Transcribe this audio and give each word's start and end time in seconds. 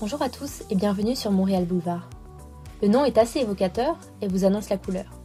Bonjour 0.00 0.22
à 0.22 0.30
tous 0.30 0.62
et 0.70 0.76
bienvenue 0.76 1.14
sur 1.14 1.30
Montréal 1.30 1.66
Boulevard. 1.66 2.08
Le 2.80 2.88
nom 2.88 3.04
est 3.04 3.18
assez 3.18 3.40
évocateur 3.40 3.98
et 4.22 4.28
vous 4.28 4.46
annonce 4.46 4.70
la 4.70 4.78
couleur. 4.78 5.20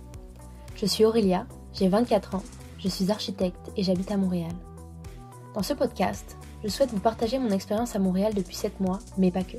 Je 0.76 0.86
suis 0.86 1.06
Aurélia, 1.06 1.48
j'ai 1.72 1.88
24 1.88 2.36
ans, 2.36 2.44
je 2.78 2.90
suis 2.90 3.10
architecte 3.10 3.72
et 3.78 3.84
j'habite 3.84 4.12
à 4.12 4.18
Montréal. 4.18 4.52
Dans 5.54 5.64
ce 5.64 5.74
podcast, 5.74 6.36
je 6.62 6.68
souhaite 6.68 6.90
vous 6.90 7.00
partager 7.00 7.40
mon 7.40 7.52
expérience 7.52 7.96
à 7.96 8.00
Montréal 8.00 8.34
depuis 8.34 8.58
7 8.58 8.82
mois, 8.82 9.00
mais 9.18 9.32
pas 9.32 9.44
que. 9.44 9.56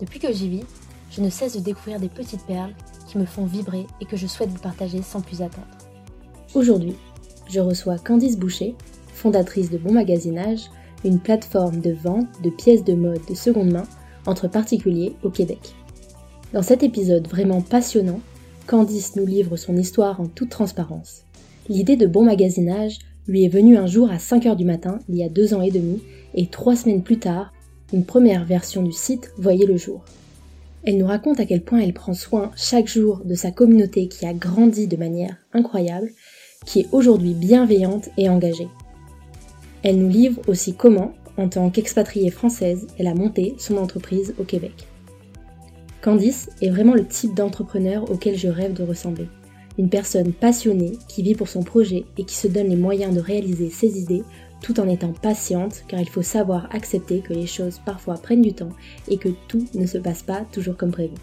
Depuis 0.00 0.18
que 0.18 0.32
j'y 0.32 0.48
vis, 0.48 0.64
je 1.10 1.20
ne 1.20 1.28
cesse 1.28 1.54
de 1.54 1.60
découvrir 1.60 2.00
des 2.00 2.08
petites 2.08 2.46
perles 2.46 2.72
qui 3.08 3.18
me 3.18 3.26
font 3.26 3.44
vibrer 3.44 3.86
et 4.00 4.06
que 4.06 4.16
je 4.16 4.26
souhaite 4.26 4.48
vous 4.48 4.60
partager 4.60 5.02
sans 5.02 5.20
plus 5.20 5.42
attendre. 5.42 5.66
Aujourd'hui, 6.54 6.96
je 7.50 7.60
reçois 7.60 7.98
Candice 7.98 8.38
Boucher, 8.38 8.76
fondatrice 9.12 9.68
de 9.68 9.76
Bon 9.76 9.92
Magasinage, 9.92 10.70
une 11.04 11.20
plateforme 11.20 11.80
de 11.80 11.92
vente 11.92 12.40
de 12.42 12.48
pièces 12.48 12.84
de 12.84 12.94
mode 12.94 13.26
de 13.28 13.34
seconde 13.34 13.72
main 13.72 13.84
entre 14.26 14.48
particuliers 14.48 15.14
au 15.22 15.30
Québec. 15.30 15.74
Dans 16.52 16.62
cet 16.62 16.82
épisode 16.82 17.28
vraiment 17.28 17.62
passionnant, 17.62 18.20
Candice 18.66 19.16
nous 19.16 19.26
livre 19.26 19.56
son 19.56 19.76
histoire 19.76 20.20
en 20.20 20.26
toute 20.26 20.50
transparence. 20.50 21.22
L'idée 21.68 21.96
de 21.96 22.06
bon 22.06 22.24
magasinage 22.24 22.98
lui 23.26 23.44
est 23.44 23.48
venue 23.48 23.76
un 23.76 23.86
jour 23.86 24.10
à 24.10 24.16
5h 24.16 24.56
du 24.56 24.64
matin, 24.64 24.98
il 25.08 25.16
y 25.16 25.24
a 25.24 25.28
deux 25.28 25.54
ans 25.54 25.62
et 25.62 25.70
demi, 25.70 26.02
et 26.34 26.46
trois 26.46 26.76
semaines 26.76 27.02
plus 27.02 27.18
tard, 27.18 27.52
une 27.92 28.04
première 28.04 28.44
version 28.44 28.82
du 28.82 28.92
site 28.92 29.32
voyait 29.36 29.66
le 29.66 29.76
jour. 29.76 30.04
Elle 30.84 30.98
nous 30.98 31.06
raconte 31.06 31.38
à 31.38 31.46
quel 31.46 31.62
point 31.62 31.78
elle 31.78 31.92
prend 31.92 32.14
soin 32.14 32.50
chaque 32.56 32.88
jour 32.88 33.20
de 33.24 33.34
sa 33.34 33.52
communauté 33.52 34.08
qui 34.08 34.26
a 34.26 34.34
grandi 34.34 34.88
de 34.88 34.96
manière 34.96 35.36
incroyable, 35.52 36.10
qui 36.66 36.80
est 36.80 36.88
aujourd'hui 36.92 37.34
bienveillante 37.34 38.08
et 38.18 38.28
engagée. 38.28 38.68
Elle 39.82 39.98
nous 39.98 40.08
livre 40.08 40.40
aussi 40.48 40.74
comment, 40.74 41.12
en 41.36 41.48
tant 41.48 41.70
qu'expatriée 41.70 42.30
française, 42.30 42.86
elle 42.98 43.06
a 43.06 43.14
monté 43.14 43.54
son 43.58 43.76
entreprise 43.76 44.34
au 44.38 44.44
Québec. 44.44 44.88
Candice 46.02 46.50
est 46.60 46.70
vraiment 46.70 46.94
le 46.94 47.06
type 47.06 47.34
d'entrepreneur 47.34 48.10
auquel 48.10 48.36
je 48.36 48.48
rêve 48.48 48.72
de 48.72 48.82
ressembler. 48.82 49.28
Une 49.78 49.88
personne 49.88 50.32
passionnée 50.32 50.92
qui 51.08 51.22
vit 51.22 51.34
pour 51.34 51.48
son 51.48 51.62
projet 51.62 52.04
et 52.18 52.24
qui 52.24 52.34
se 52.34 52.48
donne 52.48 52.68
les 52.68 52.76
moyens 52.76 53.14
de 53.14 53.20
réaliser 53.20 53.70
ses 53.70 53.98
idées 54.00 54.24
tout 54.62 54.80
en 54.80 54.88
étant 54.88 55.12
patiente 55.12 55.84
car 55.88 56.00
il 56.00 56.08
faut 56.08 56.22
savoir 56.22 56.68
accepter 56.74 57.20
que 57.20 57.32
les 57.32 57.46
choses 57.46 57.80
parfois 57.84 58.14
prennent 58.14 58.42
du 58.42 58.52
temps 58.52 58.72
et 59.08 59.16
que 59.16 59.28
tout 59.48 59.66
ne 59.74 59.86
se 59.86 59.98
passe 59.98 60.22
pas 60.22 60.44
toujours 60.52 60.76
comme 60.76 60.92
prévu. 60.92 61.14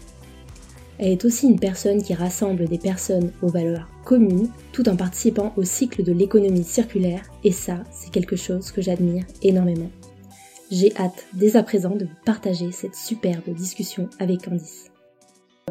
Elle 0.98 1.12
est 1.12 1.24
aussi 1.24 1.46
une 1.46 1.58
personne 1.58 2.02
qui 2.02 2.12
rassemble 2.12 2.66
des 2.66 2.78
personnes 2.78 3.32
aux 3.42 3.48
valeurs 3.48 3.88
communes 4.04 4.48
tout 4.72 4.88
en 4.88 4.96
participant 4.96 5.52
au 5.56 5.64
cycle 5.64 6.02
de 6.02 6.12
l'économie 6.12 6.64
circulaire 6.64 7.22
et 7.44 7.52
ça, 7.52 7.84
c'est 7.90 8.10
quelque 8.10 8.36
chose 8.36 8.70
que 8.70 8.82
j'admire 8.82 9.24
énormément. 9.42 9.90
J'ai 10.70 10.96
hâte 10.96 11.26
dès 11.34 11.56
à 11.56 11.64
présent 11.64 11.96
de 11.96 12.04
vous 12.04 12.14
partager 12.24 12.70
cette 12.70 12.94
superbe 12.94 13.48
discussion 13.48 14.08
avec 14.20 14.44
Candice. 14.44 14.92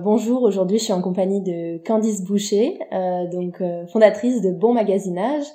Bonjour, 0.01 0.43
aujourd'hui 0.43 0.77
je 0.77 0.83
suis 0.83 0.93
en 0.93 1.01
compagnie 1.01 1.39
de 1.39 1.77
Candice 1.85 2.21
Boucher, 2.21 2.77
euh, 2.91 3.25
donc 3.31 3.61
euh, 3.61 3.87
fondatrice 3.87 4.41
de 4.41 4.51
Bon 4.51 4.73
Magasinage. 4.73 5.45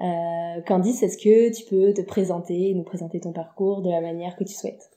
Euh, 0.00 0.60
Candice, 0.66 1.04
est-ce 1.04 1.16
que 1.16 1.54
tu 1.54 1.64
peux 1.66 1.94
te 1.94 2.02
présenter, 2.04 2.74
nous 2.74 2.82
présenter 2.82 3.20
ton 3.20 3.32
parcours 3.32 3.82
de 3.82 3.90
la 3.90 4.00
manière 4.00 4.34
que 4.34 4.42
tu 4.42 4.52
souhaites? 4.52 4.90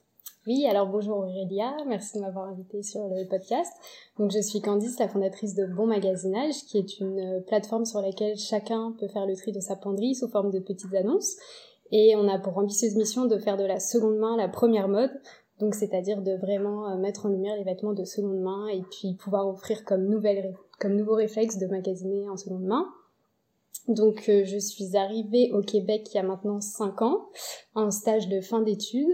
Oui, 0.48 0.66
alors 0.68 0.88
bonjour 0.88 1.20
Aurélia, 1.20 1.72
merci 1.88 2.18
de 2.18 2.24
m'avoir 2.24 2.50
invité 2.50 2.82
sur 2.82 3.02
le 3.08 3.28
podcast. 3.28 3.72
Donc 4.18 4.32
je 4.32 4.42
suis 4.42 4.62
Candice, 4.62 4.98
la 4.98 5.10
fondatrice 5.10 5.54
de 5.54 5.68
Bon 5.68 5.86
Magasinage, 5.86 6.56
qui 6.68 6.80
est 6.80 7.00
une 7.00 7.44
plateforme 7.46 7.86
sur 7.86 8.02
laquelle 8.02 8.36
chacun 8.36 8.96
peut 9.00 9.08
faire 9.10 9.28
le 9.28 9.36
tri 9.36 9.52
de 9.52 9.60
sa 9.60 9.76
penderie 9.76 10.16
sous 10.16 10.28
forme 10.28 10.50
de 10.50 10.58
petites 10.58 10.96
annonces. 10.96 11.36
Et 11.92 12.16
on 12.16 12.28
a 12.28 12.40
pour 12.40 12.58
ambitieuse 12.58 12.96
mission 12.96 13.26
de 13.26 13.38
faire 13.38 13.58
de 13.58 13.66
la 13.66 13.80
seconde 13.80 14.18
main 14.18 14.38
la 14.38 14.48
première 14.48 14.88
mode, 14.88 15.12
donc 15.60 15.76
c'est-à-dire 15.76 16.22
de 16.22 16.34
vraiment 16.34 16.90
euh, 16.90 16.98
mettre 16.98 17.26
en 17.26 17.30
lumière 17.30 17.56
les 17.56 17.64
vêtements 17.64 17.94
de 17.94 18.06
seconde 18.06 18.40
main 18.40 18.68
et 18.68 18.82
puis 18.82 19.14
pouvoir 19.16 19.48
offrir 19.48 19.84
comme, 19.86 20.08
nouvelle, 20.08 20.56
comme 20.80 20.96
nouveau 20.96 21.16
réflexe 21.16 21.58
de 21.58 21.68
magasiner 21.68 22.30
en 22.30 22.38
seconde 22.38 22.64
main. 22.64 22.88
Donc 23.88 24.30
euh, 24.30 24.44
je 24.46 24.58
suis 24.58 24.96
arrivée 24.96 25.52
au 25.52 25.62
Québec 25.62 26.08
il 26.12 26.16
y 26.16 26.20
a 26.20 26.24
maintenant 26.24 26.62
5 26.62 27.02
ans, 27.02 27.30
en 27.76 27.92
stage 27.92 28.28
de 28.30 28.42
fin 28.42 28.62
d'études. 28.62 29.14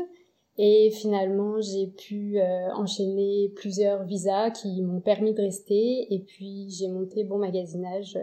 Et 0.59 0.89
finalement, 0.89 1.61
j'ai 1.61 1.85
pu 1.85 2.39
euh, 2.39 2.73
enchaîner 2.73 3.51
plusieurs 3.55 4.05
visas 4.05 4.49
qui 4.49 4.81
m'ont 4.81 5.01
permis 5.01 5.35
de 5.35 5.41
rester. 5.41 6.07
Et 6.11 6.23
puis, 6.25 6.67
j'ai 6.71 6.87
monté 6.87 7.23
Bon 7.23 7.37
Magasinage 7.37 8.17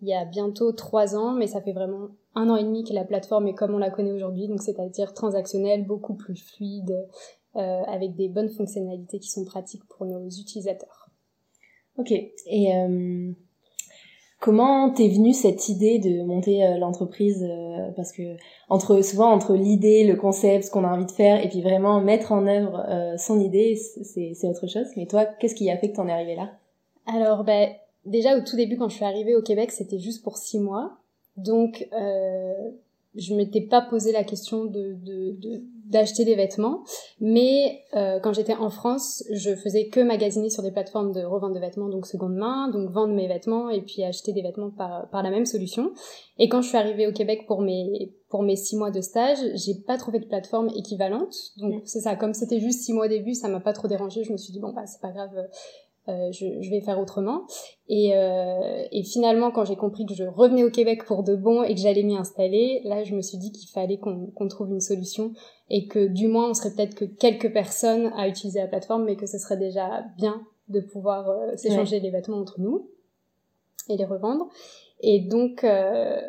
il 0.00 0.08
y 0.08 0.14
a 0.14 0.24
bientôt 0.24 0.72
trois 0.72 1.16
ans, 1.16 1.32
mais 1.32 1.46
ça 1.46 1.60
fait 1.60 1.72
vraiment 1.72 2.08
un 2.34 2.48
an 2.50 2.56
et 2.56 2.64
demi 2.64 2.84
que 2.84 2.92
la 2.92 3.04
plateforme 3.04 3.48
est 3.48 3.54
comme 3.54 3.74
on 3.74 3.78
la 3.78 3.90
connaît 3.90 4.12
aujourd'hui, 4.12 4.48
donc 4.48 4.62
c'est-à-dire 4.62 5.12
transactionnelle, 5.12 5.86
beaucoup 5.86 6.14
plus 6.14 6.36
fluide, 6.36 7.08
euh, 7.56 7.82
avec 7.86 8.14
des 8.14 8.28
bonnes 8.28 8.50
fonctionnalités 8.50 9.18
qui 9.18 9.30
sont 9.30 9.44
pratiques 9.44 9.84
pour 9.88 10.06
nos 10.06 10.28
utilisateurs. 10.28 11.08
Ok. 11.96 12.12
Et 12.12 12.72
Comment 14.40 14.90
t'es 14.90 15.08
venue 15.08 15.32
cette 15.32 15.68
idée 15.68 15.98
de 15.98 16.22
monter 16.22 16.64
euh, 16.64 16.78
l'entreprise 16.78 17.42
euh, 17.42 17.90
Parce 17.96 18.12
que 18.12 18.36
entre 18.68 19.02
souvent 19.02 19.32
entre 19.32 19.54
l'idée, 19.54 20.04
le 20.04 20.14
concept, 20.14 20.64
ce 20.64 20.70
qu'on 20.70 20.84
a 20.84 20.88
envie 20.88 21.06
de 21.06 21.10
faire, 21.10 21.44
et 21.44 21.48
puis 21.48 21.60
vraiment 21.60 22.00
mettre 22.00 22.30
en 22.30 22.46
œuvre 22.46 22.84
euh, 22.88 23.16
son 23.16 23.40
idée, 23.40 23.74
c'est 23.74 24.46
autre 24.46 24.68
chose. 24.68 24.86
Mais 24.96 25.06
toi, 25.06 25.24
qu'est-ce 25.24 25.56
qui 25.56 25.68
a 25.70 25.76
fait 25.76 25.90
que 25.90 25.96
t'en 25.96 26.06
es 26.06 26.12
arrivée 26.12 26.36
là? 26.36 26.52
Alors, 27.06 27.42
ben 27.42 27.70
déjà 28.04 28.36
au 28.36 28.40
tout 28.42 28.56
début, 28.56 28.76
quand 28.76 28.88
je 28.88 28.96
suis 28.96 29.04
arrivée 29.04 29.36
au 29.36 29.42
Québec, 29.42 29.70
c'était 29.70 29.98
juste 29.98 30.22
pour 30.22 30.36
six 30.36 30.58
mois, 30.58 30.98
donc 31.36 31.88
je 33.14 33.34
m'étais 33.34 33.62
pas 33.62 33.80
posé 33.80 34.12
la 34.12 34.24
question 34.24 34.64
de, 34.64 34.94
de, 35.02 35.32
de 35.32 35.62
d'acheter 35.88 36.26
des 36.26 36.34
vêtements. 36.34 36.84
Mais 37.20 37.82
euh, 37.96 38.20
quand 38.20 38.32
j'étais 38.32 38.54
en 38.54 38.68
France, 38.70 39.24
je 39.32 39.54
faisais 39.54 39.88
que 39.88 40.00
magasiner 40.00 40.50
sur 40.50 40.62
des 40.62 40.70
plateformes 40.70 41.12
de 41.12 41.22
revente 41.22 41.54
de 41.54 41.58
vêtements, 41.58 41.88
donc 41.88 42.06
seconde 42.06 42.34
main, 42.34 42.68
donc 42.68 42.90
vendre 42.90 43.14
mes 43.14 43.26
vêtements 43.26 43.70
et 43.70 43.80
puis 43.80 44.04
acheter 44.04 44.32
des 44.32 44.42
vêtements 44.42 44.70
par, 44.70 45.08
par 45.08 45.22
la 45.22 45.30
même 45.30 45.46
solution. 45.46 45.92
Et 46.38 46.48
quand 46.48 46.60
je 46.60 46.68
suis 46.68 46.76
arrivée 46.76 47.06
au 47.06 47.12
Québec 47.12 47.44
pour 47.46 47.62
mes 47.62 48.12
pour 48.28 48.42
mes 48.42 48.56
six 48.56 48.76
mois 48.76 48.90
de 48.90 49.00
stage, 49.00 49.38
j'ai 49.54 49.74
pas 49.74 49.96
trouvé 49.96 50.18
de 50.18 50.26
plateforme 50.26 50.68
équivalente. 50.76 51.34
Donc 51.56 51.74
mm. 51.74 51.86
c'est 51.86 52.00
ça, 52.00 52.14
comme 52.16 52.34
c'était 52.34 52.60
juste 52.60 52.82
six 52.82 52.92
mois 52.92 53.06
au 53.06 53.08
début, 53.08 53.32
ça 53.32 53.48
m'a 53.48 53.60
pas 53.60 53.72
trop 53.72 53.88
dérangé. 53.88 54.24
Je 54.24 54.32
me 54.32 54.36
suis 54.36 54.52
dit 54.52 54.60
bon 54.60 54.72
bah 54.72 54.86
c'est 54.86 55.00
pas 55.00 55.10
grave, 55.10 55.30
euh, 56.08 56.32
je, 56.32 56.46
je, 56.60 56.70
vais 56.70 56.80
faire 56.80 56.98
autrement. 56.98 57.42
Et, 57.88 58.16
euh, 58.16 58.84
et 58.90 59.02
finalement, 59.02 59.50
quand 59.50 59.64
j'ai 59.64 59.76
compris 59.76 60.06
que 60.06 60.14
je 60.14 60.24
revenais 60.24 60.64
au 60.64 60.70
Québec 60.70 61.04
pour 61.04 61.22
de 61.22 61.36
bon 61.36 61.62
et 61.62 61.74
que 61.74 61.80
j'allais 61.80 62.02
m'y 62.02 62.16
installer, 62.16 62.80
là, 62.84 63.04
je 63.04 63.14
me 63.14 63.20
suis 63.20 63.38
dit 63.38 63.52
qu'il 63.52 63.68
fallait 63.68 63.98
qu'on 63.98 64.48
trouve 64.48 64.70
une 64.70 64.80
solution 64.80 65.32
et 65.70 65.86
que 65.86 66.06
du 66.06 66.28
moins, 66.28 66.50
on 66.50 66.54
serait 66.54 66.70
peut-être 66.70 66.94
que 66.94 67.04
quelques 67.04 67.52
personnes 67.52 68.10
à 68.16 68.28
utiliser 68.28 68.60
la 68.60 68.68
plateforme, 68.68 69.04
mais 69.04 69.16
que 69.16 69.26
ce 69.26 69.38
serait 69.38 69.58
déjà 69.58 70.04
bien 70.16 70.42
de 70.68 70.80
pouvoir 70.80 71.28
euh, 71.28 71.56
s'échanger 71.56 72.00
les 72.00 72.10
vêtements 72.10 72.38
entre 72.38 72.60
nous 72.60 72.88
et 73.88 73.96
les 73.96 74.04
revendre. 74.04 74.48
Et 75.00 75.20
donc, 75.20 75.64
euh, 75.64 76.20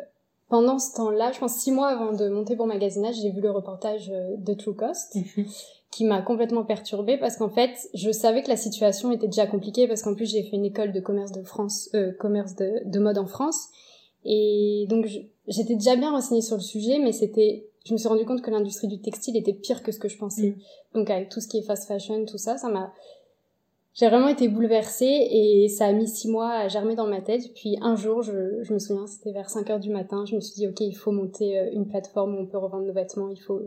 pendant 0.50 0.78
ce 0.78 0.94
temps-là, 0.96 1.32
je 1.32 1.38
pense 1.38 1.54
six 1.54 1.72
mois 1.72 1.88
avant 1.88 2.12
de 2.12 2.28
monter 2.28 2.56
pour 2.56 2.66
magasinage, 2.66 3.14
j'ai 3.22 3.30
vu 3.30 3.40
le 3.40 3.50
reportage 3.50 4.10
euh, 4.10 4.36
de 4.36 4.52
True 4.52 4.74
Cost. 4.74 5.14
Mhm 5.14 5.46
qui 5.90 6.04
m'a 6.04 6.22
complètement 6.22 6.64
perturbée 6.64 7.18
parce 7.18 7.36
qu'en 7.36 7.48
fait, 7.48 7.90
je 7.94 8.12
savais 8.12 8.42
que 8.42 8.48
la 8.48 8.56
situation 8.56 9.10
était 9.10 9.26
déjà 9.26 9.46
compliquée 9.46 9.88
parce 9.88 10.02
qu'en 10.02 10.14
plus 10.14 10.30
j'ai 10.30 10.42
fait 10.44 10.56
une 10.56 10.64
école 10.64 10.92
de 10.92 11.00
commerce 11.00 11.32
de 11.32 11.42
France, 11.42 11.90
euh, 11.94 12.12
commerce 12.12 12.54
de, 12.54 12.82
de, 12.84 12.98
mode 13.00 13.18
en 13.18 13.26
France, 13.26 13.68
et 14.24 14.86
donc 14.88 15.06
j'étais 15.48 15.74
déjà 15.74 15.96
bien 15.96 16.12
renseignée 16.12 16.42
sur 16.42 16.56
le 16.56 16.62
sujet, 16.62 16.98
mais 17.00 17.12
c'était, 17.12 17.66
je 17.84 17.92
me 17.92 17.98
suis 17.98 18.08
rendu 18.08 18.24
compte 18.24 18.40
que 18.40 18.50
l'industrie 18.50 18.86
du 18.86 19.00
textile 19.00 19.36
était 19.36 19.52
pire 19.52 19.82
que 19.82 19.90
ce 19.90 19.98
que 19.98 20.08
je 20.08 20.16
pensais. 20.16 20.50
Mm. 20.50 20.98
Donc 20.98 21.10
avec 21.10 21.28
tout 21.28 21.40
ce 21.40 21.48
qui 21.48 21.58
est 21.58 21.62
fast 21.62 21.88
fashion, 21.88 22.24
tout 22.24 22.38
ça, 22.38 22.56
ça 22.56 22.68
m'a, 22.68 22.92
j'ai 23.94 24.08
vraiment 24.08 24.28
été 24.28 24.48
bouleversée 24.48 25.28
et 25.30 25.68
ça 25.68 25.86
a 25.86 25.92
mis 25.92 26.06
six 26.06 26.28
mois 26.28 26.50
à 26.50 26.68
germer 26.68 26.94
dans 26.94 27.06
ma 27.06 27.20
tête. 27.20 27.42
Puis 27.54 27.76
un 27.82 27.96
jour, 27.96 28.22
je, 28.22 28.62
je 28.62 28.72
me 28.72 28.78
souviens, 28.78 29.06
c'était 29.06 29.32
vers 29.32 29.50
5 29.50 29.68
heures 29.70 29.80
du 29.80 29.90
matin, 29.90 30.24
je 30.26 30.36
me 30.36 30.40
suis 30.40 30.54
dit 30.54 30.68
ok, 30.68 30.80
il 30.80 30.94
faut 30.94 31.12
monter 31.12 31.58
euh, 31.58 31.70
une 31.72 31.86
plateforme 31.88 32.34
où 32.36 32.38
on 32.38 32.46
peut 32.46 32.58
revendre 32.58 32.86
nos 32.86 32.92
vêtements, 32.92 33.28
il 33.28 33.40
faut 33.40 33.60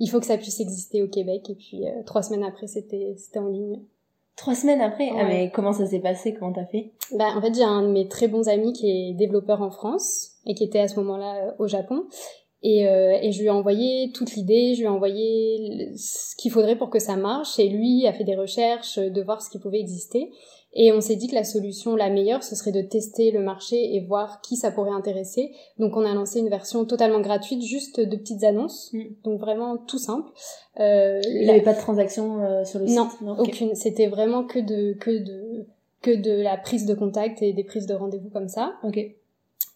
il 0.00 0.10
faut 0.10 0.18
que 0.20 0.26
ça 0.26 0.36
puisse 0.36 0.60
exister 0.60 1.02
au 1.02 1.08
Québec. 1.08 1.48
Et 1.50 1.54
puis 1.54 1.86
euh, 1.86 2.02
trois 2.04 2.22
semaines 2.22 2.44
après, 2.44 2.66
c'était 2.66 3.14
c'était 3.16 3.38
en 3.38 3.48
ligne. 3.48 3.80
Trois 4.36 4.54
semaines 4.54 4.80
après? 4.80 5.10
Ah 5.16 5.24
mais 5.24 5.50
comment 5.54 5.72
ça 5.72 5.86
s'est 5.86 6.00
passé? 6.00 6.34
Comment 6.34 6.52
t'as 6.52 6.66
fait? 6.66 6.92
Bah 7.12 7.28
en 7.36 7.40
fait 7.40 7.54
j'ai 7.54 7.62
un 7.62 7.82
de 7.82 7.92
mes 7.92 8.08
très 8.08 8.28
bons 8.28 8.48
amis 8.48 8.72
qui 8.72 8.90
est 8.90 9.14
développeur 9.14 9.62
en 9.62 9.70
France 9.70 10.32
et 10.44 10.54
qui 10.54 10.64
était 10.64 10.80
à 10.80 10.88
ce 10.88 10.96
moment-là 11.00 11.36
euh, 11.36 11.50
au 11.58 11.68
Japon. 11.68 12.04
Et, 12.66 12.88
euh, 12.88 13.18
et 13.20 13.30
je 13.30 13.40
lui 13.40 13.46
ai 13.46 13.50
envoyé 13.50 14.10
toute 14.12 14.34
l'idée, 14.34 14.74
je 14.74 14.80
lui 14.80 14.86
ai 14.86 14.88
envoyé 14.88 15.92
ce 15.96 16.34
qu'il 16.36 16.50
faudrait 16.50 16.76
pour 16.76 16.88
que 16.88 16.98
ça 16.98 17.14
marche. 17.14 17.58
Et 17.58 17.68
lui 17.68 18.06
a 18.06 18.12
fait 18.14 18.24
des 18.24 18.36
recherches 18.36 18.98
de 18.98 19.22
voir 19.22 19.42
ce 19.42 19.50
qui 19.50 19.58
pouvait 19.58 19.80
exister. 19.80 20.30
Et 20.76 20.90
on 20.90 21.00
s'est 21.00 21.14
dit 21.14 21.28
que 21.28 21.34
la 21.34 21.44
solution 21.44 21.94
la 21.94 22.10
meilleure, 22.10 22.42
ce 22.42 22.56
serait 22.56 22.72
de 22.72 22.80
tester 22.80 23.30
le 23.30 23.40
marché 23.40 23.94
et 23.94 24.00
voir 24.00 24.40
qui 24.40 24.56
ça 24.56 24.72
pourrait 24.72 24.90
intéresser. 24.90 25.52
Donc 25.78 25.96
on 25.96 26.04
a 26.04 26.12
lancé 26.14 26.40
une 26.40 26.48
version 26.48 26.84
totalement 26.84 27.20
gratuite, 27.20 27.62
juste 27.62 28.00
de 28.00 28.16
petites 28.16 28.42
annonces, 28.42 28.92
mm. 28.92 29.02
donc 29.22 29.40
vraiment 29.40 29.76
tout 29.76 29.98
simple. 29.98 30.28
Euh, 30.80 31.20
Il 31.26 31.42
n'y 31.42 31.50
avait 31.50 31.62
pas 31.62 31.74
de 31.74 31.78
transaction 31.78 32.42
euh, 32.42 32.64
sur 32.64 32.80
le 32.80 32.88
site? 32.88 32.96
Non, 32.96 33.38
aucune. 33.38 33.74
C'était 33.74 34.08
vraiment 34.08 34.42
que 34.42 34.58
de 34.58 34.94
que 34.94 35.10
de 35.10 35.66
que 36.02 36.10
de 36.10 36.42
la 36.42 36.56
prise 36.56 36.86
de 36.86 36.94
contact 36.94 37.40
et 37.40 37.52
des 37.52 37.64
prises 37.64 37.86
de 37.86 37.94
rendez-vous 37.94 38.30
comme 38.30 38.48
ça. 38.48 38.72
Ok. 38.82 38.98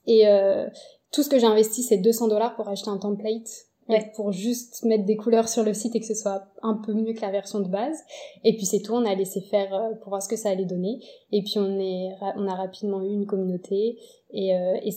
Et 0.07 0.27
euh, 0.27 0.67
tout 1.13 1.23
ce 1.23 1.29
que 1.29 1.39
j'ai 1.39 1.47
investi, 1.47 1.83
c'est 1.83 1.99
200 1.99 2.29
dollars 2.29 2.55
pour 2.57 2.69
acheter 2.69 2.91
un 2.91 2.99
template 2.99 3.69
pour 4.15 4.33
juste 4.33 4.85
mettre 4.85 5.05
des 5.05 5.17
couleurs 5.17 5.49
sur 5.49 5.65
le 5.65 5.73
site 5.73 5.97
et 5.97 6.01
que 6.01 6.07
ce 6.07 6.15
soit 6.15 6.47
un 6.63 6.75
peu 6.75 6.93
mieux 6.93 7.15
que 7.15 7.23
la 7.23 7.31
version 7.31 7.61
de 7.61 7.69
base. 7.69 7.99
Et 8.45 8.55
puis 8.55 8.67
c'est 8.67 8.81
tout, 8.81 8.93
on 8.93 9.05
a 9.05 9.15
laissé 9.15 9.41
faire 9.41 9.75
euh, 9.75 9.95
pour 9.95 10.11
voir 10.11 10.23
ce 10.23 10.29
que 10.29 10.37
ça 10.37 10.51
allait 10.51 10.67
donner. 10.67 11.01
Et 11.33 11.43
puis 11.43 11.55
on, 11.57 11.81
est, 11.81 12.11
on 12.37 12.47
a 12.47 12.55
rapidement 12.55 13.03
eu 13.03 13.13
une 13.13 13.27
communauté. 13.27 13.99
Et, 14.31 14.55
euh, 14.55 14.79
et 14.83 14.91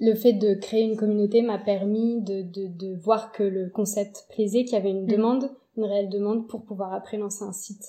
le 0.00 0.14
fait 0.14 0.34
de 0.34 0.54
créer 0.54 0.82
une 0.82 0.96
communauté 0.96 1.42
m'a 1.42 1.58
permis 1.58 2.20
de, 2.22 2.42
de, 2.42 2.66
de, 2.68 2.94
voir 2.94 3.32
que 3.32 3.42
le 3.42 3.68
concept 3.70 4.26
plaisait, 4.30 4.64
qu'il 4.64 4.74
y 4.74 4.76
avait 4.76 4.90
une 4.90 5.04
mm. 5.04 5.10
demande, 5.10 5.50
une 5.76 5.84
réelle 5.84 6.08
demande 6.08 6.48
pour 6.48 6.62
pouvoir 6.62 6.92
après 6.92 7.16
lancer 7.16 7.42
un 7.44 7.52
site 7.52 7.84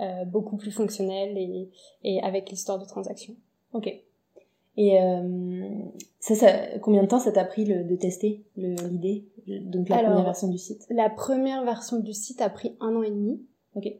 euh, 0.00 0.24
beaucoup 0.26 0.56
plus 0.56 0.70
fonctionnel 0.70 1.36
et, 1.38 1.70
et 2.04 2.20
avec 2.22 2.50
l'histoire 2.50 2.78
de 2.78 2.84
transaction. 2.84 3.34
Ok. 3.72 3.90
Et 4.80 5.02
euh, 5.02 5.68
ça, 6.20 6.36
ça, 6.36 6.52
combien 6.80 7.02
de 7.02 7.08
temps 7.08 7.18
ça 7.18 7.32
t'a 7.32 7.44
pris 7.44 7.64
le, 7.64 7.82
de 7.82 7.96
tester 7.96 8.44
l'idée, 8.56 9.24
donc 9.46 9.88
la 9.88 9.98
première 9.98 10.24
version 10.24 10.46
du 10.46 10.56
site? 10.56 10.86
La 10.88 11.10
première 11.10 11.64
version 11.64 11.98
du 11.98 12.12
site 12.12 12.40
a 12.40 12.48
pris 12.48 12.76
un 12.80 12.94
an 12.94 13.02
et 13.02 13.10
demi. 13.10 13.42
Ok. 13.74 13.92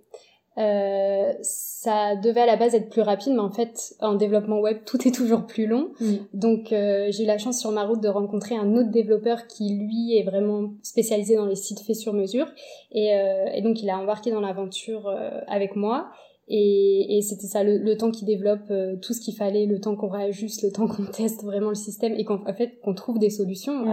Euh, 0.57 1.33
ça 1.41 2.15
devait 2.17 2.43
à 2.43 2.47
la 2.47 2.57
base 2.57 2.77
être 2.77 2.91
plus 2.91 3.03
rapide, 3.03 3.33
mais 3.33 3.41
en 3.41 3.51
fait, 3.51 3.97
en 4.01 4.15
développement 4.15 4.61
web, 4.61 4.79
tout 4.87 5.07
est 5.07 5.13
toujours 5.13 5.47
plus 5.47 5.67
long. 5.67 5.91
Donc, 6.33 6.73
euh, 6.73 7.09
j'ai 7.11 7.25
eu 7.25 7.27
la 7.27 7.39
chance 7.39 7.59
sur 7.59 7.73
ma 7.73 7.85
route 7.85 8.01
de 8.01 8.09
rencontrer 8.09 8.57
un 8.57 8.77
autre 8.77 8.91
développeur 8.91 9.49
qui, 9.49 9.75
lui, 9.75 10.17
est 10.17 10.25
vraiment 10.25 10.71
spécialisé 10.83 11.35
dans 11.35 11.47
les 11.47 11.57
sites 11.57 11.81
faits 11.81 11.97
sur 11.97 12.13
mesure. 12.13 12.47
Et, 12.93 13.15
euh, 13.15 13.47
et 13.53 13.63
donc, 13.63 13.83
il 13.83 13.91
a 13.91 13.99
embarqué 13.99 14.31
dans 14.31 14.41
l'aventure 14.41 15.09
euh, 15.09 15.41
avec 15.49 15.75
moi. 15.75 16.09
Et, 16.50 17.19
et 17.19 17.23
c'était 17.23 17.47
ça, 17.47 17.62
le, 17.62 17.95
temps 17.97 18.11
qu'il 18.11 18.27
développe 18.27 18.71
euh, 18.71 18.97
tout 18.97 19.12
ce 19.12 19.21
qu'il 19.21 19.35
fallait, 19.35 19.67
le 19.67 19.81
temps 19.81 19.97
qu'on 19.97 20.09
réajuste, 20.09 20.62
le 20.62 20.73
temps 20.73 20.89
qu'on 20.89 21.05
teste 21.05 21.45
vraiment 21.45 21.69
le 21.69 21.75
système 21.75 22.15
et 22.15 22.25
qu'en 22.25 22.43
fait 22.55 22.79
qu'on 22.81 22.95
trouve 22.95 23.19
des 23.19 23.31
solutions 23.31 23.85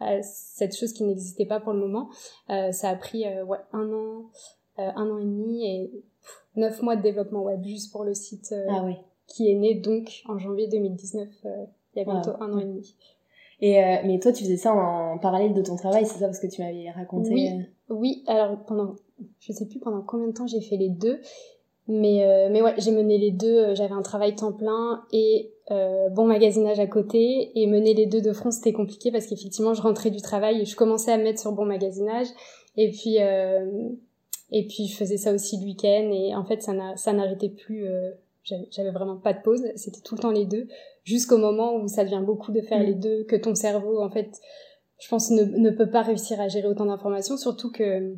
à, 0.00 0.22
cette 0.22 0.76
chose 0.76 0.92
qui 0.92 1.04
n'existait 1.04 1.46
pas 1.46 1.60
pour 1.60 1.72
le 1.72 1.80
moment. 1.80 2.10
Euh, 2.50 2.72
ça 2.72 2.90
a 2.90 2.96
pris 2.96 3.26
euh, 3.26 3.44
ouais, 3.44 3.58
un 3.72 3.90
an, 3.92 4.26
un 4.76 5.10
an 5.10 5.18
et 5.18 5.24
demi 5.24 5.66
et 5.66 5.90
neuf 6.56 6.82
mois 6.82 6.96
de 6.96 7.02
développement 7.02 7.42
web 7.42 7.62
juste 7.64 7.90
pour 7.90 8.04
le 8.04 8.12
site 8.14 8.54
ah 8.68 8.84
qui 9.26 9.50
est 9.50 9.54
né 9.54 9.74
donc 9.74 10.22
en 10.28 10.36
janvier 10.36 10.68
2019, 10.68 11.28
il 11.44 11.98
y 11.98 12.00
a 12.00 12.04
bientôt 12.04 12.32
un 12.40 12.52
an 12.52 12.58
et 12.58 12.64
demi. 12.64 12.94
Et 13.60 13.80
mais 14.04 14.18
toi, 14.18 14.32
tu 14.32 14.44
faisais 14.44 14.58
ça 14.58 14.74
en 14.74 15.16
parallèle 15.18 15.54
de 15.54 15.62
ton 15.62 15.76
travail, 15.76 16.04
c'est 16.04 16.18
ça 16.18 16.26
parce 16.26 16.40
que 16.40 16.48
tu 16.48 16.60
m'avais 16.60 16.90
raconté. 16.90 17.30
Oui, 17.32 17.48
oui. 17.88 18.24
Alors 18.26 18.58
pendant, 18.66 18.96
je 19.38 19.52
sais 19.52 19.66
plus 19.66 19.78
pendant 19.78 20.02
combien 20.02 20.26
de 20.26 20.32
temps 20.32 20.46
j'ai 20.46 20.60
fait 20.60 20.76
les 20.76 20.90
deux. 20.90 21.20
Mais, 21.86 22.24
euh, 22.24 22.48
mais 22.50 22.62
ouais, 22.62 22.74
j'ai 22.78 22.92
mené 22.92 23.18
les 23.18 23.30
deux. 23.30 23.58
Euh, 23.58 23.74
j'avais 23.74 23.92
un 23.92 24.02
travail 24.02 24.34
temps 24.34 24.52
plein 24.52 25.04
et 25.12 25.52
euh, 25.70 26.08
bon 26.10 26.26
magasinage 26.26 26.80
à 26.80 26.86
côté. 26.86 27.52
Et 27.54 27.66
mener 27.66 27.94
les 27.94 28.06
deux 28.06 28.20
de 28.20 28.32
front, 28.32 28.50
c'était 28.50 28.72
compliqué 28.72 29.10
parce 29.10 29.26
qu'effectivement, 29.26 29.74
je 29.74 29.82
rentrais 29.82 30.10
du 30.10 30.20
travail 30.20 30.60
et 30.60 30.64
je 30.64 30.76
commençais 30.76 31.12
à 31.12 31.18
me 31.18 31.24
mettre 31.24 31.40
sur 31.40 31.52
bon 31.52 31.66
magasinage. 31.66 32.26
Et 32.76 32.90
puis, 32.90 33.20
euh, 33.20 33.88
et 34.50 34.66
puis 34.66 34.86
je 34.86 34.96
faisais 34.96 35.16
ça 35.16 35.32
aussi 35.32 35.58
le 35.58 35.64
week-end. 35.64 36.10
Et 36.12 36.34
en 36.34 36.44
fait, 36.44 36.62
ça 36.62 37.12
n'arrêtait 37.12 37.50
plus. 37.50 37.86
Euh, 37.86 38.10
j'avais 38.70 38.90
vraiment 38.90 39.16
pas 39.16 39.32
de 39.32 39.40
pause. 39.42 39.62
C'était 39.76 40.00
tout 40.00 40.14
le 40.14 40.20
temps 40.20 40.30
les 40.30 40.46
deux. 40.46 40.68
Jusqu'au 41.04 41.38
moment 41.38 41.76
où 41.76 41.88
ça 41.88 42.04
devient 42.04 42.22
beaucoup 42.24 42.52
de 42.52 42.60
faire 42.60 42.80
mm. 42.80 42.86
les 42.86 42.94
deux, 42.94 43.24
que 43.24 43.36
ton 43.36 43.54
cerveau, 43.54 44.00
en 44.02 44.10
fait, 44.10 44.40
je 45.00 45.08
pense, 45.08 45.30
ne, 45.30 45.44
ne 45.44 45.70
peut 45.70 45.90
pas 45.90 46.02
réussir 46.02 46.40
à 46.40 46.48
gérer 46.48 46.66
autant 46.66 46.86
d'informations. 46.86 47.36
Surtout 47.36 47.70
que 47.70 48.14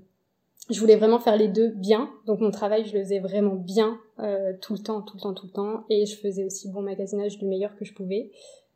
je 0.70 0.80
voulais 0.80 0.96
vraiment 0.96 1.18
faire 1.18 1.36
les 1.36 1.48
deux 1.48 1.70
bien. 1.70 2.10
Donc 2.26 2.40
mon 2.40 2.50
travail, 2.50 2.84
je 2.84 2.94
le 2.96 3.04
faisais 3.04 3.20
vraiment 3.20 3.54
bien 3.54 3.98
euh, 4.18 4.52
tout 4.60 4.72
le 4.72 4.80
temps, 4.80 5.02
tout 5.02 5.16
le 5.16 5.22
temps, 5.22 5.34
tout 5.34 5.46
le 5.46 5.52
temps. 5.52 5.84
Et 5.90 6.06
je 6.06 6.16
faisais 6.16 6.44
aussi 6.44 6.70
bon 6.70 6.82
magasinage 6.82 7.38
du 7.38 7.46
meilleur 7.46 7.76
que 7.76 7.84
je 7.84 7.94
pouvais. 7.94 8.30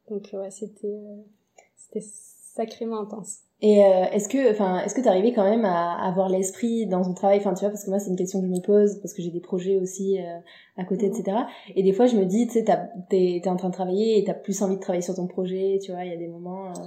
Donc 0.08 0.28
ouais, 0.32 0.50
c'était 0.50 0.86
euh, 0.86 1.22
c'était 1.76 2.06
sacrément 2.54 3.00
intense. 3.00 3.40
Et 3.62 3.84
euh, 3.84 4.04
est-ce 4.12 4.28
que, 4.28 4.50
enfin, 4.50 4.80
est-ce 4.80 4.94
que 4.94 5.02
t'arrivais 5.02 5.32
quand 5.32 5.44
même 5.44 5.66
à 5.66 5.94
avoir 6.06 6.30
l'esprit 6.30 6.86
dans 6.86 7.02
ton 7.02 7.12
travail, 7.12 7.38
enfin, 7.38 7.52
tu 7.52 7.60
vois, 7.60 7.68
parce 7.68 7.84
que 7.84 7.90
moi 7.90 7.98
c'est 7.98 8.08
une 8.08 8.16
question 8.16 8.40
que 8.40 8.46
je 8.46 8.50
me 8.50 8.60
pose, 8.60 8.98
parce 9.00 9.12
que 9.12 9.20
j'ai 9.20 9.30
des 9.30 9.40
projets 9.40 9.76
aussi 9.78 10.18
euh, 10.18 10.38
à 10.78 10.84
côté, 10.84 11.06
etc. 11.06 11.36
Et 11.76 11.82
des 11.82 11.92
fois 11.92 12.06
je 12.06 12.16
me 12.16 12.24
dis, 12.24 12.46
tu 12.46 12.54
sais, 12.54 12.64
t'es 13.10 13.42
en 13.48 13.56
train 13.56 13.68
de 13.68 13.74
travailler 13.74 14.18
et 14.18 14.24
t'as 14.24 14.34
plus 14.34 14.62
envie 14.62 14.76
de 14.76 14.80
travailler 14.80 15.02
sur 15.02 15.14
ton 15.14 15.26
projet, 15.26 15.78
tu 15.82 15.92
vois, 15.92 16.04
il 16.04 16.10
y 16.10 16.14
a 16.14 16.16
des 16.16 16.28
moments. 16.28 16.68
Euh... 16.68 16.84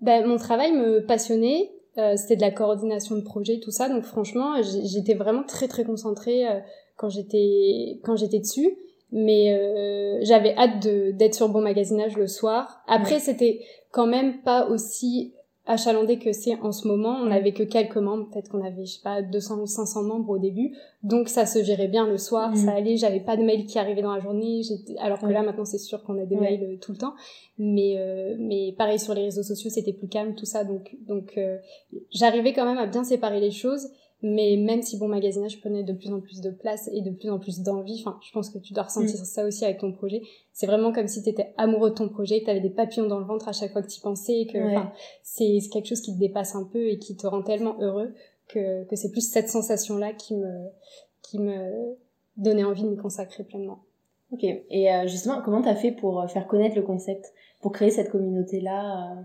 Ben, 0.00 0.26
mon 0.26 0.38
travail 0.38 0.72
me 0.72 1.04
passionnait, 1.04 1.70
euh, 1.96 2.16
c'était 2.16 2.36
de 2.36 2.40
la 2.40 2.50
coordination 2.50 3.16
de 3.16 3.20
projet, 3.20 3.60
tout 3.60 3.70
ça. 3.70 3.88
Donc 3.88 4.04
franchement, 4.04 4.60
j'étais 4.62 5.14
vraiment 5.14 5.44
très 5.44 5.68
très 5.68 5.84
concentrée 5.84 6.46
euh, 6.46 6.58
quand 6.96 7.08
j'étais 7.08 8.00
quand 8.02 8.16
j'étais 8.16 8.40
dessus. 8.40 8.76
Mais 9.12 9.54
euh, 9.54 10.18
j'avais 10.22 10.56
hâte 10.56 10.80
d'être 11.16 11.34
sur 11.34 11.48
bon 11.48 11.60
magasinage 11.60 12.16
le 12.16 12.26
soir. 12.26 12.82
Après, 12.88 13.20
c'était 13.20 13.60
quand 13.92 14.08
même 14.08 14.42
pas 14.42 14.66
aussi 14.66 15.34
achalandé 15.66 16.18
que 16.18 16.32
c'est 16.32 16.56
en 16.60 16.72
ce 16.72 16.86
moment. 16.86 17.16
On 17.22 17.26
n'avait 17.26 17.52
que 17.52 17.62
quelques 17.62 17.96
membres, 17.96 18.28
peut-être 18.30 18.50
qu'on 18.50 18.64
avait, 18.64 18.84
je 18.84 18.94
sais 18.94 19.02
pas, 19.02 19.22
200 19.22 19.60
ou 19.60 19.66
500 19.66 20.02
membres 20.02 20.30
au 20.30 20.38
début. 20.38 20.74
Donc 21.02 21.28
ça 21.28 21.46
se 21.46 21.62
gérait 21.62 21.88
bien 21.88 22.06
le 22.06 22.18
soir, 22.18 22.50
mm. 22.50 22.56
ça 22.56 22.72
allait, 22.72 22.96
j'avais 22.96 23.20
pas 23.20 23.36
de 23.36 23.42
mails 23.42 23.66
qui 23.66 23.78
arrivaient 23.78 24.02
dans 24.02 24.14
la 24.14 24.20
journée, 24.20 24.62
alors 25.00 25.18
que 25.18 25.26
là 25.26 25.42
maintenant 25.42 25.64
c'est 25.64 25.78
sûr 25.78 26.02
qu'on 26.02 26.20
a 26.20 26.26
des 26.26 26.36
mails 26.36 26.62
euh, 26.64 26.76
tout 26.80 26.92
le 26.92 26.98
temps. 26.98 27.14
Mais 27.58 27.96
euh, 27.98 28.36
mais 28.38 28.74
pareil 28.76 28.98
sur 28.98 29.14
les 29.14 29.22
réseaux 29.24 29.42
sociaux, 29.42 29.70
c'était 29.70 29.92
plus 29.92 30.08
calme 30.08 30.34
tout 30.34 30.46
ça. 30.46 30.64
Donc 30.64 30.96
donc 31.06 31.32
euh, 31.38 31.58
j'arrivais 32.10 32.52
quand 32.52 32.66
même 32.66 32.78
à 32.78 32.86
bien 32.86 33.04
séparer 33.04 33.40
les 33.40 33.50
choses 33.50 33.88
mais 34.26 34.56
même 34.56 34.80
si 34.80 34.96
bon 34.96 35.06
magasinage 35.06 35.60
prenait 35.60 35.82
de 35.82 35.92
plus 35.92 36.10
en 36.10 36.18
plus 36.18 36.40
de 36.40 36.48
place 36.48 36.88
et 36.94 37.02
de 37.02 37.10
plus 37.10 37.28
en 37.28 37.38
plus 37.38 37.60
d'envie, 37.60 38.00
enfin, 38.00 38.18
je 38.26 38.32
pense 38.32 38.48
que 38.48 38.56
tu 38.56 38.72
dois 38.72 38.84
ressentir 38.84 39.20
mm. 39.20 39.24
ça 39.24 39.44
aussi 39.44 39.66
avec 39.66 39.80
ton 39.80 39.92
projet. 39.92 40.22
C'est 40.54 40.66
vraiment 40.66 40.94
comme 40.94 41.08
si 41.08 41.22
tu 41.22 41.28
étais 41.28 41.52
amoureux 41.58 41.90
de 41.90 41.94
ton 41.94 42.08
projet, 42.08 42.40
que 42.40 42.46
tu 42.46 42.50
avais 42.50 42.60
des 42.60 42.70
papillons 42.70 43.06
dans 43.06 43.18
le 43.18 43.26
ventre 43.26 43.48
à 43.48 43.52
chaque 43.52 43.72
fois 43.72 43.82
que 43.82 43.90
tu 43.90 44.00
pensais, 44.00 44.40
et 44.40 44.46
que 44.46 44.58
c'est 45.22 45.58
quelque 45.70 45.86
chose 45.86 46.00
qui 46.00 46.14
te 46.14 46.18
dépasse 46.18 46.54
un 46.54 46.64
peu 46.64 46.88
et 46.88 46.98
qui 46.98 47.16
te 47.16 47.26
rend 47.26 47.42
tellement 47.42 47.76
heureux 47.80 48.14
que, 48.48 48.84
que 48.84 48.96
c'est 48.96 49.10
plus 49.10 49.28
cette 49.30 49.50
sensation-là 49.50 50.14
qui 50.14 50.36
me, 50.36 50.68
qui 51.20 51.38
me 51.38 51.94
donnait 52.38 52.64
envie 52.64 52.84
de 52.84 52.88
m'y 52.88 52.96
consacrer 52.96 53.44
pleinement. 53.44 53.80
Ok. 54.32 54.42
Et 54.42 54.90
euh, 54.90 55.06
justement, 55.06 55.42
comment 55.44 55.60
t'as 55.60 55.74
fait 55.74 55.92
pour 55.92 56.22
euh, 56.22 56.28
faire 56.28 56.46
connaître 56.46 56.76
le 56.76 56.82
concept, 56.82 57.34
pour 57.60 57.72
créer 57.72 57.90
cette 57.90 58.10
communauté-là 58.10 59.18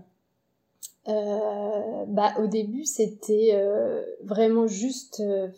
euh 1.08 1.60
euh, 2.00 2.04
bah 2.08 2.32
au 2.42 2.46
début 2.46 2.84
c'était 2.84 3.50
euh, 3.52 4.02
vraiment 4.24 4.66
juste 4.66 5.20
euh, 5.20 5.48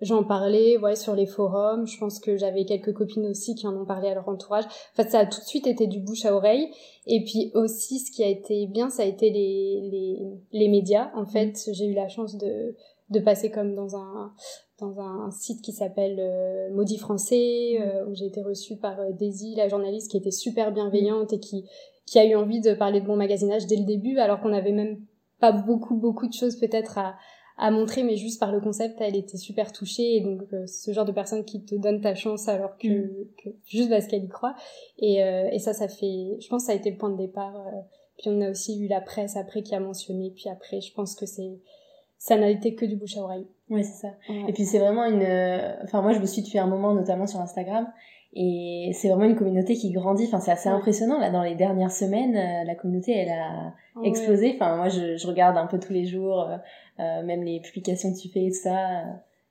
j'en 0.00 0.24
parlais 0.24 0.76
ouais 0.78 0.96
sur 0.96 1.14
les 1.14 1.26
forums 1.26 1.86
je 1.86 1.98
pense 1.98 2.18
que 2.18 2.36
j'avais 2.36 2.64
quelques 2.64 2.92
copines 2.92 3.26
aussi 3.26 3.54
qui 3.54 3.66
en 3.66 3.76
ont 3.76 3.84
parlé 3.84 4.08
à 4.08 4.14
leur 4.14 4.28
entourage 4.28 4.64
en 4.64 5.02
fait 5.02 5.10
ça 5.10 5.20
a 5.20 5.26
tout 5.26 5.40
de 5.40 5.46
suite 5.46 5.66
été 5.66 5.86
du 5.86 6.00
bouche 6.00 6.24
à 6.24 6.34
oreille 6.34 6.68
et 7.06 7.24
puis 7.24 7.50
aussi 7.54 7.98
ce 7.98 8.10
qui 8.10 8.22
a 8.22 8.28
été 8.28 8.66
bien 8.66 8.90
ça 8.90 9.02
a 9.02 9.06
été 9.06 9.30
les 9.30 9.88
les, 9.90 10.18
les 10.52 10.68
médias 10.68 11.10
en 11.14 11.26
fait 11.26 11.52
mmh. 11.52 11.72
j'ai 11.72 11.86
eu 11.86 11.94
la 11.94 12.08
chance 12.08 12.36
de 12.36 12.74
de 13.08 13.20
passer 13.20 13.50
comme 13.50 13.74
dans 13.74 13.96
un 13.96 14.32
dans 14.78 15.00
un 15.00 15.30
site 15.30 15.62
qui 15.62 15.72
s'appelle 15.72 16.18
euh, 16.18 16.68
Maudit 16.74 16.98
Français, 16.98 17.78
mmh. 17.78 18.10
où 18.10 18.14
j'ai 18.14 18.26
été 18.26 18.42
reçue 18.42 18.76
par 18.76 18.96
Daisy, 19.14 19.54
la 19.54 19.68
journaliste 19.68 20.10
qui 20.10 20.18
était 20.18 20.30
super 20.30 20.70
bienveillante 20.70 21.32
et 21.32 21.40
qui 21.40 21.64
qui 22.06 22.18
a 22.18 22.24
eu 22.24 22.34
envie 22.36 22.60
de 22.60 22.72
parler 22.72 23.00
de 23.00 23.06
bon 23.06 23.16
magasinage 23.16 23.66
dès 23.66 23.76
le 23.76 23.84
début, 23.84 24.18
alors 24.18 24.40
qu'on 24.40 24.50
n'avait 24.50 24.72
même 24.72 25.00
pas 25.40 25.52
beaucoup, 25.52 25.96
beaucoup 25.96 26.26
de 26.26 26.32
choses 26.32 26.56
peut-être 26.58 26.98
à, 26.98 27.16
à 27.58 27.70
montrer, 27.70 28.02
mais 28.02 28.16
juste 28.16 28.38
par 28.38 28.52
le 28.52 28.60
concept, 28.60 29.00
elle 29.00 29.16
était 29.16 29.38
super 29.38 29.72
touchée. 29.72 30.16
Et 30.16 30.20
donc, 30.20 30.42
euh, 30.52 30.66
ce 30.66 30.92
genre 30.92 31.04
de 31.04 31.12
personne 31.12 31.44
qui 31.44 31.64
te 31.64 31.74
donne 31.74 32.00
ta 32.00 32.14
chance 32.14 32.48
alors 32.48 32.76
que, 32.76 32.88
mm. 32.88 33.26
que 33.42 33.48
juste 33.66 33.90
parce 33.90 34.06
qu'elle 34.06 34.24
y 34.24 34.28
croit. 34.28 34.54
Et, 34.98 35.22
euh, 35.22 35.48
et 35.50 35.58
ça, 35.58 35.72
ça 35.72 35.88
fait, 35.88 36.36
je 36.38 36.48
pense 36.48 36.62
que 36.62 36.66
ça 36.66 36.72
a 36.72 36.74
été 36.76 36.90
le 36.90 36.96
point 36.96 37.10
de 37.10 37.16
départ. 37.16 37.56
Euh. 37.56 37.80
puis 38.18 38.30
on 38.30 38.40
a 38.42 38.50
aussi 38.50 38.78
eu 38.82 38.88
la 38.88 39.00
presse 39.00 39.36
après 39.36 39.62
qui 39.62 39.74
a 39.74 39.80
mentionné. 39.80 40.32
Puis 40.34 40.48
après, 40.50 40.80
je 40.80 40.92
pense 40.92 41.14
que 41.14 41.24
c'est, 41.24 41.58
ça 42.18 42.36
n'a 42.36 42.50
été 42.50 42.74
que 42.74 42.84
du 42.84 42.96
bouche 42.96 43.16
à 43.16 43.22
oreille. 43.22 43.46
Ouais, 43.70 43.82
c'est 43.82 44.06
ça. 44.06 44.14
Et 44.48 44.52
puis 44.52 44.64
c'est 44.64 44.78
vraiment 44.78 45.04
une, 45.04 45.26
enfin 45.82 46.00
moi 46.00 46.12
je 46.12 46.20
me 46.20 46.26
suis 46.26 46.42
depuis 46.42 46.58
un 46.58 46.68
moment, 46.68 46.94
notamment 46.94 47.26
sur 47.26 47.40
Instagram, 47.40 47.88
et 48.34 48.90
c'est 48.92 49.08
vraiment 49.08 49.24
une 49.24 49.36
communauté 49.36 49.74
qui 49.74 49.90
grandit. 49.92 50.24
Enfin, 50.26 50.40
c'est 50.40 50.50
assez 50.50 50.68
impressionnant. 50.68 51.18
Là, 51.18 51.30
dans 51.30 51.42
les 51.42 51.54
dernières 51.54 51.90
semaines, 51.90 52.36
euh, 52.36 52.64
la 52.64 52.74
communauté, 52.74 53.12
elle 53.12 53.30
a 53.30 53.72
explosé. 54.04 54.52
Enfin, 54.54 54.76
moi, 54.76 54.88
je, 54.88 55.16
je, 55.16 55.26
regarde 55.26 55.56
un 55.56 55.66
peu 55.66 55.78
tous 55.78 55.92
les 55.92 56.04
jours, 56.04 56.42
euh, 56.42 56.56
euh 57.00 57.22
même 57.22 57.42
les 57.42 57.60
publications 57.60 58.12
que 58.12 58.18
tu 58.18 58.28
fais 58.28 58.44
et 58.44 58.50
tout 58.50 58.62
ça. 58.62 59.04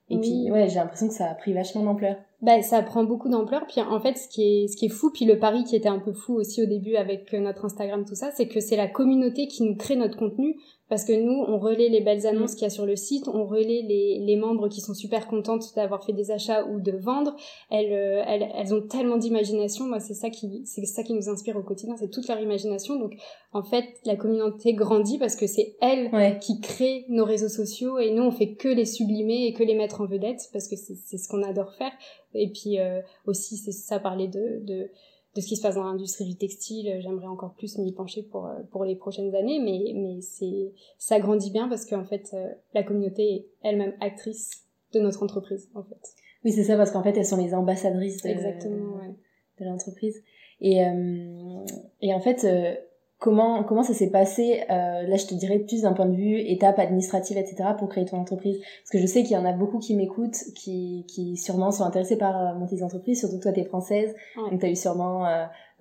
Et 0.10 0.20
puis, 0.20 0.51
ouais, 0.51 0.67
j'ai 0.67 0.75
l'impression 0.75 1.08
que 1.08 1.15
ça 1.15 1.32
a 1.32 1.34
pris 1.34 1.53
vachement 1.53 1.82
d'ampleur. 1.82 2.15
Bah, 2.44 2.62
ça 2.62 2.84
prend 2.84 3.03
beaucoup 3.03 3.27
d'ampleur. 3.27 3.65
Puis, 3.67 3.82
en 3.82 4.00
fait, 4.00 4.17
ce 4.17 4.27
qui 4.27 4.44
est, 4.44 4.67
ce 4.67 4.77
qui 4.77 4.86
est 4.86 4.89
fou, 4.89 5.10
puis 5.12 5.25
le 5.25 5.39
pari 5.39 5.63
qui 5.63 5.75
était 5.75 5.89
un 5.89 5.98
peu 5.98 6.13
fou 6.13 6.36
aussi 6.36 6.62
au 6.62 6.67
début 6.67 6.96
avec 6.96 7.34
notre 7.34 7.65
Instagram, 7.65 8.05
tout 8.05 8.13
ça, 8.13 8.29
c'est 8.36 8.48
que 8.48 8.60
c'est 8.60 8.75
la 8.75 8.88
communauté 8.88 9.48
qui 9.48 9.63
nous 9.63 9.75
crée 9.75 9.96
notre 9.96 10.15
contenu 10.15 10.58
parce 10.89 11.04
que 11.04 11.13
nous, 11.13 11.44
on 11.48 11.58
relaie 11.58 11.89
les 11.89 12.01
belles 12.01 12.27
annonces 12.27 12.54
mm. 12.54 12.56
qu'il 12.56 12.63
y 12.63 12.68
a 12.68 12.70
sur 12.70 12.86
le 12.86 12.96
site, 12.96 13.27
on 13.27 13.46
relaie 13.46 13.82
les, 13.82 14.20
les 14.20 14.36
membres 14.36 14.68
qui 14.68 14.82
sont 14.82 14.94
super 14.94 15.27
contentes 15.27 15.74
d'avoir 15.75 16.04
fait 16.06 16.13
des 16.13 16.32
achats 16.32 16.65
ou 16.65 16.80
de 16.80 16.92
vendre. 16.92 17.36
Elles, 17.72 17.92
euh, 17.92 18.24
elles, 18.27 18.50
elles 18.56 18.74
ont 18.74 18.82
tellement 18.82 19.18
d'imagination. 19.18 19.86
Moi, 19.86 20.00
c'est 20.00 20.13
ça 20.13 20.30
qui, 20.30 20.62
c'est 20.65 20.86
ça 20.86 21.04
qui 21.04 21.13
nous 21.13 21.30
inspire 21.30 21.58
au 21.58 21.63
quotidien, 21.63 21.96
c'est 21.98 22.10
toute 22.10 22.27
leur 22.27 22.39
imagination. 22.39 22.98
Donc, 22.98 23.15
en 23.51 23.63
fait, 23.63 23.86
la 24.06 24.15
communauté 24.15 24.74
grandit 24.74 25.18
parce 25.18 25.36
que 25.36 25.48
c'est 25.48 25.75
elles 25.82 26.39
qui 26.39 26.60
créent 26.60 27.06
nos 27.10 27.25
réseaux 27.25 27.50
sociaux 27.50 27.98
et 28.00 28.12
nous, 28.12 28.24
on 28.24 28.32
fait 28.32 28.54
que 28.54 28.68
les 28.68 28.86
sublimer 28.86 29.46
et 29.48 29.54
que 29.54 29.63
les 29.63 29.75
mettre 29.75 30.01
en 30.01 30.06
vedette 30.06 30.50
parce 30.54 30.68
que 30.68 30.75
c'est 30.75 31.18
ce 31.18 31.27
qu'on 31.27 31.44
adore 31.44 31.74
faire. 31.74 31.92
Et 32.34 32.50
puis 32.50 32.80
euh, 32.80 33.01
aussi, 33.25 33.58
c'est 33.58 33.72
ça 33.72 34.00
parler 34.00 34.27
de, 34.27 34.60
de 34.63 34.89
de 35.36 35.42
ce 35.42 35.48
qui 35.48 35.56
se 35.56 35.62
passe 35.62 35.75
dans 35.75 35.84
l'industrie 35.84 36.25
du 36.25 36.36
textile. 36.36 37.00
J'aimerais 37.01 37.27
encore 37.27 37.54
plus 37.54 37.77
m'y 37.77 37.92
pencher 37.92 38.24
pour, 38.24 38.50
pour 38.72 38.86
les 38.86 38.96
prochaines 38.96 39.36
années, 39.36 39.60
mais, 39.60 39.94
mais 39.94 40.22
c'est, 40.22 40.72
ça 40.98 41.20
grandit 41.20 41.51
bien 41.51 41.68
parce 41.68 41.86
qu'en 41.86 42.06
fait, 42.06 42.36
la 42.74 42.84
communauté 42.84 43.36
est 43.36 43.48
elle-même 43.62 43.94
actrice 44.00 44.65
de 44.94 45.00
notre 45.00 45.24
entreprise, 45.24 45.70
en 45.75 45.84
fait. 45.84 46.15
Oui, 46.46 46.51
c'est 46.51 46.63
ça, 46.63 46.77
parce 46.77 46.92
qu'en 46.92 47.04
fait, 47.04 47.18
elles 47.18 47.25
sont 47.25 47.44
les 47.44 47.54
ambassadrices 47.54 48.22
de, 48.22 48.30
Exactement, 48.30 48.98
ouais. 48.98 49.15
de 49.60 49.65
l'entreprise. 49.65 50.24
Et, 50.62 50.86
euh, 50.86 51.65
et 52.01 52.13
en 52.13 52.20
fait, 52.20 52.44
euh, 52.44 52.75
comment, 53.19 53.63
comment 53.63 53.84
ça 53.84 53.93
s'est 53.93 54.10
passé, 54.10 54.63
euh, 54.69 55.03
là 55.03 55.15
je 55.15 55.25
te 55.25 55.34
dirais 55.34 55.60
plus 55.60 55.84
d'un 55.84 55.93
point 55.93 56.05
de 56.05 56.15
vue 56.15 56.39
étape 56.39 56.79
administrative, 56.79 57.38
etc., 57.38 57.69
pour 57.77 57.89
créer 57.89 58.05
ton 58.05 58.17
entreprise 58.17 58.57
Parce 58.60 58.91
que 58.91 59.00
je 59.00 59.05
sais 59.05 59.24
qu'il 59.24 59.34
y 59.34 59.38
en 59.38 59.45
a 59.45 59.53
beaucoup 59.53 59.79
qui 59.79 59.95
m'écoutent, 59.95 60.43
qui, 60.55 61.05
qui 61.07 61.38
sûrement 61.38 61.72
sont 61.72 61.84
intéressés 61.84 62.17
par 62.17 62.55
monter 62.55 62.75
des 62.75 62.84
entreprises, 62.84 63.19
surtout 63.19 63.39
toi, 63.39 63.51
tu 63.51 63.62
es 63.62 63.65
française, 63.65 64.15
donc 64.36 64.60
tu 64.60 64.65
as 64.65 64.69
eu 64.69 64.75
sûrement 64.75 65.24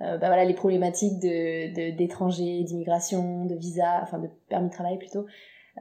bah, 0.01 0.17
voilà, 0.19 0.45
les 0.45 0.55
problématiques 0.55 1.21
de 1.21 1.95
d'étrangers, 1.97 2.63
d'immigration, 2.65 3.45
de 3.47 3.55
visa, 3.55 4.01
enfin 4.03 4.19
de 4.19 4.29
permis 4.49 4.69
de 4.69 4.75
travail 4.75 4.99
plutôt. 4.99 5.27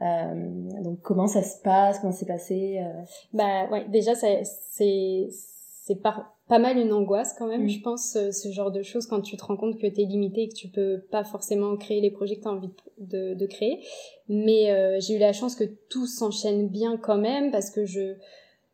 Euh, 0.02 0.82
donc 0.82 1.00
comment 1.02 1.28
ça 1.28 1.42
se 1.42 1.60
passe, 1.62 2.00
comment 2.00 2.12
c'est 2.12 2.26
passé 2.26 2.80
euh? 2.80 3.02
Bah 3.32 3.68
ouais, 3.70 3.86
déjà 3.88 4.14
c'est 4.14 4.42
c'est 4.42 6.02
pas 6.02 6.33
pas 6.48 6.58
mal 6.58 6.76
une 6.76 6.92
angoisse 6.92 7.34
quand 7.38 7.46
même, 7.46 7.64
mm. 7.64 7.68
je 7.68 7.80
pense, 7.80 8.16
euh, 8.16 8.30
ce 8.30 8.50
genre 8.50 8.70
de 8.70 8.82
choses 8.82 9.06
quand 9.06 9.20
tu 9.20 9.36
te 9.36 9.44
rends 9.44 9.56
compte 9.56 9.78
que 9.78 9.86
tu 9.86 10.02
es 10.02 10.04
limité 10.04 10.42
et 10.42 10.48
que 10.48 10.54
tu 10.54 10.68
peux 10.68 11.00
pas 11.10 11.24
forcément 11.24 11.76
créer 11.76 12.00
les 12.00 12.10
projets 12.10 12.36
que 12.36 12.42
tu 12.42 12.48
as 12.48 12.52
envie 12.52 12.70
de, 12.98 13.34
de, 13.34 13.46
créer. 13.46 13.80
Mais 14.28 14.70
euh, 14.70 14.98
j'ai 15.00 15.16
eu 15.16 15.18
la 15.18 15.32
chance 15.32 15.56
que 15.56 15.64
tout 15.88 16.06
s'enchaîne 16.06 16.68
bien 16.68 16.96
quand 16.96 17.18
même 17.18 17.50
parce 17.50 17.70
que 17.70 17.84
je 17.84 18.14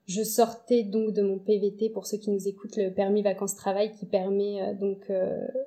je 0.07 0.25
sortais 0.25 0.83
donc 0.83 1.13
de 1.13 1.23
mon 1.23 1.39
PVT 1.39 1.91
pour 1.91 2.05
ceux 2.05 2.19
qui 2.19 2.31
nous 2.31 2.49
écoutent 2.49 2.77
le 2.77 2.93
permis 2.93 3.23
vacances 3.23 3.55
travail 3.55 3.93
qui 3.93 4.07
permet 4.07 4.75
donc 4.75 5.09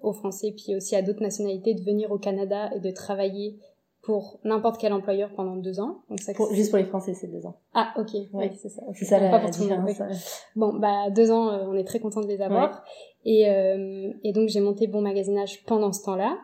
aux 0.02 0.12
Français 0.12 0.54
puis 0.54 0.76
aussi 0.76 0.98
à 0.98 1.02
d'autres 1.02 1.22
nationalités 1.22 1.74
de 1.74 1.82
venir 1.82 2.12
au 2.12 2.18
Canada 2.18 2.70
et 2.76 2.82
de 2.82 2.92
travailler 2.92 3.56
pour 4.04 4.40
n'importe 4.44 4.80
quel 4.80 4.92
employeur 4.94 5.30
pendant 5.34 5.56
deux 5.56 5.80
ans. 5.80 6.04
Donc 6.10 6.20
ça, 6.20 6.34
juste 6.52 6.70
pour 6.70 6.78
les 6.78 6.86
Français, 6.86 7.14
c'est 7.14 7.28
deux 7.28 7.46
ans. 7.46 7.56
Ah, 7.74 7.94
ok. 7.98 8.10
Oui, 8.34 8.52
c'est 8.62 8.70
ça. 8.70 8.82
C'est 8.94 9.06
ça 9.06 9.20
la, 9.20 9.50
différence. 9.50 10.46
Bon, 10.56 10.74
bah 10.74 11.10
deux 11.10 11.32
ans, 11.32 11.50
euh, 11.50 11.66
on 11.68 11.76
est 11.76 11.86
très 11.86 12.00
content 12.00 12.22
de 12.22 12.28
les 12.28 12.42
avoir. 12.42 12.84
Et, 13.26 13.50
euh, 13.50 14.12
et 14.24 14.34
donc 14.34 14.50
j'ai 14.50 14.60
monté 14.60 14.88
Bon 14.88 15.02
Magasinage 15.02 15.64
pendant 15.66 15.94
ce 15.94 16.04
temps-là. 16.04 16.38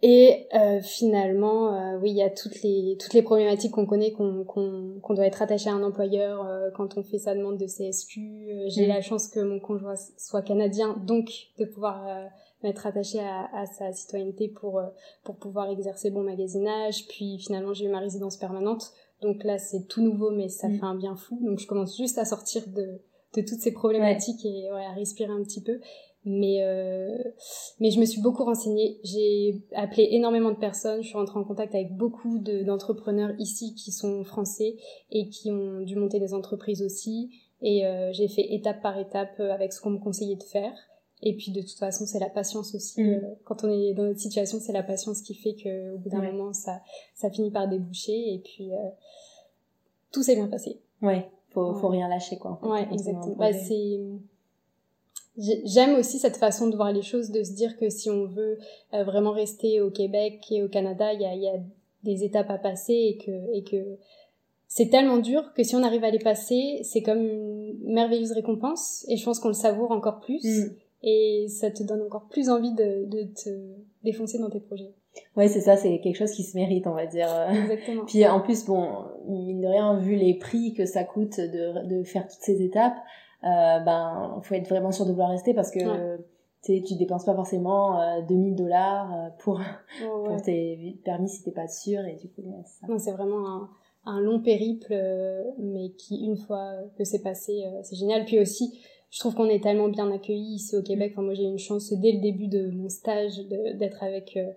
Et 0.00 0.46
euh, 0.54 0.80
finalement, 0.80 1.74
euh, 1.74 1.98
oui, 2.00 2.10
il 2.10 2.16
y 2.16 2.22
a 2.22 2.30
toutes 2.30 2.62
les 2.62 2.96
toutes 3.00 3.14
les 3.14 3.22
problématiques 3.22 3.72
qu'on 3.72 3.86
connaît, 3.86 4.12
qu'on 4.12 4.44
qu'on 4.44 5.00
qu'on 5.02 5.14
doit 5.14 5.26
être 5.26 5.42
attaché 5.42 5.70
à 5.70 5.72
un 5.72 5.82
employeur 5.82 6.46
euh, 6.46 6.70
quand 6.76 6.96
on 6.96 7.02
fait 7.02 7.18
sa 7.18 7.34
demande 7.34 7.58
de 7.58 7.66
CSQ. 7.66 8.68
J'ai 8.68 8.86
mm. 8.86 8.88
la 8.88 9.00
chance 9.00 9.26
que 9.26 9.40
mon 9.40 9.58
conjoint 9.58 9.96
soit 10.16 10.42
canadien, 10.42 10.96
donc 11.04 11.30
de 11.58 11.64
pouvoir 11.64 12.06
m'être 12.62 12.86
attachée 12.86 13.20
à, 13.20 13.48
à, 13.54 13.66
sa 13.66 13.92
citoyenneté 13.92 14.48
pour, 14.48 14.78
euh, 14.78 14.86
pour 15.24 15.36
pouvoir 15.36 15.70
exercer 15.70 16.10
bon 16.10 16.22
magasinage. 16.22 17.06
Puis 17.08 17.38
finalement, 17.38 17.72
j'ai 17.72 17.86
eu 17.86 17.90
ma 17.90 18.00
résidence 18.00 18.36
permanente. 18.36 18.92
Donc 19.22 19.44
là, 19.44 19.58
c'est 19.58 19.86
tout 19.88 20.02
nouveau, 20.02 20.30
mais 20.30 20.48
ça 20.48 20.68
mm. 20.68 20.78
fait 20.78 20.84
un 20.84 20.94
bien 20.94 21.16
fou. 21.16 21.38
Donc 21.42 21.58
je 21.58 21.66
commence 21.66 21.96
juste 21.96 22.18
à 22.18 22.24
sortir 22.24 22.62
de, 22.68 23.00
de 23.36 23.40
toutes 23.42 23.60
ces 23.60 23.72
problématiques 23.72 24.44
et 24.44 24.70
ouais, 24.72 24.84
à 24.84 24.92
respirer 24.92 25.32
un 25.32 25.42
petit 25.42 25.62
peu. 25.62 25.80
Mais, 26.24 26.62
euh, 26.62 27.16
mais 27.80 27.90
je 27.90 28.00
me 28.00 28.04
suis 28.04 28.20
beaucoup 28.20 28.44
renseignée. 28.44 28.98
J'ai 29.04 29.62
appelé 29.74 30.08
énormément 30.10 30.50
de 30.50 30.58
personnes. 30.58 31.02
Je 31.02 31.08
suis 31.08 31.16
rentrée 31.16 31.38
en 31.38 31.44
contact 31.44 31.74
avec 31.74 31.96
beaucoup 31.96 32.38
d'entrepreneurs 32.38 33.30
ici 33.38 33.74
qui 33.74 33.92
sont 33.92 34.24
français 34.24 34.76
et 35.10 35.28
qui 35.28 35.50
ont 35.50 35.80
dû 35.80 35.96
monter 35.96 36.18
des 36.20 36.34
entreprises 36.34 36.82
aussi. 36.82 37.30
Et 37.62 37.86
euh, 37.86 38.12
j'ai 38.12 38.28
fait 38.28 38.52
étape 38.52 38.82
par 38.82 38.98
étape 38.98 39.40
avec 39.40 39.72
ce 39.72 39.80
qu'on 39.80 39.90
me 39.90 39.98
conseillait 39.98 40.36
de 40.36 40.42
faire. 40.42 40.72
Et 41.22 41.34
puis 41.34 41.50
de 41.50 41.60
toute 41.60 41.78
façon, 41.78 42.06
c'est 42.06 42.18
la 42.18 42.30
patience 42.30 42.74
aussi. 42.74 43.02
Mm. 43.02 43.08
Euh, 43.08 43.20
quand 43.44 43.64
on 43.64 43.70
est 43.70 43.94
dans 43.94 44.04
notre 44.04 44.20
situation, 44.20 44.58
c'est 44.60 44.72
la 44.72 44.82
patience 44.82 45.22
qui 45.22 45.34
fait 45.34 45.54
que 45.54 45.94
au 45.94 45.98
bout 45.98 46.10
d'un 46.10 46.22
moment, 46.22 46.52
ça, 46.52 46.80
ça 47.14 47.30
finit 47.30 47.50
par 47.50 47.68
déboucher. 47.68 48.34
Et 48.34 48.38
puis 48.38 48.72
euh, 48.72 48.88
tout 50.12 50.22
s'est 50.22 50.36
bien 50.36 50.48
passé. 50.48 50.78
Ouais, 51.02 51.28
faut, 51.50 51.74
faut 51.74 51.88
rien 51.88 52.08
lâcher 52.08 52.38
quoi. 52.38 52.58
ouais, 52.62 52.86
exactement. 52.92 53.34
Bah, 53.36 53.52
c'est 53.52 54.00
J'aime 55.64 55.94
aussi 55.94 56.18
cette 56.18 56.36
façon 56.36 56.66
de 56.66 56.74
voir 56.74 56.92
les 56.92 57.02
choses, 57.02 57.30
de 57.30 57.44
se 57.44 57.52
dire 57.52 57.76
que 57.76 57.90
si 57.90 58.10
on 58.10 58.26
veut 58.26 58.58
euh, 58.92 59.04
vraiment 59.04 59.30
rester 59.30 59.80
au 59.80 59.88
Québec 59.88 60.44
et 60.50 60.64
au 60.64 60.68
Canada, 60.68 61.12
il 61.12 61.20
y 61.20 61.24
a, 61.24 61.34
y 61.36 61.46
a 61.46 61.60
des 62.02 62.24
étapes 62.24 62.50
à 62.50 62.58
passer 62.58 62.92
et 62.92 63.18
que, 63.24 63.54
et 63.54 63.62
que 63.62 63.98
c'est 64.66 64.88
tellement 64.88 65.18
dur 65.18 65.52
que 65.54 65.62
si 65.62 65.76
on 65.76 65.84
arrive 65.84 66.02
à 66.02 66.10
les 66.10 66.18
passer, 66.18 66.80
c'est 66.82 67.02
comme 67.02 67.24
une 67.24 67.76
merveilleuse 67.84 68.32
récompense 68.32 69.04
et 69.08 69.16
je 69.16 69.24
pense 69.24 69.38
qu'on 69.38 69.48
le 69.48 69.54
savoure 69.54 69.92
encore 69.92 70.20
plus. 70.20 70.42
Mm 70.44 70.74
et 71.02 71.46
ça 71.48 71.70
te 71.70 71.82
donne 71.82 72.02
encore 72.02 72.28
plus 72.28 72.50
envie 72.50 72.72
de, 72.72 73.04
de 73.06 73.22
te 73.34 73.50
défoncer 74.04 74.38
dans 74.38 74.50
tes 74.50 74.60
projets. 74.60 74.94
Ouais, 75.36 75.48
c'est 75.48 75.60
ça, 75.60 75.76
c'est 75.76 76.00
quelque 76.00 76.16
chose 76.16 76.32
qui 76.32 76.44
se 76.44 76.56
mérite, 76.56 76.86
on 76.86 76.94
va 76.94 77.06
dire. 77.06 77.28
Exactement. 77.50 78.04
Puis 78.06 78.26
en 78.26 78.40
plus, 78.40 78.64
bon, 78.64 79.04
mine 79.26 79.60
de 79.60 79.66
rien, 79.66 79.98
vu 79.98 80.14
les 80.14 80.34
prix 80.34 80.74
que 80.74 80.86
ça 80.86 81.04
coûte 81.04 81.40
de, 81.40 81.86
de 81.86 82.02
faire 82.04 82.26
toutes 82.26 82.40
ces 82.40 82.62
étapes, 82.62 82.96
euh, 83.44 83.80
ben, 83.80 84.40
faut 84.42 84.54
être 84.54 84.68
vraiment 84.68 84.92
sûr 84.92 85.06
de 85.06 85.10
vouloir 85.10 85.30
rester 85.30 85.54
parce 85.54 85.70
que 85.70 86.18
tu 86.64 86.82
tu 86.82 86.96
dépenses 86.96 87.24
pas 87.24 87.34
forcément 87.34 88.00
euh, 88.00 88.20
2000 88.28 88.56
dollars 88.56 89.12
euh, 89.12 89.28
pour, 89.38 89.60
pour 90.24 90.42
tes 90.42 90.98
permis 91.04 91.28
si 91.28 91.42
t'es 91.42 91.52
pas 91.52 91.68
sûr 91.68 92.04
et 92.04 92.16
du 92.16 92.28
coup, 92.28 92.42
ça. 92.64 92.86
Non, 92.88 92.98
c'est 92.98 93.12
vraiment 93.12 93.48
un, 93.48 93.70
un 94.08 94.20
long 94.20 94.40
périple, 94.40 94.92
euh, 94.92 95.44
mais 95.58 95.90
qui, 95.90 96.24
une 96.24 96.36
fois 96.36 96.72
que 96.96 97.04
c'est 97.04 97.22
passé, 97.22 97.64
euh, 97.66 97.80
c'est 97.82 97.96
génial. 97.96 98.24
Puis 98.24 98.38
aussi, 98.38 98.80
je 99.10 99.20
trouve 99.20 99.34
qu'on 99.34 99.48
est 99.48 99.62
tellement 99.62 99.88
bien 99.88 100.10
accueillis 100.12 100.56
ici 100.56 100.76
au 100.76 100.82
Québec. 100.82 101.12
Enfin, 101.14 101.22
moi, 101.22 101.34
j'ai 101.34 101.44
eu 101.44 101.46
une 101.46 101.58
chance 101.58 101.92
dès 101.92 102.12
le 102.12 102.20
début 102.20 102.48
de 102.48 102.70
mon 102.70 102.88
stage 102.88 103.38
d'être 103.74 104.02
avec 104.02 104.36
euh, 104.36 104.50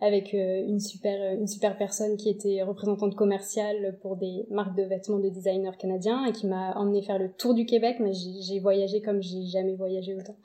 avec 0.00 0.32
euh, 0.34 0.64
une 0.66 0.78
super 0.78 1.34
une 1.34 1.48
super 1.48 1.76
personne 1.76 2.16
qui 2.16 2.28
était 2.28 2.62
représentante 2.62 3.16
commerciale 3.16 3.98
pour 4.00 4.16
des 4.16 4.46
marques 4.50 4.76
de 4.76 4.82
vêtements 4.82 5.18
de 5.18 5.28
designers 5.28 5.76
canadiens 5.78 6.24
et 6.26 6.32
qui 6.32 6.46
m'a 6.46 6.72
emmené 6.76 7.02
faire 7.02 7.18
le 7.18 7.32
tour 7.32 7.54
du 7.54 7.64
Québec. 7.64 7.96
Mais 8.00 8.12
j'ai 8.12 8.60
voyagé 8.60 9.00
comme 9.00 9.22
j'ai 9.22 9.44
jamais 9.44 9.74
voyagé 9.74 10.14
autant. 10.14 10.36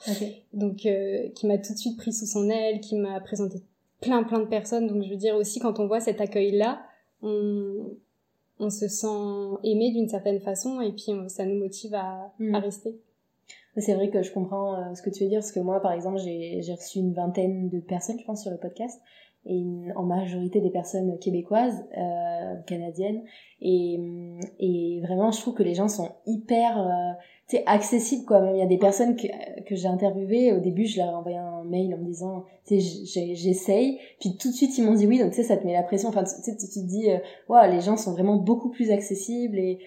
Donc, 0.54 0.86
euh, 0.86 1.28
qui 1.36 1.46
m'a 1.46 1.58
tout 1.58 1.74
de 1.74 1.78
suite 1.78 1.98
pris 1.98 2.14
sous 2.14 2.26
son 2.26 2.50
aile, 2.50 2.80
qui 2.80 2.96
m'a 2.96 3.20
présenté 3.20 3.60
plein 4.00 4.24
plein 4.24 4.40
de 4.40 4.48
personnes. 4.48 4.88
Donc, 4.88 5.04
je 5.04 5.10
veux 5.10 5.18
dire 5.18 5.36
aussi 5.36 5.60
quand 5.60 5.80
on 5.80 5.88
voit 5.88 6.00
cet 6.00 6.22
accueil 6.22 6.52
là, 6.52 6.82
on 7.22 7.92
on 8.60 8.70
se 8.70 8.88
sent 8.88 9.58
aimé 9.64 9.92
d'une 9.92 10.08
certaine 10.08 10.40
façon 10.40 10.80
et 10.80 10.92
puis 10.92 11.12
ça 11.28 11.44
nous 11.44 11.58
motive 11.58 11.96
à, 11.96 12.32
mm. 12.40 12.56
à 12.56 12.60
rester. 12.60 12.98
C'est 13.78 13.96
vrai 13.96 14.10
que 14.10 14.22
je 14.22 14.32
comprends 14.32 14.76
euh, 14.76 14.94
ce 14.94 15.02
que 15.02 15.10
tu 15.10 15.24
veux 15.24 15.30
dire, 15.30 15.40
parce 15.40 15.52
que 15.52 15.60
moi, 15.60 15.82
par 15.82 15.94
exemple, 15.94 16.20
j'ai 16.20 16.74
reçu 16.74 17.00
une 17.00 17.14
vingtaine 17.14 17.70
de 17.70 17.80
personnes, 17.80 18.20
je 18.20 18.26
pense, 18.26 18.42
sur 18.42 18.52
le 18.52 18.58
podcast, 18.58 19.02
et 19.46 19.64
en 19.96 20.04
majorité 20.04 20.62
des 20.62 20.70
personnes 20.70 21.18
québécoises, 21.20 21.84
euh, 21.98 22.56
canadiennes, 22.68 23.24
et, 23.62 24.00
et 24.60 25.02
vraiment, 25.02 25.32
je 25.32 25.42
trouve 25.42 25.56
que 25.56 25.64
les 25.64 25.76
gens 25.76 25.88
sont 25.88 26.12
hyper... 26.26 26.80
Euh, 26.80 27.14
c'est 27.48 27.64
accessible 27.66 28.26
quoi. 28.26 28.42
Même 28.42 28.56
il 28.56 28.60
y 28.60 28.64
a 28.64 28.68
des 28.68 28.78
personnes 28.78 29.16
que, 29.16 29.28
que 29.68 29.76
j'ai 29.76 29.88
interviewées 29.88 30.54
au 30.54 30.60
début 30.60 30.86
je 30.86 30.98
leur 30.98 31.10
ai 31.10 31.14
envoyé 31.14 31.38
un 31.38 31.64
mail 31.66 31.94
en 31.94 31.98
me 31.98 32.06
disant 32.06 32.46
tu 32.66 32.80
sais 32.80 33.36
j'essaye. 33.36 34.00
Puis 34.20 34.38
tout 34.38 34.50
de 34.50 34.54
suite 34.54 34.78
ils 34.78 34.86
m'ont 34.86 34.94
dit 34.94 35.06
oui 35.06 35.20
donc 35.20 35.32
tu 35.32 35.38
sais 35.38 35.44
ça 35.44 35.58
te 35.58 35.66
met 35.66 35.74
la 35.74 35.84
pression. 35.84 36.10
Enfin 36.10 36.24
tu 36.24 36.32
sais 36.42 36.56
tu, 36.56 36.68
te 36.68 36.86
dis 36.86 37.12
euh, 37.12 37.68
les 37.68 37.82
gens 37.82 37.98
sont 37.98 38.14
vraiment 38.14 38.38
beaucoup 38.38 38.70
plus 38.70 38.92
accessibles 38.92 39.58
et, 39.58 39.80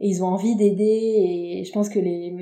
et 0.00 0.08
ils 0.08 0.24
ont 0.24 0.28
envie 0.28 0.56
d'aider. 0.56 1.60
Et 1.60 1.64
je 1.64 1.72
pense 1.72 1.88
que 1.88 1.98
les 1.98 2.34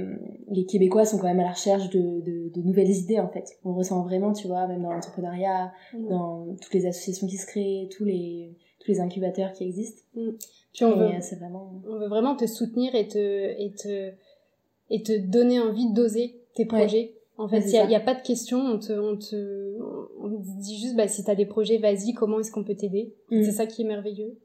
les 0.48 0.64
québécois 0.64 1.04
sont 1.04 1.18
quand 1.18 1.28
même 1.28 1.40
à 1.40 1.44
la 1.44 1.52
recherche 1.52 1.90
de, 1.90 2.20
de, 2.20 2.50
de 2.54 2.62
nouvelles 2.62 2.90
idées 2.90 3.18
en 3.18 3.28
fait. 3.28 3.58
On 3.64 3.74
ressent 3.74 4.02
vraiment 4.02 4.32
tu 4.32 4.46
vois 4.46 4.66
même 4.68 4.82
dans 4.82 4.92
l'entrepreneuriat 4.92 5.72
dans 6.08 6.54
toutes 6.60 6.74
les 6.74 6.86
associations 6.86 7.26
qui 7.26 7.36
se 7.36 7.46
créent 7.46 7.88
tous 7.96 8.04
les 8.04 8.56
tous 8.78 8.90
les 8.90 9.00
incubateurs 9.00 9.52
qui 9.52 9.64
existent. 9.64 10.02
Mm. 10.14 10.30
puis 10.72 10.84
on 10.84 10.96
veut, 10.96 11.10
vraiment... 11.38 11.82
on 11.88 11.98
veut 11.98 12.08
vraiment 12.08 12.36
te 12.36 12.46
soutenir 12.46 12.94
et 12.94 13.08
te 13.08 13.18
et 13.18 13.72
te 13.72 14.12
et 14.90 15.02
te 15.02 15.16
donner 15.18 15.60
envie 15.60 15.92
d'oser 15.92 16.40
tes 16.54 16.66
projets. 16.66 17.14
En 17.38 17.48
fait, 17.48 17.60
il 17.60 17.88
n'y 17.88 17.96
a, 17.96 18.00
pas 18.00 18.14
de 18.14 18.22
question, 18.22 18.58
on 18.58 18.78
te, 18.78 18.92
on 18.92 19.16
te, 19.16 19.78
on 20.20 20.28
dit 20.60 20.78
juste, 20.78 20.94
bah, 20.94 21.08
si 21.08 21.24
t'as 21.24 21.34
des 21.34 21.46
projets, 21.46 21.78
vas-y, 21.78 22.12
comment 22.12 22.38
est-ce 22.38 22.52
qu'on 22.52 22.62
peut 22.62 22.76
t'aider? 22.76 23.14
Mm. 23.30 23.42
C'est 23.42 23.52
ça 23.52 23.66
qui 23.66 23.82
est 23.82 23.86
merveilleux. 23.86 24.38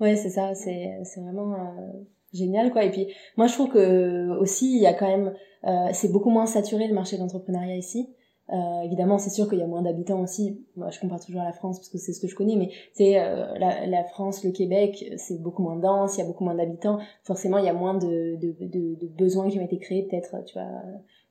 Ouais, 0.00 0.16
c'est 0.16 0.28
ça, 0.28 0.54
c'est, 0.54 0.98
c'est 1.04 1.20
vraiment 1.20 1.54
euh, 1.54 1.92
génial, 2.34 2.72
quoi. 2.72 2.84
Et 2.84 2.90
puis, 2.90 3.06
moi, 3.36 3.46
je 3.46 3.54
trouve 3.54 3.70
que 3.70 4.38
aussi, 4.38 4.76
il 4.76 4.82
y 4.82 4.86
a 4.86 4.92
quand 4.92 5.08
même, 5.08 5.34
euh, 5.64 5.88
c'est 5.92 6.12
beaucoup 6.12 6.30
moins 6.30 6.46
saturé 6.46 6.86
le 6.88 6.94
marché 6.94 7.16
de 7.16 7.22
l'entrepreneuriat 7.22 7.76
ici. 7.76 8.08
Euh, 8.52 8.80
évidemment, 8.82 9.18
c'est 9.18 9.30
sûr 9.30 9.48
qu'il 9.48 9.58
y 9.58 9.62
a 9.62 9.66
moins 9.66 9.82
d'habitants 9.82 10.20
aussi. 10.20 10.64
Moi, 10.76 10.90
je 10.90 11.00
compare 11.00 11.18
toujours 11.24 11.40
à 11.40 11.44
la 11.44 11.52
France 11.52 11.78
parce 11.78 11.88
que 11.88 11.98
c'est 11.98 12.12
ce 12.12 12.20
que 12.20 12.28
je 12.28 12.36
connais, 12.36 12.54
mais 12.54 12.70
c'est 12.92 13.18
euh, 13.18 13.58
la, 13.58 13.86
la, 13.86 14.04
France, 14.04 14.44
le 14.44 14.52
Québec, 14.52 15.04
c'est 15.16 15.42
beaucoup 15.42 15.62
moins 15.62 15.76
dense, 15.76 16.16
il 16.16 16.20
y 16.20 16.22
a 16.22 16.26
beaucoup 16.26 16.44
moins 16.44 16.54
d'habitants. 16.54 16.98
Forcément, 17.24 17.58
il 17.58 17.64
y 17.64 17.68
a 17.68 17.72
moins 17.72 17.94
de, 17.94 18.36
de, 18.36 18.54
de, 18.60 18.94
de 18.94 19.06
besoins 19.08 19.48
qui 19.50 19.58
ont 19.58 19.64
été 19.64 19.78
créés, 19.78 20.04
peut-être, 20.04 20.44
tu 20.44 20.54
vois. 20.54 20.68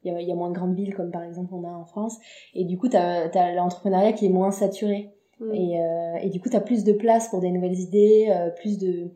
Il 0.03 0.11
y, 0.11 0.15
a, 0.15 0.21
il 0.21 0.27
y 0.27 0.31
a 0.31 0.35
moins 0.35 0.49
de 0.49 0.55
grandes 0.55 0.75
villes 0.75 0.93
comme 0.93 1.09
par 1.09 1.23
exemple 1.23 1.51
on 1.55 1.63
a 1.63 1.71
en 1.71 1.85
France. 1.85 2.19
Et 2.53 2.63
du 2.63 2.77
coup, 2.77 2.89
tu 2.89 2.97
as, 2.97 3.31
as 3.33 3.53
l'entrepreneuriat 3.53 4.13
qui 4.13 4.27
est 4.27 4.29
moins 4.29 4.51
saturé. 4.51 5.11
Et, 5.51 5.81
euh, 5.81 6.15
et 6.21 6.29
du 6.29 6.39
coup, 6.39 6.49
tu 6.49 6.55
as 6.55 6.61
plus 6.61 6.83
de 6.83 6.93
place 6.93 7.29
pour 7.29 7.39
des 7.39 7.51
nouvelles 7.51 7.79
idées, 7.79 8.27
euh, 8.29 8.49
plus 8.51 8.77
de... 8.77 9.11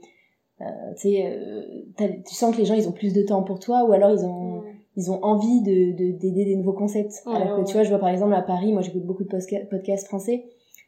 tu 0.60 0.66
sais, 0.96 2.24
tu 2.26 2.34
sens 2.34 2.54
que 2.56 2.60
les 2.60 2.66
gens, 2.66 2.74
ils 2.74 2.90
ont 2.90 2.94
plus 2.94 3.14
de 3.14 3.22
temps 3.22 3.44
pour 3.44 3.60
toi, 3.60 3.86
ou 3.86 3.92
alors 3.94 4.12
ils 4.12 4.26
ont 4.26 4.64
ils 4.96 5.12
ont 5.12 5.24
envie 5.24 5.62
de 5.62 5.92
d'aider 5.92 6.46
des 6.46 6.56
nouveaux 6.56 6.74
concepts. 6.74 7.24
Alors 7.26 7.58
que 7.58 7.66
tu 7.66 7.74
vois, 7.74 7.84
je 7.84 7.90
vois 7.90 8.00
par 8.00 8.10
exemple 8.10 8.34
à 8.34 8.42
Paris, 8.42 8.72
moi 8.74 8.82
j'écoute 8.82 9.06
beaucoup 9.06 9.24
de 9.24 9.66
podcasts 9.70 10.08
français 10.08 10.46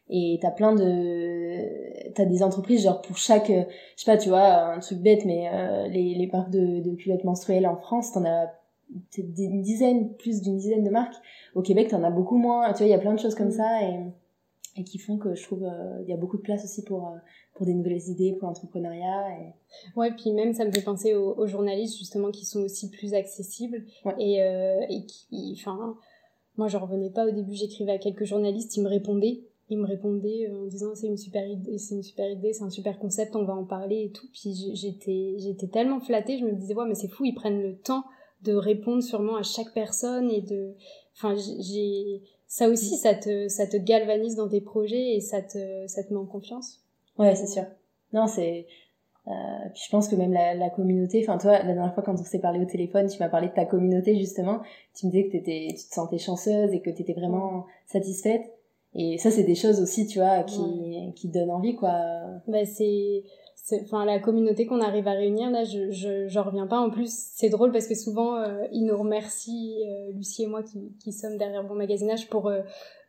et 0.09 0.39
t'as 0.41 0.51
plein 0.51 0.75
de 0.75 2.11
t'as 2.13 2.25
des 2.25 2.43
entreprises 2.43 2.83
genre 2.83 3.01
pour 3.01 3.17
chaque 3.17 3.47
je 3.47 3.63
sais 3.95 4.11
pas 4.11 4.17
tu 4.17 4.27
vois 4.27 4.73
un 4.73 4.79
truc 4.79 4.99
bête 4.99 5.23
mais 5.25 5.47
euh, 5.53 5.87
les 5.87 6.15
les 6.15 6.27
marques 6.27 6.49
de, 6.49 6.81
de 6.81 6.95
culottes 6.95 7.23
menstruelles 7.23 7.65
en 7.65 7.77
France 7.77 8.11
t'en 8.11 8.25
as 8.25 8.51
une 9.17 9.61
dizaine 9.61 10.13
plus 10.15 10.41
d'une 10.41 10.57
dizaine 10.57 10.83
de 10.83 10.89
marques. 10.89 11.15
Au 11.55 11.61
Québec 11.61 11.89
t'en 11.89 12.03
as 12.03 12.09
beaucoup 12.09 12.37
moins. 12.37 12.71
Tu 12.73 12.79
vois 12.79 12.87
il 12.87 12.91
y 12.91 12.93
a 12.93 12.99
plein 12.99 13.13
de 13.13 13.19
choses 13.19 13.35
comme 13.35 13.51
ça 13.51 13.83
et 13.83 13.99
et 14.77 14.83
qui 14.83 14.97
font 14.97 15.17
que 15.17 15.35
je 15.35 15.43
trouve 15.43 15.63
euh, 15.63 16.01
il 16.03 16.09
y 16.09 16.13
a 16.13 16.17
beaucoup 16.17 16.37
de 16.37 16.41
place 16.41 16.63
aussi 16.63 16.83
pour 16.83 17.09
euh, 17.09 17.17
pour 17.55 17.65
des 17.65 17.73
nouvelles 17.73 18.01
idées 18.07 18.35
pour 18.39 18.47
l'entrepreneuriat 18.47 19.39
et 19.39 19.53
ouais 19.97 20.11
puis 20.11 20.31
même 20.31 20.53
ça 20.53 20.65
me 20.65 20.71
fait 20.71 20.81
penser 20.81 21.13
aux, 21.13 21.37
aux 21.37 21.47
journalistes 21.47 21.97
justement 21.97 22.31
qui 22.31 22.45
sont 22.45 22.61
aussi 22.61 22.89
plus 22.89 23.13
accessibles 23.13 23.83
et 24.17 24.41
euh, 24.41 24.79
et 24.89 25.05
qui 25.05 25.55
enfin 25.57 25.97
moi 26.57 26.67
je 26.67 26.77
revenais 26.77 27.09
pas. 27.09 27.25
Au 27.25 27.31
début 27.31 27.53
j'écrivais 27.53 27.93
à 27.93 27.97
quelques 27.97 28.25
journalistes 28.25 28.75
ils 28.77 28.83
me 28.83 28.89
répondaient. 28.89 29.41
Ils 29.69 29.77
me 29.77 29.87
répondaient 29.87 30.49
en 30.51 30.65
disant 30.65 30.95
c'est 30.95 31.07
une 31.07 31.17
super 31.17 31.47
idée 31.47 31.77
c'est 31.77 31.95
une 31.95 32.03
super 32.03 32.29
idée 32.29 32.53
c'est 32.53 32.63
un 32.63 32.69
super 32.69 32.99
concept 32.99 33.35
on 33.35 33.45
va 33.45 33.55
en 33.55 33.65
parler 33.65 34.03
et 34.05 34.11
tout. 34.11 34.27
Puis 34.33 34.73
j'étais 34.75 35.35
j'étais 35.37 35.67
tellement 35.67 35.99
flattée 35.99 36.37
je 36.37 36.45
me 36.45 36.53
disais 36.53 36.75
ouais 36.75 36.85
mais 36.87 36.95
c'est 36.95 37.07
fou 37.07 37.25
ils 37.25 37.35
prennent 37.35 37.61
le 37.61 37.77
temps 37.77 38.03
de 38.43 38.53
répondre 38.53 39.03
sûrement 39.03 39.35
à 39.35 39.43
chaque 39.43 39.73
personne 39.73 40.29
et 40.29 40.41
de 40.41 40.73
enfin 41.15 41.35
j'ai 41.35 42.21
ça 42.51 42.67
aussi, 42.67 42.97
ça 42.97 43.15
te, 43.15 43.47
ça 43.47 43.65
te 43.65 43.77
galvanise 43.77 44.35
dans 44.35 44.49
tes 44.49 44.59
projets 44.59 45.15
et 45.15 45.21
ça 45.21 45.41
te, 45.41 45.87
ça 45.87 46.03
te 46.03 46.13
met 46.13 46.19
en 46.19 46.25
confiance? 46.25 46.81
Ouais, 47.17 47.33
c'est 47.33 47.47
sûr. 47.47 47.63
Non, 48.11 48.27
c'est, 48.27 48.67
euh, 49.27 49.31
puis 49.73 49.83
je 49.85 49.89
pense 49.89 50.09
que 50.09 50.17
même 50.17 50.33
la, 50.33 50.53
la 50.53 50.69
communauté, 50.69 51.23
enfin 51.25 51.37
toi, 51.37 51.53
la 51.59 51.63
dernière 51.73 51.93
fois 51.93 52.03
quand 52.03 52.13
on 52.13 52.23
s'est 52.25 52.39
parlé 52.39 52.59
au 52.59 52.65
téléphone, 52.65 53.07
tu 53.07 53.19
m'as 53.19 53.29
parlé 53.29 53.47
de 53.47 53.53
ta 53.53 53.63
communauté 53.63 54.17
justement, 54.17 54.59
tu 54.93 55.05
me 55.05 55.11
disais 55.11 55.27
que 55.27 55.31
t'étais, 55.31 55.67
tu 55.69 55.87
te 55.87 55.93
sentais 55.93 56.17
chanceuse 56.17 56.73
et 56.73 56.81
que 56.81 56.89
tu 56.89 57.03
étais 57.03 57.13
vraiment 57.13 57.67
satisfaite. 57.87 58.43
Et 58.95 59.17
ça, 59.17 59.31
c'est 59.31 59.45
des 59.45 59.55
choses 59.55 59.79
aussi, 59.79 60.05
tu 60.05 60.19
vois, 60.19 60.43
qui, 60.43 61.13
qui 61.15 61.29
donnent 61.29 61.51
envie, 61.51 61.77
quoi. 61.77 61.93
Bah, 62.49 62.65
c'est, 62.65 63.23
enfin 63.83 64.05
la 64.05 64.19
communauté 64.19 64.65
qu'on 64.65 64.81
arrive 64.81 65.07
à 65.07 65.13
réunir 65.13 65.49
là 65.49 65.63
je 65.63 65.91
je 65.91 66.27
j'en 66.27 66.43
reviens 66.43 66.67
pas. 66.67 66.79
En 66.79 66.89
plus 66.89 67.11
c'est 67.11 67.49
drôle 67.49 67.71
parce 67.71 67.87
que 67.87 67.95
souvent 67.95 68.35
euh, 68.35 68.63
ils 68.71 68.85
nous 68.85 68.97
remercient 68.97 69.83
euh, 69.85 70.11
Lucie 70.13 70.43
et 70.43 70.47
moi 70.47 70.63
qui 70.63 70.91
qui 71.03 71.11
sommes 71.13 71.37
derrière 71.37 71.63
Bon 71.63 71.75
Magasinage 71.75 72.29
pour 72.29 72.47
euh, 72.47 72.61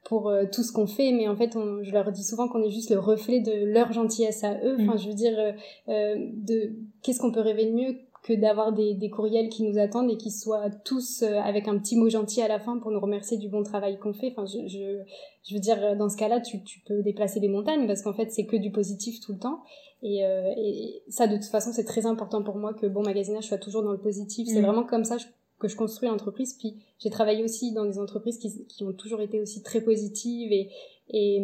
pour 0.04 0.32
tout 0.52 0.62
ce 0.64 0.72
qu'on 0.72 0.86
fait. 0.86 1.12
Mais 1.12 1.28
en 1.28 1.36
fait 1.36 1.56
on, 1.56 1.82
je 1.82 1.92
leur 1.92 2.10
dis 2.10 2.24
souvent 2.24 2.48
qu'on 2.48 2.62
est 2.62 2.70
juste 2.70 2.90
le 2.90 2.98
reflet 2.98 3.40
de 3.40 3.64
leur 3.64 3.92
gentillesse 3.92 4.42
à 4.44 4.54
eux. 4.64 4.76
Enfin 4.80 4.94
mm. 4.94 4.98
je 4.98 5.08
veux 5.08 5.14
dire 5.14 5.54
de 5.88 6.72
qu'est-ce 7.02 7.20
qu'on 7.20 7.32
peut 7.32 7.40
rêver 7.40 7.66
de 7.66 7.72
mieux 7.72 7.96
que 8.22 8.32
d'avoir 8.32 8.72
des, 8.72 8.94
des 8.94 9.10
courriels 9.10 9.48
qui 9.48 9.64
nous 9.64 9.78
attendent 9.78 10.10
et 10.10 10.16
qui 10.16 10.30
soient 10.30 10.70
tous 10.84 11.22
avec 11.22 11.66
un 11.66 11.76
petit 11.78 11.96
mot 11.96 12.08
gentil 12.08 12.40
à 12.40 12.48
la 12.48 12.60
fin 12.60 12.78
pour 12.78 12.92
nous 12.92 13.00
remercier 13.00 13.36
du 13.36 13.48
bon 13.48 13.64
travail 13.64 13.98
qu'on 13.98 14.12
fait. 14.12 14.32
Enfin, 14.36 14.46
je, 14.46 14.68
je, 14.68 15.02
je 15.42 15.54
veux 15.54 15.60
dire, 15.60 15.96
dans 15.96 16.08
ce 16.08 16.16
cas-là, 16.16 16.40
tu, 16.40 16.62
tu 16.62 16.80
peux 16.86 17.02
déplacer 17.02 17.40
des 17.40 17.48
montagnes 17.48 17.86
parce 17.86 18.02
qu'en 18.02 18.12
fait, 18.12 18.30
c'est 18.30 18.46
que 18.46 18.56
du 18.56 18.70
positif 18.70 19.18
tout 19.20 19.32
le 19.32 19.38
temps. 19.40 19.60
Et, 20.02 20.24
euh, 20.24 20.52
et 20.56 21.02
ça, 21.08 21.26
de 21.26 21.36
toute 21.36 21.46
façon, 21.46 21.72
c'est 21.72 21.84
très 21.84 22.06
important 22.06 22.42
pour 22.42 22.56
moi 22.56 22.74
que 22.74 22.86
bon 22.86 23.02
magasinage 23.02 23.44
soit 23.44 23.58
toujours 23.58 23.82
dans 23.82 23.92
le 23.92 24.00
positif. 24.00 24.48
C'est 24.48 24.60
mm. 24.60 24.64
vraiment 24.64 24.84
comme 24.84 25.04
ça 25.04 25.16
que 25.58 25.68
je 25.68 25.76
construis 25.76 26.08
l'entreprise. 26.08 26.56
Puis 26.58 26.74
j'ai 26.98 27.10
travaillé 27.10 27.44
aussi 27.44 27.72
dans 27.72 27.84
des 27.84 27.98
entreprises 27.98 28.38
qui, 28.38 28.66
qui, 28.66 28.84
ont 28.84 28.92
toujours 28.92 29.20
été 29.20 29.40
aussi 29.40 29.62
très 29.62 29.80
positives 29.80 30.50
et, 30.52 30.70
et, 31.08 31.40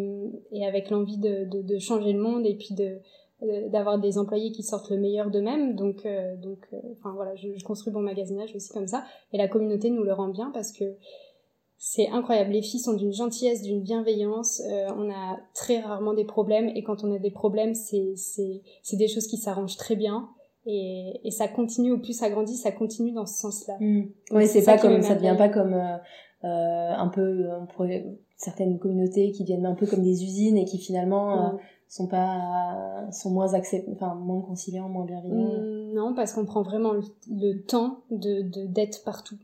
et 0.50 0.66
avec 0.66 0.90
l'envie 0.90 1.18
de, 1.18 1.44
de, 1.44 1.62
de, 1.62 1.78
changer 1.78 2.12
le 2.12 2.20
monde 2.20 2.44
et 2.44 2.56
puis 2.56 2.74
de 2.74 2.98
d'avoir 3.40 4.00
des 4.00 4.18
employés 4.18 4.50
qui 4.50 4.64
sortent 4.64 4.90
le 4.90 4.98
meilleur 4.98 5.30
d'eux-mêmes 5.30 5.76
donc 5.76 6.04
euh, 6.06 6.34
donc 6.36 6.58
euh, 6.72 6.76
enfin 6.98 7.12
voilà 7.14 7.36
je, 7.36 7.48
je, 7.54 7.64
construis 7.64 7.92
bon 7.92 8.00
magasinage 8.00 8.52
aussi 8.56 8.72
comme 8.72 8.88
ça 8.88 9.04
et 9.32 9.38
la 9.38 9.46
communauté 9.46 9.90
nous 9.90 10.02
le 10.02 10.12
rend 10.12 10.28
bien 10.28 10.50
parce 10.52 10.72
que 10.72 10.96
c'est 11.78 12.08
incroyable. 12.08 12.50
Les 12.50 12.62
filles 12.62 12.80
sont 12.80 12.94
d'une 12.94 13.12
gentillesse, 13.12 13.62
d'une 13.62 13.80
bienveillance. 13.80 14.60
Euh, 14.68 14.88
on 14.96 15.10
a 15.10 15.38
très 15.54 15.78
rarement 15.78 16.12
des 16.12 16.24
problèmes 16.24 16.68
et 16.74 16.82
quand 16.82 17.04
on 17.04 17.14
a 17.14 17.18
des 17.18 17.30
problèmes, 17.30 17.74
c'est 17.74 18.14
c'est 18.16 18.62
c'est 18.82 18.96
des 18.96 19.06
choses 19.06 19.28
qui 19.28 19.36
s'arrangent 19.36 19.76
très 19.76 19.94
bien 19.94 20.28
et 20.66 21.20
et 21.22 21.30
ça 21.30 21.46
continue 21.46 21.92
au 21.92 21.98
plus 21.98 22.14
ça 22.14 22.30
grandit, 22.30 22.56
ça 22.56 22.72
continue 22.72 23.12
dans 23.12 23.26
ce 23.26 23.38
sens-là. 23.38 23.76
Mmh. 23.78 24.02
Oui, 24.32 24.46
c'est 24.48 24.64
pas 24.64 24.76
comme 24.76 25.00
ça 25.02 25.14
devient 25.14 25.36
pas 25.38 25.48
comme 25.48 25.74
euh, 25.74 25.96
euh 26.44 26.94
un 26.96 27.08
peu 27.08 27.46
certaines 28.36 28.80
communautés 28.80 29.30
qui 29.30 29.44
viennent 29.44 29.66
un 29.66 29.74
peu 29.74 29.86
comme 29.86 30.02
des 30.02 30.24
usines 30.24 30.56
et 30.56 30.64
qui 30.64 30.78
finalement 30.78 31.52
mmh. 31.52 31.58
Sont 31.88 32.06
pas 32.06 33.10
sont 33.12 33.30
moins 33.30 33.54
accept 33.54 33.88
enfin 33.90 34.14
moins 34.14 34.42
conciliants, 34.42 34.88
moins 34.88 35.06
bienveillants. 35.06 35.34
Mmh, 35.34 35.94
non, 35.94 36.14
parce 36.14 36.32
qu'on 36.32 36.44
prend 36.44 36.62
vraiment 36.62 36.92
le, 36.92 37.62
temps 37.62 38.00
de 38.10 38.42
d'être 38.66 39.04
partout. 39.04 39.38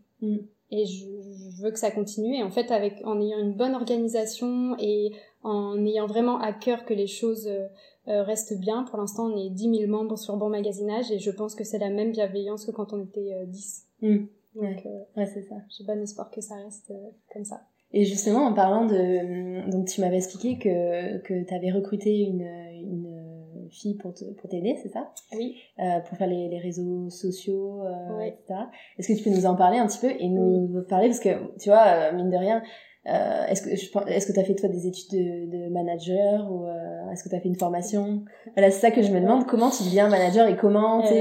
Et 0.70 0.86
je, 0.86 1.04
je, 1.04 1.62
veux 1.62 1.70
que 1.70 1.78
ça 1.78 1.90
continue. 1.90 2.36
Et 2.36 2.42
en 2.42 2.50
fait 2.50 2.70
avec 2.70 3.00
en 3.04 3.20
ayant 3.20 3.38
une 3.38 3.54
bonne 3.54 3.74
organisation 3.74 4.76
et 4.78 5.12
en 5.44 5.84
ayant 5.84 6.06
vraiment 6.06 6.38
à 6.40 6.52
cœur 6.52 6.84
que 6.84 6.94
les 6.94 7.06
choses 7.06 7.46
euh, 7.46 7.66
euh 8.08 8.22
restent 8.22 8.58
bien 8.58 8.82
pour 8.84 8.98
l'instant 8.98 9.30
on 9.30 9.36
est 9.36 9.50
10 9.50 9.78
000 9.78 9.90
membres 9.90 10.18
sur 10.18 10.36
Bon 10.36 10.48
Magasinage 10.48 11.10
et 11.12 11.18
je 11.18 11.30
pense 11.30 11.54
que 11.54 11.64
c'est 11.64 11.78
la 11.78 11.90
même 11.90 12.12
bienveillance 12.12 12.64
que 12.64 12.70
quand 12.70 12.92
on 12.92 13.02
était 13.02 13.34
euh, 13.34 13.46
10 13.46 13.86
mmh. 14.02 14.16
donc 14.56 14.86
euh, 14.86 14.98
ouais, 15.16 15.26
c'est 15.26 15.42
ça. 15.42 15.56
j'ai 15.68 15.84
bon 15.84 16.00
espoir 16.02 16.30
que 16.30 16.40
ça 16.40 16.54
reste 16.56 16.92
comme 17.32 17.44
ça 17.44 17.60
et 17.94 18.04
justement 18.04 18.44
en 18.44 18.52
parlant 18.52 18.84
de 18.86 19.70
donc 19.70 19.86
tu 19.88 20.00
m'avais 20.02 20.16
expliqué 20.16 20.58
que 20.58 21.18
que 21.18 21.44
tu 21.48 21.54
avais 21.54 21.70
recruté 21.70 22.10
une, 22.30 22.42
une 22.42 23.68
fille 23.70 23.94
pour 23.94 24.12
pour 24.38 24.50
t'aider, 24.50 24.76
c'est 24.82 24.90
ça? 24.90 25.12
Oui. 25.32 25.56
Euh, 25.78 26.00
pour 26.00 26.16
faire 26.18 26.28
les, 26.28 26.48
les 26.48 26.58
réseaux 26.58 27.08
sociaux, 27.10 27.82
euh, 27.84 28.20
etc. 28.20 28.54
Est-ce 28.98 29.08
que 29.08 29.16
tu 29.18 29.24
peux 29.24 29.30
nous 29.30 29.46
en 29.46 29.56
parler 29.56 29.78
un 29.78 29.86
petit 29.86 29.98
peu 29.98 30.10
et 30.10 30.28
nous 30.28 30.82
parler? 30.88 31.06
Parce 31.08 31.20
que 31.20 31.56
tu 31.58 31.70
vois 31.70 31.84
euh, 31.86 32.12
mine 32.16 32.30
de 32.30 32.36
rien, 32.36 32.62
euh, 33.06 33.46
est-ce 33.48 33.62
que 33.62 33.70
est-ce 33.70 34.26
que 34.26 34.32
tu 34.32 34.40
as 34.40 34.44
fait 34.44 34.54
toi 34.54 34.68
des 34.68 34.86
études 34.86 35.12
de, 35.12 35.66
de 35.66 35.72
manager 35.72 36.50
ou 36.52 36.66
euh, 36.66 37.10
est-ce 37.12 37.24
que 37.24 37.28
tu 37.28 37.36
as 37.36 37.40
fait 37.40 37.48
une 37.48 37.58
formation? 37.58 38.24
Voilà, 38.54 38.70
c'est 38.70 38.80
ça 38.80 38.90
que 38.90 39.02
je 39.02 39.12
me 39.12 39.20
demande. 39.20 39.46
Comment 39.46 39.70
tu 39.70 39.84
deviens 39.84 40.08
manager 40.08 40.48
et 40.48 40.56
comment 40.56 41.02
tu 41.02 41.14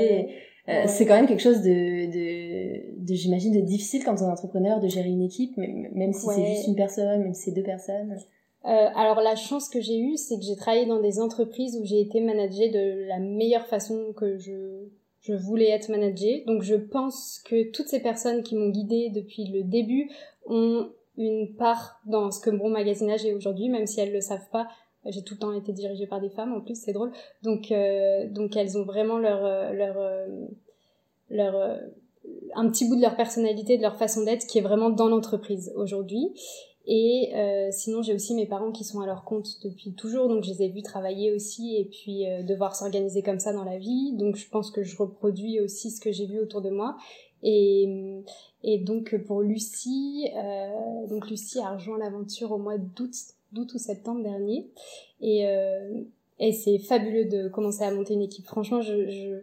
c'est 0.87 1.05
quand 1.05 1.15
même 1.15 1.27
quelque 1.27 1.41
chose 1.41 1.61
de, 1.61 2.05
de, 2.15 2.32
de 3.05 3.13
j'imagine, 3.13 3.53
de 3.53 3.61
difficile 3.61 4.03
quand 4.03 4.21
on 4.21 4.27
est 4.27 4.31
entrepreneur 4.31 4.79
de 4.79 4.87
gérer 4.87 5.09
une 5.09 5.21
équipe, 5.21 5.55
même 5.57 6.13
si 6.13 6.25
c'est 6.27 6.55
juste 6.55 6.67
une 6.67 6.75
personne, 6.75 7.23
même 7.23 7.33
si 7.33 7.43
c'est 7.43 7.51
deux 7.51 7.63
personnes. 7.63 8.17
Euh, 8.65 8.87
alors 8.95 9.19
la 9.21 9.35
chance 9.35 9.67
que 9.67 9.81
j'ai 9.81 9.99
eue, 9.99 10.15
c'est 10.15 10.37
que 10.37 10.43
j'ai 10.43 10.55
travaillé 10.55 10.85
dans 10.85 11.01
des 11.01 11.19
entreprises 11.19 11.77
où 11.77 11.85
j'ai 11.85 11.99
été 11.99 12.21
managée 12.21 12.69
de 12.69 13.07
la 13.07 13.19
meilleure 13.19 13.67
façon 13.67 14.13
que 14.15 14.37
je, 14.37 14.85
je 15.21 15.33
voulais 15.33 15.69
être 15.69 15.89
managée. 15.89 16.43
Donc 16.47 16.63
je 16.63 16.75
pense 16.75 17.41
que 17.45 17.71
toutes 17.71 17.87
ces 17.87 17.99
personnes 17.99 18.43
qui 18.43 18.55
m'ont 18.55 18.69
guidée 18.69 19.09
depuis 19.09 19.45
le 19.47 19.63
début 19.63 20.09
ont 20.45 20.89
une 21.17 21.53
part 21.55 21.99
dans 22.05 22.31
ce 22.31 22.39
que 22.39 22.49
mon 22.49 22.69
magasinage 22.69 23.25
est 23.25 23.33
aujourd'hui, 23.33 23.69
même 23.69 23.85
si 23.85 23.99
elles 23.99 24.13
le 24.13 24.21
savent 24.21 24.49
pas. 24.51 24.67
J'ai 25.05 25.21
tout 25.21 25.33
le 25.33 25.39
temps 25.39 25.53
été 25.53 25.73
dirigée 25.73 26.07
par 26.07 26.21
des 26.21 26.29
femmes, 26.29 26.53
en 26.53 26.61
plus 26.61 26.75
c'est 26.75 26.93
drôle. 26.93 27.11
Donc 27.41 27.71
euh, 27.71 28.27
donc 28.29 28.55
elles 28.55 28.77
ont 28.77 28.83
vraiment 28.83 29.17
leur 29.17 29.43
euh, 29.43 29.73
leur 29.73 29.97
euh, 29.97 30.27
leur 31.29 31.79
un 32.55 32.69
petit 32.69 32.87
bout 32.87 32.95
de 32.95 33.01
leur 33.01 33.15
personnalité, 33.15 33.77
de 33.77 33.81
leur 33.81 33.97
façon 33.97 34.23
d'être 34.23 34.45
qui 34.47 34.59
est 34.59 34.61
vraiment 34.61 34.89
dans 34.89 35.07
l'entreprise 35.07 35.71
aujourd'hui. 35.75 36.31
Et 36.85 37.31
euh, 37.33 37.69
sinon, 37.71 38.01
j'ai 38.01 38.13
aussi 38.13 38.35
mes 38.35 38.45
parents 38.45 38.71
qui 38.71 38.83
sont 38.83 38.99
à 38.99 39.05
leur 39.05 39.23
compte 39.23 39.47
depuis 39.63 39.93
toujours, 39.93 40.27
donc 40.27 40.43
je 40.43 40.51
les 40.51 40.63
ai 40.63 40.69
vus 40.69 40.81
travailler 40.81 41.31
aussi 41.31 41.77
et 41.77 41.85
puis 41.85 42.27
euh, 42.27 42.43
devoir 42.43 42.75
s'organiser 42.75 43.21
comme 43.23 43.39
ça 43.39 43.53
dans 43.53 43.63
la 43.63 43.77
vie. 43.77 44.11
Donc 44.13 44.35
je 44.35 44.49
pense 44.49 44.69
que 44.69 44.83
je 44.83 44.97
reproduis 44.97 45.61
aussi 45.61 45.91
ce 45.91 46.01
que 46.01 46.11
j'ai 46.11 46.25
vu 46.25 46.39
autour 46.39 46.61
de 46.61 46.69
moi. 46.69 46.97
Et, 47.41 48.23
et 48.63 48.79
donc 48.79 49.15
pour 49.25 49.41
Lucie, 49.41 50.29
euh, 50.35 51.07
donc 51.07 51.29
Lucie 51.29 51.59
a 51.59 51.73
rejoint 51.73 51.97
l'aventure 51.97 52.51
au 52.51 52.57
mois 52.57 52.77
d'août, 52.77 53.11
d'août 53.53 53.73
ou 53.73 53.77
septembre 53.77 54.21
dernier. 54.21 54.69
Et, 55.21 55.47
euh, 55.47 56.03
et 56.39 56.51
c'est 56.51 56.79
fabuleux 56.79 57.25
de 57.25 57.47
commencer 57.47 57.83
à 57.83 57.91
monter 57.91 58.13
une 58.13 58.21
équipe. 58.21 58.45
Franchement, 58.45 58.81
je, 58.81 59.09
je 59.09 59.41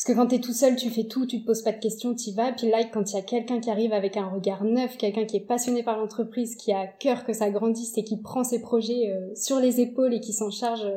parce 0.00 0.14
que 0.14 0.18
quand 0.18 0.28
t'es 0.28 0.40
tout 0.40 0.54
seul, 0.54 0.76
tu 0.76 0.88
fais 0.88 1.04
tout, 1.04 1.26
tu 1.26 1.42
te 1.42 1.46
poses 1.46 1.60
pas 1.60 1.72
de 1.72 1.78
questions, 1.78 2.14
t'y 2.14 2.32
vas. 2.32 2.52
Puis 2.52 2.70
là, 2.70 2.84
quand 2.84 3.10
il 3.10 3.16
y 3.16 3.18
a 3.18 3.22
quelqu'un 3.22 3.60
qui 3.60 3.68
arrive 3.68 3.92
avec 3.92 4.16
un 4.16 4.30
regard 4.30 4.64
neuf, 4.64 4.96
quelqu'un 4.96 5.26
qui 5.26 5.36
est 5.36 5.46
passionné 5.46 5.82
par 5.82 5.98
l'entreprise, 5.98 6.56
qui 6.56 6.72
a 6.72 6.80
à 6.80 6.86
cœur 6.86 7.22
que 7.26 7.34
ça 7.34 7.50
grandisse 7.50 7.98
et 7.98 8.02
qui 8.02 8.16
prend 8.16 8.42
ses 8.42 8.62
projets 8.62 9.10
euh, 9.10 9.34
sur 9.34 9.60
les 9.60 9.82
épaules 9.82 10.14
et 10.14 10.20
qui 10.20 10.32
s'en 10.32 10.50
charge 10.50 10.90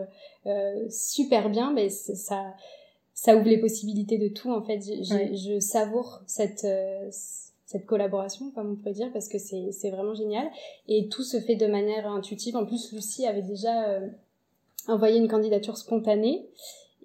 euh, 0.45 0.89
super 0.89 1.49
bien, 1.49 1.73
mais 1.73 1.89
ça, 1.89 2.53
ça 3.13 3.35
ouvre 3.35 3.49
les 3.49 3.59
possibilités 3.59 4.17
de 4.17 4.29
tout. 4.29 4.49
En 4.49 4.63
fait, 4.63 4.79
je 4.79 5.59
savoure 5.59 6.21
cette 6.25 6.63
euh, 6.63 7.09
cette 7.65 7.85
collaboration, 7.85 8.51
comme 8.51 8.71
on 8.71 8.75
pourrait 8.75 8.93
dire, 8.93 9.11
parce 9.11 9.27
que 9.27 9.37
c'est 9.37 9.73
c'est 9.73 9.89
vraiment 9.89 10.13
génial. 10.13 10.47
Et 10.87 11.09
tout 11.09 11.23
se 11.23 11.41
fait 11.41 11.55
de 11.55 11.67
manière 11.67 12.07
intuitive. 12.07 12.55
En 12.55 12.65
plus, 12.65 12.93
Lucie 12.93 13.25
avait 13.25 13.41
déjà 13.41 13.89
euh, 13.89 14.07
envoyé 14.87 15.17
une 15.17 15.27
candidature 15.27 15.75
spontanée. 15.75 16.47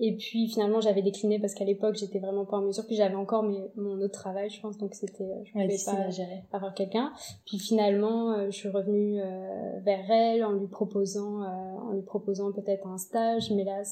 Et 0.00 0.16
puis 0.16 0.48
finalement 0.48 0.80
j'avais 0.80 1.02
décliné 1.02 1.38
parce 1.38 1.54
qu'à 1.54 1.64
l'époque 1.64 1.96
j'étais 1.96 2.18
vraiment 2.18 2.44
pas 2.44 2.58
en 2.58 2.62
mesure. 2.62 2.86
Puis 2.86 2.96
j'avais 2.96 3.14
encore 3.14 3.42
mes, 3.42 3.62
mon 3.76 4.00
autre 4.00 4.12
travail, 4.12 4.48
je 4.50 4.60
pense, 4.60 4.78
donc 4.78 4.94
c'était 4.94 5.28
je 5.44 5.52
pouvais 5.52 5.68
pas 5.84 6.10
gérer. 6.10 6.44
avoir 6.52 6.74
quelqu'un. 6.74 7.12
Puis 7.46 7.58
finalement 7.58 8.32
euh, 8.32 8.46
je 8.50 8.56
suis 8.56 8.68
revenue 8.68 9.20
euh, 9.20 9.80
vers 9.84 10.10
elle 10.10 10.44
en 10.44 10.52
lui 10.52 10.68
proposant 10.68 11.42
euh, 11.42 11.46
en 11.46 11.92
lui 11.92 12.02
proposant 12.02 12.52
peut-être 12.52 12.86
un 12.86 12.98
stage, 12.98 13.50
mais 13.50 13.64
là 13.64 13.82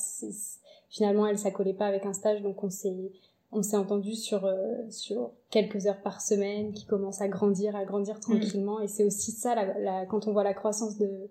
finalement 0.89 1.27
elle 1.27 1.39
ça 1.39 1.51
collait 1.51 1.75
pas 1.75 1.87
avec 1.87 2.07
un 2.07 2.13
stage, 2.13 2.43
donc 2.43 2.63
on 2.63 2.71
s'est 2.71 3.11
on 3.53 3.63
s'est 3.63 3.77
entendu 3.77 4.15
sur 4.15 4.45
euh, 4.45 4.57
sur 4.91 5.31
quelques 5.51 5.87
heures 5.87 6.03
par 6.03 6.21
semaine, 6.21 6.73
qui 6.73 6.85
commence 6.85 7.21
à 7.21 7.29
grandir, 7.29 7.77
à 7.77 7.85
grandir 7.85 8.21
tranquillement. 8.21 8.81
Et 8.81 8.89
c'est 8.89 9.05
aussi 9.05 9.33
ça, 9.33 9.55
la, 9.55 10.07
quand 10.07 10.27
on 10.27 10.33
voit 10.33 10.45
la 10.45 10.55
croissance 10.55 10.99
de 10.99 11.31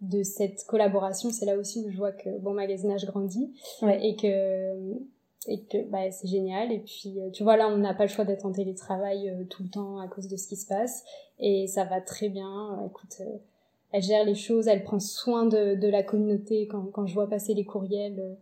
de 0.00 0.22
cette 0.22 0.64
collaboration, 0.66 1.30
c'est 1.30 1.46
là 1.46 1.56
aussi 1.56 1.84
où 1.84 1.90
je 1.90 1.96
vois 1.96 2.12
que 2.12 2.38
bon 2.40 2.52
magasinage 2.52 3.06
grandit 3.06 3.50
et 3.82 4.16
que 4.16 4.94
et 5.46 5.60
que 5.60 5.88
bah, 5.90 6.10
c'est 6.10 6.28
génial. 6.28 6.72
Et 6.72 6.78
puis, 6.78 7.18
tu 7.34 7.42
vois, 7.42 7.56
là, 7.56 7.68
on 7.68 7.76
n'a 7.76 7.92
pas 7.92 8.04
le 8.04 8.08
choix 8.08 8.24
d'être 8.24 8.46
en 8.46 8.52
télétravail 8.52 9.46
tout 9.50 9.62
le 9.62 9.68
temps 9.68 9.98
à 9.98 10.08
cause 10.08 10.26
de 10.28 10.36
ce 10.36 10.48
qui 10.48 10.56
se 10.56 10.66
passe. 10.66 11.04
Et 11.38 11.66
ça 11.66 11.84
va 11.84 12.00
très 12.00 12.30
bien. 12.30 12.82
Écoute, 12.86 13.20
elle 13.94 14.02
gère 14.02 14.24
les 14.24 14.34
choses, 14.34 14.66
elle 14.66 14.82
prend 14.82 14.98
soin 14.98 15.46
de, 15.46 15.76
de 15.76 15.86
la 15.86 16.02
communauté. 16.02 16.66
Quand, 16.66 16.86
quand 16.86 17.06
je 17.06 17.14
vois 17.14 17.28
passer 17.28 17.54
les 17.54 17.64
courriels, 17.64 18.18
euh, 18.18 18.34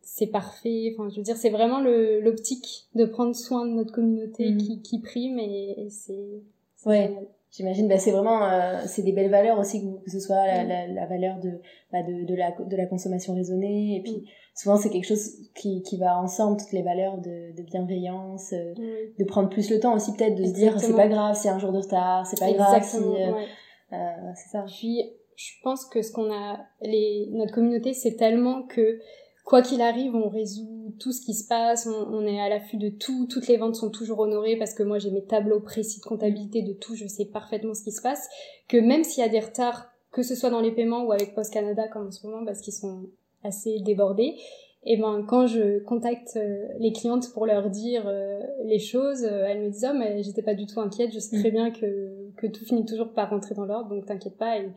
c'est 0.00 0.28
parfait. 0.28 0.94
Enfin, 0.94 1.10
je 1.10 1.16
veux 1.16 1.22
dire, 1.22 1.36
c'est 1.36 1.50
vraiment 1.50 1.80
l'optique 1.80 2.86
de 2.94 3.04
prendre 3.04 3.36
soin 3.36 3.66
de 3.66 3.72
notre 3.72 3.92
communauté 3.92 4.50
mhm. 4.50 4.56
qui, 4.56 4.80
qui 4.80 4.98
prime 5.00 5.38
et, 5.38 5.88
c'est 5.90 6.40
ouais. 6.86 7.14
J'imagine, 7.52 7.86
bah, 7.86 7.98
c'est 7.98 8.12
vraiment, 8.12 8.44
euh, 8.44 8.80
c'est 8.86 9.02
des 9.02 9.12
belles 9.12 9.30
valeurs 9.30 9.58
aussi, 9.58 9.82
que, 9.82 10.10
ce 10.10 10.20
soit 10.20 10.46
la, 10.46 10.64
la, 10.64 10.86
la 10.86 11.06
valeur 11.06 11.38
de, 11.38 11.60
bah, 11.92 12.02
de, 12.02 12.24
de, 12.24 12.34
la, 12.34 12.50
de 12.52 12.76
la 12.76 12.86
consommation 12.86 13.34
raisonnée, 13.34 13.96
et 13.96 14.02
puis 14.02 14.26
souvent 14.54 14.78
c'est 14.78 14.88
quelque 14.88 15.06
chose 15.06 15.28
qui, 15.54 15.82
qui 15.82 15.98
va 15.98 16.18
ensemble, 16.18 16.58
toutes 16.58 16.72
les 16.72 16.82
valeurs 16.82 17.18
de, 17.18 17.54
de 17.54 17.62
bienveillance, 17.62 18.54
euh, 18.54 18.72
de 19.18 19.24
prendre 19.24 19.50
plus 19.50 19.70
le 19.70 19.80
temps 19.80 19.94
aussi 19.94 20.14
peut-être 20.14 20.34
de 20.34 20.44
se 20.44 20.52
dire 20.52 20.80
c'est 20.80 20.96
pas 20.96 21.08
grave 21.08 21.34
c'est 21.34 21.50
un 21.50 21.58
jour 21.58 21.72
de 21.72 21.78
retard, 21.78 22.26
c'est 22.26 22.40
pas 22.40 22.52
grave 22.52 22.82
si, 22.82 22.96
euh, 22.96 24.06
c'est 24.34 24.48
ça. 24.48 24.64
Puis, 24.66 25.12
je 25.36 25.52
pense 25.62 25.84
que 25.84 26.00
ce 26.00 26.10
qu'on 26.10 26.32
a, 26.32 26.58
les, 26.80 27.28
notre 27.32 27.52
communauté, 27.52 27.92
c'est 27.92 28.16
tellement 28.16 28.62
que 28.62 28.98
quoi 29.44 29.62
qu'il 29.62 29.80
arrive, 29.80 30.14
on 30.14 30.28
résout 30.28 30.94
tout 30.98 31.12
ce 31.12 31.20
qui 31.20 31.34
se 31.34 31.46
passe, 31.46 31.86
on, 31.86 32.14
on 32.14 32.26
est 32.26 32.40
à 32.40 32.48
l'affût 32.48 32.76
de 32.76 32.88
tout, 32.88 33.26
toutes 33.28 33.48
les 33.48 33.56
ventes 33.56 33.76
sont 33.76 33.90
toujours 33.90 34.20
honorées 34.20 34.56
parce 34.56 34.74
que 34.74 34.82
moi 34.82 34.98
j'ai 34.98 35.10
mes 35.10 35.24
tableaux 35.24 35.60
précis 35.60 36.00
de 36.00 36.04
comptabilité 36.04 36.62
de 36.62 36.72
tout, 36.72 36.94
je 36.94 37.06
sais 37.06 37.24
parfaitement 37.24 37.74
ce 37.74 37.82
qui 37.82 37.92
se 37.92 38.02
passe, 38.02 38.28
que 38.68 38.76
même 38.76 39.04
s'il 39.04 39.22
y 39.22 39.26
a 39.26 39.30
des 39.30 39.40
retards, 39.40 39.88
que 40.12 40.22
ce 40.22 40.34
soit 40.34 40.50
dans 40.50 40.60
les 40.60 40.72
paiements 40.72 41.04
ou 41.04 41.12
avec 41.12 41.34
Post 41.34 41.52
Canada 41.52 41.88
comme 41.88 42.08
en 42.08 42.10
ce 42.10 42.26
moment 42.26 42.44
parce 42.44 42.60
qu'ils 42.60 42.74
sont 42.74 43.06
assez 43.42 43.80
débordés, 43.80 44.36
et 44.84 44.96
ben 44.96 45.24
quand 45.26 45.46
je 45.46 45.78
contacte 45.80 46.36
euh, 46.36 46.66
les 46.80 46.92
clientes 46.92 47.32
pour 47.32 47.46
leur 47.46 47.70
dire 47.70 48.04
euh, 48.06 48.40
les 48.64 48.80
choses, 48.80 49.24
euh, 49.24 49.44
elles 49.46 49.60
me 49.60 49.70
disent 49.70 49.88
oh 49.88 49.96
mais 49.96 50.22
j'étais 50.22 50.42
pas 50.42 50.54
du 50.54 50.66
tout 50.66 50.80
inquiète, 50.80 51.12
je 51.12 51.20
sais 51.20 51.38
très 51.38 51.50
mm. 51.50 51.54
bien 51.54 51.70
que 51.70 52.10
que 52.36 52.46
tout 52.48 52.64
finit 52.64 52.84
toujours 52.84 53.12
par 53.12 53.30
rentrer 53.30 53.54
dans 53.54 53.64
l'ordre, 53.64 53.90
donc 53.90 54.06
t'inquiète 54.06 54.36
pas. 54.36 54.58
Et, 54.58 54.68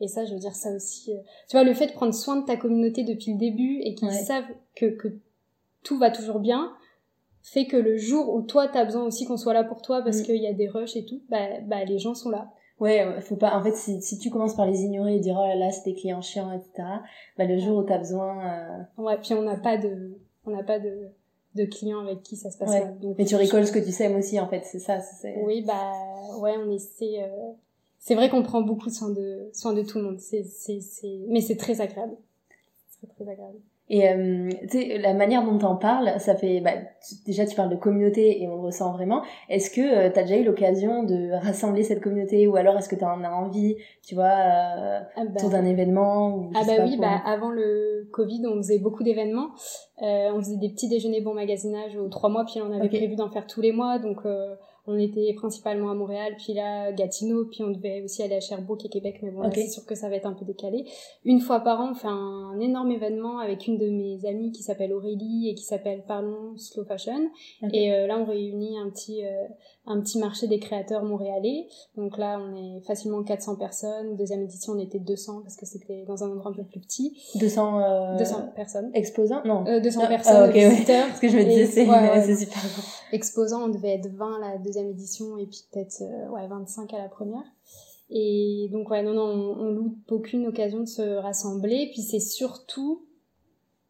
et 0.00 0.08
ça, 0.08 0.24
je 0.24 0.32
veux 0.32 0.40
dire 0.40 0.54
ça 0.54 0.70
aussi. 0.72 1.12
Tu 1.48 1.56
vois 1.56 1.64
le 1.64 1.74
fait 1.74 1.86
de 1.86 1.92
prendre 1.92 2.14
soin 2.14 2.36
de 2.36 2.44
ta 2.44 2.56
communauté 2.56 3.04
depuis 3.04 3.32
le 3.32 3.38
début 3.38 3.80
et 3.82 3.94
qu'ils 3.94 4.12
savent 4.12 4.44
que 4.74 4.86
que 4.86 5.08
tout 5.82 5.98
va 5.98 6.10
toujours 6.10 6.40
bien, 6.40 6.72
fait 7.42 7.66
que 7.66 7.76
le 7.76 7.96
jour 7.96 8.34
où 8.34 8.42
toi 8.42 8.68
t'as 8.68 8.84
besoin 8.84 9.04
aussi 9.04 9.26
qu'on 9.26 9.36
soit 9.36 9.52
là 9.52 9.64
pour 9.64 9.82
toi 9.82 10.02
parce 10.02 10.20
mm. 10.20 10.22
qu'il 10.22 10.36
y 10.36 10.46
a 10.46 10.52
des 10.52 10.68
rushs 10.68 10.96
et 10.96 11.04
tout, 11.04 11.20
bah 11.28 11.60
bah 11.66 11.84
les 11.84 11.98
gens 11.98 12.14
sont 12.14 12.30
là. 12.30 12.50
Ouais, 12.80 13.20
faut 13.20 13.36
pas. 13.36 13.56
En 13.56 13.62
fait, 13.62 13.76
si, 13.76 14.02
si 14.02 14.18
tu 14.18 14.30
commences 14.30 14.56
par 14.56 14.66
les 14.66 14.82
ignorer 14.82 15.16
et 15.16 15.20
dire 15.20 15.36
oh 15.38 15.46
là 15.46 15.54
là, 15.54 15.70
c'est 15.70 15.84
des 15.84 15.94
clients 15.94 16.22
chiants, 16.22 16.50
etc. 16.52 16.88
Bah 17.38 17.44
le 17.44 17.58
jour 17.58 17.78
où 17.78 17.82
t'as 17.84 17.98
besoin. 17.98 18.44
Euh... 18.44 19.02
Ouais, 19.02 19.16
puis 19.18 19.34
on 19.34 19.42
n'a 19.42 19.56
pas 19.56 19.76
de, 19.76 20.18
on 20.44 20.50
n'a 20.50 20.64
pas 20.64 20.80
de, 20.80 21.08
de 21.54 21.64
clients 21.66 22.00
avec 22.00 22.22
qui 22.22 22.36
ça 22.36 22.50
se 22.50 22.58
passe 22.58 22.70
mal. 22.70 22.98
Donc, 22.98 23.16
Mais 23.16 23.24
tu 23.24 23.36
rigoles 23.36 23.66
ce 23.66 23.72
que 23.72 23.78
tu 23.78 23.92
saimes 23.92 24.16
aussi, 24.16 24.40
en 24.40 24.48
fait, 24.48 24.62
c'est 24.64 24.80
ça. 24.80 24.98
c'est 25.00 25.36
Oui, 25.44 25.62
bah 25.62 25.92
ouais, 26.40 26.54
on 26.58 26.70
essaie. 26.70 27.22
Euh... 27.22 27.52
C'est 28.04 28.14
vrai 28.14 28.28
qu'on 28.28 28.42
prend 28.42 28.60
beaucoup 28.60 28.90
soin 28.90 29.08
de, 29.08 29.48
soin 29.54 29.72
de 29.72 29.80
tout 29.80 29.96
le 29.96 30.04
monde. 30.04 30.20
C'est, 30.20 30.44
c'est, 30.44 30.80
c'est, 30.80 31.24
mais 31.28 31.40
c'est 31.40 31.56
très 31.56 31.80
agréable. 31.80 32.12
C'est 33.00 33.08
très 33.08 33.26
agréable. 33.26 33.56
Et 33.88 34.06
euh, 34.06 34.50
tu 34.70 34.78
sais, 34.78 34.98
la 34.98 35.14
manière 35.14 35.42
dont 35.42 35.56
t'en 35.56 35.76
parles, 35.76 36.12
ça 36.18 36.34
fait 36.34 36.60
bah, 36.60 36.72
déjà 37.26 37.46
tu 37.46 37.56
parles 37.56 37.70
de 37.70 37.76
communauté 37.76 38.42
et 38.42 38.48
on 38.48 38.56
le 38.56 38.60
ressent 38.60 38.92
vraiment. 38.92 39.22
Est-ce 39.48 39.70
que 39.70 39.80
euh, 39.80 40.10
t'as 40.12 40.22
déjà 40.22 40.36
eu 40.36 40.44
l'occasion 40.44 41.02
de 41.02 41.32
rassembler 41.32 41.82
cette 41.82 42.02
communauté 42.02 42.46
ou 42.46 42.56
alors 42.56 42.76
est-ce 42.76 42.90
que 42.90 42.96
t'en 42.96 43.24
as 43.24 43.30
envie, 43.30 43.76
tu 44.06 44.14
vois, 44.14 44.24
euh, 44.24 45.00
ah 45.16 45.24
bah. 45.24 45.30
autour 45.36 45.48
d'un 45.48 45.64
événement 45.64 46.36
ou, 46.36 46.50
Ah 46.54 46.62
bah 46.66 46.84
oui, 46.84 46.98
bah 46.98 47.22
avant 47.24 47.50
le 47.50 48.06
Covid, 48.12 48.42
on 48.46 48.56
faisait 48.56 48.78
beaucoup 48.78 49.02
d'événements. 49.02 49.48
Euh, 50.02 50.30
on 50.34 50.40
faisait 50.40 50.56
des 50.56 50.68
petits 50.68 50.88
déjeuners 50.88 51.22
bon 51.22 51.32
magasinage 51.32 51.96
aux 51.96 52.08
trois 52.08 52.28
mois, 52.28 52.44
puis 52.44 52.60
on 52.60 52.70
avait 52.70 52.88
prévu 52.88 53.16
d'en 53.16 53.30
faire 53.30 53.46
tous 53.46 53.62
les 53.62 53.72
mois, 53.72 53.98
donc 53.98 54.18
euh, 54.26 54.56
on 54.86 54.98
était 54.98 55.32
principalement 55.34 55.90
à 55.90 55.94
Montréal, 55.94 56.34
puis 56.36 56.52
là 56.52 56.92
Gatineau, 56.92 57.46
puis 57.46 57.62
on 57.62 57.70
devait 57.70 58.02
aussi 58.02 58.22
aller 58.22 58.34
à 58.34 58.40
Sherbrooke 58.40 58.84
et 58.84 58.88
Québec, 58.88 59.20
mais 59.22 59.30
bon, 59.30 59.50
c'est 59.52 59.68
sûr 59.68 59.84
que 59.86 59.94
ça 59.94 60.08
va 60.08 60.16
être 60.16 60.26
un 60.26 60.34
peu 60.34 60.44
décalé. 60.44 60.84
Une 61.24 61.40
fois 61.40 61.60
par 61.60 61.80
an, 61.80 61.92
on 61.92 61.94
fait 61.94 62.08
un, 62.08 62.58
énorme 62.60 62.90
événement 62.90 63.38
avec 63.38 63.66
une 63.66 63.78
de 63.78 63.88
mes 63.88 64.26
amies 64.26 64.52
qui 64.52 64.62
s'appelle 64.62 64.92
Aurélie 64.92 65.48
et 65.48 65.54
qui 65.54 65.64
s'appelle 65.64 66.04
Parlons 66.06 66.56
Slow 66.56 66.84
Fashion. 66.84 67.30
Et 67.72 67.92
euh, 67.92 68.06
là, 68.06 68.18
on 68.18 68.24
réunit 68.24 68.78
un 68.78 68.90
petit 68.90 69.24
euh, 69.24 69.46
un 69.86 70.00
petit 70.00 70.18
marché 70.18 70.46
des 70.46 70.58
créateurs 70.58 71.04
montréalais. 71.04 71.66
Donc 71.96 72.16
là, 72.16 72.40
on 72.40 72.54
est 72.56 72.80
facilement 72.86 73.22
400 73.22 73.56
personnes. 73.56 74.16
Deuxième 74.16 74.42
édition, 74.42 74.72
on 74.72 74.78
était 74.78 74.98
200 74.98 75.42
parce 75.42 75.56
que 75.56 75.66
c'était 75.66 76.04
dans 76.06 76.24
un 76.24 76.30
endroit 76.30 76.50
un 76.52 76.54
peu 76.54 76.64
plus 76.64 76.80
petit. 76.80 77.16
200 77.36 77.80
euh... 77.80 78.16
200 78.16 78.52
personnes. 78.56 78.90
Exposants? 78.94 79.42
Non. 79.44 79.64
Euh, 79.66 79.80
200 79.80 80.06
personnes, 80.08 80.34
ah, 80.36 80.50
visiteurs. 80.50 81.06
Parce 81.08 81.20
que 81.20 81.28
je 81.28 81.36
me 81.36 81.44
disais, 81.44 81.66
c'est 81.66 81.86
ouais, 81.86 82.34
super 82.36 82.62
Exposants, 83.12 83.64
on 83.64 83.68
devait 83.68 83.94
être 83.94 84.08
20 84.08 84.38
la 84.40 84.58
deuxième 84.58 84.73
édition 84.82 85.38
et 85.38 85.46
puis 85.46 85.64
peut-être 85.70 86.02
euh, 86.02 86.28
ouais, 86.30 86.46
25 86.46 86.92
à 86.94 86.98
la 86.98 87.08
première. 87.08 87.44
Et 88.10 88.68
donc, 88.70 88.90
ouais, 88.90 89.02
non, 89.02 89.14
non, 89.14 89.24
on, 89.24 89.66
on 89.66 89.70
loupe 89.70 90.10
aucune 90.10 90.46
occasion 90.46 90.80
de 90.80 90.86
se 90.86 91.02
rassembler. 91.02 91.88
Puis 91.92 92.02
c'est 92.02 92.20
surtout, 92.20 93.02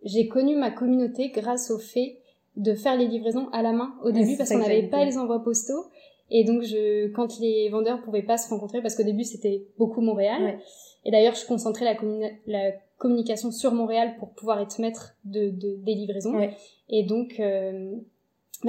j'ai 0.04 0.28
connu 0.28 0.56
ma 0.56 0.70
communauté 0.70 1.30
grâce 1.30 1.70
au 1.70 1.78
fait 1.78 2.18
de 2.56 2.74
faire 2.74 2.96
les 2.96 3.06
livraisons 3.06 3.48
à 3.50 3.62
la 3.62 3.72
main 3.72 3.94
au 4.04 4.12
début 4.12 4.36
parce 4.36 4.50
qu'on 4.50 4.58
n'avait 4.58 4.88
pas 4.88 5.04
les 5.04 5.18
envois 5.18 5.42
postaux. 5.42 5.86
Et 6.30 6.44
donc, 6.44 6.62
je, 6.62 7.08
quand 7.08 7.38
les 7.38 7.68
vendeurs 7.68 8.00
pouvaient 8.02 8.22
pas 8.22 8.38
se 8.38 8.48
rencontrer, 8.48 8.80
parce 8.80 8.94
qu'au 8.94 9.02
début 9.02 9.24
c'était 9.24 9.66
beaucoup 9.78 10.00
Montréal. 10.00 10.58
Et 11.04 11.10
d'ailleurs, 11.10 11.34
je 11.34 11.46
concentrais 11.46 11.84
la, 11.84 11.96
la, 12.46 12.72
communication 12.96 13.50
sur 13.50 13.74
Montréal 13.74 14.14
pour 14.18 14.30
pouvoir 14.30 14.60
être 14.60 14.78
maître 14.78 15.16
de, 15.24 15.50
de 15.50 15.76
des 15.84 15.94
livraisons. 15.94 16.34
Et 16.88 17.02
donc, 17.02 17.38
euh, 17.40 17.96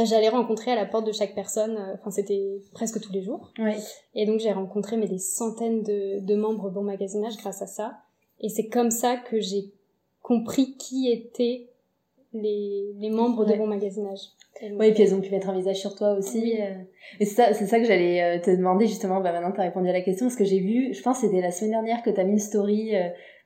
j'allais 0.03 0.27
rencontrer 0.27 0.71
à 0.71 0.75
la 0.75 0.85
porte 0.85 1.07
de 1.07 1.13
chaque 1.13 1.33
personne. 1.33 1.77
Euh, 1.77 1.93
enfin, 1.93 2.11
c'était 2.11 2.61
presque 2.73 2.99
tous 2.99 3.13
les 3.13 3.21
jours. 3.21 3.53
Et 4.13 4.25
donc, 4.25 4.41
j'ai 4.41 4.51
rencontré 4.51 4.97
mais 4.97 5.07
des 5.07 5.19
centaines 5.19 5.83
de, 5.83 6.19
de 6.19 6.35
membres 6.35 6.69
Bon 6.69 6.81
Magasinage 6.81 7.37
grâce 7.37 7.61
à 7.61 7.67
ça. 7.67 7.99
Et 8.41 8.49
c'est 8.49 8.67
comme 8.67 8.91
ça 8.91 9.15
que 9.15 9.39
j'ai 9.39 9.71
compris 10.21 10.75
qui 10.75 11.09
était 11.09 11.69
les, 12.33 12.91
les 12.97 13.09
membres 13.09 13.45
de 13.45 13.53
Bon 13.53 13.67
Magasinage. 13.67 14.19
Oui, 14.61 14.87
et 14.87 14.93
puis 14.93 15.03
elles 15.03 15.13
ont 15.13 15.21
pu 15.21 15.31
mettre 15.31 15.49
un 15.49 15.55
visage 15.55 15.77
sur 15.77 15.95
toi 15.95 16.13
aussi. 16.13 16.57
Euh. 16.61 16.73
Et 17.19 17.25
c'est 17.25 17.35
ça, 17.35 17.53
c'est 17.53 17.65
ça 17.65 17.77
que 17.79 17.85
j'allais 17.85 18.21
euh, 18.21 18.39
te 18.41 18.51
demander 18.51 18.87
justement. 18.87 19.21
Bah 19.21 19.31
maintenant, 19.31 19.51
t'as 19.51 19.63
répondu 19.63 19.89
à 19.89 19.93
la 19.93 20.01
question 20.01 20.27
parce 20.27 20.37
que 20.37 20.45
j'ai 20.45 20.59
vu, 20.59 20.93
je 20.93 21.01
pense, 21.01 21.19
c'était 21.19 21.41
la 21.41 21.51
semaine 21.51 21.71
dernière 21.71 22.03
que 22.03 22.09
t'as 22.09 22.23
mis 22.23 22.33
une 22.33 22.39
story 22.39 22.93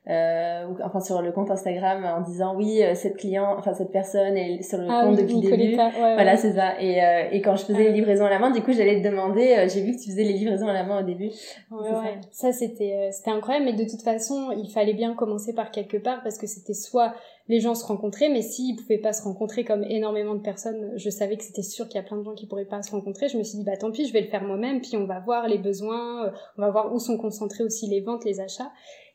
euh, 0.08 0.40
euh, 0.60 0.66
enfin 0.82 1.00
sur 1.00 1.20
le 1.20 1.30
compte 1.30 1.50
Instagram 1.50 2.04
en 2.04 2.22
disant 2.22 2.54
oui 2.56 2.82
euh, 2.82 2.94
cette 2.94 3.16
client 3.18 3.54
enfin 3.58 3.74
cette 3.74 3.92
personne 3.92 4.36
est 4.36 4.62
sur 4.62 4.78
le 4.78 4.86
ah 4.88 5.04
compte 5.04 5.16
depuis 5.16 5.34
le 5.34 5.56
début. 5.56 5.74
voilà 5.74 6.36
c'est 6.36 6.54
ça. 6.54 6.80
Et 6.80 7.02
euh, 7.04 7.28
et 7.32 7.42
quand 7.42 7.54
je 7.56 7.66
faisais 7.66 7.84
les 7.84 7.92
livraisons 7.92 8.24
à 8.24 8.30
la 8.30 8.38
main 8.38 8.50
du 8.50 8.62
coup 8.62 8.72
j'allais 8.72 9.00
te 9.02 9.06
demander 9.06 9.54
euh, 9.56 9.68
j'ai 9.68 9.82
vu 9.82 9.94
que 9.94 10.02
tu 10.02 10.10
faisais 10.10 10.24
les 10.24 10.32
livraisons 10.32 10.68
à 10.68 10.72
la 10.72 10.84
main 10.84 11.00
au 11.00 11.04
début. 11.04 11.30
Ouais, 11.70 11.90
ouais. 11.90 12.18
ça, 12.30 12.50
ça 12.50 12.52
c'était 12.52 13.10
c'était 13.12 13.30
incroyable. 13.30 13.66
Mais 13.66 13.72
de 13.74 13.88
toute 13.88 14.02
façon 14.02 14.50
il 14.56 14.70
fallait 14.70 14.94
bien 14.94 15.14
commencer 15.14 15.54
par 15.54 15.70
quelque 15.70 15.98
part 15.98 16.22
parce 16.22 16.38
que 16.38 16.46
c'était 16.46 16.74
soit 16.74 17.14
les 17.48 17.60
gens 17.60 17.74
se 17.74 17.84
rencontraient 17.84 18.30
mais 18.30 18.42
s'ils 18.42 18.76
pouvaient 18.76 18.98
pas 18.98 19.12
se 19.12 19.22
rencontrer 19.22 19.64
comme 19.64 19.84
énormément 19.84 20.34
de 20.34 20.40
personnes 20.40 20.92
je 20.96 21.10
savais 21.10 21.36
que 21.36 21.44
c'était 21.44 21.62
sûr 21.62 21.88
qu'il 21.88 22.00
y 22.00 22.04
a 22.04 22.06
plein 22.06 22.16
de 22.16 22.22
gens 22.22 22.34
qui 22.34 22.46
pourraient 22.46 22.64
pas 22.64 22.82
se 22.82 22.90
rencontrer. 22.90 23.28
Je 23.28 23.36
me 23.36 23.42
suis 23.42 23.58
dit 23.58 23.64
bah 23.64 23.76
tant 23.76 23.90
pis 23.90 24.06
je 24.06 24.12
vais 24.14 24.22
le 24.22 24.28
faire 24.28 24.44
moi-même. 24.44 24.80
Puis 24.80 24.96
on 24.96 25.04
va 25.04 25.20
voir 25.20 25.46
les 25.46 25.58
besoins 25.58 26.32
on 26.56 26.62
va 26.62 26.70
voir 26.70 26.94
où 26.94 26.98
sont 26.98 27.18
concentrés 27.18 27.64
aussi 27.64 27.86
les 27.86 28.00
ventes 28.00 28.24
les 28.24 28.40
achats 28.40 28.70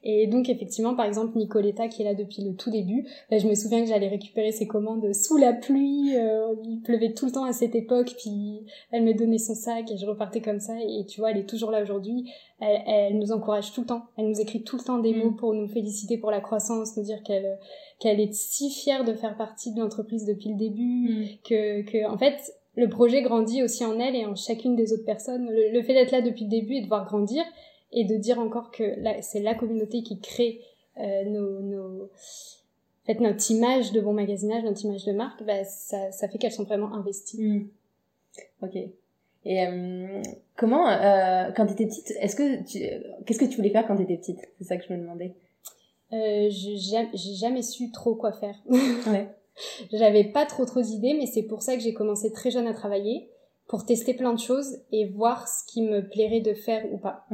et 0.07 0.27
donc 0.27 0.49
effectivement, 0.49 0.95
par 0.95 1.07
exemple, 1.07 1.35
Nicoletta 1.35 1.87
qui 1.87 2.03
est 2.03 2.05
là 2.05 2.13
depuis 2.13 2.43
le 2.43 2.55
tout 2.55 2.69
début, 2.69 3.07
bah, 3.31 3.39
je 3.39 3.47
me 3.47 3.55
souviens 3.55 3.81
que 3.81 3.87
j'allais 3.87 4.07
récupérer 4.07 4.51
ses 4.51 4.67
commandes 4.67 5.11
sous 5.15 5.35
la 5.35 5.51
pluie, 5.51 6.15
euh, 6.15 6.53
il 6.63 6.81
pleuvait 6.81 7.13
tout 7.13 7.25
le 7.25 7.31
temps 7.31 7.43
à 7.43 7.53
cette 7.53 7.73
époque, 7.73 8.13
puis 8.15 8.67
elle 8.91 9.03
me 9.03 9.15
donnait 9.15 9.39
son 9.39 9.55
sac 9.55 9.89
et 9.91 9.97
je 9.97 10.05
repartais 10.05 10.41
comme 10.41 10.59
ça. 10.59 10.75
Et 10.79 11.07
tu 11.07 11.19
vois, 11.19 11.31
elle 11.31 11.39
est 11.39 11.49
toujours 11.49 11.71
là 11.71 11.81
aujourd'hui. 11.81 12.31
Elle, 12.59 12.81
elle, 12.85 13.17
nous 13.17 13.31
encourage 13.31 13.73
tout 13.73 13.81
le 13.81 13.87
temps. 13.87 14.03
Elle 14.15 14.27
nous 14.27 14.39
écrit 14.39 14.61
tout 14.61 14.77
le 14.77 14.83
temps 14.83 14.99
des 14.99 15.11
mm. 15.11 15.17
mots 15.17 15.31
pour 15.31 15.55
nous 15.55 15.67
féliciter 15.67 16.19
pour 16.19 16.29
la 16.29 16.39
croissance, 16.39 16.95
nous 16.97 17.03
dire 17.03 17.23
qu'elle 17.23 17.57
qu'elle 17.99 18.19
est 18.19 18.33
si 18.33 18.69
fière 18.69 19.05
de 19.05 19.13
faire 19.13 19.35
partie 19.35 19.73
de 19.73 19.79
l'entreprise 19.79 20.25
depuis 20.25 20.49
le 20.49 20.55
début, 20.55 21.09
mm. 21.09 21.25
que, 21.49 21.81
que 21.81 22.07
en 22.07 22.17
fait 22.19 22.53
le 22.75 22.89
projet 22.89 23.23
grandit 23.23 23.63
aussi 23.63 23.83
en 23.85 23.99
elle 23.99 24.15
et 24.15 24.25
en 24.25 24.35
chacune 24.35 24.75
des 24.75 24.93
autres 24.93 25.05
personnes. 25.05 25.49
le 25.49 25.81
fait 25.81 25.93
d'être 25.93 26.11
là 26.11 26.21
depuis 26.21 26.43
le 26.43 26.49
début 26.51 26.75
et 26.75 26.81
de 26.81 26.87
voir 26.87 27.07
grandir, 27.07 27.43
et 27.95 28.03
de 28.03 28.15
dire 28.17 28.37
encore 28.37 28.69
que 28.69 28.83
c'est 29.21 29.39
la 29.41 29.55
communauté 29.55 30.03
qui 30.03 30.19
crée 30.19 30.61
euh, 30.99 31.23
nos, 31.25 31.61
nos 31.61 32.03
en 32.03 33.13
fait, 33.13 33.19
notre 33.19 33.51
image 33.51 33.91
de 33.91 34.01
bon 34.01 34.13
magasinage, 34.13 34.63
notre 34.63 34.83
image 34.83 35.05
de 35.05 35.11
marque, 35.11 35.43
bah, 35.43 35.63
ça, 35.63 36.11
ça 36.11 36.27
fait 36.27 36.39
qu'elles 36.39 36.51
sont 36.51 36.63
vraiment 36.63 36.91
investies. 36.93 37.39
Hmm. 37.39 37.67
Ok. 38.63 38.75
Et 39.45 39.67
euh, 39.67 40.23
comment, 40.57 40.89
euh, 40.89 41.51
quand 41.55 41.67
tu 41.67 41.73
étais 41.73 41.85
petite, 41.85 42.11
est-ce 42.19 42.35
que 42.35 42.63
tu, 42.63 42.79
qu'est-ce 43.25 43.37
que 43.37 43.45
tu 43.45 43.57
voulais 43.57 43.69
faire 43.69 43.85
quand 43.85 43.95
tu 43.95 44.01
étais 44.01 44.17
petite? 44.17 44.39
C'est 44.57 44.63
ça 44.63 44.77
que 44.77 44.83
je 44.87 44.93
me 44.93 44.97
demandais. 44.97 45.35
Euh, 46.13 46.49
j'ai 46.49 47.35
jamais 47.35 47.61
su 47.61 47.91
trop 47.91 48.15
quoi 48.15 48.31
faire. 48.31 48.55
ouais. 48.69 49.29
j'avais 49.93 50.23
pas 50.23 50.47
trop 50.47 50.65
trop 50.65 50.81
d'idées, 50.81 51.13
mais 51.13 51.27
c'est 51.27 51.43
pour 51.43 51.61
ça 51.61 51.75
que 51.75 51.81
j'ai 51.81 51.93
commencé 51.93 52.31
très 52.31 52.49
jeune 52.49 52.65
à 52.65 52.73
travailler 52.73 53.29
pour 53.67 53.85
tester 53.85 54.15
plein 54.15 54.33
de 54.33 54.39
choses 54.39 54.79
et 54.91 55.05
voir 55.05 55.47
ce 55.47 55.63
qui 55.71 55.83
me 55.83 56.07
plairait 56.09 56.41
de 56.41 56.55
faire 56.55 56.91
ou 56.91 56.97
pas. 56.97 57.27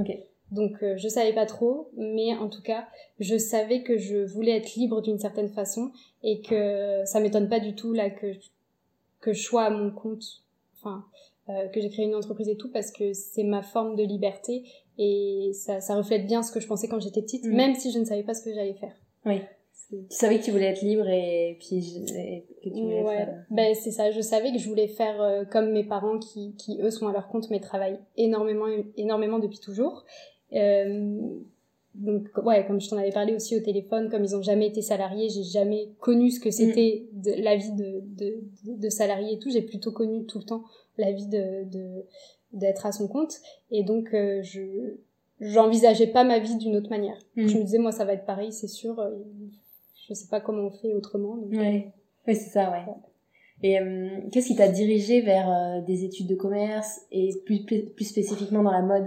Donc 0.51 0.83
euh, 0.83 0.97
je 0.97 1.07
savais 1.07 1.33
pas 1.33 1.45
trop, 1.45 1.89
mais 1.95 2.35
en 2.35 2.49
tout 2.49 2.61
cas, 2.61 2.87
je 3.19 3.37
savais 3.37 3.83
que 3.83 3.97
je 3.97 4.17
voulais 4.17 4.57
être 4.57 4.75
libre 4.75 5.01
d'une 5.01 5.17
certaine 5.17 5.49
façon 5.49 5.91
et 6.23 6.41
que 6.41 7.03
ça 7.05 7.19
m'étonne 7.19 7.49
pas 7.49 7.59
du 7.59 7.73
tout 7.73 7.93
là 7.93 8.09
que 8.09 8.33
que 9.21 9.33
je 9.33 9.41
sois 9.41 9.63
à 9.63 9.69
mon 9.69 9.91
compte, 9.91 10.43
enfin 10.75 11.05
euh, 11.49 11.67
que 11.69 11.79
j'ai 11.79 11.89
créé 11.89 12.05
une 12.05 12.15
entreprise 12.15 12.49
et 12.49 12.57
tout 12.57 12.69
parce 12.71 12.91
que 12.91 13.13
c'est 13.13 13.43
ma 13.43 13.61
forme 13.61 13.95
de 13.95 14.03
liberté 14.03 14.63
et 14.97 15.51
ça, 15.53 15.79
ça 15.79 15.95
reflète 15.95 16.25
bien 16.25 16.43
ce 16.43 16.51
que 16.51 16.59
je 16.59 16.67
pensais 16.67 16.87
quand 16.87 16.99
j'étais 16.99 17.21
petite, 17.21 17.45
mm. 17.45 17.55
même 17.55 17.75
si 17.75 17.91
je 17.91 17.99
ne 17.99 18.05
savais 18.05 18.23
pas 18.23 18.33
ce 18.33 18.43
que 18.43 18.53
j'allais 18.53 18.73
faire. 18.73 18.93
Oui. 19.25 19.41
Tu 19.89 19.97
savais 20.09 20.39
que 20.39 20.45
tu 20.45 20.51
voulais 20.51 20.67
être 20.67 20.81
libre 20.81 21.07
et 21.09 21.57
puis 21.59 22.05
que 22.63 22.69
tu 22.69 22.81
voulais 22.81 23.03
ouais. 23.03 23.17
faire... 23.17 23.45
ben 23.49 23.75
c'est 23.75 23.91
ça 23.91 24.09
je 24.09 24.21
savais 24.21 24.53
que 24.53 24.57
je 24.57 24.69
voulais 24.69 24.87
faire 24.87 25.21
euh, 25.21 25.43
comme 25.43 25.71
mes 25.73 25.83
parents 25.83 26.17
qui 26.17 26.55
qui 26.55 26.79
eux 26.81 26.91
sont 26.91 27.09
à 27.09 27.11
leur 27.11 27.27
compte 27.27 27.49
mais 27.49 27.59
travaillent 27.59 27.99
énormément 28.15 28.67
énormément 28.95 29.37
depuis 29.37 29.59
toujours 29.59 30.05
euh, 30.05 30.30
donc 30.51 32.29
ouais 32.43 32.65
comme 32.65 32.79
je 32.79 32.89
t'en 32.89 32.97
avais 32.97 33.11
parlé 33.11 33.35
aussi 33.35 33.55
au 33.55 33.59
téléphone 33.59 34.09
comme 34.09 34.23
ils 34.23 34.35
ont 34.35 34.41
jamais 34.41 34.67
été 34.67 34.81
salariés 34.81 35.29
j'ai 35.29 35.43
jamais 35.43 35.89
connu 35.99 36.31
ce 36.31 36.39
que 36.39 36.51
c'était 36.51 37.05
de, 37.11 37.43
la 37.43 37.57
vie 37.57 37.71
de, 37.73 38.01
de, 38.17 38.39
de, 38.65 38.89
salarié 38.89 39.33
et 39.33 39.39
tout 39.39 39.49
j'ai 39.49 39.61
plutôt 39.61 39.91
connu 39.91 40.25
tout 40.25 40.39
le 40.39 40.45
temps 40.45 40.63
la 40.97 41.11
vie 41.11 41.27
de 41.27 41.65
d'être 42.53 42.85
à 42.85 42.91
son 42.91 43.07
compte 43.07 43.35
et 43.71 43.83
donc 43.83 44.13
euh, 44.13 44.41
je 44.41 44.61
j'envisageais 45.41 46.07
pas 46.07 46.23
ma 46.23 46.39
vie 46.39 46.55
d'une 46.55 46.77
autre 46.77 46.89
manière 46.89 47.17
mm. 47.35 47.47
je 47.47 47.57
me 47.57 47.63
disais 47.63 47.77
moi 47.77 47.91
ça 47.91 48.05
va 48.05 48.13
être 48.13 48.25
pareil 48.25 48.53
c'est 48.53 48.67
sûr 48.67 48.99
euh, 48.99 49.09
je 50.11 50.13
sais 50.13 50.27
pas 50.27 50.41
comment 50.41 50.63
on 50.63 50.71
fait 50.71 50.93
autrement. 50.93 51.37
Donc... 51.37 51.51
Ouais. 51.51 51.91
Oui, 52.27 52.35
c'est 52.35 52.49
ça, 52.49 52.69
ouais. 52.71 52.85
Et 53.63 53.79
euh, 53.79 54.09
qu'est-ce 54.31 54.47
qui 54.47 54.55
t'a 54.55 54.67
dirigé 54.67 55.21
vers 55.21 55.49
euh, 55.49 55.81
des 55.81 56.03
études 56.03 56.27
de 56.27 56.35
commerce 56.35 57.01
et 57.11 57.31
plus, 57.45 57.63
plus 57.63 58.05
spécifiquement 58.05 58.63
dans 58.63 58.71
la 58.71 58.81
mode? 58.81 59.05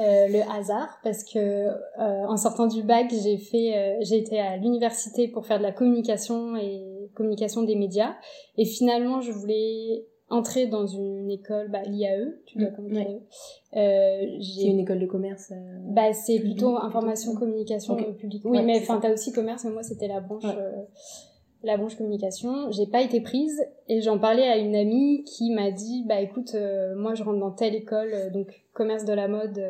Euh, 0.00 0.28
Le 0.28 0.40
hasard, 0.50 0.98
parce 1.04 1.24
que 1.24 1.38
euh, 1.38 1.72
en 1.98 2.36
sortant 2.36 2.66
du 2.66 2.82
bac, 2.82 3.06
j'ai 3.10 3.36
fait, 3.36 3.98
j'ai 4.00 4.18
été 4.18 4.40
à 4.40 4.56
l'université 4.56 5.28
pour 5.28 5.46
faire 5.46 5.58
de 5.58 5.62
la 5.62 5.72
communication 5.72 6.56
et 6.56 7.10
communication 7.14 7.62
des 7.62 7.76
médias. 7.76 8.14
Et 8.56 8.64
finalement, 8.64 9.20
je 9.20 9.32
voulais 9.32 10.06
entrer 10.30 10.66
dans 10.66 10.86
une 10.86 11.28
école, 11.30 11.68
bah, 11.70 11.82
l'IAE, 11.82 12.40
tu 12.46 12.58
dois 12.58 12.68
connaître 12.68 13.10
ouais. 13.10 13.20
euh, 13.76 14.38
C'est 14.40 14.66
une 14.66 14.78
école 14.78 15.00
de 15.00 15.06
commerce 15.06 15.50
euh, 15.50 15.78
Bah, 15.90 16.12
c'est 16.12 16.38
plutôt 16.38 16.76
information, 16.76 17.34
communication 17.34 17.96
publique. 17.96 18.42
Oui, 18.44 18.62
mais 18.62 18.78
enfin, 18.78 19.00
t'as 19.02 19.12
aussi 19.12 19.32
commerce, 19.32 19.64
mais 19.64 19.72
moi, 19.72 19.82
c'était 19.82 20.06
la 20.08 20.20
branche, 20.20 20.44
euh, 20.44 20.70
la 21.62 21.76
branche 21.76 21.96
communication. 21.96 22.70
J'ai 22.70 22.86
pas 22.86 23.02
été 23.02 23.20
prise 23.20 23.62
et 23.88 24.00
j'en 24.00 24.18
parlais 24.18 24.48
à 24.48 24.56
une 24.56 24.74
amie 24.74 25.24
qui 25.24 25.50
m'a 25.52 25.70
dit, 25.70 26.04
bah, 26.06 26.20
écoute, 26.20 26.52
euh, 26.54 26.94
moi, 26.96 27.14
je 27.14 27.22
rentre 27.22 27.38
dans 27.38 27.50
telle 27.50 27.74
école, 27.74 28.30
donc 28.32 28.64
commerce 28.72 29.04
de 29.04 29.12
la 29.12 29.28
mode, 29.28 29.62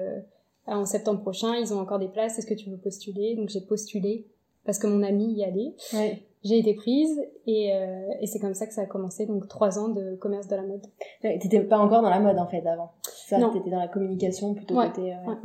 en 0.67 0.85
septembre 0.85 1.21
prochain, 1.21 1.57
ils 1.57 1.73
ont 1.75 1.81
encore 1.81 1.99
des 1.99 2.09
places, 2.09 2.39
est-ce 2.39 2.47
que 2.47 2.55
tu 2.55 2.71
veux 2.71 2.79
postuler? 2.79 3.35
Donc, 3.37 3.49
j'ai 3.49 3.61
postulé 3.61 4.27
parce 4.65 4.79
que 4.79 4.87
mon 4.87 5.03
amie 5.03 5.33
y 5.33 5.45
allait. 5.45 5.75
Ouais 5.93 6.23
j'ai 6.43 6.59
été 6.59 6.75
prise 6.75 7.21
et, 7.47 7.75
euh, 7.75 8.15
et 8.21 8.27
c'est 8.27 8.39
comme 8.39 8.55
ça 8.55 8.67
que 8.67 8.73
ça 8.73 8.83
a 8.83 8.87
commencé 8.87 9.27
donc 9.27 9.47
trois 9.49 9.79
ans 9.79 9.89
de 9.89 10.17
commerce 10.17 10.49
de 10.49 10.57
la 10.57 10.63
mode. 10.63 10.87
T'étais 11.21 11.61
pas 11.61 11.79
encore 11.79 12.03
dans 12.03 12.11
la 12.11 12.21
mode 12.21 12.39
en 12.39 12.47
fait 12.47 12.67
avant. 12.67 12.93
Ça, 13.03 13.39
t'étais 13.53 13.71
dans 13.71 13.79
la 13.79 13.89
communication 13.89 14.55
plutôt 14.55 14.75
ouais, 14.77 14.89
côté. 14.89 15.13
Euh, 15.13 15.27
ouais. 15.27 15.37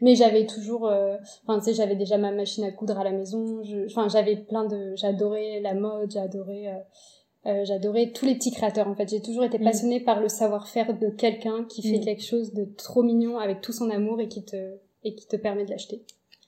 Mais 0.00 0.14
j'avais 0.14 0.46
toujours, 0.46 0.86
euh, 0.86 1.16
enfin 1.46 1.58
tu 1.58 1.66
sais, 1.66 1.74
j'avais 1.74 1.96
déjà 1.96 2.18
ma 2.18 2.30
machine 2.30 2.64
à 2.64 2.70
coudre 2.70 2.98
à 2.98 3.04
la 3.04 3.12
maison. 3.12 3.62
Enfin 3.86 4.08
j'avais 4.08 4.36
plein 4.36 4.64
de, 4.64 4.94
j'adorais 4.96 5.60
la 5.60 5.74
mode, 5.74 6.10
j'adorais, 6.10 6.68
euh, 6.68 7.50
euh, 7.50 7.64
j'adorais 7.64 8.12
tous 8.12 8.24
les 8.26 8.34
petits 8.34 8.52
créateurs 8.52 8.88
en 8.88 8.94
fait. 8.94 9.08
J'ai 9.08 9.20
toujours 9.20 9.44
été 9.44 9.58
mm. 9.58 9.64
passionnée 9.64 10.00
par 10.00 10.20
le 10.20 10.28
savoir-faire 10.28 10.98
de 10.98 11.08
quelqu'un 11.08 11.64
qui 11.64 11.82
fait 11.82 11.98
mm. 11.98 12.04
quelque 12.04 12.24
chose 12.24 12.52
de 12.52 12.64
trop 12.76 13.02
mignon 13.02 13.38
avec 13.38 13.60
tout 13.60 13.72
son 13.72 13.90
amour 13.90 14.20
et 14.20 14.28
qui 14.28 14.44
te 14.44 14.76
et 15.02 15.14
qui 15.14 15.26
te 15.26 15.36
permet 15.36 15.64
de 15.64 15.70
l'acheter. 15.70 16.02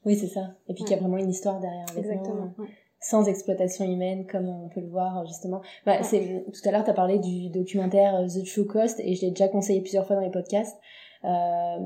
Oui 0.04 0.16
c'est 0.16 0.28
ça. 0.28 0.54
Et 0.68 0.74
puis 0.74 0.84
qu'il 0.84 0.94
y 0.94 0.98
a 0.98 1.00
vraiment 1.00 1.18
une 1.18 1.30
histoire 1.30 1.60
derrière. 1.60 1.86
Exactement 1.96 2.52
sans 2.98 3.28
exploitation 3.28 3.84
humaine 3.84 4.26
comme 4.26 4.48
on 4.48 4.68
peut 4.68 4.80
le 4.80 4.88
voir 4.88 5.24
justement. 5.26 5.60
Bah, 5.84 6.02
c'est 6.02 6.44
tout 6.52 6.68
à 6.68 6.72
l'heure 6.72 6.82
tu 6.82 6.90
as 6.90 6.94
parlé 6.94 7.18
du 7.18 7.50
documentaire 7.50 8.26
The 8.26 8.44
True 8.44 8.66
Cost 8.66 9.00
et 9.00 9.14
je 9.14 9.22
l'ai 9.22 9.30
déjà 9.30 9.48
conseillé 9.48 9.80
plusieurs 9.80 10.06
fois 10.06 10.16
dans 10.16 10.22
les 10.22 10.30
podcasts. 10.30 10.76
Euh, 11.26 11.78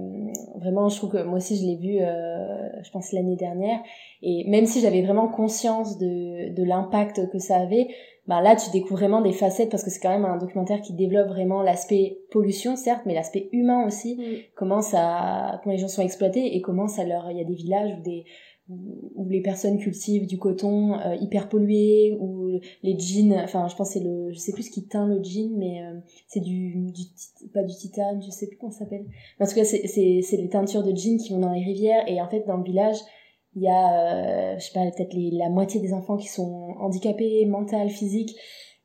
vraiment, 0.61 0.89
je 0.89 0.97
trouve 0.97 1.13
que 1.13 1.23
moi 1.23 1.39
aussi 1.39 1.57
je 1.57 1.65
l'ai 1.65 1.77
vu, 1.77 1.99
euh, 2.01 2.83
je 2.83 2.91
pense 2.91 3.13
l'année 3.13 3.37
dernière, 3.37 3.81
et 4.23 4.45
même 4.49 4.67
si 4.67 4.81
j'avais 4.81 5.03
vraiment 5.03 5.29
conscience 5.29 5.97
de, 5.99 6.55
de 6.55 6.63
l'impact 6.63 7.31
que 7.31 7.39
ça 7.39 7.57
avait, 7.57 7.89
bah 8.27 8.43
là 8.43 8.55
tu 8.55 8.71
découvres 8.71 9.01
vraiment 9.01 9.23
des 9.23 9.33
facettes 9.33 9.71
parce 9.71 9.83
que 9.83 9.91
c'est 9.91 10.01
quand 10.01 10.11
même 10.11 10.27
un 10.27 10.37
documentaire 10.37 10.83
qui 10.83 10.93
développe 10.93 11.29
vraiment 11.29 11.63
l'aspect 11.63 12.19
pollution 12.31 12.77
certes, 12.77 13.03
mais 13.07 13.15
l'aspect 13.15 13.49
humain 13.53 13.87
aussi, 13.87 14.17
mm. 14.17 14.55
comment 14.57 14.83
ça, 14.83 15.59
comment 15.63 15.75
les 15.75 15.81
gens 15.81 15.89
sont 15.89 16.03
exploités 16.03 16.55
et 16.55 16.61
comment 16.61 16.87
ça 16.87 17.05
leur, 17.05 17.31
il 17.31 17.39
y 17.39 17.41
a 17.41 17.45
des 17.45 17.55
villages 17.55 17.93
ou 17.99 18.03
des 18.03 18.25
où 19.15 19.29
les 19.29 19.41
personnes 19.41 19.79
cultivent 19.79 20.27
du 20.27 20.39
coton 20.39 20.99
euh, 20.99 21.15
hyper 21.17 21.49
pollué 21.49 22.17
ou 22.21 22.59
les 22.83 22.99
jeans 22.99 23.35
enfin 23.45 23.69
je 23.69 23.77
pense 23.77 23.91
c'est 23.93 24.01
le 24.01 24.31
je 24.33 24.39
sais 24.39 24.53
plus 24.53 24.65
ce 24.65 24.71
qui 24.71 24.87
teint 24.87 25.07
le 25.07 25.23
jean 25.23 25.57
mais 25.57 25.83
euh, 25.83 25.99
c'est 26.29 26.41
du, 26.41 26.91
du 26.93 27.03
pas 27.53 27.63
du 27.63 27.75
titane 27.75 28.23
je 28.23 28.31
sais 28.31 28.47
plus 28.47 28.57
comment 28.57 28.73
ça 28.73 28.81
s'appelle. 28.81 29.07
En 29.39 29.47
tout 29.47 29.55
cas 29.55 29.65
c'est 29.65 29.87
c'est 29.87 30.21
c'est 30.23 30.37
les 30.37 30.49
teintures 30.49 30.83
de 30.83 30.95
jeans 30.95 31.19
qui 31.19 31.33
vont 31.33 31.41
dans 31.41 31.53
les 31.53 31.65
rivières 31.65 32.05
et 32.09 32.21
en 32.21 32.29
fait 32.29 32.45
dans 32.47 32.57
le 32.57 32.65
village 32.65 32.99
il 33.57 33.63
y 33.63 33.69
a 33.69 34.53
euh, 34.53 34.59
je 34.59 34.65
sais 34.65 34.73
pas 34.73 34.89
peut-être 34.91 35.15
la 35.15 35.49
moitié 35.49 35.81
des 35.81 35.93
enfants 35.93 36.17
qui 36.17 36.29
sont 36.29 36.75
handicapés 36.79 37.45
mental 37.47 37.91
physique. 37.91 38.37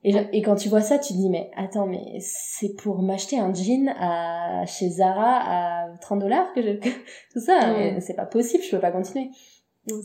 Et, 0.04 0.14
et 0.34 0.42
quand 0.44 0.56
tu 0.56 0.70
vois 0.70 0.82
ça 0.82 1.00
tu 1.00 1.14
te 1.14 1.18
dis 1.18 1.30
mais 1.30 1.50
attends 1.56 1.88
mais 1.88 2.18
c'est 2.20 2.76
pour 2.76 3.02
m'acheter 3.02 3.40
un 3.40 3.54
jean 3.54 3.92
à 3.98 4.64
chez 4.68 4.90
Zara 4.90 5.86
à 5.86 5.98
30 6.02 6.20
dollars 6.20 6.54
que 6.54 6.62
je 6.62 6.74
tout 7.34 7.40
ça. 7.40 7.76
C'est 8.02 8.16
pas 8.16 8.26
possible 8.26 8.64
je 8.64 8.72
peux 8.72 8.80
pas 8.80 8.92
continuer 8.92 9.30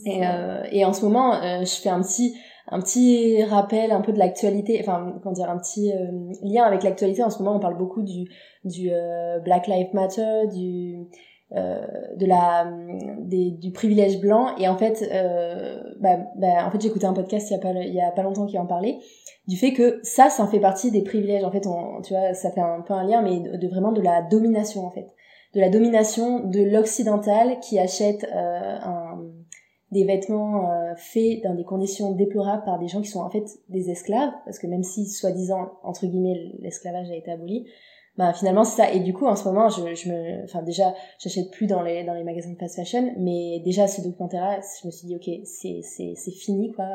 et, 0.05 0.25
euh, 0.25 0.63
et 0.71 0.85
en 0.85 0.93
ce 0.93 1.03
moment, 1.05 1.33
euh, 1.35 1.61
je 1.61 1.75
fais 1.81 1.89
un 1.89 2.01
petit 2.01 2.35
un 2.67 2.79
petit 2.79 3.43
rappel 3.43 3.91
un 3.91 4.01
peu 4.01 4.13
de 4.13 4.19
l'actualité, 4.19 4.79
enfin 4.79 5.15
comment 5.21 5.33
dire 5.33 5.49
un 5.49 5.57
petit 5.57 5.91
euh, 5.91 6.07
lien 6.43 6.63
avec 6.63 6.83
l'actualité. 6.83 7.23
En 7.23 7.29
ce 7.29 7.39
moment, 7.39 7.57
on 7.57 7.59
parle 7.59 7.77
beaucoup 7.77 8.01
du 8.03 8.29
du 8.63 8.89
euh, 8.91 9.39
Black 9.39 9.67
Lives 9.67 9.93
Matter, 9.93 10.47
du 10.53 11.07
de 11.53 12.25
la 12.25 12.71
des, 13.19 13.51
du 13.51 13.71
privilège 13.71 14.21
blanc. 14.21 14.55
Et 14.57 14.69
en 14.69 14.77
fait 14.77 15.03
bah, 15.99 16.19
bah, 16.37 16.65
en 16.65 16.71
fait 16.71 16.79
j'ai 16.79 16.87
écouté 16.87 17.05
un 17.05 17.13
podcast 17.13 17.49
il 17.49 17.53
y 17.53 17.57
a 17.57 17.59
pas 17.59 17.73
il 17.73 17.93
y 17.93 17.99
a 17.99 18.09
pas 18.11 18.23
longtemps 18.23 18.45
qui 18.45 18.57
en 18.57 18.65
parlait 18.65 18.99
du 19.49 19.57
fait 19.57 19.73
que 19.73 19.99
ça 20.01 20.29
ça 20.29 20.47
fait 20.47 20.61
partie 20.61 20.91
des 20.91 21.01
privilèges. 21.01 21.43
En 21.43 21.51
fait 21.51 21.67
on, 21.67 22.01
tu 22.03 22.13
vois 22.13 22.33
ça 22.33 22.51
fait 22.51 22.61
un 22.61 22.79
peu 22.79 22.93
un 22.93 23.03
lien 23.03 23.21
mais 23.21 23.41
de, 23.41 23.57
de 23.57 23.67
vraiment 23.67 23.91
de 23.91 23.99
la 23.99 24.21
domination 24.21 24.85
en 24.85 24.91
fait. 24.91 25.07
De 25.53 25.59
la 25.59 25.69
domination 25.69 26.39
de 26.39 26.61
l'occidental 26.61 27.59
qui 27.59 27.77
achète 27.79 28.25
un 28.31 29.00
des 29.91 30.05
vêtements 30.05 30.71
euh, 30.71 30.95
faits 30.95 31.43
dans 31.43 31.53
des 31.53 31.65
conditions 31.65 32.13
déplorables 32.13 32.63
par 32.63 32.79
des 32.79 32.87
gens 32.87 33.01
qui 33.01 33.09
sont 33.09 33.19
en 33.19 33.29
fait 33.29 33.45
des 33.69 33.89
esclaves, 33.89 34.31
parce 34.45 34.57
que 34.57 34.67
même 34.67 34.83
si 34.83 35.05
soi-disant 35.05 35.73
entre 35.83 36.05
guillemets 36.05 36.53
l'esclavage 36.59 37.11
a 37.11 37.15
été 37.15 37.29
aboli, 37.29 37.67
bah 38.17 38.33
finalement 38.33 38.63
c'est 38.63 38.83
ça. 38.83 38.91
Et 38.91 39.01
du 39.01 39.13
coup 39.13 39.25
en 39.25 39.35
ce 39.35 39.43
moment 39.45 39.67
je, 39.67 39.93
je 39.93 40.09
me, 40.09 40.43
enfin 40.45 40.61
déjà 40.63 40.93
j'achète 41.19 41.51
plus 41.51 41.67
dans 41.67 41.81
les 41.81 42.05
dans 42.05 42.13
les 42.13 42.23
magasins 42.23 42.51
de 42.51 42.57
fast 42.57 42.75
fashion, 42.77 43.13
mais 43.17 43.59
déjà 43.65 43.87
ce 43.87 44.01
documentaire-là, 44.01 44.61
je 44.81 44.87
me 44.87 44.91
suis 44.91 45.07
dit 45.07 45.15
ok 45.15 45.29
c'est 45.43 45.81
c'est 45.81 46.13
c'est 46.15 46.31
fini 46.31 46.71
quoi. 46.71 46.87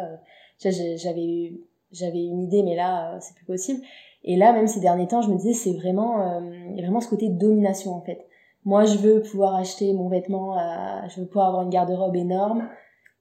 J'avais 0.58 1.52
j'avais 1.92 2.24
une 2.24 2.40
idée 2.40 2.62
mais 2.62 2.76
là 2.76 3.14
euh, 3.14 3.18
c'est 3.20 3.34
plus 3.34 3.44
possible. 3.44 3.82
Et 4.24 4.36
là 4.36 4.54
même 4.54 4.66
ces 4.66 4.80
derniers 4.80 5.06
temps 5.06 5.20
je 5.20 5.28
me 5.28 5.36
disais 5.36 5.52
c'est 5.52 5.74
vraiment 5.74 6.22
euh, 6.22 6.40
vraiment 6.78 7.00
ce 7.00 7.10
côté 7.10 7.28
domination 7.28 7.92
en 7.92 8.00
fait. 8.00 8.26
Moi 8.64 8.86
je 8.86 8.96
veux 8.96 9.20
pouvoir 9.20 9.54
acheter 9.54 9.92
mon 9.92 10.08
vêtement, 10.08 10.56
je 11.08 11.20
veux 11.20 11.26
pouvoir 11.26 11.48
avoir 11.48 11.62
une 11.62 11.70
garde-robe 11.70 12.16
énorme 12.16 12.68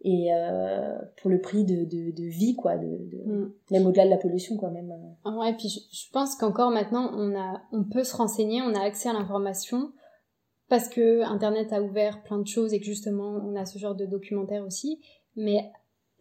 et 0.08 0.32
euh, 0.32 0.98
pour 1.18 1.30
le 1.30 1.42
prix 1.42 1.66
de, 1.66 1.84
de, 1.84 2.12
de 2.12 2.24
vie 2.24 2.56
quoi 2.56 2.78
de, 2.78 2.86
de 2.86 3.24
mm. 3.26 3.52
même 3.72 3.88
au-delà 3.88 4.06
de 4.06 4.12
la 4.12 4.18
pollution 4.18 4.56
quand 4.56 4.72
même 4.72 4.94
ah 5.26 5.32
ouais 5.32 5.54
puis 5.54 5.68
je, 5.68 5.80
je 5.92 6.12
pense 6.12 6.36
qu'encore 6.36 6.70
maintenant 6.70 7.12
on 7.14 7.36
a 7.36 7.62
on 7.72 7.84
peut 7.84 8.04
se 8.04 8.16
renseigner 8.16 8.62
on 8.62 8.74
a 8.76 8.82
accès 8.82 9.10
à 9.10 9.14
l'information 9.14 9.92
parce 10.68 10.90
que 10.90 11.22
internet 11.24 11.72
a 11.74 11.82
ouvert 11.82 12.24
plein 12.24 12.40
de 12.40 12.48
choses 12.48 12.74
et 12.74 12.80
que 12.80 12.86
justement 12.86 13.42
on 13.44 13.56
a 13.56 13.66
ce 13.66 13.78
genre 13.78 13.96
de 13.96 14.06
documentaire 14.06 14.66
aussi. 14.66 15.00
Mais 15.36 15.72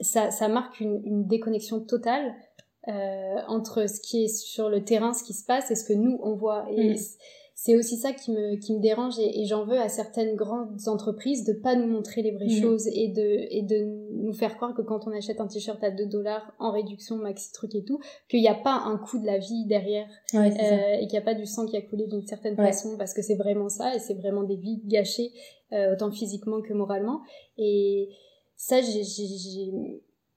ça 0.01 0.31
ça 0.31 0.49
marque 0.49 0.81
une, 0.81 1.01
une 1.05 1.27
déconnexion 1.27 1.81
totale 1.81 2.35
euh, 2.89 3.37
entre 3.49 3.89
ce 3.89 4.01
qui 4.01 4.25
est 4.25 4.29
sur 4.29 4.69
le 4.69 4.85
terrain 4.85 5.15
ce 5.15 5.25
qui 5.25 5.33
se 5.33 5.45
passe 5.45 5.71
et 5.71 5.75
ce 5.75 5.85
que 5.85 5.95
nous 5.95 6.19
on 6.23 6.35
voit. 6.35 6.67
Et 6.71 6.95
mm 6.95 6.97
c'est 7.57 7.77
aussi 7.77 7.97
ça 7.97 8.13
qui 8.13 8.33
me, 8.33 8.57
qui 8.57 8.75
me 8.75 8.81
dérange 8.81 9.19
et, 9.19 9.45
j'en 9.47 9.65
veux 9.65 9.79
à 9.79 9.89
certaines 9.89 10.35
grandes 10.35 10.77
entreprises 10.87 11.45
de 11.45 11.53
pas 11.53 11.77
nous 11.77 11.87
montrer 11.87 12.21
les 12.21 12.33
vraies 12.33 12.47
mhm. 12.47 12.61
choses 12.61 12.89
et 12.89 13.09
de, 13.09 13.47
et 13.51 13.63
de 13.63 14.25
nous 14.25 14.33
faire 14.33 14.57
croire 14.57 14.75
que 14.75 14.83
quand 14.83 15.07
on 15.07 15.13
achète 15.13 15.41
un 15.41 15.47
t-shirt 15.47 15.83
à 15.85 15.93
2 15.93 16.07
dollars 16.07 16.53
en 16.59 16.73
réduction 16.73 17.17
maxi 17.17 17.53
truc 17.53 17.75
et 17.77 17.85
tout, 17.85 18.01
qu'il 18.29 18.41
n'y 18.41 18.49
a 18.49 18.55
pas 18.55 18.83
un 18.85 18.99
coût 18.99 19.21
de 19.21 19.27
la 19.27 19.39
vie 19.39 19.67
derrière 19.67 20.09
euh, 20.35 20.43
et 20.45 21.07
qu'il 21.07 21.13
n'y 21.13 21.19
a 21.19 21.25
pas 21.25 21.35
du 21.35 21.47
sang 21.47 21.65
qui 21.67 21.77
a 21.77 21.83
coulé 21.83 22.09
d'une 22.09 22.27
certaine 22.27 22.57
façon 22.57 22.97
parce 22.99 23.15
que 23.15 23.23
c'est 23.23 23.37
vraiment 23.37 23.69
ça 23.69 23.95
et 23.95 24.01
c'est 24.01 24.15
vraiment 24.15 24.43
des 24.43 24.57
vies 24.57 24.83
gâchées 24.85 25.31
euh, 25.73 25.95
autant 25.95 26.11
physiquement 26.11 26.61
que 26.61 26.73
moralement. 26.73 27.21
Et 27.57 28.09
ça 28.57 28.81
j'ai 28.83 29.05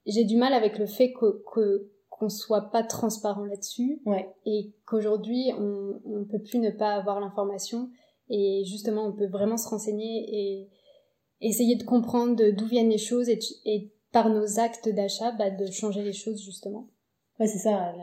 j'ai 0.06 0.24
du 0.24 0.38
mal 0.38 0.54
avec 0.54 0.78
le 0.78 0.86
fait 0.86 1.12
que, 1.12 1.44
que 1.54 1.90
qu'on 2.18 2.30
soit 2.30 2.70
pas 2.72 2.84
transparent 2.84 3.46
là-dessus 3.46 4.02
ouais. 4.06 4.30
et 4.46 4.74
qu'aujourd'hui 4.86 5.52
on 5.58 6.02
on 6.06 6.26
peut 6.26 6.42
plus 6.42 6.60
ne 6.60 6.72
pas 6.72 6.96
avoir 6.96 7.20
l'information 7.20 7.90
et 8.30 8.64
justement 8.66 9.08
on 9.08 9.14
peut 9.14 9.28
vraiment 9.28 9.58
se 9.58 9.70
renseigner 9.70 10.26
et 10.30 10.70
essayer 11.42 11.76
de 11.76 11.84
comprendre 11.84 12.52
d'où 12.52 12.66
viennent 12.66 12.90
les 12.90 12.98
choses 12.98 13.30
et, 13.30 13.40
et 13.66 13.94
par 14.12 14.30
nos 14.30 14.60
actes 14.60 14.90
d'achat 14.90 15.32
bah, 15.34 15.52
de 15.52 15.72
changer 15.72 16.04
les 16.04 16.14
choses 16.14 16.42
justement 16.44 16.90
ouais 17.40 17.48
c'est 17.48 17.60
ça 17.60 17.94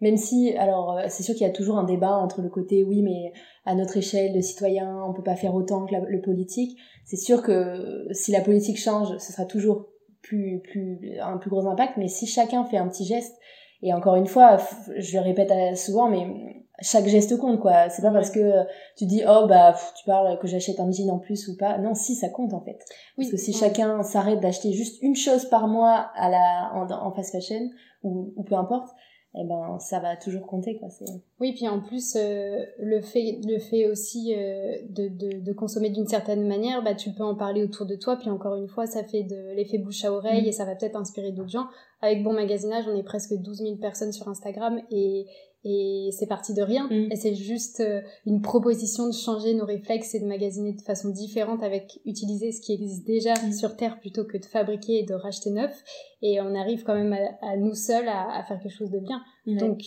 même 0.00 0.16
si 0.16 0.52
alors 0.56 0.98
euh, 0.98 1.06
c'est 1.08 1.22
sûr 1.22 1.34
qu'il 1.34 1.46
y 1.46 1.50
a 1.50 1.52
toujours 1.52 1.78
un 1.78 1.84
débat 1.84 2.16
entre 2.16 2.42
le 2.42 2.48
côté 2.48 2.84
oui 2.84 3.02
mais 3.02 3.32
à 3.64 3.74
notre 3.74 3.96
échelle 3.96 4.32
de 4.32 4.40
citoyen 4.40 5.02
on 5.04 5.12
peut 5.12 5.22
pas 5.22 5.36
faire 5.36 5.54
autant 5.54 5.86
que 5.86 5.94
le 5.94 6.20
politique 6.20 6.78
c'est 7.04 7.16
sûr 7.16 7.42
que 7.42 8.06
si 8.12 8.30
la 8.30 8.40
politique 8.40 8.78
change 8.78 9.16
ce 9.18 9.32
sera 9.32 9.46
toujours 9.46 9.91
plus 10.22 10.60
plus 10.60 11.18
un 11.20 11.38
plus 11.38 11.50
gros 11.50 11.66
impact 11.66 11.96
mais 11.96 12.08
si 12.08 12.26
chacun 12.26 12.64
fait 12.64 12.78
un 12.78 12.88
petit 12.88 13.04
geste 13.04 13.36
et 13.82 13.92
encore 13.92 14.16
une 14.16 14.26
fois 14.26 14.58
je 14.96 15.16
le 15.16 15.22
répète 15.22 15.76
souvent 15.76 16.08
mais 16.08 16.62
chaque 16.82 17.06
geste 17.06 17.38
compte 17.38 17.60
quoi. 17.60 17.88
C'est 17.90 18.02
pas 18.02 18.10
parce 18.10 18.30
que 18.30 18.64
tu 18.96 19.06
dis 19.06 19.22
oh 19.26 19.46
bah 19.48 19.74
tu 19.96 20.04
parles 20.04 20.38
que 20.38 20.46
j'achète 20.46 20.80
un 20.80 20.90
jean 20.90 21.10
en 21.10 21.18
plus 21.18 21.48
ou 21.48 21.56
pas. 21.56 21.78
Non 21.78 21.94
si 21.94 22.14
ça 22.14 22.28
compte 22.28 22.52
en 22.54 22.60
fait. 22.60 22.78
Parce 23.16 23.30
que 23.30 23.36
si 23.36 23.52
chacun 23.52 24.02
s'arrête 24.02 24.40
d'acheter 24.40 24.72
juste 24.72 25.00
une 25.02 25.16
chose 25.16 25.46
par 25.48 25.68
mois 25.68 26.10
à 26.14 26.28
la 26.28 26.72
en, 26.74 26.90
en 26.90 27.12
fast 27.12 27.32
fashion 27.32 27.70
ou, 28.02 28.32
ou 28.36 28.42
peu 28.42 28.54
importe 28.54 28.88
eh 29.34 29.44
ben 29.44 29.78
ça 29.78 29.98
va 29.98 30.16
toujours 30.16 30.46
compter 30.46 30.76
quoi 30.76 30.90
c'est 30.90 31.06
oui 31.40 31.54
puis 31.54 31.66
en 31.66 31.80
plus 31.80 32.16
euh, 32.16 32.64
le 32.78 33.00
fait 33.00 33.40
le 33.46 33.58
fait 33.58 33.86
aussi 33.86 34.34
euh, 34.36 34.76
de, 34.90 35.08
de, 35.08 35.40
de, 35.40 35.52
consommer 35.52 35.88
d'une 35.88 36.06
certaine 36.06 36.46
manière 36.46 36.82
bah 36.82 36.94
tu 36.94 37.12
peux 37.12 37.24
en 37.24 37.34
parler 37.34 37.62
autour 37.62 37.86
de 37.86 37.96
toi 37.96 38.16
puis 38.16 38.28
encore 38.28 38.56
une 38.56 38.68
fois 38.68 38.86
ça 38.86 39.02
fait 39.04 39.22
de 39.22 39.54
l'effet 39.54 39.78
bouche 39.78 40.04
à 40.04 40.12
oreille 40.12 40.42
mm. 40.42 40.48
et 40.48 40.52
ça 40.52 40.66
va 40.66 40.74
peut-être 40.74 40.96
inspirer 40.96 41.32
d'autres 41.32 41.50
gens 41.50 41.66
avec 42.02 42.22
bon 42.22 42.34
magasinage 42.34 42.84
on 42.88 42.96
est 42.96 43.02
presque 43.02 43.34
12 43.34 43.58
000 43.58 43.76
personnes 43.76 44.12
sur 44.12 44.28
Instagram 44.28 44.80
et 44.90 45.26
et 45.64 46.10
c'est 46.12 46.26
parti 46.26 46.54
de 46.54 46.62
rien. 46.62 46.88
Mm. 46.88 47.12
Et 47.12 47.16
c'est 47.16 47.34
juste 47.34 47.80
euh, 47.80 48.00
une 48.26 48.42
proposition 48.42 49.06
de 49.06 49.12
changer 49.12 49.54
nos 49.54 49.64
réflexes 49.64 50.14
et 50.14 50.20
de 50.20 50.26
magasiner 50.26 50.72
de 50.72 50.80
façon 50.80 51.10
différente 51.10 51.62
avec 51.62 52.00
utiliser 52.04 52.52
ce 52.52 52.60
qui 52.60 52.72
existe 52.72 53.06
déjà 53.06 53.34
mm. 53.34 53.52
sur 53.52 53.76
Terre 53.76 54.00
plutôt 54.00 54.24
que 54.24 54.38
de 54.38 54.44
fabriquer 54.44 55.00
et 55.00 55.04
de 55.04 55.14
racheter 55.14 55.50
neuf. 55.50 55.82
Et 56.20 56.40
on 56.40 56.54
arrive 56.54 56.82
quand 56.82 56.94
même 56.94 57.16
à, 57.40 57.56
nous 57.56 57.74
seuls 57.74 58.08
à, 58.08 58.42
faire 58.44 58.58
quelque 58.60 58.76
chose 58.76 58.90
de 58.90 58.98
bien. 58.98 59.22
Donc, 59.46 59.82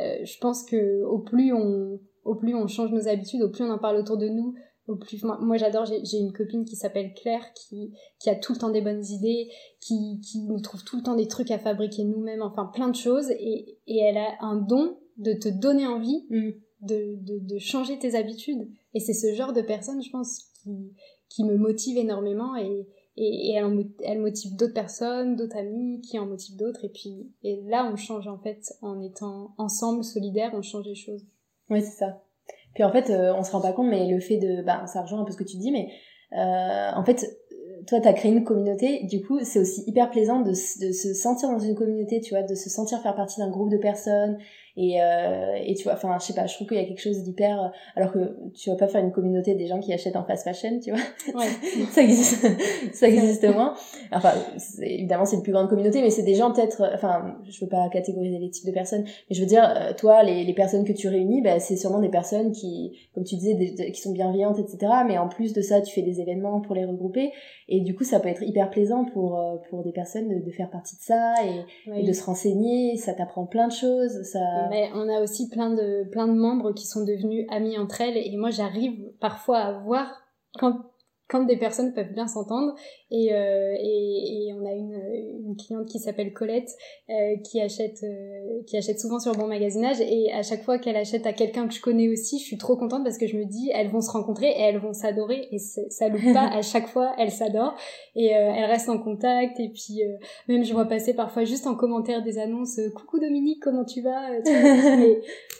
euh, 0.00 0.18
je 0.24 0.38
pense 0.38 0.64
que 0.64 1.02
au 1.04 1.18
plus 1.18 1.52
on, 1.52 1.98
au 2.24 2.34
plus 2.36 2.54
on 2.54 2.66
change 2.68 2.92
nos 2.92 3.08
habitudes, 3.08 3.42
au 3.42 3.50
plus 3.50 3.64
on 3.64 3.70
en 3.70 3.78
parle 3.78 3.96
autour 3.96 4.18
de 4.18 4.28
nous, 4.28 4.54
au 4.86 4.96
plus 4.96 5.22
moi, 5.22 5.56
j'adore 5.58 5.84
j'ai 5.84 6.18
une 6.18 6.32
copine 6.32 6.64
qui 6.64 6.74
s'appelle 6.74 7.12
Claire 7.12 7.52
qui 7.52 7.92
qui 8.20 8.30
a 8.30 8.34
tout 8.34 8.54
le 8.54 8.58
temps 8.58 8.70
des 8.70 8.80
bonnes 8.80 9.04
idées 9.04 9.50
qui 9.80 10.20
qui 10.20 10.40
nous 10.44 10.60
trouve 10.60 10.82
tout 10.82 10.96
le 10.96 11.02
temps 11.02 11.14
des 11.14 11.28
trucs 11.28 11.50
à 11.50 11.58
fabriquer 11.58 12.04
nous-mêmes 12.04 12.40
enfin 12.40 12.70
plein 12.72 12.88
de 12.88 12.96
choses 12.96 13.30
et 13.32 13.78
et 13.86 13.98
elle 13.98 14.16
a 14.16 14.38
un 14.40 14.56
don 14.56 14.96
de 15.18 15.32
te 15.32 15.48
donner 15.48 15.86
envie 15.86 16.24
mm. 16.30 16.50
de, 16.82 17.16
de, 17.20 17.38
de, 17.40 17.58
changer 17.58 17.98
tes 17.98 18.14
habitudes. 18.14 18.68
Et 18.94 19.00
c'est 19.00 19.12
ce 19.12 19.34
genre 19.34 19.52
de 19.52 19.62
personne, 19.62 20.02
je 20.02 20.10
pense, 20.10 20.50
qui, 20.62 20.92
qui 21.28 21.44
me 21.44 21.56
motive 21.56 21.98
énormément 21.98 22.56
et, 22.56 22.86
et, 23.16 23.52
elle, 23.52 23.86
elle, 24.04 24.20
motive 24.20 24.56
d'autres 24.56 24.74
personnes, 24.74 25.36
d'autres 25.36 25.56
amis 25.56 26.00
qui 26.00 26.18
en 26.18 26.26
motivent 26.26 26.56
d'autres. 26.56 26.84
Et 26.84 26.88
puis 26.88 27.32
et 27.42 27.60
là, 27.66 27.90
on 27.92 27.96
change 27.96 28.28
en 28.28 28.38
fait 28.38 28.72
en 28.80 29.00
étant 29.02 29.54
ensemble, 29.58 30.04
solidaires, 30.04 30.52
on 30.54 30.62
change 30.62 30.86
les 30.86 30.94
choses. 30.94 31.26
Oui, 31.68 31.82
c'est 31.82 31.98
ça. 31.98 32.22
Puis 32.74 32.84
en 32.84 32.92
fait, 32.92 33.10
euh, 33.10 33.34
on 33.34 33.42
se 33.42 33.50
rend 33.50 33.60
pas 33.60 33.72
compte, 33.72 33.88
mais 33.88 34.08
le 34.08 34.20
fait 34.20 34.38
de... 34.38 34.62
Bah, 34.62 34.86
ça 34.86 35.02
rejoint 35.02 35.20
un 35.20 35.24
peu 35.24 35.32
ce 35.32 35.36
que 35.36 35.44
tu 35.44 35.56
dis, 35.56 35.72
mais 35.72 35.88
euh, 36.32 36.90
en 36.94 37.04
fait, 37.04 37.26
toi, 37.86 38.00
tu 38.00 38.08
as 38.08 38.12
créé 38.12 38.30
une 38.30 38.44
communauté, 38.44 39.04
du 39.04 39.22
coup, 39.24 39.38
c'est 39.42 39.58
aussi 39.58 39.82
hyper 39.86 40.10
plaisant 40.10 40.40
de, 40.40 40.50
de, 40.50 40.92
se 40.92 41.14
sentir 41.14 41.48
dans 41.48 41.58
une 41.58 41.74
communauté, 41.74 42.20
tu 42.20 42.34
vois, 42.34 42.42
de 42.42 42.54
se 42.54 42.68
sentir 42.68 43.00
faire 43.00 43.14
partie 43.14 43.40
d'un 43.40 43.50
groupe 43.50 43.70
de 43.70 43.78
personnes 43.78 44.38
et, 44.76 45.02
euh, 45.02 45.54
et 45.64 45.74
tu 45.74 45.84
vois, 45.84 45.94
enfin, 45.94 46.16
je 46.20 46.26
sais 46.26 46.34
pas, 46.34 46.46
je 46.46 46.54
trouve 46.54 46.68
qu'il 46.68 46.76
y 46.76 46.80
a 46.80 46.84
quelque 46.84 47.00
chose 47.00 47.22
d'hyper. 47.22 47.72
Alors 47.96 48.12
que 48.12 48.36
tu 48.54 48.70
vas 48.70 48.76
pas 48.76 48.88
faire 48.88 49.02
une 49.02 49.12
communauté 49.12 49.54
des 49.54 49.66
gens 49.66 49.80
qui 49.80 49.92
achètent 49.92 50.16
en 50.16 50.24
fast 50.24 50.44
fashion, 50.44 50.78
tu 50.78 50.90
vois. 50.90 51.00
Ouais. 51.34 51.46
ça 51.90 52.02
existe, 52.02 52.46
ça 52.92 53.08
existe 53.08 53.44
moins. 53.48 53.74
Enfin, 54.12 54.32
évidemment, 54.80 55.24
c'est 55.24 55.36
une 55.36 55.42
plus 55.42 55.52
grande 55.52 55.68
communauté, 55.68 56.00
mais 56.02 56.10
c'est 56.10 56.22
des 56.22 56.34
gens 56.34 56.52
peut-être. 56.52 56.88
Enfin, 56.94 57.36
je 57.48 57.60
veux 57.60 57.68
pas 57.68 57.88
catégoriser 57.88 58.38
les 58.38 58.50
types 58.50 58.66
de 58.66 58.72
personnes, 58.72 59.04
mais 59.04 59.36
je 59.36 59.40
veux 59.40 59.46
dire, 59.46 59.64
euh, 59.64 59.92
toi, 59.94 60.22
les, 60.22 60.44
les 60.44 60.54
personnes 60.54 60.84
que 60.84 60.92
tu 60.92 61.08
réunis, 61.08 61.42
bah, 61.42 61.58
c'est 61.58 61.76
sûrement 61.76 62.00
des 62.00 62.10
personnes 62.10 62.52
qui, 62.52 62.96
comme 63.14 63.24
tu 63.24 63.36
disais, 63.36 63.54
des, 63.54 63.92
qui 63.92 64.00
sont 64.00 64.12
bienveillantes, 64.12 64.58
etc. 64.58 64.92
Mais 65.06 65.18
en 65.18 65.28
plus 65.28 65.52
de 65.52 65.60
ça, 65.60 65.80
tu 65.80 65.92
fais 65.92 66.02
des 66.02 66.20
événements 66.20 66.60
pour 66.60 66.74
les 66.74 66.84
regrouper, 66.84 67.32
et 67.68 67.80
du 67.80 67.94
coup, 67.94 68.04
ça 68.04 68.20
peut 68.20 68.28
être 68.28 68.42
hyper 68.42 68.70
plaisant 68.70 69.04
pour 69.06 69.38
euh, 69.38 69.56
pour 69.70 69.82
des 69.82 69.92
personnes 69.92 70.28
de, 70.28 70.44
de 70.44 70.50
faire 70.52 70.70
partie 70.70 70.96
de 70.96 71.02
ça 71.02 71.34
et, 71.44 72.00
et 72.00 72.02
de 72.04 72.12
se 72.12 72.24
renseigner. 72.24 72.96
Ça 72.96 73.12
t'apprend 73.12 73.46
plein 73.46 73.66
de 73.68 73.72
choses. 73.72 74.22
Ça 74.22 74.67
mais 74.68 74.90
on 74.94 75.08
a 75.08 75.20
aussi 75.20 75.48
plein 75.48 75.70
de, 75.70 76.08
plein 76.10 76.26
de 76.26 76.32
membres 76.32 76.72
qui 76.72 76.86
sont 76.86 77.04
devenus 77.04 77.46
amis 77.50 77.78
entre 77.78 78.00
elles. 78.00 78.16
Et 78.16 78.36
moi 78.36 78.50
j'arrive 78.50 79.10
parfois 79.20 79.58
à 79.58 79.72
voir 79.72 80.22
quand 80.58 80.92
quand 81.28 81.44
des 81.44 81.58
personnes 81.58 81.92
peuvent 81.92 82.12
bien 82.12 82.26
s'entendre. 82.26 82.74
Et, 83.10 83.32
euh, 83.32 83.74
et, 83.78 84.48
et, 84.48 84.54
on 84.54 84.66
a 84.66 84.72
une, 84.72 85.00
une 85.46 85.56
cliente 85.56 85.86
qui 85.86 85.98
s'appelle 85.98 86.32
Colette 86.32 86.70
euh, 87.10 87.36
qui 87.44 87.60
achète 87.60 88.02
euh, 88.02 88.62
qui 88.66 88.76
achète 88.76 88.98
souvent 88.98 89.18
sur 89.18 89.32
Bon 89.32 89.46
Magasinage. 89.46 90.00
Et 90.00 90.32
à 90.32 90.42
chaque 90.42 90.62
fois 90.62 90.78
qu'elle 90.78 90.96
achète 90.96 91.26
à 91.26 91.32
quelqu'un 91.32 91.68
que 91.68 91.74
je 91.74 91.80
connais 91.80 92.08
aussi, 92.08 92.38
je 92.38 92.44
suis 92.44 92.58
trop 92.58 92.76
contente 92.76 93.04
parce 93.04 93.18
que 93.18 93.26
je 93.26 93.36
me 93.36 93.44
dis 93.44 93.70
elles 93.74 93.88
vont 93.88 94.00
se 94.00 94.10
rencontrer 94.10 94.48
et 94.48 94.60
elles 94.60 94.78
vont 94.78 94.94
s'adorer. 94.94 95.48
Et 95.52 95.58
ça 95.58 96.08
loupe 96.08 96.32
pas. 96.32 96.48
À 96.58 96.62
chaque 96.62 96.88
fois 96.88 97.14
elles 97.18 97.30
s'adorent. 97.30 97.76
Et 98.16 98.34
euh, 98.34 98.52
elles 98.56 98.64
restent 98.64 98.88
en 98.88 98.98
contact. 98.98 99.60
Et 99.60 99.68
puis 99.68 100.02
euh, 100.02 100.16
même 100.48 100.64
je 100.64 100.72
vois 100.72 100.86
passer 100.86 101.14
parfois 101.14 101.44
juste 101.44 101.66
en 101.66 101.74
commentaire 101.74 102.22
des 102.22 102.38
annonces 102.38 102.80
coucou 102.94 103.18
Dominique 103.18 103.62
comment 103.62 103.84
tu 103.84 104.00
vas? 104.00 104.28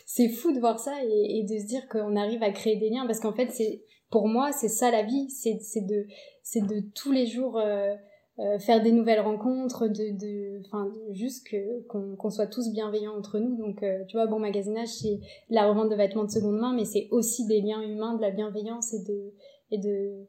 C'est 0.07 0.29
fou 0.29 0.53
de 0.53 0.61
voir 0.61 0.79
ça 0.81 0.93
et, 1.05 1.39
et 1.39 1.43
de 1.43 1.59
se 1.59 1.67
dire 1.67 1.87
qu'on 1.89 2.17
arrive 2.17 2.43
à 2.43 2.51
créer 2.51 2.77
des 2.77 2.89
liens. 2.89 3.07
Parce 3.07 3.21
qu'en 3.21 3.35
fait 3.35 3.51
c'est 3.51 3.83
pour 4.11 4.29
moi, 4.29 4.53
c'est 4.53 4.69
ça 4.69 4.91
la 4.91 5.03
vie, 5.03 5.29
c'est 5.31 5.55
de 5.87 6.07
c'est 6.43 6.67
de 6.67 6.81
tous 6.95 7.13
les 7.13 7.27
jours 7.27 7.59
euh, 7.59 7.95
euh, 8.39 8.59
faire 8.59 8.83
des 8.83 8.93
nouvelles 8.93 9.21
rencontres, 9.21 9.87
de 9.87 10.19
de 10.19 10.61
enfin 10.67 10.91
juste 11.11 11.47
qu'on 11.89 12.31
soit 12.31 12.47
tous 12.47 12.73
bienveillants 12.73 13.17
entre 13.17 13.39
nous. 13.39 13.57
Donc 13.57 13.83
euh, 13.83 14.05
tu 14.09 14.17
vois, 14.17 14.27
bon 14.27 14.39
magasinage 14.39 14.89
c'est 14.89 15.21
la 15.51 15.69
revente 15.69 15.91
de 15.91 15.95
vêtements 15.95 16.25
de 16.25 16.31
seconde 16.31 16.59
main, 16.59 16.75
mais 16.75 16.85
c'est 16.85 17.09
aussi 17.11 17.47
des 17.47 17.61
liens 17.61 17.83
humains, 17.83 18.15
de 18.15 18.23
la 18.23 18.31
bienveillance 18.31 18.95
et 18.95 19.03
de 19.05 19.35
et 19.71 19.79
de 19.79 20.27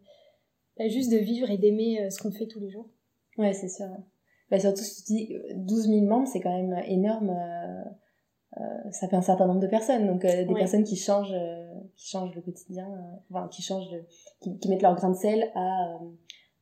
bah, 0.77 0.87
juste 0.89 1.11
de 1.11 1.17
vivre 1.17 1.49
et 1.49 1.57
d'aimer 1.57 2.09
ce 2.09 2.21
qu'on 2.21 2.31
fait 2.31 2.47
tous 2.47 2.59
les 2.59 2.69
jours. 2.69 2.89
Ouais, 3.37 3.53
c'est 3.53 3.69
sûr. 3.69 3.87
Bah, 4.51 4.59
surtout 4.59 4.83
si 4.83 5.03
tu 5.03 5.13
dis 5.13 5.33
12 5.55 5.87
000 5.87 6.05
membres, 6.05 6.27
c'est 6.27 6.41
quand 6.41 6.55
même 6.55 6.83
énorme. 6.87 7.33
Ça 8.91 9.07
fait 9.07 9.15
un 9.15 9.21
certain 9.21 9.47
nombre 9.47 9.61
de 9.61 9.67
personnes 9.67 10.07
donc 10.07 10.25
des 10.25 10.53
personnes 10.55 10.83
qui 10.83 10.97
changent 10.97 11.35
qui 11.99 12.07
changent 12.07 12.33
le 12.33 12.41
quotidien 12.41 12.87
enfin 13.29 13.47
qui 13.49 13.61
changent 13.61 13.93
qui, 14.41 14.57
qui, 14.57 14.69
mettent 14.69 14.81
leur 14.81 14.95
grain 14.95 15.11
de 15.11 15.17
sel 15.17 15.51
à 15.53 15.99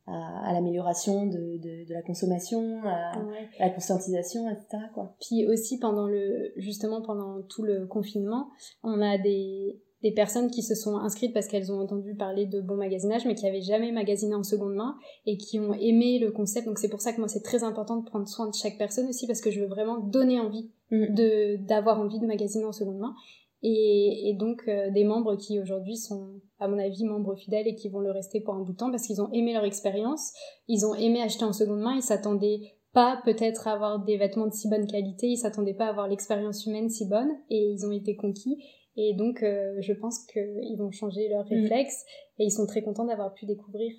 à, 0.07 0.49
à 0.49 0.53
l'amélioration 0.53 1.25
de, 1.25 1.57
de, 1.57 1.85
de, 1.85 1.93
la 1.93 2.01
consommation, 2.01 2.81
à, 2.85 3.11
la 3.59 3.69
conscientisation, 3.69 4.49
etc. 4.49 4.83
Quoi. 4.93 5.13
Puis 5.19 5.45
aussi 5.45 5.79
pendant 5.79 6.07
le 6.07 6.53
justement 6.55 7.01
pendant 7.01 7.41
tout 7.43 7.63
le 7.63 7.85
confinement, 7.85 8.49
on 8.83 9.01
a 9.01 9.17
des 9.17 9.81
des 10.03 10.11
personnes 10.11 10.51
qui 10.51 10.61
se 10.61 10.75
sont 10.75 10.97
inscrites 10.97 11.33
parce 11.33 11.47
qu'elles 11.47 11.71
ont 11.71 11.79
entendu 11.79 12.15
parler 12.15 12.45
de 12.45 12.61
bon 12.61 12.75
magasinage 12.75 13.25
mais 13.25 13.33
qui 13.33 13.47
avaient 13.47 13.61
jamais 13.61 13.91
magasiné 13.91 14.35
en 14.35 14.43
seconde 14.43 14.75
main 14.75 14.95
et 15.25 15.37
qui 15.37 15.59
ont 15.59 15.73
aimé 15.73 16.19
le 16.19 16.29
concept 16.31 16.67
donc 16.67 16.77
c'est 16.77 16.87
pour 16.87 17.01
ça 17.01 17.13
que 17.13 17.17
moi 17.17 17.27
c'est 17.27 17.41
très 17.41 17.63
important 17.63 17.97
de 17.97 18.05
prendre 18.05 18.27
soin 18.27 18.47
de 18.47 18.53
chaque 18.53 18.77
personne 18.77 19.07
aussi 19.07 19.25
parce 19.25 19.41
que 19.41 19.49
je 19.49 19.59
veux 19.59 19.65
vraiment 19.65 19.97
donner 19.97 20.39
envie 20.39 20.69
mm. 20.91 21.15
de 21.15 21.55
d'avoir 21.65 21.99
envie 21.99 22.19
de 22.19 22.27
magasiner 22.27 22.65
en 22.65 22.73
seconde 22.73 22.99
main 22.99 23.15
et, 23.63 24.29
et 24.29 24.33
donc 24.35 24.63
euh, 24.67 24.91
des 24.91 25.03
membres 25.03 25.35
qui 25.35 25.59
aujourd'hui 25.59 25.97
sont 25.97 26.41
à 26.59 26.67
mon 26.67 26.77
avis 26.77 27.05
membres 27.05 27.35
fidèles 27.35 27.67
et 27.67 27.75
qui 27.75 27.89
vont 27.89 27.99
le 27.99 28.11
rester 28.11 28.41
pour 28.41 28.53
un 28.53 28.61
bout 28.61 28.73
de 28.73 28.77
temps 28.77 28.91
parce 28.91 29.07
qu'ils 29.07 29.21
ont 29.21 29.31
aimé 29.31 29.53
leur 29.53 29.65
expérience 29.65 30.33
ils 30.67 30.85
ont 30.85 30.93
aimé 30.95 31.21
acheter 31.21 31.45
en 31.45 31.53
seconde 31.53 31.79
main 31.79 31.95
ils 31.95 32.03
s'attendaient 32.03 32.59
pas 32.93 33.21
peut-être 33.25 33.67
à 33.67 33.73
avoir 33.73 34.03
des 34.03 34.17
vêtements 34.17 34.47
de 34.47 34.53
si 34.53 34.69
bonne 34.69 34.87
qualité, 34.87 35.27
ils 35.27 35.37
s'attendaient 35.37 35.75
pas 35.75 35.85
à 35.85 35.89
avoir 35.89 36.07
l'expérience 36.07 36.65
humaine 36.65 36.89
si 36.89 37.07
bonne 37.07 37.31
et 37.49 37.57
ils 37.57 37.85
ont 37.85 37.91
été 37.91 38.15
conquis 38.15 38.57
et 38.97 39.13
donc, 39.13 39.43
euh, 39.43 39.75
je 39.79 39.93
pense 39.93 40.25
qu'ils 40.25 40.75
vont 40.77 40.91
changer 40.91 41.29
leurs 41.29 41.45
mm. 41.45 41.61
réflexes 41.61 42.03
et 42.39 42.45
ils 42.45 42.51
sont 42.51 42.65
très 42.65 42.81
contents 42.81 43.05
d'avoir 43.05 43.33
pu 43.33 43.45
découvrir 43.45 43.93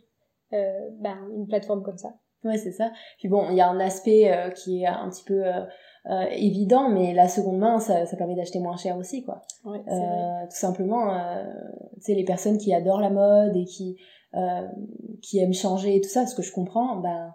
euh, 0.53 0.91
ben, 1.01 1.17
une 1.35 1.47
plateforme 1.47 1.83
comme 1.83 1.97
ça. 1.97 2.15
Ouais, 2.45 2.59
c'est 2.59 2.73
ça. 2.73 2.91
Puis 3.19 3.29
bon, 3.29 3.49
il 3.51 3.57
y 3.57 3.61
a 3.61 3.69
un 3.69 3.81
aspect 3.81 4.31
euh, 4.31 4.51
qui 4.51 4.83
est 4.83 4.87
un 4.87 5.09
petit 5.09 5.25
peu 5.25 5.45
euh, 5.47 5.63
euh, 6.09 6.25
évident, 6.31 6.89
mais 6.89 7.13
la 7.15 7.29
seconde 7.29 7.59
main, 7.59 7.79
ça, 7.79 8.07
ça 8.07 8.17
permet 8.17 8.35
d'acheter 8.35 8.61
moins 8.61 8.77
cher 8.77 8.97
aussi, 8.97 9.25
quoi. 9.25 9.43
Ouais, 9.65 9.81
vrai. 9.87 10.47
Tout 10.51 10.57
simplement, 10.57 11.15
tu 11.95 12.01
sais, 12.01 12.15
les 12.15 12.25
personnes 12.25 12.59
qui 12.59 12.73
adorent 12.73 13.01
la 13.01 13.11
mode 13.11 13.57
et 13.57 13.65
qui 13.65 13.97
qui 15.23 15.39
aiment 15.39 15.55
changer 15.55 15.97
et 15.97 16.01
tout 16.01 16.09
ça, 16.09 16.27
ce 16.27 16.35
que 16.35 16.43
je 16.43 16.53
comprends, 16.53 16.97
ben 16.97 17.33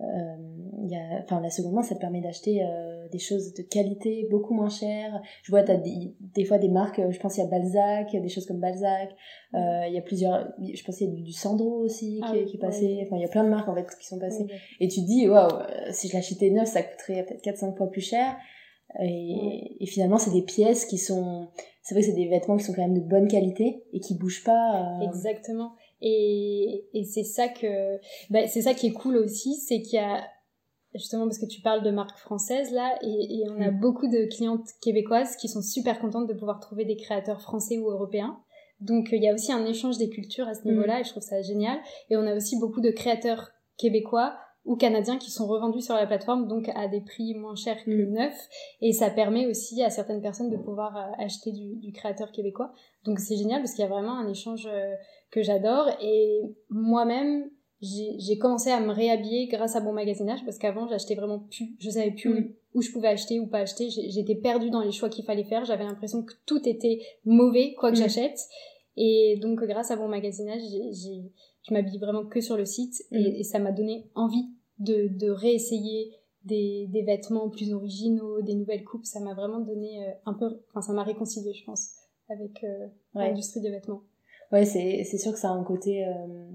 il 0.00 0.90
y 0.90 0.96
a, 0.96 1.22
enfin, 1.22 1.40
la 1.40 1.50
seconde 1.50 1.74
main, 1.74 1.82
ça 1.82 1.94
te 1.94 2.00
permet 2.00 2.20
d'acheter 2.20 2.62
des 3.12 3.18
choses 3.18 3.54
de 3.54 3.62
qualité 3.62 4.26
beaucoup 4.30 4.54
moins 4.54 4.68
chères. 4.68 5.20
Je 5.42 5.52
vois, 5.52 5.62
t'as 5.62 5.76
des, 5.76 6.14
des 6.34 6.44
fois 6.44 6.58
des 6.58 6.68
marques, 6.68 7.00
je 7.10 7.18
pense 7.20 7.36
il 7.36 7.40
y 7.40 7.44
a 7.44 7.46
Balzac, 7.46 8.10
des 8.10 8.28
choses 8.28 8.46
comme 8.46 8.58
Balzac. 8.58 9.14
Euh, 9.54 9.86
il 9.86 9.94
y 9.94 9.98
a 9.98 10.02
plusieurs, 10.02 10.52
je 10.58 10.82
pense 10.82 10.96
qu'il 10.96 11.08
y 11.08 11.10
a 11.10 11.14
du, 11.14 11.32
Sandro 11.32 11.80
aussi 11.80 12.16
qui, 12.16 12.20
ah 12.22 12.36
est, 12.36 12.44
qui 12.46 12.56
est 12.56 12.60
passé. 12.60 13.02
Enfin, 13.06 13.16
il 13.16 13.22
y 13.22 13.24
a 13.24 13.28
plein 13.28 13.44
de 13.44 13.50
marques 13.50 13.68
en 13.68 13.74
fait 13.74 13.86
qui 14.00 14.06
sont 14.06 14.18
passées. 14.18 14.46
Et 14.80 14.88
tu 14.88 15.00
te 15.02 15.06
dis, 15.06 15.28
waouh, 15.28 15.50
si 15.92 16.08
je 16.08 16.14
l'achetais 16.14 16.50
neuf, 16.50 16.68
ça 16.68 16.82
coûterait 16.82 17.24
peut-être 17.24 17.44
4-5 17.44 17.76
fois 17.76 17.90
plus 17.90 18.00
cher. 18.00 18.36
Et, 19.00 19.76
et 19.80 19.86
finalement, 19.86 20.18
c'est 20.18 20.32
des 20.32 20.42
pièces 20.42 20.84
qui 20.84 20.98
sont, 20.98 21.48
c'est 21.82 21.94
vrai 21.94 22.02
que 22.02 22.08
c'est 22.08 22.16
des 22.16 22.28
vêtements 22.28 22.56
qui 22.56 22.64
sont 22.64 22.74
quand 22.74 22.82
même 22.82 22.94
de 22.94 23.00
bonne 23.00 23.28
qualité 23.28 23.84
et 23.92 24.00
qui 24.00 24.14
bougent 24.14 24.44
pas. 24.44 24.98
Euh... 25.00 25.06
Exactement. 25.06 25.72
Et, 26.00 26.84
et 26.94 27.04
c'est 27.04 27.24
ça 27.24 27.48
que, 27.48 27.98
bah, 28.30 28.46
c'est 28.48 28.62
ça 28.62 28.74
qui 28.74 28.88
est 28.88 28.92
cool 28.92 29.16
aussi, 29.16 29.54
c'est 29.54 29.80
qu'il 29.82 29.98
y 29.98 30.02
a 30.02 30.24
justement 30.94 31.24
parce 31.24 31.38
que 31.38 31.46
tu 31.46 31.60
parles 31.60 31.82
de 31.82 31.90
marques 31.90 32.18
françaises 32.18 32.72
là, 32.72 32.98
et, 33.02 33.40
et 33.40 33.44
on 33.50 33.60
a 33.60 33.70
mm. 33.70 33.80
beaucoup 33.80 34.08
de 34.08 34.26
clientes 34.34 34.68
québécoises 34.80 35.36
qui 35.36 35.48
sont 35.48 35.62
super 35.62 36.00
contentes 36.00 36.28
de 36.28 36.34
pouvoir 36.34 36.60
trouver 36.60 36.84
des 36.84 36.96
créateurs 36.96 37.40
français 37.40 37.78
ou 37.78 37.90
européens. 37.90 38.38
Donc 38.80 39.10
il 39.12 39.22
y 39.22 39.28
a 39.28 39.34
aussi 39.34 39.52
un 39.52 39.64
échange 39.64 39.98
des 39.98 40.10
cultures 40.10 40.48
à 40.48 40.54
ce 40.54 40.62
mm. 40.62 40.70
niveau-là, 40.70 41.00
et 41.00 41.04
je 41.04 41.10
trouve 41.10 41.22
ça 41.22 41.40
génial. 41.42 41.78
Et 42.10 42.16
on 42.16 42.26
a 42.26 42.34
aussi 42.34 42.58
beaucoup 42.58 42.80
de 42.80 42.90
créateurs 42.90 43.50
québécois 43.78 44.34
ou 44.64 44.76
canadiens 44.76 45.18
qui 45.18 45.30
sont 45.32 45.46
revendus 45.46 45.80
sur 45.80 45.94
la 45.94 46.06
plateforme, 46.06 46.46
donc 46.46 46.68
à 46.76 46.86
des 46.86 47.00
prix 47.00 47.34
moins 47.34 47.56
chers 47.56 47.82
que 47.84 47.90
le 47.90 48.06
mm. 48.06 48.12
neuf. 48.12 48.48
Et 48.80 48.92
ça 48.92 49.10
permet 49.10 49.46
aussi 49.46 49.82
à 49.82 49.90
certaines 49.90 50.20
personnes 50.20 50.50
de 50.50 50.56
pouvoir 50.56 50.96
euh, 50.96 51.24
acheter 51.24 51.52
du, 51.52 51.76
du 51.76 51.92
créateur 51.92 52.30
québécois. 52.32 52.72
Donc 53.04 53.18
c'est 53.18 53.36
génial 53.36 53.60
parce 53.60 53.72
qu'il 53.72 53.82
y 53.82 53.86
a 53.86 53.90
vraiment 53.90 54.18
un 54.18 54.28
échange 54.28 54.68
euh, 54.70 54.94
que 55.30 55.42
j'adore. 55.42 55.88
Et 56.00 56.42
moi-même, 56.70 57.50
j'ai 57.82 58.38
commencé 58.38 58.70
à 58.70 58.80
me 58.80 58.92
réhabiller 58.92 59.48
grâce 59.48 59.74
à 59.74 59.80
bon 59.80 59.92
magasinage 59.92 60.44
parce 60.44 60.56
qu'avant 60.58 60.86
j'achetais 60.86 61.16
vraiment 61.16 61.40
plus, 61.40 61.74
je 61.80 61.90
savais 61.90 62.12
plus 62.12 62.30
mm. 62.30 62.54
où, 62.74 62.82
je 62.82 62.92
pouvais 62.92 63.08
acheter 63.08 63.40
ou 63.40 63.48
pas 63.48 63.58
acheter. 63.58 63.90
J'étais 63.90 64.36
perdue 64.36 64.70
dans 64.70 64.82
les 64.82 64.92
choix 64.92 65.08
qu'il 65.08 65.24
fallait 65.24 65.44
faire. 65.44 65.64
J'avais 65.64 65.84
l'impression 65.84 66.22
que 66.22 66.32
tout 66.46 66.68
était 66.68 67.00
mauvais 67.24 67.74
quoi 67.74 67.90
que 67.90 67.96
mm. 67.96 68.00
j'achète. 68.00 68.38
Et 68.96 69.38
donc 69.42 69.64
grâce 69.64 69.90
à 69.90 69.96
bon 69.96 70.08
magasinage, 70.08 70.62
j'ai 70.92 71.22
je 71.68 71.74
m'habille 71.74 71.98
vraiment 71.98 72.24
que 72.24 72.40
sur 72.40 72.56
le 72.56 72.64
site 72.64 73.04
et, 73.10 73.18
mm. 73.18 73.34
et 73.36 73.42
ça 73.44 73.58
m'a 73.58 73.72
donné 73.72 74.06
envie 74.14 74.46
de, 74.78 75.08
de 75.08 75.30
réessayer 75.30 76.12
des, 76.44 76.88
des, 76.88 77.02
vêtements 77.02 77.48
plus 77.48 77.72
originaux, 77.72 78.42
des 78.42 78.54
nouvelles 78.54 78.84
coupes. 78.84 79.06
Ça 79.06 79.20
m'a 79.20 79.34
vraiment 79.34 79.60
donné 79.60 80.06
euh, 80.06 80.12
un 80.26 80.34
peu, 80.34 80.60
enfin 80.70 80.82
ça 80.82 80.92
m'a 80.92 81.04
réconcilié 81.04 81.52
je 81.52 81.64
pense 81.64 81.90
avec 82.28 82.64
euh, 82.64 82.88
l'industrie 83.14 83.60
des 83.60 83.70
vêtements. 83.70 84.02
Ouais, 84.50 84.64
c'est 84.64 85.18
sûr 85.18 85.32
que 85.32 85.38
ça 85.38 85.48
a 85.48 85.52
un 85.52 85.64
côté 85.64 86.04
euh, 86.04 86.50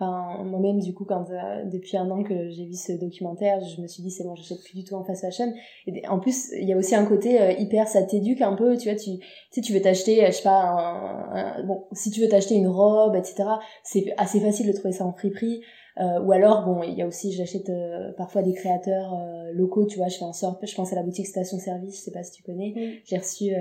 Enfin, 0.00 0.44
moi-même, 0.44 0.78
du 0.78 0.94
coup, 0.94 1.04
quand 1.04 1.28
euh, 1.30 1.64
depuis 1.64 1.96
un 1.96 2.08
an 2.10 2.22
que 2.22 2.50
j'ai 2.50 2.66
vu 2.66 2.74
ce 2.74 2.92
documentaire, 2.92 3.60
je 3.60 3.82
me 3.82 3.88
suis 3.88 4.00
dit 4.00 4.12
c'est 4.12 4.22
bon, 4.22 4.36
j'achète 4.36 4.62
plus 4.62 4.74
du 4.74 4.84
tout 4.84 4.94
en 4.94 5.02
fast 5.02 5.22
fashion. 5.22 5.52
Et 5.88 6.06
en 6.06 6.20
plus, 6.20 6.52
il 6.52 6.68
y 6.68 6.72
a 6.72 6.76
aussi 6.76 6.94
un 6.94 7.04
côté 7.04 7.40
euh, 7.40 7.50
hyper, 7.50 7.88
ça 7.88 8.04
t'éduque 8.04 8.40
un 8.40 8.54
peu, 8.54 8.76
tu 8.76 8.88
vois, 8.88 8.96
tu, 8.96 9.18
tu 9.18 9.24
sais, 9.50 9.60
tu 9.60 9.72
veux 9.72 9.82
t'acheter, 9.82 10.24
je 10.26 10.30
sais 10.30 10.44
pas, 10.44 10.60
un, 10.60 11.64
bon, 11.64 11.86
si 11.92 12.12
tu 12.12 12.20
veux 12.20 12.28
t'acheter 12.28 12.54
une 12.54 12.68
robe, 12.68 13.16
etc. 13.16 13.42
C'est 13.82 14.14
assez 14.18 14.38
facile 14.38 14.68
de 14.68 14.72
trouver 14.72 14.92
ça 14.92 15.04
en 15.04 15.12
friperie. 15.12 15.62
Euh, 15.98 16.20
ou 16.20 16.30
alors, 16.30 16.64
bon, 16.64 16.84
il 16.84 16.94
y 16.94 17.02
a 17.02 17.06
aussi, 17.06 17.32
j'achète 17.32 17.68
euh, 17.68 18.12
parfois 18.16 18.42
des 18.42 18.54
créateurs 18.54 19.20
locaux, 19.52 19.84
tu 19.84 19.98
vois, 19.98 20.06
je 20.06 20.16
fais 20.16 20.24
en 20.24 20.32
sorte, 20.32 20.64
je 20.64 20.76
pense 20.76 20.92
à 20.92 20.96
la 20.96 21.02
boutique 21.02 21.26
Station 21.26 21.58
Service, 21.58 21.96
je 21.96 22.02
sais 22.02 22.12
pas 22.12 22.22
si 22.22 22.30
tu 22.30 22.44
connais, 22.44 23.00
j'ai 23.04 23.18
reçu 23.18 23.52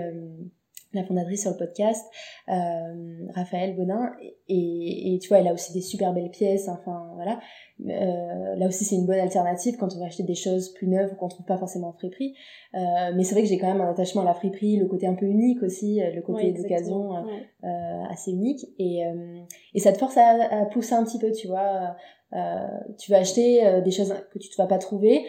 la 0.94 1.04
fondatrice 1.04 1.42
sur 1.42 1.52
le 1.52 1.58
podcast, 1.58 2.06
euh, 2.50 3.28
Raphaël 3.36 3.76
Bonin, 3.76 4.12
et, 4.48 5.14
et, 5.14 5.20
tu 5.20 5.30
vois, 5.30 5.40
elle 5.40 5.48
a 5.48 5.54
aussi 5.54 5.74
des 5.74 5.82
super 5.82 6.14
belles 6.14 6.32
pièces, 6.32 6.70
enfin 6.70 7.12
voilà. 7.16 7.40
Euh, 7.86 8.56
là 8.56 8.68
aussi, 8.68 8.86
c'est 8.86 8.96
une 8.96 9.06
bonne 9.06 9.20
alternative 9.20 9.78
quand 9.78 9.94
on 9.96 10.00
va 10.00 10.06
acheter 10.06 10.24
des 10.24 10.36
choses 10.36 10.74
plus 10.74 10.88
neuves 10.88 11.12
ou 11.14 11.16
qu'on 11.16 11.28
trouve 11.28 11.46
pas 11.46 11.58
forcément 11.58 11.90
en 11.90 11.94
friperie. 11.94 12.34
Euh, 12.74 13.12
mais 13.16 13.24
c'est 13.24 13.34
vrai 13.34 13.44
que 13.44 13.50
j'ai 13.50 13.58
quand 13.58 13.68
même 13.68 13.82
un 13.82 13.92
attachement 13.92 14.22
à 14.22 14.26
la 14.26 14.34
friperie, 14.34 14.78
le 14.78 14.88
côté 14.88 15.08
un 15.08 15.14
peu 15.14 15.26
unique 15.26 15.62
aussi, 15.62 16.00
le 16.00 16.22
côté 16.22 16.52
d'occasion 16.52 17.26
euh, 17.64 18.04
assez 18.10 18.32
unique, 18.32 18.66
et, 18.80 19.06
euh, 19.06 19.42
et 19.74 19.80
ça 19.80 19.92
te 19.92 19.98
force 19.98 20.16
à, 20.18 20.62
à, 20.62 20.66
pousser 20.66 20.94
un 20.94 21.04
petit 21.04 21.20
peu, 21.20 21.32
tu 21.32 21.48
vois. 21.48 21.96
Euh, 22.34 22.68
tu 23.00 23.10
vas 23.10 23.20
acheter 23.20 23.82
des 23.84 23.92
choses 23.92 24.14
que 24.32 24.38
tu 24.38 24.50
ne 24.50 24.64
vas 24.64 24.68
pas 24.68 24.78
trouver, 24.78 25.26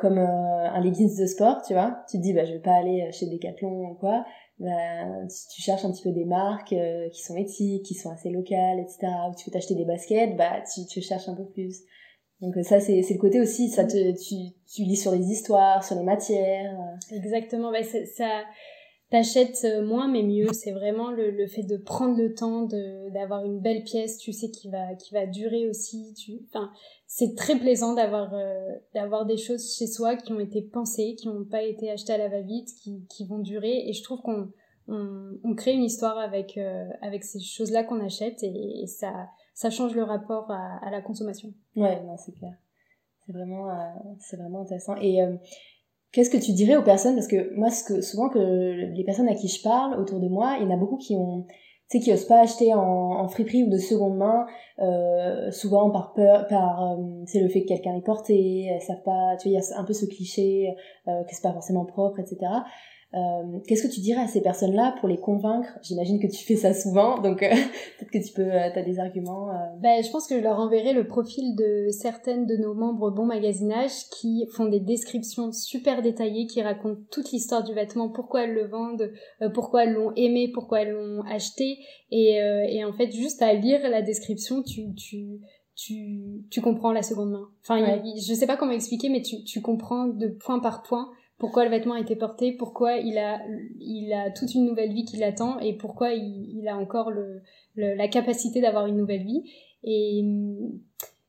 comme 0.00 0.18
un 0.18 0.80
leggings 0.80 1.18
de 1.18 1.26
sport, 1.26 1.62
tu 1.66 1.74
vois. 1.74 1.98
Tu 2.10 2.18
te 2.18 2.22
dis, 2.22 2.32
bah, 2.32 2.44
je 2.44 2.54
vais 2.54 2.58
pas 2.58 2.74
aller 2.74 3.10
chez 3.12 3.26
Decathlon 3.26 3.90
ou 3.90 3.94
quoi 3.94 4.24
bah, 4.58 5.26
tu 5.54 5.62
cherches 5.62 5.84
un 5.84 5.92
petit 5.92 6.02
peu 6.02 6.10
des 6.10 6.24
marques 6.24 6.72
euh, 6.72 7.08
qui 7.10 7.22
sont 7.22 7.36
éthiques, 7.36 7.84
qui 7.84 7.94
sont 7.94 8.10
assez 8.10 8.30
locales, 8.30 8.80
etc., 8.80 9.06
ou 9.30 9.34
tu 9.36 9.48
veux 9.48 9.52
t'acheter 9.52 9.74
des 9.74 9.84
baskets, 9.84 10.36
bah, 10.36 10.62
tu, 10.74 10.86
tu 10.86 11.00
cherches 11.00 11.28
un 11.28 11.34
peu 11.34 11.46
plus. 11.46 11.82
Donc 12.40 12.56
euh, 12.56 12.62
ça, 12.62 12.80
c'est 12.80 13.02
le 13.08 13.18
côté 13.18 13.40
aussi, 13.40 13.68
ça 13.68 13.84
te, 13.84 14.12
tu, 14.12 14.54
tu 14.72 14.82
lis 14.82 14.96
sur 14.96 15.12
les 15.12 15.24
histoires, 15.26 15.84
sur 15.84 15.96
les 15.96 16.04
matières. 16.04 16.78
Euh. 16.78 17.16
Exactement, 17.16 17.70
bah, 17.70 17.82
ça, 17.82 18.44
t'achètes 19.10 19.66
moins 19.84 20.08
mais 20.08 20.22
mieux. 20.22 20.52
C'est 20.52 20.72
vraiment 20.72 21.10
le, 21.10 21.30
le 21.30 21.46
fait 21.46 21.62
de 21.62 21.76
prendre 21.76 22.16
le 22.16 22.34
temps 22.34 22.62
de 22.62 23.10
d'avoir 23.12 23.44
une 23.44 23.60
belle 23.60 23.84
pièce, 23.84 24.18
tu 24.18 24.32
sais, 24.32 24.50
qui 24.50 24.68
va, 24.68 24.94
qui 24.94 25.14
va 25.14 25.26
durer 25.26 25.68
aussi. 25.68 26.14
Tu, 26.14 26.40
enfin, 26.48 26.70
c'est 27.06 27.34
très 27.34 27.58
plaisant 27.58 27.94
d'avoir 27.94 28.34
euh, 28.34 28.70
d'avoir 28.94 29.26
des 29.26 29.36
choses 29.36 29.74
chez 29.76 29.86
soi 29.86 30.16
qui 30.16 30.32
ont 30.32 30.40
été 30.40 30.62
pensées, 30.62 31.14
qui 31.16 31.28
n'ont 31.28 31.44
pas 31.44 31.62
été 31.62 31.90
achetées 31.90 32.12
à 32.12 32.18
la 32.18 32.28
va-vite, 32.28 32.68
qui, 32.82 33.06
qui 33.08 33.26
vont 33.26 33.38
durer. 33.38 33.88
Et 33.88 33.92
je 33.92 34.02
trouve 34.02 34.20
qu'on 34.20 34.50
on, 34.88 35.38
on 35.42 35.54
crée 35.54 35.72
une 35.72 35.84
histoire 35.84 36.18
avec 36.18 36.58
euh, 36.58 36.88
avec 37.02 37.24
ces 37.24 37.40
choses-là 37.40 37.84
qu'on 37.84 38.00
achète 38.04 38.42
et, 38.42 38.86
ça 38.86 39.28
ça 39.54 39.70
change 39.70 39.94
le 39.94 40.04
rapport 40.04 40.50
à, 40.50 40.78
à 40.86 40.90
la 40.90 41.02
consommation. 41.02 41.52
Ouais, 41.74 42.00
non, 42.04 42.16
c'est 42.16 42.32
clair. 42.32 42.54
C'est 43.26 43.32
vraiment 43.32 43.68
euh, 43.70 43.74
c'est 44.20 44.36
vraiment 44.36 44.62
intéressant. 44.62 44.96
Et 44.96 45.20
qu'est-ce 46.12 46.30
que 46.30 46.36
tu 46.36 46.52
dirais 46.52 46.76
aux 46.76 46.82
personnes? 46.82 47.14
Parce 47.14 47.28
que 47.28 47.54
moi 47.54 47.70
ce 47.70 47.84
que 47.84 48.00
souvent 48.00 48.28
que 48.28 48.38
les 48.38 49.04
personnes 49.04 49.28
à 49.28 49.34
qui 49.34 49.48
je 49.48 49.62
parle 49.62 49.98
autour 50.00 50.20
de 50.20 50.28
moi, 50.28 50.56
il 50.58 50.64
y 50.64 50.66
en 50.66 50.74
a 50.74 50.76
beaucoup 50.76 50.96
qui 50.96 51.16
ont 51.16 51.46
tu 51.90 51.96
sais, 51.96 52.04
qui 52.04 52.12
osent 52.12 52.26
pas 52.26 52.40
acheter 52.40 52.74
en, 52.74 52.80
en 52.82 53.28
friperie 53.28 53.64
ou 53.64 53.70
de 53.70 53.78
seconde 53.78 54.18
main, 54.18 54.46
euh, 54.78 55.50
souvent 55.50 55.90
par 55.90 56.12
peur, 56.12 56.46
par 56.46 56.92
euh, 56.92 56.96
c'est 57.24 57.40
le 57.40 57.48
fait 57.48 57.62
que 57.62 57.68
quelqu'un 57.68 57.96
est 57.96 58.04
porté, 58.04 58.66
elles 58.66 58.82
savent 58.82 59.02
pas, 59.04 59.36
tu 59.40 59.48
vois, 59.48 59.58
il 59.58 59.60
y 59.60 59.72
a 59.72 59.78
un 59.78 59.84
peu 59.84 59.94
ce 59.94 60.04
cliché 60.04 60.74
euh, 61.08 61.24
que 61.24 61.34
c'est 61.34 61.42
pas 61.42 61.52
forcément 61.52 61.86
propre, 61.86 62.20
etc. 62.20 62.36
Euh, 63.14 63.58
Qu'est-ce 63.66 63.86
que 63.86 63.92
tu 63.92 64.00
dirais 64.00 64.20
à 64.20 64.26
ces 64.26 64.42
personnes-là 64.42 64.94
pour 65.00 65.08
les 65.08 65.16
convaincre? 65.16 65.78
J'imagine 65.82 66.20
que 66.20 66.26
tu 66.26 66.44
fais 66.44 66.56
ça 66.56 66.74
souvent, 66.74 67.18
donc 67.18 67.42
euh, 67.42 67.48
peut-être 67.98 68.10
que 68.10 68.26
tu 68.26 68.34
peux, 68.34 68.42
euh, 68.42 68.70
as 68.74 68.82
des 68.82 68.98
arguments. 68.98 69.50
Euh. 69.50 69.54
Ben, 69.80 70.02
je 70.04 70.10
pense 70.10 70.26
que 70.26 70.36
je 70.36 70.42
leur 70.42 70.58
enverrai 70.58 70.92
le 70.92 71.06
profil 71.06 71.56
de 71.56 71.88
certaines 71.90 72.44
de 72.44 72.56
nos 72.56 72.74
membres 72.74 73.10
Bon 73.10 73.24
Magasinage 73.24 74.10
qui 74.10 74.46
font 74.52 74.66
des 74.66 74.80
descriptions 74.80 75.52
super 75.52 76.02
détaillées, 76.02 76.46
qui 76.46 76.60
racontent 76.60 77.00
toute 77.10 77.32
l'histoire 77.32 77.64
du 77.64 77.72
vêtement, 77.72 78.10
pourquoi 78.10 78.44
elles 78.44 78.54
le 78.54 78.66
vendent, 78.66 79.10
pourquoi 79.54 79.84
elles 79.84 79.94
l'ont 79.94 80.12
aimé, 80.14 80.50
pourquoi 80.52 80.82
elles 80.82 80.92
l'ont 80.92 81.22
acheté, 81.22 81.78
et, 82.10 82.34
et 82.68 82.84
en 82.84 82.92
fait 82.92 83.10
juste 83.10 83.40
à 83.40 83.54
lire 83.54 83.88
la 83.88 84.02
description, 84.02 84.62
tu, 84.62 84.94
tu 84.94 85.40
tu, 85.74 86.44
tu 86.50 86.60
comprends 86.60 86.92
la 86.92 87.02
seconde 87.02 87.30
main. 87.30 87.48
Enfin, 87.62 88.00
je 88.04 88.34
sais 88.34 88.48
pas 88.48 88.56
comment 88.56 88.72
expliquer, 88.72 89.08
mais 89.08 89.22
tu, 89.22 89.44
tu 89.44 89.62
comprends 89.62 90.08
de 90.08 90.26
point 90.26 90.58
par 90.58 90.82
point 90.82 91.08
pourquoi 91.38 91.64
le 91.64 91.70
vêtement 91.70 91.94
a 91.94 92.00
été 92.00 92.16
porté, 92.16 92.52
pourquoi 92.52 92.96
il 92.96 93.16
a, 93.16 93.40
il 93.78 94.12
a 94.12 94.30
toute 94.30 94.54
une 94.54 94.64
nouvelle 94.64 94.92
vie 94.92 95.04
qui 95.04 95.16
l'attend 95.16 95.58
et 95.60 95.72
pourquoi 95.76 96.12
il, 96.12 96.66
a 96.68 96.76
encore 96.76 97.10
le, 97.10 97.42
la 97.76 98.08
capacité 98.08 98.60
d'avoir 98.60 98.86
une 98.86 98.96
nouvelle 98.96 99.22
vie. 99.22 99.44
Et 99.84 100.22
hum, 100.24 100.80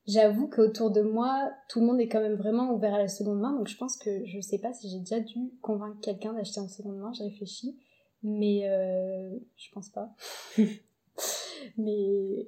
j'avoue 0.07 0.47
qu'autour 0.47 0.89
de 0.89 1.01
moi, 1.01 1.51
tout 1.69 1.79
le 1.79 1.85
monde 1.85 2.01
est 2.01 2.07
quand 2.07 2.21
même 2.21 2.35
vraiment 2.35 2.73
ouvert 2.73 2.95
à 2.95 2.97
la 2.97 3.07
seconde 3.07 3.39
main, 3.39 3.55
donc 3.55 3.67
je 3.67 3.77
pense 3.77 3.97
que 3.97 4.25
je 4.25 4.41
sais 4.41 4.57
pas 4.57 4.73
si 4.73 4.89
j'ai 4.89 4.99
déjà 4.99 5.19
dû 5.19 5.51
convaincre 5.61 5.99
quelqu'un 6.01 6.33
d'acheter 6.33 6.59
en 6.59 6.67
seconde 6.67 6.97
main, 6.97 7.13
j'ai 7.13 7.25
réfléchi, 7.25 7.77
mais 8.23 8.67
euh, 8.67 9.29
je 9.57 9.71
pense 9.71 9.89
pas. 9.89 10.15
mais 11.77 12.47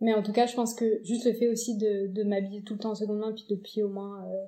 mais 0.00 0.14
en 0.14 0.22
tout 0.22 0.32
cas, 0.32 0.46
je 0.46 0.54
pense 0.54 0.74
que 0.74 1.00
juste 1.04 1.24
le 1.24 1.32
fait 1.32 1.48
aussi 1.48 1.76
de, 1.76 2.08
de 2.08 2.22
m'habiller 2.24 2.62
tout 2.62 2.74
le 2.74 2.80
temps 2.80 2.90
en 2.90 2.94
seconde 2.96 3.18
main, 3.18 3.32
puis 3.32 3.46
depuis 3.48 3.82
au 3.82 3.88
moins 3.88 4.24
euh, 4.24 4.44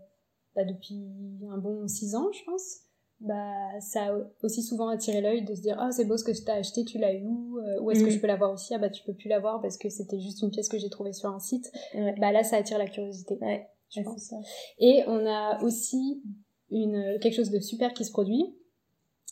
bah, 0.54 0.64
depuis 0.64 1.04
un 1.50 1.58
bon 1.58 1.86
six 1.88 2.14
ans, 2.14 2.30
je 2.32 2.44
pense, 2.44 2.84
bah, 3.20 3.80
ça 3.80 4.06
a 4.06 4.18
aussi 4.42 4.62
souvent 4.62 4.88
attiré 4.88 5.20
l'œil 5.20 5.44
de 5.44 5.54
se 5.54 5.60
dire 5.60 5.76
ah 5.78 5.90
c'est 5.92 6.04
beau 6.04 6.16
ce 6.16 6.24
que 6.24 6.32
tu 6.32 6.50
as 6.50 6.54
acheté 6.54 6.84
tu 6.84 6.98
l'as 6.98 7.14
eu 7.14 7.24
où 7.24 7.58
euh, 7.58 7.80
où 7.80 7.90
est-ce 7.90 8.00
que 8.00 8.06
mm. 8.06 8.10
je 8.10 8.18
peux 8.18 8.26
l'avoir 8.26 8.52
aussi? 8.52 8.74
Ah 8.74 8.78
bah 8.78 8.90
tu 8.90 9.02
peux 9.04 9.14
plus 9.14 9.28
l'avoir 9.28 9.62
parce 9.62 9.78
que 9.78 9.88
c'était 9.88 10.20
juste 10.20 10.42
une 10.42 10.50
pièce 10.50 10.68
que 10.68 10.78
j'ai 10.78 10.90
trouvée 10.90 11.12
sur 11.12 11.30
un 11.30 11.38
site. 11.38 11.70
Bah 12.18 12.32
là 12.32 12.42
ça 12.42 12.56
attire 12.56 12.76
la 12.76 12.86
curiosité 12.86 13.38
ouais, 13.40 13.66
je 13.90 14.02
pense. 14.02 14.24
ça. 14.24 14.36
et 14.78 15.04
on 15.06 15.24
a 15.26 15.62
aussi 15.62 16.22
une 16.70 17.18
quelque 17.20 17.34
chose 17.34 17.50
de 17.50 17.60
super 17.60 17.94
qui 17.94 18.04
se 18.04 18.10
produit 18.10 18.54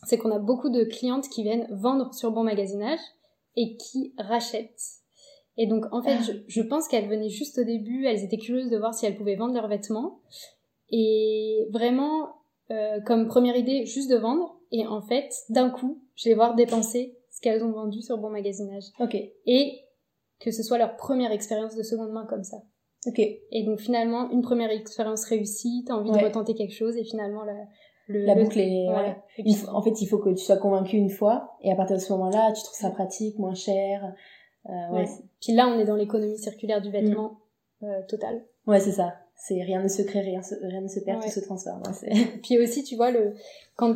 c'est 0.05 0.17
qu'on 0.17 0.31
a 0.31 0.39
beaucoup 0.39 0.69
de 0.69 0.83
clientes 0.85 1.29
qui 1.29 1.43
viennent 1.43 1.67
vendre 1.71 2.13
sur 2.13 2.31
bon 2.31 2.43
magasinage 2.43 2.99
et 3.55 3.77
qui 3.77 4.13
rachètent. 4.17 5.01
Et 5.57 5.67
donc 5.67 5.85
en 5.91 6.01
fait 6.01 6.17
ah. 6.19 6.23
je, 6.23 6.31
je 6.47 6.61
pense 6.61 6.87
qu'elles 6.87 7.09
venaient 7.09 7.29
juste 7.29 7.59
au 7.59 7.63
début 7.63 8.05
elles 8.05 8.23
étaient 8.23 8.37
curieuses 8.37 8.69
de 8.69 8.77
voir 8.77 8.93
si 8.93 9.05
elles 9.05 9.17
pouvaient 9.17 9.35
vendre 9.35 9.53
leurs 9.53 9.67
vêtements 9.67 10.19
et 10.95 11.67
vraiment, 11.71 12.35
euh, 12.69 13.01
comme 13.01 13.27
première 13.27 13.55
idée, 13.55 13.87
juste 13.87 14.11
de 14.11 14.15
vendre. 14.15 14.59
Et 14.71 14.85
en 14.85 15.01
fait, 15.01 15.33
d'un 15.49 15.71
coup, 15.71 16.03
je 16.15 16.29
vais 16.29 16.35
voir 16.35 16.53
dépenser 16.53 17.17
ce 17.31 17.41
qu'elles 17.41 17.63
ont 17.63 17.71
vendu 17.71 18.03
sur 18.03 18.19
Bon 18.19 18.29
Magasinage. 18.29 18.83
Ok. 18.99 19.15
Et 19.47 19.79
que 20.39 20.51
ce 20.51 20.61
soit 20.61 20.77
leur 20.77 20.95
première 20.95 21.31
expérience 21.31 21.75
de 21.75 21.81
seconde 21.81 22.11
main 22.11 22.27
comme 22.29 22.43
ça. 22.43 22.57
Ok. 23.07 23.19
Et 23.19 23.63
donc 23.65 23.79
finalement, 23.79 24.29
une 24.29 24.43
première 24.43 24.69
expérience 24.69 25.25
réussie, 25.25 25.83
t'as 25.87 25.95
envie 25.95 26.11
de 26.11 26.23
retenter 26.23 26.53
quelque 26.53 26.75
chose 26.75 26.95
et 26.95 27.03
finalement, 27.03 27.43
la, 27.43 27.55
la 28.07 28.35
boucle 28.35 28.59
est 28.59 28.87
en 29.67 29.81
fait 29.81 30.01
il 30.01 30.05
faut 30.07 30.19
que 30.19 30.29
tu 30.29 30.43
sois 30.43 30.57
convaincu 30.57 30.97
une 30.97 31.09
fois 31.09 31.55
et 31.61 31.71
à 31.71 31.75
partir 31.75 31.95
de 31.95 32.01
ce 32.01 32.11
moment-là 32.13 32.51
tu 32.51 32.61
trouves 32.61 32.75
ça 32.75 32.89
pratique 32.91 33.39
moins 33.39 33.53
cher 33.53 34.13
euh, 34.67 34.89
ouais. 34.91 35.05
puis 35.41 35.53
là 35.53 35.67
on 35.67 35.79
est 35.79 35.85
dans 35.85 35.95
l'économie 35.95 36.37
circulaire 36.37 36.81
du 36.81 36.91
vêtement 36.91 37.39
mm. 37.81 37.85
euh, 37.85 38.01
total 38.09 38.43
ouais 38.67 38.81
c'est 38.81 38.91
ça 38.91 39.13
c'est 39.35 39.61
rien 39.61 39.81
ne 39.81 39.87
se 39.87 40.01
crée 40.01 40.21
rien, 40.21 40.41
rien 40.61 40.81
ne 40.81 40.87
se 40.87 40.99
perd 40.99 41.21
tout 41.21 41.29
se 41.29 41.39
transforme 41.39 41.83
puis 42.43 42.59
aussi 42.59 42.83
tu 42.83 42.95
vois 42.95 43.11
le 43.11 43.33
quand 43.75 43.95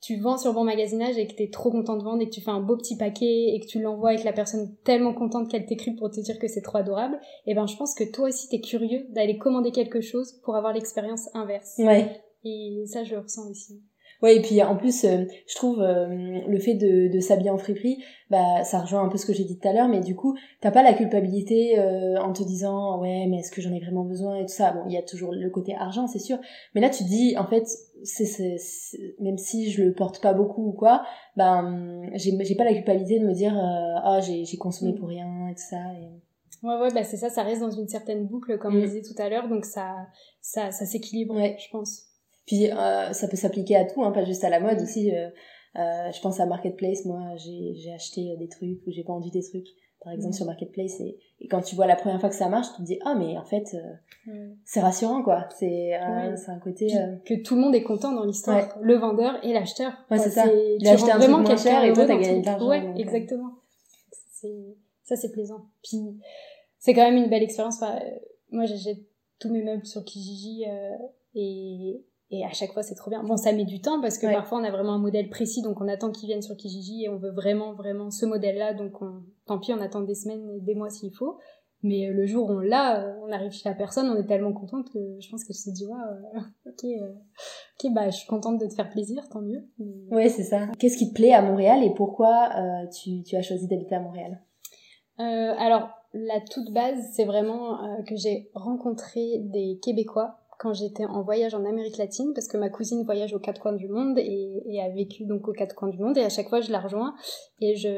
tu 0.00 0.16
vends 0.16 0.38
sur 0.38 0.52
bon 0.52 0.64
magasinage 0.64 1.18
et 1.18 1.26
que 1.26 1.34
t'es 1.34 1.48
trop 1.48 1.70
content 1.70 1.96
de 1.96 2.04
vendre 2.04 2.22
et 2.22 2.26
que 2.28 2.34
tu 2.34 2.40
fais 2.40 2.50
un 2.50 2.60
beau 2.60 2.76
petit 2.76 2.96
paquet 2.96 3.54
et 3.54 3.60
que 3.60 3.66
tu 3.66 3.80
l'envoies 3.80 4.14
et 4.14 4.16
que 4.16 4.24
la 4.24 4.32
personne 4.32 4.60
est 4.64 4.84
tellement 4.84 5.14
contente 5.14 5.50
qu'elle 5.50 5.66
t'écrit 5.66 5.92
pour 5.92 6.10
te 6.10 6.20
dire 6.20 6.38
que 6.38 6.48
c'est 6.48 6.60
trop 6.60 6.78
adorable, 6.78 7.18
et 7.46 7.52
eh 7.52 7.54
ben 7.54 7.66
je 7.66 7.76
pense 7.76 7.94
que 7.94 8.04
toi 8.04 8.28
aussi 8.28 8.48
t'es 8.48 8.60
curieux 8.60 9.06
d'aller 9.10 9.38
commander 9.38 9.72
quelque 9.72 10.00
chose 10.00 10.40
pour 10.44 10.54
avoir 10.54 10.72
l'expérience 10.72 11.28
inverse. 11.34 11.74
Ouais. 11.78 12.22
Et 12.44 12.84
ça 12.86 13.04
je 13.04 13.14
le 13.14 13.20
ressens 13.20 13.50
aussi. 13.50 13.82
Ouais, 14.22 14.36
et 14.36 14.40
puis 14.40 14.62
en 14.62 14.76
plus, 14.76 15.04
euh, 15.04 15.24
je 15.46 15.54
trouve 15.54 15.80
euh, 15.80 16.06
le 16.46 16.58
fait 16.58 16.74
de, 16.74 17.08
de 17.12 17.20
s'habiller 17.20 17.50
en 17.50 17.58
friperie, 17.58 18.02
bah 18.30 18.64
ça 18.64 18.80
rejoint 18.80 19.02
un 19.02 19.08
peu 19.08 19.18
ce 19.18 19.26
que 19.26 19.32
j'ai 19.32 19.44
dit 19.44 19.58
tout 19.58 19.68
à 19.68 19.72
l'heure, 19.72 19.88
mais 19.88 20.00
du 20.00 20.16
coup, 20.16 20.36
t'as 20.60 20.70
pas 20.70 20.82
la 20.82 20.94
culpabilité 20.94 21.78
euh, 21.78 22.18
en 22.20 22.32
te 22.32 22.42
disant 22.42 22.98
ouais, 23.00 23.26
mais 23.28 23.40
est-ce 23.40 23.50
que 23.52 23.60
j'en 23.60 23.72
ai 23.72 23.80
vraiment 23.80 24.04
besoin? 24.04 24.36
et 24.36 24.46
tout 24.46 24.54
ça. 24.54 24.72
Bon, 24.72 24.82
il 24.86 24.92
y 24.92 24.96
a 24.96 25.02
toujours 25.02 25.32
le 25.32 25.50
côté 25.50 25.74
argent, 25.74 26.06
c'est 26.06 26.18
sûr, 26.18 26.38
mais 26.74 26.80
là 26.80 26.88
tu 26.88 27.04
te 27.04 27.08
dis 27.08 27.36
en 27.36 27.46
fait, 27.46 27.66
c'est 28.04 28.56
même 29.20 29.38
si 29.38 29.70
je 29.70 29.82
le 29.82 29.92
porte 29.92 30.20
pas 30.22 30.32
beaucoup 30.32 30.68
ou 30.68 30.72
quoi, 30.72 31.04
ben 31.36 32.08
j'ai 32.14 32.36
j'ai 32.44 32.54
pas 32.54 32.64
la 32.64 32.72
culpabilité 32.72 33.18
de 33.18 33.26
me 33.26 33.34
dire 33.34 33.54
ah 33.56 34.20
j'ai 34.20 34.44
j'ai 34.44 34.56
consommé 34.56 34.92
mm. 34.92 34.96
pour 34.96 35.08
rien 35.08 35.48
et 35.48 35.54
tout 35.54 35.68
ça. 35.68 35.92
Et... 36.00 36.08
Ouais, 36.66 36.80
ouais, 36.80 36.92
bah 36.94 37.04
c'est 37.04 37.18
ça, 37.18 37.28
ça 37.28 37.42
reste 37.42 37.60
dans 37.60 37.70
une 37.70 37.88
certaine 37.88 38.26
boucle, 38.26 38.58
comme 38.58 38.74
on 38.74 38.78
mm. 38.78 38.86
disait 38.86 39.02
tout 39.02 39.20
à 39.20 39.28
l'heure, 39.28 39.48
donc 39.48 39.64
ça, 39.64 39.94
ça, 40.40 40.70
ça 40.72 40.86
s'équilibre, 40.86 41.34
ouais. 41.34 41.56
je 41.58 41.68
pense. 41.70 42.05
Puis 42.46 42.70
euh, 42.70 43.12
ça 43.12 43.28
peut 43.28 43.36
s'appliquer 43.36 43.76
à 43.76 43.84
tout, 43.84 44.02
hein, 44.04 44.12
pas 44.12 44.24
juste 44.24 44.44
à 44.44 44.50
la 44.50 44.60
mode 44.60 44.80
aussi. 44.80 45.14
Euh, 45.14 45.28
euh, 45.76 46.10
je 46.12 46.20
pense 46.20 46.40
à 46.40 46.46
Marketplace, 46.46 47.04
moi 47.04 47.36
j'ai 47.36 47.92
acheté 47.92 48.34
des 48.38 48.48
trucs 48.48 48.86
ou 48.86 48.90
j'ai 48.90 49.02
vendu 49.02 49.30
des 49.30 49.42
trucs, 49.42 49.66
par 50.02 50.12
exemple 50.12 50.32
mm. 50.32 50.36
sur 50.36 50.46
Marketplace, 50.46 51.00
et, 51.00 51.18
et, 51.40 51.48
quand 51.48 51.60
tu 51.60 51.74
vois 51.74 51.86
la 51.86 51.96
première 51.96 52.18
fois 52.18 52.30
que 52.30 52.34
ça 52.34 52.48
marche, 52.48 52.68
tu 52.76 52.82
te 52.82 52.86
dis 52.86 52.98
ah 53.04 53.14
mais 53.14 53.36
en 53.36 53.44
fait 53.44 53.76
c'est 54.64 54.80
rassurant 54.80 55.22
quoi. 55.22 55.48
C'est 55.58 55.98
c'est 56.36 56.50
un 56.50 56.58
côté 56.60 56.86
que 57.26 57.42
tout 57.42 57.56
le 57.56 57.60
monde 57.60 57.74
est 57.74 57.82
content 57.82 58.12
dans 58.12 58.24
l'histoire, 58.24 58.78
le 58.80 58.94
vendeur 58.94 59.44
et 59.44 59.52
l'acheteur. 59.52 59.92
Ouais 60.10 60.18
c'est 60.18 60.30
ça. 60.30 60.46
Il 60.46 60.86
a 60.88 60.92
acheté 60.92 61.10
un 61.10 61.18
vraiment 61.18 61.42
truc 61.42 61.58
cher 61.58 61.84
et 61.84 61.92
toi 61.92 62.06
t'as 62.06 62.16
gagné 62.16 62.40
de 62.40 62.46
l'argent. 62.46 62.68
Ouais 62.68 62.92
exactement. 62.96 63.50
C'est 64.32 64.76
ça 65.04 65.16
c'est 65.16 65.32
plaisant. 65.32 65.66
Puis 65.82 66.00
c'est 66.78 66.94
quand 66.94 67.04
même 67.04 67.16
une 67.22 67.28
belle 67.28 67.42
expérience. 67.42 67.82
moi 68.50 68.64
j'ai 68.64 69.04
tous 69.40 69.50
mes 69.50 69.62
meubles 69.62 69.84
sur 69.84 70.04
Kijiji 70.04 70.64
et 71.34 72.02
et 72.30 72.44
à 72.44 72.50
chaque 72.50 72.72
fois, 72.72 72.82
c'est 72.82 72.96
trop 72.96 73.10
bien. 73.10 73.22
Bon, 73.22 73.36
ça 73.36 73.52
met 73.52 73.64
du 73.64 73.80
temps 73.80 74.00
parce 74.00 74.18
que 74.18 74.26
parfois, 74.26 74.58
on 74.58 74.64
a 74.64 74.70
vraiment 74.70 74.94
un 74.94 74.98
modèle 74.98 75.28
précis, 75.28 75.62
donc 75.62 75.80
on 75.80 75.86
attend 75.86 76.10
qu'ils 76.10 76.26
viennent 76.26 76.42
sur 76.42 76.56
Kijiji 76.56 77.04
et 77.04 77.08
on 77.08 77.18
veut 77.18 77.30
vraiment, 77.30 77.74
vraiment 77.74 78.10
ce 78.10 78.26
modèle-là. 78.26 78.74
Donc, 78.74 79.00
on... 79.00 79.22
tant 79.46 79.58
pis, 79.58 79.72
on 79.72 79.80
attend 79.80 80.00
des 80.00 80.14
semaines 80.14 80.50
et 80.50 80.60
des 80.60 80.74
mois 80.74 80.90
s'il 80.90 81.14
faut. 81.14 81.38
Mais 81.82 82.08
euh, 82.08 82.12
le 82.12 82.26
jour 82.26 82.48
où 82.48 82.54
on 82.54 82.58
l'a, 82.58 83.00
euh, 83.00 83.14
on 83.22 83.30
arrive 83.30 83.52
chez 83.52 83.68
la 83.68 83.74
personne, 83.74 84.08
on 84.08 84.16
est 84.16 84.26
tellement 84.26 84.52
contente 84.52 84.90
que 84.92 84.98
je 85.20 85.30
pense 85.30 85.44
qu'elle 85.44 85.54
se 85.54 85.70
dit, 85.70 85.86
ouais, 85.86 85.92
euh, 86.34 86.40
ok, 86.66 86.84
ok, 87.84 87.92
bah, 87.92 88.10
je 88.10 88.16
suis 88.16 88.26
contente 88.26 88.60
de 88.60 88.66
te 88.66 88.74
faire 88.74 88.90
plaisir, 88.90 89.28
tant 89.28 89.42
mieux. 89.42 89.64
Oui, 90.10 90.28
c'est 90.28 90.42
ça. 90.42 90.66
Qu'est-ce 90.80 90.96
qui 90.96 91.10
te 91.10 91.14
plaît 91.14 91.32
à 91.32 91.42
Montréal 91.42 91.84
et 91.84 91.94
pourquoi 91.94 92.50
tu, 92.92 93.22
tu 93.22 93.36
as 93.36 93.42
choisi 93.42 93.68
d'habiter 93.68 93.94
à 93.94 94.00
Montréal? 94.00 94.40
Alors, 95.18 95.90
la 96.12 96.40
toute 96.40 96.72
base, 96.72 96.98
c'est 97.12 97.24
vraiment 97.24 97.78
que 98.06 98.16
j'ai 98.16 98.50
rencontré 98.54 99.38
des 99.44 99.78
Québécois 99.82 100.40
quand 100.58 100.72
j'étais 100.72 101.04
en 101.04 101.22
voyage 101.22 101.54
en 101.54 101.64
Amérique 101.64 101.96
latine 101.96 102.32
parce 102.34 102.48
que 102.48 102.56
ma 102.56 102.70
cousine 102.70 103.04
voyage 103.04 103.34
aux 103.34 103.38
quatre 103.38 103.60
coins 103.60 103.72
du 103.72 103.88
monde 103.88 104.18
et, 104.18 104.80
a 104.80 104.88
vécu 104.90 105.24
donc 105.24 105.48
aux 105.48 105.52
quatre 105.52 105.74
coins 105.74 105.88
du 105.88 105.98
monde 105.98 106.16
et 106.16 106.22
à 106.22 106.28
chaque 106.28 106.48
fois 106.48 106.60
je 106.60 106.70
la 106.70 106.80
rejoins 106.80 107.14
et 107.60 107.76
je, 107.76 107.88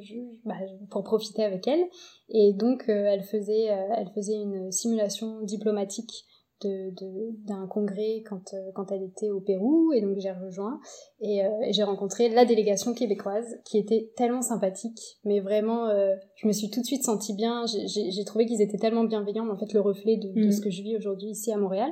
je 0.00 0.14
bah, 0.44 0.54
pour 0.90 1.04
profiter 1.04 1.44
avec 1.44 1.66
elle. 1.68 1.84
Et 2.28 2.52
donc 2.52 2.88
euh, 2.88 3.06
elle 3.06 3.22
faisait 3.22 3.70
euh, 3.70 3.94
elle 3.96 4.10
faisait 4.14 4.34
une 4.34 4.70
simulation 4.72 5.40
diplomatique 5.42 6.24
d'un 6.62 7.66
congrès 7.66 8.22
quand, 8.26 8.54
euh, 8.54 8.70
quand 8.74 8.90
elle 8.90 9.02
était 9.02 9.30
au 9.30 9.40
Pérou 9.40 9.92
et 9.92 10.00
donc 10.00 10.18
j'ai 10.18 10.30
rejoint 10.30 10.80
et, 11.20 11.44
euh, 11.44 11.50
j'ai 11.70 11.82
rencontré 11.82 12.28
la 12.28 12.44
délégation 12.44 12.94
québécoise 12.94 13.58
qui 13.64 13.76
était 13.76 14.10
tellement 14.16 14.40
sympathique 14.40 15.18
mais 15.24 15.40
vraiment 15.40 15.88
euh, 15.88 16.14
je 16.36 16.46
me 16.46 16.52
suis 16.52 16.70
tout 16.70 16.80
de 16.80 16.86
suite 16.86 17.04
sentie 17.04 17.34
bien 17.34 17.64
j'ai 17.66 18.24
trouvé 18.24 18.46
qu'ils 18.46 18.62
étaient 18.62 18.78
tellement 18.78 19.04
bienveillants 19.04 19.48
en 19.50 19.56
fait 19.56 19.72
le 19.72 19.80
reflet 19.80 20.16
de, 20.16 20.28
de 20.28 20.46
mm. 20.46 20.52
ce 20.52 20.60
que 20.60 20.70
je 20.70 20.82
vis 20.82 20.96
aujourd'hui 20.96 21.28
ici 21.28 21.52
à 21.52 21.58
Montréal 21.58 21.90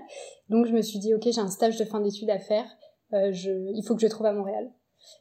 donc 0.48 0.66
je 0.66 0.72
me 0.72 0.80
suis 0.80 0.98
dit 0.98 1.12
ok 1.14 1.22
j'ai 1.24 1.40
un 1.40 1.50
stage 1.50 1.76
de 1.76 1.84
fin 1.84 2.00
d'études 2.00 2.30
à 2.30 2.38
faire 2.38 2.64
je, 3.12 3.50
il 3.74 3.82
faut 3.86 3.94
que 3.94 4.00
je 4.00 4.06
trouve 4.06 4.26
à 4.26 4.32
Montréal 4.32 4.70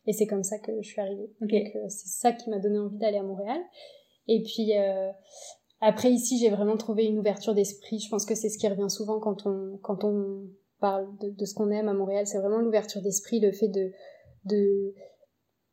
et 0.08 0.14
c'est 0.14 0.28
comme 0.28 0.44
ça 0.44 0.60
que 0.60 0.72
je 0.82 0.88
suis 0.88 1.02
arrivée 1.02 1.30
okay. 1.42 1.74
donc 1.74 1.92
c'est 1.92 2.08
ça 2.08 2.32
qui 2.32 2.50
m'a 2.50 2.60
donné 2.60 2.80
envie 2.80 2.98
d'aller 2.98 3.18
à 3.18 3.24
Montréal 3.24 3.60
et 4.28 4.44
puis 4.44 4.72
après 5.82 6.12
ici, 6.12 6.38
j'ai 6.38 6.50
vraiment 6.50 6.78
trouvé 6.78 7.06
une 7.06 7.18
ouverture 7.18 7.56
d'esprit. 7.56 8.00
Je 8.00 8.10
pense 8.10 8.26
que 8.26 8.36
c'est 8.36 8.50
ce 8.50 8.58
qui 8.60 8.68
revient 8.68 8.90
souvent 8.90 9.20
quand 9.20 9.48
on 9.48 9.80
quand 9.82 10.04
on 10.04 10.48
parle 10.80 11.08
de, 11.20 11.30
de 11.30 11.46
ce 11.46 11.56
qu'on 11.56 11.72
aime 11.72 11.90
à 11.90 11.94
Montréal, 11.94 12.28
c'est 12.28 12.38
vraiment 12.38 12.60
l'ouverture 12.60 13.02
d'esprit, 13.02 13.40
le 13.40 13.52
fait 13.52 13.68
de 13.68 13.92
de 14.46 14.94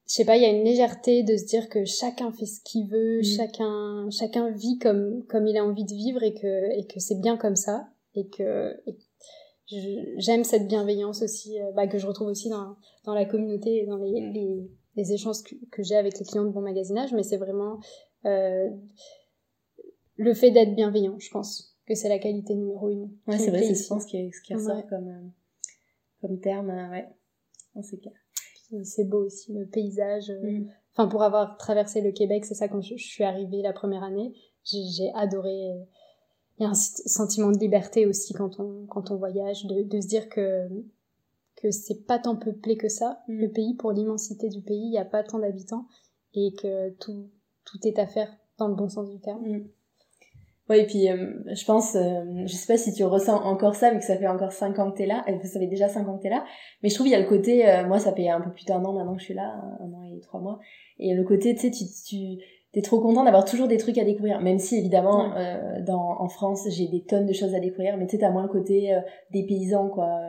je 0.07 0.15
sais 0.15 0.25
pas, 0.25 0.39
il 0.39 0.43
y 0.43 0.47
a 0.47 0.51
une 0.51 0.65
légèreté 0.65 1.23
de 1.23 1.37
se 1.37 1.45
dire 1.45 1.69
que 1.69 1.85
chacun 1.85 2.33
fait 2.33 2.47
ce 2.47 2.61
qu'il 2.65 2.89
veut, 2.89 3.21
mm. 3.21 3.25
chacun 3.25 4.09
chacun 4.11 4.51
vit 4.51 4.79
comme 4.79 5.25
comme 5.27 5.47
il 5.47 5.57
a 5.59 5.65
envie 5.65 5.85
de 5.85 5.95
vivre 5.95 6.23
et 6.23 6.33
que 6.33 6.79
et 6.79 6.87
que 6.87 7.01
c'est 7.01 7.21
bien 7.21 7.37
comme 7.37 7.57
ça 7.57 7.89
et 8.15 8.29
que 8.29 8.75
j'aime 10.17 10.45
cette 10.45 10.67
bienveillance 10.67 11.21
aussi 11.21 11.61
euh, 11.61 11.71
bah, 11.73 11.87
que 11.87 11.99
je 11.99 12.07
retrouve 12.07 12.29
aussi 12.29 12.49
dans 12.49 12.77
dans 13.05 13.15
la 13.15 13.27
communauté 13.27 13.83
et 13.83 13.87
dans 13.87 13.99
les 13.99 14.31
les, 14.33 14.71
les 14.97 15.13
échanges 15.13 15.43
que, 15.43 15.55
que 15.71 15.83
j'ai 15.83 15.97
avec 15.97 16.19
les 16.19 16.25
clients 16.25 16.45
de 16.45 16.51
bon 16.51 16.63
magasinage, 16.63 17.13
mais 17.13 17.23
c'est 17.23 17.37
vraiment 17.37 17.79
euh, 18.25 18.69
le 20.19 20.35
fait 20.35 20.51
d'être 20.51 20.75
bienveillant, 20.75 21.19
je 21.19 21.31
pense 21.31 21.77
que 21.87 21.95
c'est 21.95 22.09
la 22.09 22.19
qualité 22.19 22.55
numéro 22.55 22.91
une. 22.91 23.11
Ouais, 23.27 23.39
c'est 23.39 23.51
vrai, 23.51 23.63
c'est 23.63 23.75
ce 23.75 24.07
qui, 24.07 24.31
ce 24.31 24.43
qui 24.43 24.55
ressort 24.55 24.87
comme, 24.89 25.09
euh, 25.09 25.29
comme 26.21 26.39
terme, 26.41 26.71
euh, 26.71 26.91
ouais. 26.91 27.09
C'est 27.83 27.99
clair. 27.99 28.15
C'est 28.83 29.05
beau 29.05 29.25
aussi, 29.25 29.53
le 29.53 29.65
paysage. 29.67 30.29
Euh, 30.31 30.43
mm. 30.43 30.71
Enfin, 30.93 31.09
pour 31.09 31.23
avoir 31.23 31.57
traversé 31.57 32.01
le 32.01 32.11
Québec, 32.11 32.45
c'est 32.45 32.55
ça 32.55 32.69
quand 32.69 32.83
je, 32.83 32.97
suis 32.97 33.25
arrivée 33.25 33.63
la 33.63 33.73
première 33.73 34.03
année, 34.03 34.35
j'ai 34.65 35.11
adoré. 35.15 35.71
Il 36.59 36.65
y 36.65 36.67
a 36.67 36.71
un 36.71 36.75
sentiment 36.75 37.53
de 37.53 37.59
liberté 37.59 38.05
aussi 38.05 38.35
quand 38.35 38.59
on, 38.59 38.85
quand 38.87 39.13
on 39.13 39.17
voyage, 39.17 39.65
de, 39.67 39.83
de 39.83 40.01
se 40.01 40.09
dire 40.09 40.29
que, 40.29 40.69
que 41.55 41.71
c'est 41.71 42.05
pas 42.05 42.19
tant 42.19 42.35
peuplé 42.35 42.77
que 42.77 42.89
ça, 42.89 43.23
mm. 43.29 43.39
le 43.39 43.51
pays, 43.51 43.75
pour 43.75 43.93
l'immensité 43.93 44.49
du 44.49 44.61
pays, 44.61 44.87
il 44.87 44.91
n'y 44.91 44.99
a 44.99 45.05
pas 45.05 45.23
tant 45.23 45.39
d'habitants, 45.39 45.87
et 46.35 46.53
que 46.61 46.91
tout, 46.95 47.31
tout 47.65 47.79
est 47.85 48.01
à 48.01 48.09
faire 48.09 48.37
dans 48.59 48.67
le 48.67 48.75
bon 48.75 48.89
sens 48.89 49.09
du 49.09 49.21
terme. 49.21 49.47
Mm. 49.47 49.69
Oui, 50.69 50.81
et 50.81 50.87
puis 50.87 51.09
euh, 51.09 51.33
je 51.47 51.65
pense, 51.65 51.95
euh, 51.97 52.23
je 52.45 52.53
sais 52.53 52.67
pas 52.67 52.77
si 52.77 52.93
tu 52.93 53.03
ressens 53.05 53.43
encore 53.43 53.75
ça, 53.75 53.91
vu 53.91 53.99
que 53.99 54.05
ça 54.05 54.19
fait 54.19 54.29
encore 54.29 54.53
5 54.53 54.79
ans 54.79 54.91
que 54.91 54.99
t'es 54.99 55.07
là, 55.07 55.25
euh, 55.29 55.33
ça 55.45 55.59
fait 55.59 55.67
déjà 55.67 55.89
5 55.89 56.07
ans 56.07 56.19
que 56.19 56.23
t'es 56.23 56.29
là, 56.29 56.45
mais 56.83 56.91
je 56.91 56.95
trouve 56.95 57.07
il 57.07 57.11
y 57.11 57.15
a 57.15 57.21
le 57.21 57.27
côté, 57.27 57.65
moi 57.87 57.99
ça 57.99 58.13
fait 58.13 58.29
un 58.29 58.41
peu 58.41 58.53
plus 58.53 58.67
d'un 58.67 58.85
an 58.85 58.93
maintenant 58.93 59.15
que 59.15 59.21
je 59.21 59.25
suis 59.25 59.35
là, 59.35 59.61
un 59.81 59.93
an 59.93 60.05
et 60.05 60.21
trois 60.21 60.41
mois, 60.41 60.59
et 60.99 61.15
le 61.15 61.25
côté, 61.25 61.55
tu 61.55 61.63
sais, 61.63 61.71
tu, 61.71 61.85
tu 62.07 62.45
t'es 62.73 62.83
trop 62.83 63.01
content 63.01 63.25
d'avoir 63.25 63.47
toujours 63.47 63.67
des 63.67 63.79
trucs 63.79 63.97
à 63.97 64.05
découvrir, 64.05 64.43
même 64.43 64.59
si 64.59 64.77
évidemment 64.77 65.33
dans 65.87 66.21
en 66.21 66.29
France 66.29 66.69
j'ai 66.69 66.87
des 66.87 67.03
tonnes 67.03 67.25
de 67.25 67.33
choses 67.33 67.55
à 67.55 67.61
découvrir, 67.61 67.97
mais 67.97 68.07
tu 68.07 68.17
sais 68.17 68.19
t'as 68.19 68.31
moins 68.31 68.43
le 68.43 68.51
côté 68.51 68.95
des 69.33 69.47
paysans 69.47 69.89
quoi, 69.89 70.21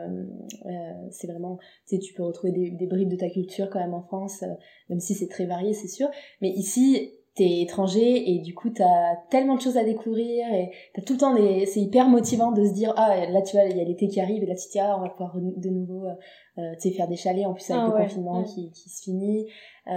c'est 1.10 1.26
vraiment, 1.26 1.58
tu 1.86 1.96
sais 1.96 1.98
tu 1.98 2.14
peux 2.14 2.22
retrouver 2.22 2.52
des, 2.52 2.70
des 2.70 2.86
bribes 2.86 3.10
de 3.10 3.16
ta 3.16 3.28
culture 3.28 3.68
quand 3.68 3.80
même 3.80 3.92
en 3.92 4.02
France, 4.02 4.42
même 4.88 5.00
si 5.00 5.12
c'est 5.12 5.28
très 5.28 5.44
varié 5.44 5.74
c'est 5.74 5.88
sûr, 5.88 6.08
mais 6.40 6.48
ici 6.48 7.12
t'es 7.40 7.62
étranger 7.62 8.30
et 8.30 8.38
du 8.40 8.54
coup 8.54 8.68
t'as 8.68 9.16
tellement 9.30 9.56
de 9.56 9.62
choses 9.62 9.78
à 9.78 9.84
découvrir 9.84 10.46
et 10.52 10.70
t'as 10.94 11.00
tout 11.00 11.14
le 11.14 11.18
temps 11.18 11.34
des 11.34 11.64
c'est 11.64 11.80
hyper 11.80 12.06
motivant 12.06 12.52
de 12.52 12.66
se 12.66 12.72
dire 12.74 12.92
ah 12.98 13.26
là 13.26 13.40
tu 13.40 13.56
vois 13.56 13.64
il 13.64 13.78
y 13.78 13.80
a 13.80 13.84
l'été 13.84 14.08
qui 14.08 14.20
arrive 14.20 14.42
et 14.42 14.46
là 14.46 14.54
tu 14.54 14.66
te 14.66 14.72
dis 14.72 14.78
ah 14.78 14.94
on 14.98 15.02
va 15.02 15.08
pouvoir 15.08 15.34
de 15.36 15.70
nouveau 15.70 16.04
euh, 16.04 16.14
euh, 16.60 16.74
tu 16.74 16.88
sais 16.88 16.94
faire 16.94 17.08
des 17.08 17.16
chalets. 17.16 17.46
En 17.46 17.54
plus 17.54 17.70
avec 17.70 17.82
ah 17.82 17.98
le 17.98 18.02
confinement 18.02 18.42
qui, 18.42 18.70
qui 18.72 18.88
se 18.90 19.02
finit 19.02 19.46
euh, 19.86 19.92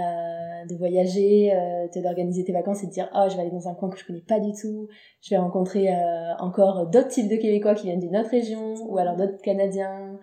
de 0.68 0.76
voyager 0.76 1.52
euh, 1.52 1.86
d'organiser 2.00 2.44
tes 2.44 2.52
vacances 2.52 2.82
et 2.82 2.86
de 2.86 2.92
dire 2.92 3.10
ah 3.12 3.28
je 3.28 3.34
vais 3.34 3.42
aller 3.42 3.50
dans 3.50 3.68
un 3.68 3.74
coin 3.74 3.90
que 3.90 3.98
je 3.98 4.06
connais 4.06 4.22
pas 4.26 4.40
du 4.40 4.52
tout. 4.52 4.88
Je 5.20 5.30
vais 5.30 5.36
rencontrer 5.36 5.88
encore 6.38 6.86
d'autres 6.86 7.08
types 7.08 7.28
de 7.28 7.36
québécois 7.36 7.74
qui 7.74 7.86
viennent 7.86 8.00
d'une 8.00 8.16
autre 8.16 8.30
région 8.30 8.74
ou 8.86 8.98
alors 8.98 9.16
d'autres 9.16 9.40
canadiens 9.42 10.18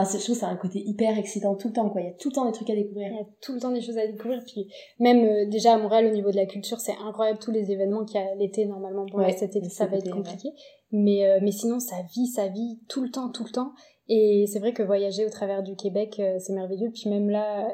Enfin, 0.00 0.18
je 0.18 0.22
trouve 0.22 0.34
que 0.34 0.40
c'est 0.40 0.46
un 0.46 0.56
côté 0.56 0.80
hyper 0.80 1.18
excitant 1.18 1.54
tout 1.56 1.68
le 1.68 1.74
temps, 1.74 1.90
quoi. 1.90 2.00
Il 2.00 2.06
y 2.06 2.10
a 2.10 2.12
tout 2.12 2.28
le 2.28 2.34
temps 2.34 2.46
des 2.46 2.52
trucs 2.52 2.70
à 2.70 2.74
découvrir. 2.74 3.08
Il 3.08 3.16
y 3.16 3.20
a 3.20 3.26
tout 3.40 3.54
le 3.54 3.60
temps 3.60 3.72
des 3.72 3.80
choses 3.80 3.98
à 3.98 4.06
découvrir. 4.06 4.42
Puis 4.46 4.68
même 5.00 5.24
euh, 5.24 5.46
déjà 5.46 5.74
à 5.74 5.78
Montréal, 5.78 6.06
au 6.06 6.14
niveau 6.14 6.30
de 6.30 6.36
la 6.36 6.46
culture, 6.46 6.78
c'est 6.78 6.94
incroyable 7.04 7.38
tous 7.38 7.50
les 7.50 7.70
événements 7.72 8.04
qu'il 8.04 8.20
y 8.20 8.22
a 8.22 8.34
l'été 8.36 8.66
normalement. 8.66 9.06
Bon, 9.06 9.18
ouais, 9.18 9.36
cet 9.36 9.56
été, 9.56 9.68
ça 9.68 9.86
va 9.86 9.96
être 9.96 10.10
compliqué. 10.10 10.50
Mais 10.92 11.26
euh, 11.26 11.38
mais 11.42 11.50
sinon, 11.50 11.80
ça 11.80 11.96
vit, 12.14 12.26
ça 12.26 12.48
vit 12.48 12.78
tout 12.88 13.02
le 13.02 13.10
temps, 13.10 13.30
tout 13.30 13.44
le 13.44 13.50
temps. 13.50 13.72
Et 14.08 14.46
c'est 14.50 14.58
vrai 14.58 14.72
que 14.72 14.82
voyager 14.82 15.26
au 15.26 15.30
travers 15.30 15.62
du 15.62 15.76
Québec, 15.76 16.16
euh, 16.18 16.36
c'est 16.38 16.54
merveilleux. 16.54 16.90
Puis 16.90 17.10
même 17.10 17.28
là, 17.28 17.68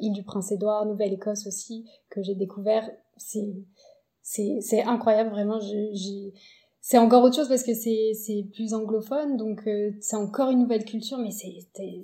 île 0.00 0.12
du 0.12 0.24
Prince-Édouard, 0.24 0.86
Nouvelle-Écosse 0.86 1.46
aussi, 1.46 1.84
que 2.08 2.22
j'ai 2.22 2.34
découvert, 2.34 2.90
c'est 3.16 4.82
incroyable 4.82 5.30
vraiment. 5.30 5.60
J'ai 5.60 6.32
c'est 6.80 6.98
encore 6.98 7.22
autre 7.24 7.36
chose 7.36 7.48
parce 7.48 7.62
que 7.62 7.74
c'est 7.74 8.12
c'est 8.14 8.46
plus 8.54 8.72
anglophone 8.72 9.36
donc 9.36 9.66
euh, 9.66 9.92
c'est 10.00 10.16
encore 10.16 10.50
une 10.50 10.60
nouvelle 10.60 10.84
culture 10.84 11.18
mais 11.18 11.30
c'est 11.30 11.58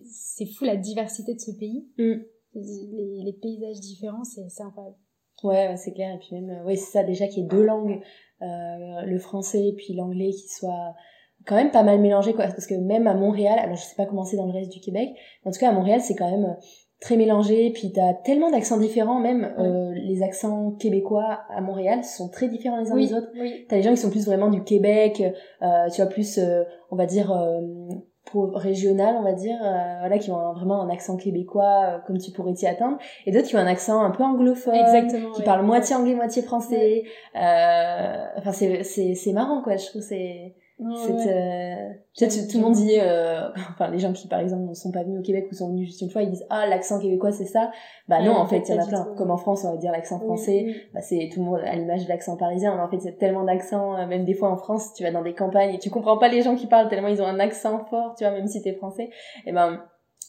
c'est 0.04 0.46
fou 0.46 0.64
la 0.64 0.76
diversité 0.76 1.34
de 1.34 1.40
ce 1.40 1.52
pays. 1.52 1.86
Mm. 1.98 2.14
les, 2.54 3.22
les, 3.24 3.32
paysages 3.32 3.80
différents 3.80 4.24
c'est 4.24 4.48
c'est 4.48 4.62
incroyable. 4.62 4.96
Ouais 5.42 5.76
c'est 5.76 5.92
clair. 5.92 6.14
Et 6.14 6.18
puis 6.18 6.28
même 6.32 6.64
ouais 6.66 6.76
c'est 6.76 6.92
ça 6.92 7.04
déjà 7.04 7.26
qu'il 7.26 7.42
y 7.42 7.46
ait 7.46 7.48
deux 7.48 7.64
langues 7.64 8.00
euh, 8.42 9.02
le 9.06 9.18
français 9.18 9.68
et 9.68 9.72
puis 9.74 9.94
l'anglais 9.94 10.30
qui 10.30 10.48
soient 10.48 10.94
quand 11.46 11.56
même 11.56 11.70
pas 11.70 11.82
mal 11.82 12.00
mélangés 12.00 12.34
quoi. 12.34 12.46
Parce 12.48 12.66
que 12.66 12.74
même 12.74 13.06
à 13.06 13.14
Montréal 13.14 13.58
alors 13.58 13.76
je 13.76 13.82
sais 13.82 13.96
pas 13.96 14.04
comment 14.04 14.24
c'est 14.24 14.36
dans 14.36 14.46
le 14.46 14.52
reste 14.52 14.72
du 14.72 14.80
Québec 14.80 15.10
mais 15.42 15.48
en 15.48 15.52
tout 15.52 15.58
cas 15.58 15.70
à 15.70 15.72
Montréal 15.72 16.02
c'est 16.02 16.16
quand 16.16 16.30
même 16.30 16.54
très 17.00 17.16
mélangé, 17.16 17.70
puis 17.70 17.92
t'as 17.92 18.14
tellement 18.14 18.50
d'accents 18.50 18.78
différents, 18.78 19.20
même 19.20 19.54
euh, 19.58 19.92
les 19.94 20.22
accents 20.22 20.72
québécois 20.72 21.40
à 21.50 21.60
Montréal 21.60 22.02
sont 22.04 22.28
très 22.28 22.48
différents 22.48 22.78
les 22.80 22.90
uns 22.90 22.96
des 22.96 23.12
autres. 23.12 23.28
Oui. 23.38 23.66
T'as 23.68 23.76
les 23.76 23.82
gens 23.82 23.90
qui 23.90 23.98
sont 23.98 24.10
plus 24.10 24.24
vraiment 24.26 24.48
du 24.48 24.64
Québec, 24.64 25.22
euh, 25.62 25.88
tu 25.90 26.00
vois 26.00 26.10
plus, 26.10 26.38
euh, 26.38 26.62
on 26.90 26.96
va 26.96 27.04
dire 27.04 27.30
euh, 27.32 27.60
régional, 28.54 29.14
on 29.18 29.22
va 29.22 29.34
dire, 29.34 29.58
euh, 29.62 29.98
voilà, 30.00 30.18
qui 30.18 30.30
ont 30.30 30.52
vraiment 30.54 30.80
un 30.82 30.88
accent 30.88 31.16
québécois 31.16 32.02
comme 32.06 32.18
tu 32.18 32.32
pourrais 32.32 32.54
t'y 32.54 32.66
attendre, 32.66 32.96
et 33.26 33.30
d'autres 33.30 33.46
qui 33.46 33.56
ont 33.56 33.60
un 33.60 33.66
accent 33.66 34.02
un 34.02 34.10
peu 34.10 34.24
anglophone, 34.24 34.74
Exactement, 34.74 35.32
qui 35.32 35.42
parlent 35.42 35.66
moitié 35.66 35.94
anglais, 35.96 36.14
moitié 36.14 36.42
français. 36.42 37.04
enfin 37.34 38.52
c'est 38.52 38.84
c'est 38.84 39.14
c'est 39.14 39.32
marrant 39.32 39.62
quoi, 39.62 39.76
je 39.76 39.86
trouve 39.86 40.02
c'est 40.02 40.54
euh, 40.78 41.92
peut-être 42.18 42.48
tout 42.50 42.58
le 42.58 42.62
monde 42.62 42.74
dit, 42.74 42.98
euh, 43.00 43.48
enfin 43.70 43.88
les 43.90 43.98
gens 43.98 44.12
qui 44.12 44.28
par 44.28 44.40
exemple 44.40 44.64
ne 44.64 44.74
sont 44.74 44.92
pas 44.92 45.04
venus 45.04 45.20
au 45.20 45.22
Québec 45.22 45.48
ou 45.50 45.54
sont 45.54 45.70
venus 45.70 45.86
juste 45.88 46.02
une 46.02 46.10
fois, 46.10 46.22
ils 46.22 46.30
disent 46.30 46.46
ah 46.50 46.66
l'accent 46.66 47.00
québécois 47.00 47.32
c'est 47.32 47.46
ça? 47.46 47.70
Bah 48.08 48.22
non 48.22 48.32
en 48.32 48.46
fait 48.46 48.62
il 48.68 48.74
y 48.74 48.78
en 48.78 48.82
a 48.82 48.86
plein. 48.86 49.04
Comme 49.16 49.30
en 49.30 49.38
France 49.38 49.64
on 49.64 49.70
va 49.70 49.76
dire 49.78 49.90
l'accent 49.90 50.18
français, 50.18 50.66
bah 50.92 51.00
c'est 51.00 51.30
tout 51.32 51.40
le 51.40 51.46
monde 51.46 51.60
à 51.64 51.74
l'image 51.74 52.04
de 52.04 52.08
l'accent 52.08 52.36
parisien. 52.36 52.74
Mais 52.76 52.82
en 52.82 52.88
fait 52.90 52.98
il 52.98 53.06
y 53.06 53.08
a 53.08 53.12
tellement 53.12 53.44
d'accents, 53.44 53.96
euh, 53.96 54.06
même 54.06 54.24
des 54.26 54.34
fois 54.34 54.50
en 54.50 54.56
France 54.56 54.92
tu 54.94 55.02
vas 55.02 55.10
dans 55.10 55.22
des 55.22 55.34
campagnes 55.34 55.74
et 55.74 55.78
tu 55.78 55.88
comprends 55.88 56.18
pas 56.18 56.28
les 56.28 56.42
gens 56.42 56.56
qui 56.56 56.66
parlent 56.66 56.88
tellement 56.88 57.08
ils 57.08 57.22
ont 57.22 57.26
un 57.26 57.40
accent 57.40 57.84
fort, 57.86 58.14
tu 58.16 58.24
vois 58.24 58.32
même 58.32 58.46
si 58.46 58.60
t'es 58.60 58.74
français. 58.74 59.08
Et 59.46 59.52
ben 59.52 59.82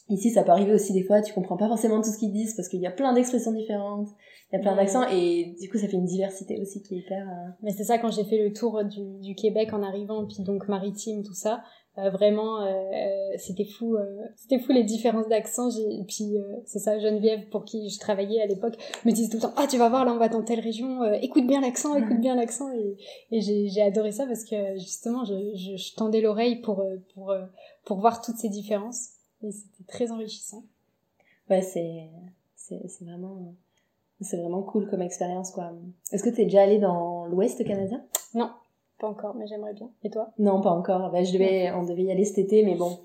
ici 0.10 0.30
ça 0.30 0.44
peut 0.44 0.52
arriver 0.52 0.74
aussi 0.74 0.94
des 0.94 1.04
fois 1.04 1.22
tu 1.22 1.34
comprends 1.34 1.58
pas 1.58 1.68
forcément 1.68 1.98
tout 2.02 2.10
ce 2.10 2.18
qu'ils 2.18 2.32
disent 2.32 2.56
parce 2.56 2.70
qu'il 2.70 2.80
y 2.80 2.88
a 2.88 2.92
plein 2.92 3.12
d'expressions 3.12 3.52
différentes 3.52 4.08
il 4.52 4.56
y 4.56 4.60
a 4.60 4.62
plein 4.62 4.76
d'accents 4.76 5.08
et 5.10 5.56
du 5.60 5.70
coup 5.70 5.78
ça 5.78 5.88
fait 5.88 5.98
une 5.98 6.06
diversité 6.06 6.60
aussi 6.62 6.82
qui 6.82 6.96
est 6.96 7.00
hyper 7.00 7.28
euh, 7.28 7.50
mais 7.62 7.72
c'est 7.72 7.84
ça 7.84 7.98
quand 7.98 8.12
j'ai 8.12 8.24
fait 8.24 8.38
le 8.38 8.54
tour 8.54 8.84
du, 8.86 9.20
du 9.20 9.36
Québec 9.36 9.74
en 9.74 9.84
arrivant 9.84 10.26
puis 10.26 10.44
donc 10.44 10.68
maritime 10.68 11.24
tout 11.24 11.34
ça 11.34 11.64
euh, 11.98 12.10
vraiment 12.10 12.66
euh, 12.66 12.72
c'était 13.38 13.66
fou 13.66 13.98
c'était 14.36 14.60
fou 14.60 14.72
les 14.72 14.84
différences 14.84 15.28
d'accents 15.28 15.70
et 15.70 16.04
puis 16.08 16.36
c'est 16.66 16.80
ça 16.80 16.98
Geneviève 17.00 17.50
pour 17.50 17.66
qui 17.66 17.90
je 17.90 18.00
travaillais 18.00 18.42
à 18.42 18.46
l'époque 18.46 18.76
me 19.06 19.12
disait 19.12 19.30
tout 19.30 19.38
le 19.38 19.42
temps 19.42 19.54
ah 19.58 19.68
tu 19.68 19.78
vas 19.78 19.90
voir 19.90 20.06
là 20.06 20.14
on 20.14 20.18
va 20.18 20.30
dans 20.30 20.44
telle 20.44 20.62
région 20.62 21.04
écoute 21.16 21.46
bien 21.46 21.60
l'accent 21.60 21.96
écoute 21.96 22.20
bien 22.20 22.36
l'accent 22.36 22.72
et, 22.72 22.96
et 23.32 23.42
j'ai 23.42 23.82
adoré 23.82 24.12
ça 24.12 24.26
parce 24.26 24.46
que 24.46 24.78
justement 24.78 25.26
je, 25.26 25.34
je, 25.56 25.76
je 25.76 25.96
tendais 25.96 26.22
l'oreille 26.22 26.62
pour 26.62 26.86
pour 27.14 27.34
pour 27.88 28.02
voir 28.02 28.22
toutes 28.22 28.36
ces 28.36 28.50
différences. 28.50 29.12
Et 29.42 29.52
c'était 29.52 29.86
très 29.88 30.12
enrichissant. 30.12 30.64
Ouais 31.50 31.62
c'est 31.62 32.10
c'est 32.56 32.86
c'est 32.88 33.06
vraiment 33.06 33.56
c'est 34.22 34.38
vraiment 34.38 34.64
cool 34.64 34.90
comme 34.90 35.02
expérience, 35.02 35.52
quoi. 35.52 35.74
Est-ce 36.12 36.24
que 36.24 36.30
tu 36.30 36.42
es 36.42 36.46
déjà 36.46 36.64
allé 36.64 36.80
dans 36.80 37.26
l'Ouest 37.26 37.64
canadien? 37.66 38.04
Non, 38.34 38.50
pas 39.00 39.08
encore, 39.08 39.36
mais 39.36 39.48
j'aimerais 39.48 39.74
bien. 39.74 39.90
Et 40.04 40.10
toi? 40.10 40.32
Non, 40.40 40.62
pas 40.62 40.72
encore. 40.72 41.12
Bah, 41.12 41.24
je 41.24 41.32
devais, 41.34 41.72
on 41.72 41.84
devait 41.84 42.04
y 42.04 42.12
aller 42.12 42.26
cet 42.26 42.40
été, 42.40 42.64
mais 42.64 42.76
bon, 42.76 42.98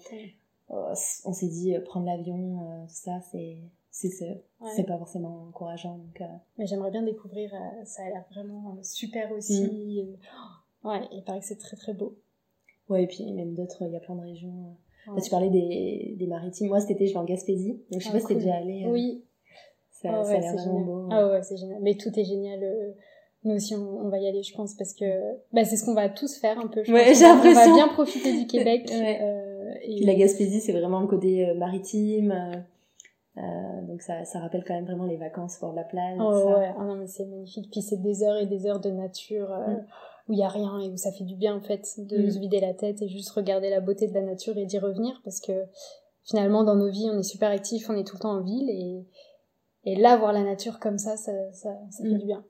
euh, 0.71 0.95
on 1.25 1.33
s'est 1.33 1.49
dit 1.49 1.75
euh, 1.75 1.81
prendre 1.81 2.07
l'avion, 2.07 2.61
euh, 2.63 2.87
tout 2.87 2.95
ça, 2.95 3.21
c'est 3.31 3.59
c'est 3.91 4.87
pas 4.87 4.97
forcément 4.97 5.49
encourageant. 5.49 5.99
Donc, 5.99 6.23
Mais 6.57 6.67
j'aimerais 6.67 6.91
bien 6.91 7.03
découvrir, 7.03 7.53
ça 7.85 8.05
a 8.05 8.09
l'air 8.09 8.25
vraiment 8.31 8.79
super 8.81 9.31
aussi. 9.33 10.09
Mm. 10.83 10.89
Ouais, 10.89 11.01
il 11.13 11.23
paraît 11.25 11.41
que 11.41 11.45
c'est 11.45 11.59
très 11.59 11.77
très 11.77 11.93
beau. 11.93 12.17
Ouais, 12.89 13.05
et 13.05 13.07
puis 13.07 13.31
même 13.33 13.53
d'autres, 13.53 13.83
il 13.83 13.93
y 13.93 13.97
a 13.97 14.01
plein 14.01 14.15
de 14.15 14.23
régions. 14.23 14.77
tu 15.23 15.29
parlais 15.29 15.51
des, 15.51 16.15
des 16.19 16.27
maritimes. 16.27 16.69
Moi, 16.69 16.81
cet 16.81 16.93
été, 16.93 17.07
je 17.07 17.13
vais 17.13 17.19
en 17.19 17.25
Gaspésie. 17.25 17.83
Donc, 17.91 18.01
je 18.01 18.05
sais 18.05 18.09
ah, 18.09 18.13
pas 18.13 18.21
si 18.21 18.27
t'es 18.29 18.35
déjà 18.37 18.55
allé. 18.55 18.87
Oui, 18.89 19.23
ça, 20.03 20.11
ah 20.13 20.23
ouais, 20.23 20.43
ça 20.43 20.55
vraiment 20.55 20.81
beau. 20.81 21.09
Ah 21.11 21.29
ouais, 21.29 21.43
c'est 21.43 21.57
génial. 21.57 21.79
Mais 21.83 21.95
tout 21.95 22.11
est 22.19 22.25
génial. 22.25 22.63
Euh, 22.63 22.93
nous 23.45 23.57
aussi, 23.57 23.75
on, 23.75 24.09
va 24.09 24.19
y 24.19 24.29
aller, 24.29 24.43
je 24.43 24.55
pense, 24.55 24.75
parce 24.75 24.95
que 24.95 25.05
bah, 25.53 25.65
c'est 25.65 25.77
ce 25.77 25.85
qu'on 25.85 25.95
va 25.95 26.09
tous 26.09 26.39
faire 26.39 26.59
un 26.61 26.69
peu. 26.69 26.85
Je 26.85 26.93
ouais, 26.93 27.13
j'ai 27.15 27.25
l'impression. 27.25 27.61
On 27.61 27.71
va 27.71 27.75
bien 27.75 27.89
profiter 27.89 28.39
du 28.39 28.47
Québec. 28.47 28.89
euh, 28.93 29.75
et... 29.83 30.05
la 30.05 30.15
Gaspésie, 30.15 30.61
c'est 30.61 30.73
vraiment 30.73 31.01
le 31.01 31.09
côté 31.09 31.49
euh, 31.49 31.55
maritime. 31.55 32.33
Euh, 33.37 33.83
donc 33.89 34.01
ça, 34.03 34.25
ça 34.25 34.39
rappelle 34.39 34.63
quand 34.65 34.75
même 34.75 34.85
vraiment 34.85 35.07
les 35.07 35.17
vacances 35.17 35.57
pour 35.59 35.73
la 35.73 35.83
plage. 35.83 36.19
Oh, 36.21 36.57
ouais, 36.57 36.73
ah 36.79 36.85
non, 36.85 36.95
mais 36.95 37.09
c'est 37.09 37.25
magnifique. 37.25 37.69
Puis 37.73 37.83
c'est 37.83 38.01
des 38.01 38.23
heures 38.23 38.37
et 38.37 38.47
des 38.47 38.67
heures 38.67 38.81
de 38.81 38.91
nature 38.91 39.49
mm. 39.49 39.87
où 40.29 40.35
il 40.35 40.39
y 40.39 40.45
a 40.45 40.49
rien 40.49 40.79
et 40.79 40.89
où 40.89 40.97
ça 40.97 41.11
fait 41.11 41.25
du 41.25 41.35
bien 41.35 41.57
en 41.57 41.61
fait 41.61 41.83
de 41.99 42.19
mm. 42.19 42.31
se 42.31 42.39
vider 42.39 42.61
la 42.61 42.75
tête 42.75 43.03
et 43.03 43.09
juste 43.09 43.31
regarder 43.31 43.71
la 43.71 43.81
beauté 43.81 44.07
de 44.07 44.15
la 44.15 44.23
nature 44.23 44.57
et 44.57 44.67
d'y 44.67 44.79
revenir 44.79 45.21
parce 45.25 45.41
que 45.41 45.65
finalement 46.25 46.63
dans 46.63 46.77
nos 46.77 46.91
vies 46.91 47.09
on 47.11 47.19
est 47.19 47.25
super 47.25 47.51
actifs, 47.51 47.91
on 47.91 47.97
est 47.97 48.07
tout 48.07 48.17
le 48.17 48.21
temps 48.21 48.37
en 48.37 48.43
ville 48.43 48.69
et 48.71 49.05
et 49.85 49.97
là, 49.97 50.17
voir 50.17 50.33
la 50.33 50.43
nature 50.43 50.79
comme 50.79 50.99
ça, 50.99 51.17
ça, 51.17 51.33
ça, 51.53 51.71
ça 51.91 52.05
fait 52.05 52.11
mm. 52.11 52.19
du 52.19 52.27
bien. 52.27 52.45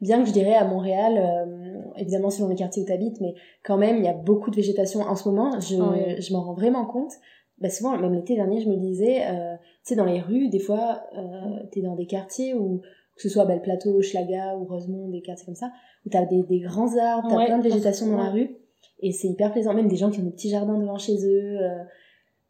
Bien 0.00 0.20
que 0.20 0.28
je 0.28 0.32
dirais 0.32 0.54
à 0.54 0.64
Montréal, 0.64 1.18
euh, 1.18 1.80
évidemment 1.96 2.30
selon 2.30 2.48
les 2.48 2.56
quartiers 2.56 2.82
où 2.82 2.86
tu 2.86 2.92
habites, 2.92 3.20
mais 3.20 3.34
quand 3.64 3.76
même, 3.76 3.96
il 3.98 4.04
y 4.04 4.08
a 4.08 4.12
beaucoup 4.12 4.50
de 4.50 4.56
végétation 4.56 5.00
en 5.00 5.14
ce 5.14 5.28
moment. 5.28 5.60
Je, 5.60 5.76
je 6.20 6.32
m'en 6.32 6.42
rends 6.42 6.54
vraiment 6.54 6.84
compte. 6.84 7.12
Bah 7.60 7.70
souvent, 7.70 7.96
même 7.98 8.14
l'été 8.14 8.36
dernier, 8.36 8.60
je 8.60 8.68
me 8.68 8.76
disais, 8.76 9.26
euh, 9.26 9.56
tu 9.84 9.90
sais, 9.90 9.96
dans 9.96 10.04
les 10.04 10.20
rues, 10.20 10.48
des 10.48 10.60
fois, 10.60 11.02
euh, 11.16 11.64
t'es 11.72 11.80
dans 11.80 11.96
des 11.96 12.06
quartiers 12.06 12.54
où, 12.54 12.82
que 13.16 13.22
ce 13.22 13.28
soit 13.28 13.44
bah, 13.44 13.56
le 13.56 13.62
plateau, 13.62 14.00
Schlaga 14.00 14.56
ou 14.56 14.64
Rosemont, 14.64 15.08
des 15.08 15.22
quartiers 15.22 15.46
comme 15.46 15.56
ça, 15.56 15.72
où 16.06 16.08
t'as 16.08 16.24
des, 16.24 16.42
des 16.44 16.60
grands 16.60 16.96
arbres, 16.96 17.28
t'as 17.28 17.46
plein 17.46 17.58
de 17.58 17.64
végétation 17.64 18.06
dans 18.06 18.18
la 18.18 18.30
rue. 18.30 18.56
Et 19.00 19.12
c'est 19.12 19.28
hyper 19.28 19.52
plaisant. 19.52 19.74
Même 19.74 19.88
des 19.88 19.96
gens 19.96 20.10
qui 20.10 20.20
ont 20.20 20.24
des 20.24 20.30
petits 20.30 20.50
jardins 20.50 20.78
devant 20.78 20.98
chez 20.98 21.16
eux. 21.24 21.58
Euh, 21.60 21.82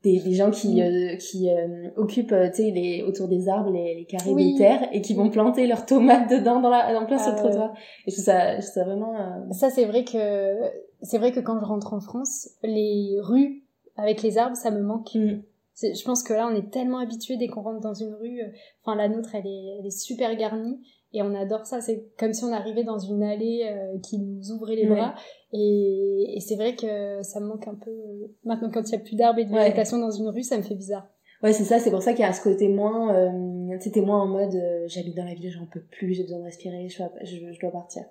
des, 0.05 0.21
des 0.21 0.35
gens 0.35 0.51
qui, 0.51 0.81
euh, 0.81 1.17
qui 1.17 1.51
euh, 1.51 1.91
occupent 1.97 2.33
euh, 2.33 2.49
tu 2.51 2.63
sais 2.63 2.71
les 2.71 3.03
autour 3.03 3.29
des 3.29 3.49
arbres 3.49 3.71
les, 3.71 3.95
les 3.97 4.05
carrés 4.05 4.35
des 4.35 4.55
terres 4.57 4.89
et 4.93 5.03
qui 5.03 5.15
vont 5.15 5.29
planter 5.29 5.67
leurs 5.67 5.87
tomates 5.87 6.31
dedans 6.31 6.61
dans 6.61 6.71
la 6.71 6.97
en 7.01 7.05
plein 7.05 7.19
sur 7.19 7.33
le 7.33 7.39
trottoir 7.39 7.75
et 8.07 8.11
je 8.11 8.15
trouve 8.15 8.25
ça 8.25 8.57
je 8.57 8.61
trouve 8.61 8.75
ça 8.75 8.85
vraiment 8.85 9.15
ça 9.51 9.71
c'est 9.71 9.87
vrai 9.87 10.05
que 10.05 10.55
c'est 11.03 11.19
vrai 11.19 11.33
que 11.33 11.41
quand 11.41 11.59
je 11.59 11.65
rentre 11.65 11.93
en 11.95 12.01
France 12.01 12.51
les 12.63 13.17
rues 13.21 13.65
avec 13.97 14.23
les 14.23 14.39
arbres 14.39 14.57
ça 14.57 14.71
me 14.71 14.81
manque. 14.81 15.15
Mm. 15.15 15.43
Je 15.83 16.05
pense 16.05 16.23
que 16.23 16.33
là 16.33 16.49
on 16.51 16.55
est 16.55 16.71
tellement 16.71 16.99
habitué 16.99 17.37
dès 17.37 17.49
qu'on 17.49 17.63
rentre 17.63 17.81
dans 17.81 17.95
une 17.95 18.15
rue 18.15 18.41
enfin 18.83 18.97
la 18.97 19.09
nôtre 19.09 19.35
elle 19.35 19.47
est 19.47 19.79
elle 19.79 19.87
est 19.87 19.99
super 19.99 20.35
garnie 20.37 20.81
et 21.13 21.23
on 21.23 21.35
adore 21.35 21.67
ça 21.67 21.81
c'est 21.81 22.05
comme 22.19 22.33
si 22.33 22.45
on 22.45 22.53
arrivait 22.53 22.85
dans 22.85 22.99
une 22.99 23.23
allée 23.23 23.65
qui 24.03 24.19
nous 24.19 24.51
ouvrait 24.53 24.77
les 24.77 24.87
bras 24.87 25.15
et, 25.53 26.35
et 26.37 26.41
c'est 26.41 26.57
vrai 26.57 26.75
que 26.75 27.23
ça 27.23 27.41
me 27.41 27.47
manque 27.47 27.67
un 27.67 27.75
peu. 27.75 27.91
Maintenant, 28.45 28.71
quand 28.71 28.87
il 28.89 28.93
y 28.93 28.97
a 28.97 28.99
plus 28.99 29.17
d'arbres 29.17 29.39
et 29.39 29.45
de 29.45 29.51
végétation 29.51 29.99
dans 29.99 30.11
une 30.11 30.29
rue, 30.29 30.43
ça 30.43 30.59
me 30.59 30.63
fait 30.63 30.75
bizarre. 30.75 31.09
Ouais, 31.43 31.53
c'est 31.53 31.65
ça, 31.65 31.79
c'est 31.79 31.91
pour 31.91 32.03
ça 32.03 32.13
qu'il 32.13 32.23
y 32.23 32.25
a 32.25 32.33
ce 32.33 32.43
côté 32.43 32.69
moins, 32.69 33.15
euh, 33.15 33.77
c'était 33.79 34.01
moins 34.01 34.21
en 34.21 34.27
mode 34.27 34.57
euh, 34.57 34.87
j'habite 34.89 35.17
dans 35.17 35.25
la 35.25 35.35
ville, 35.35 35.51
j'en 35.53 35.67
peux 35.67 35.83
plus, 35.83 36.13
j'ai 36.13 36.25
besoin 36.25 36.41
de 36.41 36.45
respirer, 36.45 36.89
je 36.89 36.99
dois, 36.99 37.13
je, 37.23 37.61
dois 37.61 37.71
partir. 37.71 38.03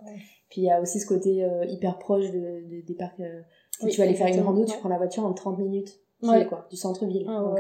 Puis 0.50 0.62
il 0.62 0.64
y 0.64 0.72
a 0.72 0.80
aussi 0.80 1.02
ce 1.02 1.06
côté 1.06 1.44
euh, 1.44 1.66
hyper 1.66 2.00
proche 2.00 2.32
de, 2.32 2.82
des 2.88 2.94
parcs. 2.94 3.20
Euh, 3.20 3.42
si 3.82 3.88
tu 3.90 3.98
vas 3.98 4.06
aller 4.06 4.16
faire 4.16 4.28
une 4.28 4.40
rando, 4.40 4.64
tu 4.64 4.78
prends 4.78 4.88
la 4.88 4.98
voiture 4.98 5.26
en 5.26 5.34
30 5.34 5.60
minutes, 5.60 6.00
quoi, 6.22 6.68
du 6.70 6.76
centre-ville. 6.76 7.26
Ah, 7.28 7.40
Donc, 7.42 7.60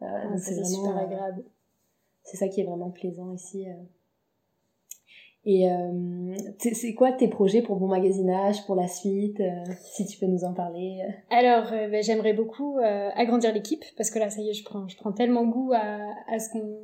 ah, 0.00 0.36
c'est 0.38 0.54
vraiment 0.54 0.66
super 0.66 0.96
agréable. 0.96 1.44
C'est 2.22 2.36
ça 2.36 2.48
qui 2.48 2.60
est 2.60 2.64
vraiment 2.64 2.90
plaisant 2.90 3.32
ici. 3.32 3.66
Et 5.50 5.66
euh, 5.70 6.34
c'est 6.58 6.92
quoi 6.92 7.10
tes 7.12 7.26
projets 7.26 7.62
pour 7.62 7.76
Bon 7.76 7.86
Magasinage, 7.86 8.66
pour 8.66 8.74
la 8.74 8.86
suite 8.86 9.40
euh, 9.40 9.64
Si 9.80 10.04
tu 10.04 10.18
peux 10.18 10.26
nous 10.26 10.44
en 10.44 10.52
parler. 10.52 11.00
Alors, 11.30 11.72
euh, 11.72 11.88
ben, 11.88 12.02
j'aimerais 12.02 12.34
beaucoup 12.34 12.78
euh, 12.78 13.08
agrandir 13.14 13.54
l'équipe 13.54 13.82
parce 13.96 14.10
que 14.10 14.18
là, 14.18 14.28
ça 14.28 14.42
y 14.42 14.50
est, 14.50 14.52
je 14.52 14.62
prends, 14.62 14.86
je 14.88 14.96
prends 14.98 15.12
tellement 15.12 15.46
goût 15.46 15.72
à, 15.72 16.00
à 16.30 16.38
ce 16.38 16.50
qu'on, 16.50 16.78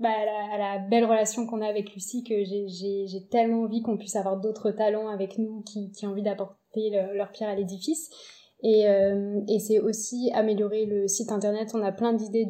bah, 0.00 0.08
à, 0.08 0.24
la, 0.24 0.54
à, 0.54 0.58
la, 0.58 0.78
belle 0.78 1.04
relation 1.04 1.46
qu'on 1.46 1.60
a 1.60 1.66
avec 1.68 1.94
Lucie 1.94 2.24
que 2.24 2.42
j'ai 2.42 3.28
tellement 3.30 3.62
envie 3.62 3.80
qu'on 3.80 3.96
puisse 3.96 4.16
avoir 4.16 4.40
d'autres 4.40 4.72
talents 4.72 5.08
avec 5.08 5.38
nous 5.38 5.62
qui, 5.62 5.92
qui 5.92 6.04
ont 6.06 6.10
envie 6.10 6.24
d'apporter 6.24 6.90
leur 7.14 7.30
pierre 7.30 7.50
à 7.50 7.54
l'édifice. 7.54 8.10
Et, 8.62 8.84
et 9.48 9.58
c'est 9.58 9.78
aussi 9.78 10.30
améliorer 10.34 10.84
le 10.84 11.08
site 11.08 11.32
internet. 11.32 11.70
On 11.74 11.82
a 11.82 11.92
plein 11.92 12.12
d'idées 12.12 12.46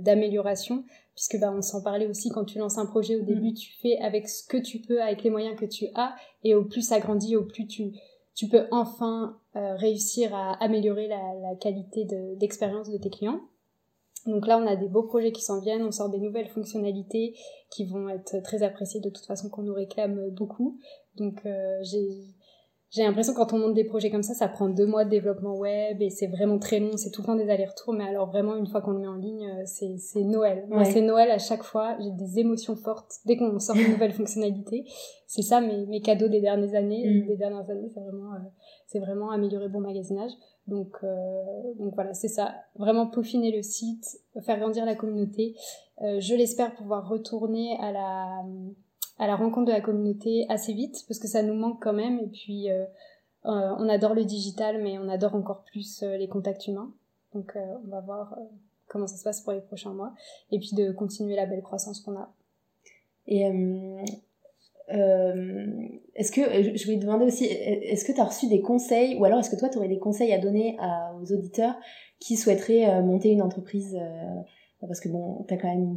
d'amélioration 0.00 0.84
puisque 1.14 1.38
bah, 1.38 1.52
on 1.54 1.62
s'en 1.62 1.82
parlait 1.82 2.06
aussi 2.06 2.30
quand 2.30 2.44
tu 2.44 2.58
lances 2.58 2.78
un 2.78 2.86
projet 2.86 3.16
au 3.16 3.22
début, 3.22 3.50
mm. 3.50 3.54
tu 3.54 3.72
fais 3.80 3.98
avec 3.98 4.28
ce 4.28 4.46
que 4.46 4.56
tu 4.56 4.80
peux, 4.80 5.02
avec 5.02 5.22
les 5.22 5.30
moyens 5.30 5.58
que 5.58 5.66
tu 5.66 5.86
as, 5.94 6.14
et 6.44 6.54
au 6.54 6.64
plus 6.64 6.82
ça 6.82 7.00
grandit, 7.00 7.36
au 7.36 7.44
plus 7.44 7.66
tu, 7.66 7.92
tu 8.34 8.48
peux 8.48 8.66
enfin 8.70 9.38
euh, 9.56 9.74
réussir 9.76 10.34
à 10.34 10.54
améliorer 10.62 11.08
la, 11.08 11.34
la 11.42 11.54
qualité 11.56 12.06
d'expérience 12.36 12.90
de, 12.90 12.98
tes 12.98 13.10
clients. 13.10 13.40
Donc 14.26 14.46
là, 14.46 14.56
on 14.56 14.66
a 14.66 14.76
des 14.76 14.88
beaux 14.88 15.02
projets 15.02 15.32
qui 15.32 15.42
s'en 15.42 15.60
viennent, 15.60 15.82
on 15.82 15.90
sort 15.90 16.08
des 16.08 16.20
nouvelles 16.20 16.48
fonctionnalités 16.48 17.34
qui 17.70 17.84
vont 17.84 18.08
être 18.08 18.40
très 18.42 18.62
appréciées 18.62 19.00
de 19.00 19.10
toute 19.10 19.26
façon, 19.26 19.50
qu'on 19.50 19.62
nous 19.62 19.74
réclame 19.74 20.30
beaucoup. 20.30 20.78
Donc 21.16 21.44
euh, 21.44 21.78
j'ai 21.82 22.08
j'ai 22.92 23.02
l'impression 23.04 23.32
quand 23.32 23.54
on 23.54 23.58
monte 23.58 23.72
des 23.72 23.84
projets 23.84 24.10
comme 24.10 24.22
ça, 24.22 24.34
ça 24.34 24.48
prend 24.48 24.68
deux 24.68 24.84
mois 24.84 25.06
de 25.06 25.10
développement 25.10 25.56
web 25.56 26.02
et 26.02 26.10
c'est 26.10 26.26
vraiment 26.26 26.58
très 26.58 26.78
long, 26.78 26.96
c'est 26.98 27.10
tout 27.10 27.22
le 27.22 27.26
temps 27.26 27.36
des 27.36 27.48
allers-retours. 27.48 27.94
Mais 27.94 28.04
alors 28.04 28.28
vraiment, 28.28 28.54
une 28.54 28.66
fois 28.66 28.82
qu'on 28.82 28.90
le 28.90 28.98
met 28.98 29.06
en 29.06 29.16
ligne, 29.16 29.46
euh, 29.46 29.62
c'est, 29.64 29.96
c'est 29.96 30.24
Noël. 30.24 30.66
Moi, 30.68 30.84
c'est 30.84 31.00
Noël 31.00 31.30
à 31.30 31.38
chaque 31.38 31.62
fois. 31.62 31.96
J'ai 32.00 32.10
des 32.10 32.38
émotions 32.40 32.76
fortes 32.76 33.12
dès 33.24 33.38
qu'on 33.38 33.58
sort 33.58 33.76
une 33.76 33.92
nouvelle 33.92 34.12
fonctionnalité. 34.20 34.84
C'est 35.26 35.40
ça 35.40 35.62
mes, 35.62 35.86
mes 35.86 36.02
cadeaux 36.02 36.28
des 36.28 36.42
dernières 36.42 36.74
années. 36.74 37.08
Mm. 37.08 37.26
Des 37.28 37.36
dernières 37.36 37.70
années, 37.70 37.88
c'est 37.94 38.00
vraiment, 38.00 38.34
euh, 38.34 38.38
c'est 38.86 38.98
vraiment 38.98 39.30
améliorer 39.30 39.70
bon 39.70 39.80
magasinage. 39.80 40.32
Donc, 40.66 40.98
euh, 41.02 41.42
donc 41.78 41.94
voilà, 41.94 42.12
c'est 42.12 42.28
ça. 42.28 42.54
Vraiment 42.76 43.06
peaufiner 43.06 43.56
le 43.56 43.62
site, 43.62 44.04
faire 44.44 44.58
grandir 44.58 44.84
la 44.84 44.94
communauté. 44.94 45.54
Euh, 46.02 46.20
je 46.20 46.34
l'espère 46.34 46.74
pouvoir 46.74 47.08
retourner 47.08 47.76
à 47.80 47.90
la, 47.90 48.42
à 49.18 49.26
la 49.26 49.36
rencontre 49.36 49.66
de 49.66 49.72
la 49.72 49.80
communauté 49.80 50.46
assez 50.48 50.72
vite 50.72 51.04
parce 51.08 51.18
que 51.18 51.28
ça 51.28 51.42
nous 51.42 51.54
manque 51.54 51.82
quand 51.82 51.92
même. 51.92 52.18
Et 52.18 52.28
puis, 52.28 52.70
euh, 52.70 52.84
on 53.44 53.88
adore 53.88 54.14
le 54.14 54.24
digital, 54.24 54.82
mais 54.82 54.98
on 54.98 55.08
adore 55.08 55.34
encore 55.34 55.64
plus 55.64 56.02
les 56.02 56.28
contacts 56.28 56.66
humains. 56.66 56.92
Donc, 57.34 57.56
on 57.56 57.88
va 57.88 58.00
voir 58.00 58.38
comment 58.86 59.06
ça 59.06 59.16
se 59.16 59.24
passe 59.24 59.40
pour 59.40 59.52
les 59.52 59.60
prochains 59.60 59.92
mois. 59.92 60.12
Et 60.50 60.58
puis 60.58 60.70
de 60.74 60.92
continuer 60.92 61.34
la 61.34 61.46
belle 61.46 61.62
croissance 61.62 62.00
qu'on 62.00 62.16
a. 62.16 62.32
Et 63.26 63.46
euh, 64.90 65.66
est-ce 66.14 66.32
que, 66.32 66.40
je 66.76 66.84
voulais 66.84 66.98
demander 66.98 67.24
aussi, 67.24 67.44
est-ce 67.46 68.04
que 68.04 68.12
tu 68.12 68.20
as 68.20 68.24
reçu 68.24 68.48
des 68.48 68.60
conseils, 68.60 69.16
ou 69.16 69.24
alors 69.24 69.38
est-ce 69.38 69.50
que 69.50 69.56
toi, 69.56 69.68
tu 69.68 69.78
aurais 69.78 69.88
des 69.88 69.98
conseils 69.98 70.32
à 70.32 70.38
donner 70.38 70.76
aux 71.20 71.32
auditeurs 71.32 71.74
qui 72.18 72.36
souhaiteraient 72.36 72.88
euh, 72.88 73.02
monter 73.02 73.30
une 73.30 73.42
entreprise 73.42 73.96
euh, 74.00 74.40
parce 74.86 75.00
que 75.00 75.08
bon, 75.08 75.44
tu 75.48 75.54
as 75.54 75.56
quand 75.56 75.68
même, 75.68 75.96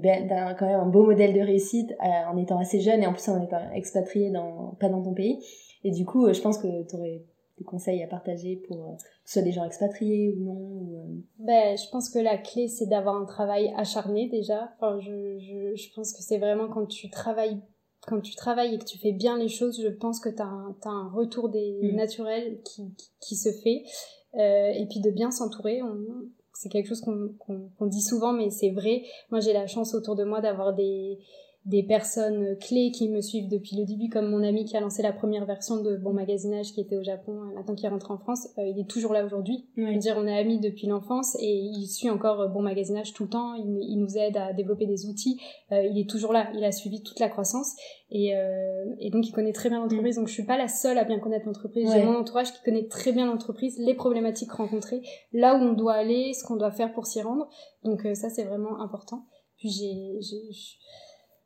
quand 0.58 0.66
même 0.66 0.80
un 0.80 0.86
beau 0.86 1.06
modèle 1.06 1.34
de 1.34 1.42
réussite 1.42 1.94
en 2.00 2.38
étant 2.38 2.60
assez 2.60 2.80
jeune 2.80 3.02
et 3.02 3.08
en 3.08 3.14
plus 3.14 3.28
en 3.30 3.44
étant 3.44 3.72
expatrié 3.74 4.32
dans, 4.32 4.76
pas 4.80 4.90
dans 4.90 5.02
ton 5.02 5.14
pays. 5.14 5.44
Et 5.84 5.92
du 5.92 6.06
coup, 6.06 6.32
je 6.32 6.42
pense 6.42 6.58
que 6.58 6.88
tu 6.88 6.96
aurais 6.96 7.24
des 7.58 7.64
conseils 7.64 8.04
à 8.04 8.08
partager 8.08 8.58
pour 8.68 8.98
que 8.98 9.04
ce 9.26 9.34
soit 9.34 9.42
des 9.42 9.52
gens 9.52 9.66
expatriés 9.66 10.36
ou 10.38 10.44
non 10.44 11.24
ben, 11.40 11.78
Je 11.78 11.90
pense 11.90 12.10
que 12.10 12.20
la 12.20 12.38
clé, 12.38 12.68
c'est 12.68 12.88
d'avoir 12.88 13.16
un 13.16 13.26
travail 13.26 13.74
acharné 13.78 14.30
déjà. 14.30 14.72
Enfin, 14.76 15.00
je, 15.00 15.38
je, 15.40 15.76
je 15.76 15.94
pense 15.94 16.12
que 16.12 16.22
c'est 16.22 16.38
vraiment 16.38 16.68
quand 16.68 16.86
tu 16.86 17.10
travailles 17.10 17.62
quand 18.08 18.22
tu 18.22 18.36
travailles 18.36 18.76
et 18.76 18.78
que 18.78 18.86
tu 18.86 19.00
fais 19.00 19.14
bien 19.14 19.38
les 19.38 19.48
choses, 19.48 19.82
je 19.82 19.90
pense 19.90 20.20
que 20.20 20.30
tu 20.30 20.42
as, 20.42 20.46
as, 20.46 20.90
un 20.90 21.10
retour 21.10 21.50
des 21.50 21.80
mm. 21.82 21.96
naturels 21.96 22.62
qui, 22.64 22.94
qui, 23.20 23.36
se 23.36 23.50
fait. 23.52 23.84
Euh, 24.36 24.70
et 24.70 24.86
puis 24.88 25.00
de 25.00 25.10
bien 25.10 25.32
s'entourer. 25.32 25.82
C'est 26.56 26.70
quelque 26.70 26.88
chose 26.88 27.02
qu'on 27.02 27.86
dit 27.86 28.02
souvent, 28.02 28.32
mais 28.34 28.50
c'est 28.50 28.72
vrai. 28.72 29.04
Moi, 29.30 29.42
j'ai 29.42 29.54
la 29.54 29.68
chance 29.68 29.94
autour 29.94 30.16
de 30.16 30.24
moi 30.24 30.40
d'avoir 30.40 30.74
des, 30.74 31.20
des 31.66 31.82
personnes 31.82 32.56
clés 32.60 32.92
qui 32.92 33.10
me 33.10 33.22
suivent 33.22 33.50
depuis 33.50 33.76
le 33.76 33.86
début, 33.86 34.08
comme 34.10 34.30
mon 34.30 34.44
ami 34.44 34.66
qui 34.66 34.78
a 34.78 34.82
lancé 34.82 35.02
la 35.02 35.12
première 35.12 35.46
version 35.46 35.82
de 35.82 35.98
Bon 35.98 36.14
Magasinage 36.14 36.74
qui 36.74 36.82
était 36.82 36.96
au 36.96 37.04
Japon, 37.04 37.34
euh, 37.34 37.56
maintenant 37.56 37.74
qui 37.74 37.88
est 37.88 37.90
rentré 37.90 38.14
en 38.14 38.20
France, 38.20 38.48
euh, 38.60 38.68
il 38.68 38.80
est 38.80 38.88
toujours 38.88 39.14
là 39.14 39.26
aujourd'hui. 39.26 39.66
Veux 39.76 39.98
dire, 39.98 40.16
on 40.20 40.28
est 40.28 40.38
amis 40.38 40.60
depuis 40.60 40.86
l'enfance 40.86 41.36
et 41.40 41.52
il 41.52 41.88
suit 41.88 42.12
encore 42.12 42.40
euh, 42.42 42.48
Bon 42.48 42.62
Magasinage 42.62 43.14
tout 43.14 43.24
le 43.24 43.30
temps, 43.30 43.56
il, 43.56 43.80
il, 43.82 43.98
nous 43.98 44.16
aide 44.16 44.38
à 44.38 44.54
développer 44.54 44.86
des 44.86 45.08
outils, 45.08 45.42
il 45.72 45.98
est 45.98 46.08
toujours 46.08 46.34
là, 46.34 46.52
il 46.56 46.64
a 46.64 46.72
suivi 46.72 47.02
toute 47.02 47.20
la 47.20 47.30
croissance 47.30 47.76
et, 48.12 48.34
et 49.00 49.10
donc 49.10 49.28
il 49.28 49.32
connaît 49.32 49.52
très 49.52 49.70
bien 49.70 49.80
l'entreprise. 49.80 50.18
Mm. 50.18 50.20
Donc 50.20 50.28
je 50.28 50.34
suis 50.34 50.46
pas 50.46 50.58
la 50.58 50.68
seule 50.68 50.98
à 51.00 51.04
bien 51.04 51.20
connaître 51.20 51.48
l'entreprise, 51.48 51.92
j'ai 51.92 52.04
mon 52.04 52.16
entourage 52.16 52.54
qui 52.54 52.62
connaît 52.64 52.88
très 52.88 53.12
bien 53.12 53.26
l'entreprise, 53.26 53.80
les 53.80 53.96
problématiques 53.96 54.52
rencontrées, 54.52 55.02
là 55.34 55.56
où 55.56 55.58
on 55.58 55.74
doit 55.74 55.94
aller, 55.94 56.34
ce 56.34 56.44
qu'on 56.44 56.58
doit 56.58 56.72
faire 56.72 56.94
pour 56.94 57.08
s'y 57.08 57.22
rendre. 57.22 57.48
Donc 57.84 58.08
ça 58.14 58.30
c'est 58.30 58.44
vraiment 58.44 58.80
important. 58.82 59.26
Puis 59.58 59.70
j'ai 59.70 60.20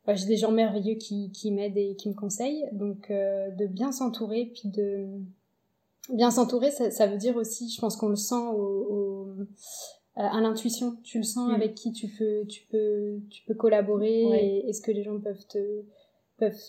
j'ai 0.08 0.26
des 0.26 0.36
gens 0.36 0.50
merveilleux 0.50 0.96
qui, 0.96 1.30
qui 1.32 1.52
m'aident 1.52 1.76
et 1.76 1.94
qui 1.96 2.08
me 2.08 2.14
conseillent. 2.14 2.66
Donc, 2.72 3.10
euh, 3.10 3.50
de 3.50 3.66
bien 3.66 3.92
s'entourer, 3.92 4.50
puis 4.54 4.68
de 4.70 5.06
bien 6.12 6.30
s'entourer, 6.30 6.70
ça, 6.70 6.90
ça, 6.90 7.06
veut 7.06 7.18
dire 7.18 7.36
aussi, 7.36 7.70
je 7.70 7.80
pense 7.80 7.96
qu'on 7.96 8.08
le 8.08 8.16
sent 8.16 8.34
au, 8.34 9.28
à 10.16 10.40
l'intuition. 10.40 10.96
Tu 11.02 11.18
le 11.18 11.24
sens 11.24 11.50
mm. 11.50 11.54
avec 11.54 11.74
qui 11.74 11.92
tu 11.92 12.08
peux, 12.08 12.44
tu 12.46 12.64
peux, 12.70 13.20
tu 13.30 13.42
peux 13.44 13.54
collaborer 13.54 14.64
et, 14.66 14.72
ce 14.72 14.80
que 14.80 14.90
les 14.90 15.02
gens 15.02 15.18
peuvent 15.18 15.46
te, 15.46 15.82
peuvent 16.38 16.60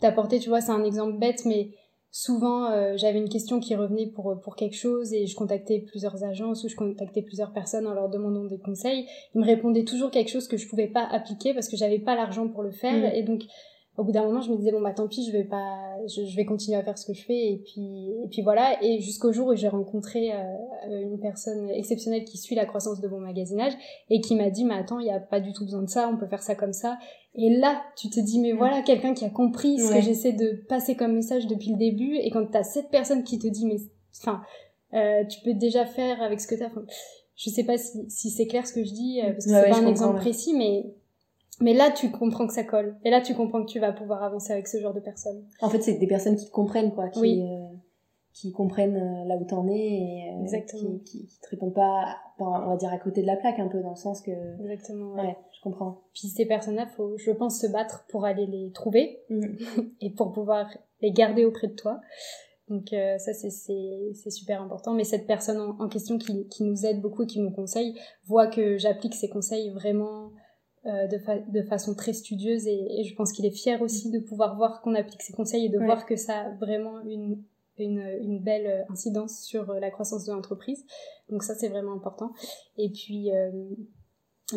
t'apporter. 0.00 0.38
Tu 0.38 0.48
vois, 0.48 0.60
c'est 0.60 0.72
un 0.72 0.84
exemple 0.84 1.18
bête, 1.18 1.44
mais 1.44 1.70
souvent 2.10 2.70
euh, 2.70 2.94
j'avais 2.96 3.18
une 3.18 3.28
question 3.28 3.60
qui 3.60 3.76
revenait 3.76 4.08
pour 4.08 4.40
pour 4.40 4.56
quelque 4.56 4.76
chose 4.76 5.12
et 5.12 5.26
je 5.26 5.36
contactais 5.36 5.80
plusieurs 5.80 6.24
agences 6.24 6.64
ou 6.64 6.68
je 6.68 6.74
contactais 6.74 7.22
plusieurs 7.22 7.52
personnes 7.52 7.86
en 7.86 7.94
leur 7.94 8.08
demandant 8.08 8.44
des 8.44 8.58
conseils 8.58 9.06
ils 9.34 9.40
me 9.40 9.46
répondaient 9.46 9.84
toujours 9.84 10.10
quelque 10.10 10.30
chose 10.30 10.48
que 10.48 10.56
je 10.56 10.68
pouvais 10.68 10.88
pas 10.88 11.04
appliquer 11.04 11.54
parce 11.54 11.68
que 11.68 11.76
j'avais 11.76 12.00
pas 12.00 12.16
l'argent 12.16 12.48
pour 12.48 12.62
le 12.62 12.72
faire 12.72 13.12
mm. 13.12 13.14
et 13.14 13.22
donc 13.22 13.42
au 13.96 14.04
bout 14.04 14.12
d'un 14.12 14.24
moment, 14.24 14.40
je 14.40 14.50
me 14.50 14.56
disais 14.56 14.72
bon 14.72 14.80
bah 14.80 14.92
tant 14.92 15.08
pis, 15.08 15.26
je 15.26 15.32
vais 15.32 15.44
pas, 15.44 15.96
je, 16.06 16.34
vais 16.34 16.44
continuer 16.44 16.78
à 16.78 16.82
faire 16.82 16.96
ce 16.96 17.04
que 17.04 17.12
je 17.12 17.24
fais 17.24 17.52
et 17.52 17.62
puis 17.64 18.10
et 18.24 18.28
puis 18.30 18.42
voilà. 18.42 18.82
Et 18.82 19.00
jusqu'au 19.00 19.32
jour 19.32 19.48
où 19.48 19.54
j'ai 19.54 19.68
rencontré 19.68 20.32
euh, 20.32 21.02
une 21.02 21.18
personne 21.18 21.68
exceptionnelle 21.70 22.24
qui 22.24 22.38
suit 22.38 22.54
la 22.54 22.66
croissance 22.66 23.00
de 23.00 23.08
mon 23.08 23.18
magasinage 23.18 23.72
et 24.08 24.20
qui 24.20 24.36
m'a 24.36 24.50
dit 24.50 24.64
mais 24.64 24.74
attends, 24.74 25.00
il 25.00 25.06
y 25.06 25.10
a 25.10 25.20
pas 25.20 25.40
du 25.40 25.52
tout 25.52 25.64
besoin 25.64 25.82
de 25.82 25.88
ça, 25.88 26.08
on 26.08 26.16
peut 26.16 26.28
faire 26.28 26.42
ça 26.42 26.54
comme 26.54 26.72
ça. 26.72 26.98
Et 27.34 27.56
là, 27.56 27.82
tu 27.96 28.08
te 28.08 28.20
dis 28.20 28.40
mais 28.40 28.52
voilà 28.52 28.82
quelqu'un 28.82 29.12
qui 29.12 29.24
a 29.24 29.30
compris 29.30 29.78
ce 29.78 29.92
que 29.92 30.00
j'essaie 30.00 30.32
de 30.32 30.64
passer 30.68 30.96
comme 30.96 31.14
message 31.14 31.46
depuis 31.46 31.72
le 31.72 31.76
début. 31.76 32.16
Et 32.16 32.30
quand 32.30 32.46
t'as 32.46 32.62
cette 32.62 32.90
personne 32.90 33.24
qui 33.24 33.38
te 33.38 33.48
dit 33.48 33.66
mais 33.66 33.78
enfin 34.22 34.40
euh, 34.94 35.24
tu 35.24 35.40
peux 35.42 35.54
déjà 35.54 35.84
faire 35.84 36.20
avec 36.22 36.40
ce 36.40 36.46
que 36.46 36.54
t'as. 36.54 36.66
Enfin, 36.66 36.84
je 37.36 37.50
sais 37.50 37.64
pas 37.64 37.78
si, 37.78 38.08
si 38.10 38.30
c'est 38.30 38.46
clair 38.46 38.66
ce 38.66 38.72
que 38.72 38.84
je 38.84 38.92
dis 38.92 39.20
euh, 39.20 39.32
parce 39.32 39.46
que 39.46 39.50
c'est 39.50 39.70
pas 39.70 39.78
un 39.78 39.86
exemple 39.86 40.16
précis, 40.16 40.54
mais 40.54 40.94
mais 41.60 41.74
là, 41.74 41.90
tu 41.90 42.10
comprends 42.10 42.46
que 42.46 42.54
ça 42.54 42.64
colle. 42.64 42.96
Et 43.04 43.10
là, 43.10 43.20
tu 43.20 43.34
comprends 43.34 43.64
que 43.64 43.70
tu 43.70 43.80
vas 43.80 43.92
pouvoir 43.92 44.22
avancer 44.22 44.52
avec 44.52 44.66
ce 44.66 44.80
genre 44.80 44.94
de 44.94 45.00
personnes. 45.00 45.44
En 45.60 45.68
fait, 45.68 45.82
c'est 45.82 45.94
des 45.94 46.06
personnes 46.06 46.36
qui 46.36 46.46
te 46.46 46.50
comprennent, 46.50 46.92
quoi. 46.92 47.08
Qui, 47.08 47.42
euh, 47.42 47.66
qui 48.32 48.50
comprennent 48.52 48.96
euh, 48.96 49.28
là 49.28 49.36
où 49.36 49.44
t'en 49.44 49.68
es 49.68 49.76
et 49.76 50.30
euh, 50.32 50.42
Exactement. 50.42 50.98
Qui, 51.04 51.26
qui, 51.26 51.40
te 51.40 51.50
répondent 51.50 51.74
pas, 51.74 52.16
on 52.38 52.70
va 52.70 52.76
dire, 52.76 52.90
à 52.90 52.98
côté 52.98 53.20
de 53.20 53.26
la 53.26 53.36
plaque, 53.36 53.58
un 53.58 53.68
peu, 53.68 53.82
dans 53.82 53.90
le 53.90 53.96
sens 53.96 54.22
que... 54.22 54.30
Exactement. 54.62 55.14
Ouais, 55.14 55.36
je 55.52 55.60
comprends. 55.62 56.00
Puis 56.14 56.28
ces 56.28 56.46
personnes-là, 56.46 56.86
faut, 56.86 57.16
je 57.18 57.30
pense, 57.30 57.60
se 57.60 57.66
battre 57.66 58.06
pour 58.08 58.24
aller 58.24 58.46
les 58.46 58.72
trouver 58.72 59.20
mm. 59.28 59.56
et 60.00 60.10
pour 60.10 60.32
pouvoir 60.32 60.66
les 61.02 61.12
garder 61.12 61.44
auprès 61.44 61.68
de 61.68 61.74
toi. 61.74 62.00
Donc 62.68 62.90
ça, 62.90 63.32
c'est 63.34 64.30
super 64.30 64.62
important. 64.62 64.94
Mais 64.94 65.02
cette 65.02 65.26
personne 65.26 65.58
en, 65.58 65.84
en 65.84 65.88
question 65.88 66.18
qui, 66.18 66.46
qui 66.46 66.62
nous 66.62 66.86
aide 66.86 67.00
beaucoup 67.00 67.24
et 67.24 67.26
qui 67.26 67.40
nous 67.40 67.50
conseille 67.50 67.98
voit 68.26 68.46
que 68.46 68.78
j'applique 68.78 69.16
ses 69.16 69.28
conseils 69.28 69.70
vraiment 69.70 70.30
euh, 70.86 71.06
de, 71.08 71.18
de, 71.52 71.62
façon 71.62 71.94
très 71.94 72.14
studieuse 72.14 72.66
et, 72.66 73.04
je 73.04 73.14
pense 73.14 73.32
qu'il 73.32 73.44
est 73.44 73.50
fier 73.50 73.82
aussi 73.82 74.10
de 74.10 74.18
pouvoir 74.18 74.56
voir 74.56 74.80
qu'on 74.80 74.94
applique 74.94 75.20
ses 75.20 75.34
conseils 75.34 75.66
et 75.66 75.68
de 75.68 75.78
voir 75.78 76.06
que 76.06 76.16
ça 76.16 76.38
a 76.38 76.50
vraiment 76.54 77.00
une, 77.02 77.42
une, 77.76 78.00
une, 78.22 78.40
belle 78.40 78.86
incidence 78.88 79.42
sur 79.42 79.68
euh, 79.68 79.78
la 79.78 79.90
croissance 79.90 80.24
de 80.24 80.32
l'entreprise. 80.32 80.82
Donc 81.28 81.42
ça, 81.42 81.54
c'est 81.54 81.68
vraiment 81.68 81.92
important. 81.92 82.32
Et 82.78 82.88
puis, 82.88 83.30
euh, 83.30 83.50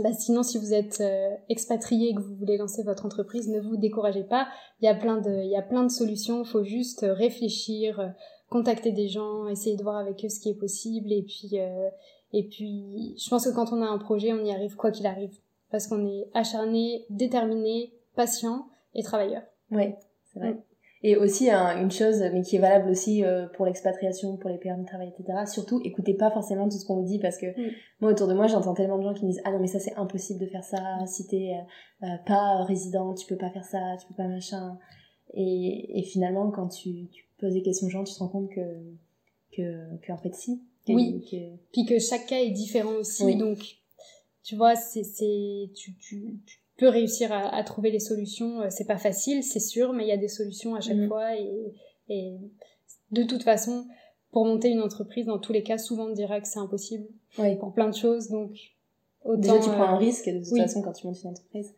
bah 0.01 0.13
sinon, 0.13 0.43
si 0.43 0.57
vous 0.57 0.73
êtes 0.73 1.03
expatrié 1.49 2.11
et 2.11 2.15
que 2.15 2.21
vous 2.21 2.35
voulez 2.35 2.55
lancer 2.55 2.83
votre 2.83 3.05
entreprise, 3.05 3.49
ne 3.49 3.59
vous 3.59 3.75
découragez 3.75 4.23
pas. 4.23 4.47
Il 4.81 4.85
y 4.85 4.87
a 4.87 4.95
plein 4.95 5.19
de, 5.19 5.43
il 5.43 5.49
y 5.49 5.57
a 5.57 5.61
plein 5.61 5.83
de 5.83 5.91
solutions. 5.91 6.43
Il 6.43 6.47
faut 6.47 6.63
juste 6.63 7.05
réfléchir, 7.05 8.13
contacter 8.49 8.93
des 8.93 9.09
gens, 9.09 9.49
essayer 9.49 9.75
de 9.75 9.83
voir 9.83 9.97
avec 9.97 10.23
eux 10.23 10.29
ce 10.29 10.39
qui 10.39 10.49
est 10.49 10.57
possible. 10.57 11.11
Et 11.11 11.23
puis, 11.23 11.57
et 12.31 12.47
puis, 12.47 13.13
je 13.17 13.29
pense 13.29 13.45
que 13.45 13.53
quand 13.53 13.73
on 13.73 13.81
a 13.81 13.87
un 13.87 13.97
projet, 13.97 14.31
on 14.31 14.43
y 14.45 14.51
arrive 14.51 14.77
quoi 14.77 14.89
qu'il 14.89 15.05
arrive 15.05 15.37
parce 15.73 15.87
qu'on 15.87 16.05
est 16.05 16.29
acharné, 16.35 17.03
déterminé, 17.09 17.91
patient 18.15 18.67
et 18.93 19.01
travailleur. 19.01 19.41
Oui, 19.71 19.95
c'est 20.31 20.39
vrai. 20.39 20.51
Mm. 20.51 20.61
Et 21.01 21.17
aussi 21.17 21.49
une 21.49 21.89
chose, 21.89 22.19
mais 22.31 22.43
qui 22.43 22.57
est 22.57 22.59
valable 22.59 22.91
aussi 22.91 23.25
euh, 23.25 23.47
pour 23.55 23.65
l'expatriation, 23.65 24.37
pour 24.37 24.51
les 24.51 24.59
permis 24.59 24.83
de 24.83 24.87
travail, 24.87 25.09
etc. 25.09 25.39
Surtout, 25.51 25.81
écoutez 25.83 26.13
pas 26.13 26.29
forcément 26.29 26.69
tout 26.69 26.77
ce 26.77 26.85
qu'on 26.85 26.97
vous 26.97 27.07
dit 27.07 27.17
parce 27.17 27.39
que 27.39 27.47
mm. 27.47 27.71
moi 28.01 28.11
autour 28.11 28.27
de 28.27 28.35
moi, 28.35 28.45
j'entends 28.45 28.75
tellement 28.75 28.99
de 28.99 29.03
gens 29.03 29.15
qui 29.15 29.25
me 29.25 29.31
disent 29.31 29.41
ah 29.45 29.51
non 29.51 29.59
mais 29.59 29.67
ça 29.67 29.79
c'est 29.79 29.95
impossible 29.95 30.39
de 30.41 30.45
faire 30.45 30.63
ça. 30.63 30.77
Si 31.07 31.25
t'es 31.25 31.55
euh, 31.55 32.05
euh, 32.05 32.17
pas 32.27 32.63
résident, 32.65 33.15
tu 33.15 33.25
peux 33.25 33.37
pas 33.37 33.49
faire 33.49 33.65
ça, 33.65 33.79
tu 33.99 34.07
peux 34.07 34.13
pas 34.13 34.27
machin. 34.27 34.77
Et, 35.33 35.99
et 35.99 36.03
finalement, 36.03 36.51
quand 36.51 36.67
tu, 36.67 37.07
tu 37.07 37.25
poses 37.39 37.53
des 37.53 37.63
questions 37.63 37.87
aux 37.87 37.89
gens, 37.89 38.03
tu 38.03 38.13
te 38.13 38.19
rends 38.19 38.29
compte 38.29 38.51
que 38.51 38.61
que, 39.51 39.97
que 40.03 40.11
en 40.11 40.17
fait 40.17 40.35
si. 40.35 40.61
oui. 40.87 41.25
Puis 41.71 41.85
que 41.85 41.97
chaque 41.97 42.27
cas 42.27 42.41
est 42.41 42.51
différent 42.51 42.93
aussi, 42.93 43.35
donc 43.37 43.82
tu 44.43 44.55
vois, 44.55 44.75
c'est, 44.75 45.03
c'est, 45.03 45.71
tu, 45.73 45.95
tu, 45.97 46.39
tu, 46.45 46.59
peux 46.77 46.89
réussir 46.89 47.31
à, 47.31 47.55
à, 47.55 47.63
trouver 47.63 47.91
les 47.91 47.99
solutions. 47.99 48.61
Euh, 48.61 48.67
c'est 48.69 48.85
pas 48.85 48.97
facile, 48.97 49.43
c'est 49.43 49.59
sûr, 49.59 49.93
mais 49.93 50.03
il 50.03 50.09
y 50.09 50.13
a 50.13 50.17
des 50.17 50.27
solutions 50.27 50.75
à 50.75 50.81
chaque 50.81 50.97
mhm. 50.97 51.07
fois. 51.07 51.35
Et, 51.37 51.73
et 52.09 52.37
de 53.11 53.23
toute 53.23 53.43
façon, 53.43 53.85
pour 54.31 54.45
monter 54.45 54.69
une 54.69 54.81
entreprise, 54.81 55.27
dans 55.27 55.39
tous 55.39 55.53
les 55.53 55.63
cas, 55.63 55.77
souvent 55.77 56.07
on 56.07 56.13
dira 56.13 56.41
que 56.41 56.47
c'est 56.47 56.59
impossible 56.59 57.07
oui. 57.37 57.55
pour 57.57 57.73
plein 57.73 57.87
de 57.87 57.95
choses. 57.95 58.29
Donc, 58.29 58.57
autant, 59.23 59.39
Déjà, 59.39 59.59
tu 59.59 59.69
prends 59.69 59.89
un 59.89 59.95
euh, 59.95 59.97
risque 59.97 60.27
de 60.27 60.39
toute 60.39 60.57
façon 60.57 60.81
quand 60.81 60.93
tu 60.93 61.07
montes 61.07 61.21
une 61.23 61.29
entreprise. 61.29 61.73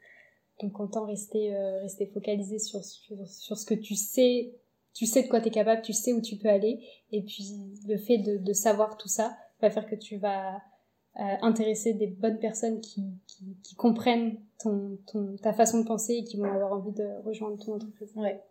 Donc, 0.61 0.79
autant 0.79 1.05
rester, 1.05 1.53
euh, 1.53 1.81
rester 1.81 2.07
focalisé 2.07 2.57
sur, 2.57 2.83
sur, 2.83 3.27
sur, 3.27 3.57
ce 3.57 3.65
que 3.65 3.75
tu 3.75 3.95
sais. 3.95 4.53
Tu 4.93 5.05
sais 5.05 5.23
de 5.23 5.27
quoi 5.27 5.41
tu 5.41 5.49
es 5.49 5.51
capable, 5.51 5.81
tu 5.81 5.91
sais 5.91 6.13
où 6.13 6.21
tu 6.21 6.37
peux 6.37 6.47
aller. 6.47 6.79
Et 7.11 7.21
puis, 7.21 7.53
le 7.85 7.97
fait 7.97 8.19
de, 8.19 8.37
de 8.37 8.53
savoir 8.53 8.95
tout 8.95 9.09
ça 9.09 9.35
va 9.61 9.69
faire 9.69 9.85
que 9.85 9.95
tu 9.95 10.17
vas 10.17 10.61
intéresser 11.17 11.93
des 11.93 12.07
bonnes 12.07 12.39
personnes 12.39 12.81
qui, 12.81 13.01
qui, 13.27 13.57
qui 13.63 13.75
comprennent 13.75 14.37
ton, 14.61 14.97
ton, 15.11 15.35
ta 15.41 15.53
façon 15.53 15.79
de 15.79 15.85
penser 15.85 16.13
et 16.13 16.23
qui 16.23 16.37
vont 16.37 16.45
avoir 16.45 16.73
envie 16.73 16.91
de 16.91 17.07
rejoindre 17.25 17.57
ton 17.63 17.73
entreprise. 17.73 18.11
Ouais. 18.15 18.41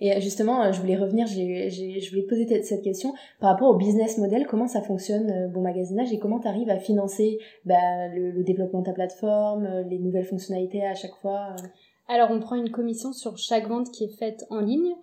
Et 0.00 0.12
euh, 0.12 0.20
justement, 0.20 0.62
euh, 0.62 0.72
je 0.72 0.80
voulais 0.80 0.96
revenir, 0.96 1.26
j'ai, 1.26 1.70
j'ai, 1.70 2.00
je 2.00 2.10
voulais 2.10 2.26
poser 2.26 2.62
cette 2.62 2.82
question 2.82 3.14
par 3.38 3.50
rapport 3.50 3.70
au 3.70 3.76
business 3.76 4.18
model, 4.18 4.46
comment 4.46 4.66
ça 4.66 4.82
fonctionne, 4.82 5.50
bon 5.52 5.62
magasinage, 5.62 6.12
et 6.12 6.18
comment 6.18 6.40
tu 6.40 6.48
arrives 6.48 6.70
à 6.70 6.78
financer 6.78 7.38
bah, 7.64 8.08
le, 8.08 8.30
le, 8.30 8.42
développement 8.42 8.80
de 8.80 8.86
ta 8.86 8.92
plateforme, 8.92 9.66
les 9.88 9.98
nouvelles 9.98 10.24
fonctionnalités 10.24 10.84
à 10.84 10.94
chaque 10.94 11.14
fois 11.20 11.54
Alors, 12.08 12.30
on 12.30 12.40
prend 12.40 12.56
une 12.56 12.70
commission 12.70 13.12
sur 13.12 13.38
chaque 13.38 13.68
vente 13.68 13.90
qui 13.90 14.04
est 14.04 14.16
faite 14.16 14.44
en 14.50 14.60
ligne. 14.60 14.94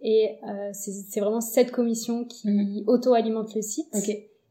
Et 0.00 0.36
euh, 0.46 0.70
c'est 0.72 1.20
vraiment 1.20 1.40
cette 1.40 1.70
commission 1.70 2.24
qui 2.24 2.48
mhm. 2.48 2.84
auto-alimente 2.86 3.54
le 3.54 3.62
site. 3.62 3.88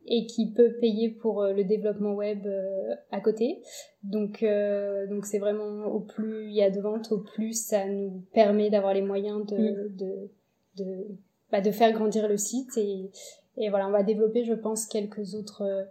Et 0.07 0.27
qui 0.27 0.51
peut 0.51 0.73
payer 0.79 1.09
pour 1.09 1.41
euh, 1.41 1.53
le 1.53 1.63
développement 1.63 2.13
web 2.13 2.45
euh, 2.45 2.95
à 3.11 3.19
côté. 3.21 3.61
Donc, 4.03 4.43
euh, 4.43 5.07
donc 5.07 5.25
c'est 5.25 5.39
vraiment 5.39 5.85
au 5.85 5.99
plus 5.99 6.45
il 6.45 6.53
y 6.53 6.61
a 6.61 6.69
de 6.69 6.79
ventes, 6.79 7.11
au 7.11 7.19
plus 7.19 7.53
ça 7.53 7.87
nous 7.87 8.23
permet 8.33 8.69
d'avoir 8.69 8.93
les 8.93 9.01
moyens 9.01 9.45
de, 9.47 9.89
de, 9.89 10.29
de, 10.77 11.07
bah, 11.51 11.61
de 11.61 11.71
faire 11.71 11.91
grandir 11.91 12.27
le 12.27 12.37
site. 12.37 12.77
Et, 12.77 13.09
et 13.57 13.69
voilà, 13.69 13.87
on 13.87 13.91
va 13.91 14.03
développer, 14.03 14.45
je 14.45 14.53
pense, 14.53 14.85
quelques 14.85 15.33
autres 15.33 15.87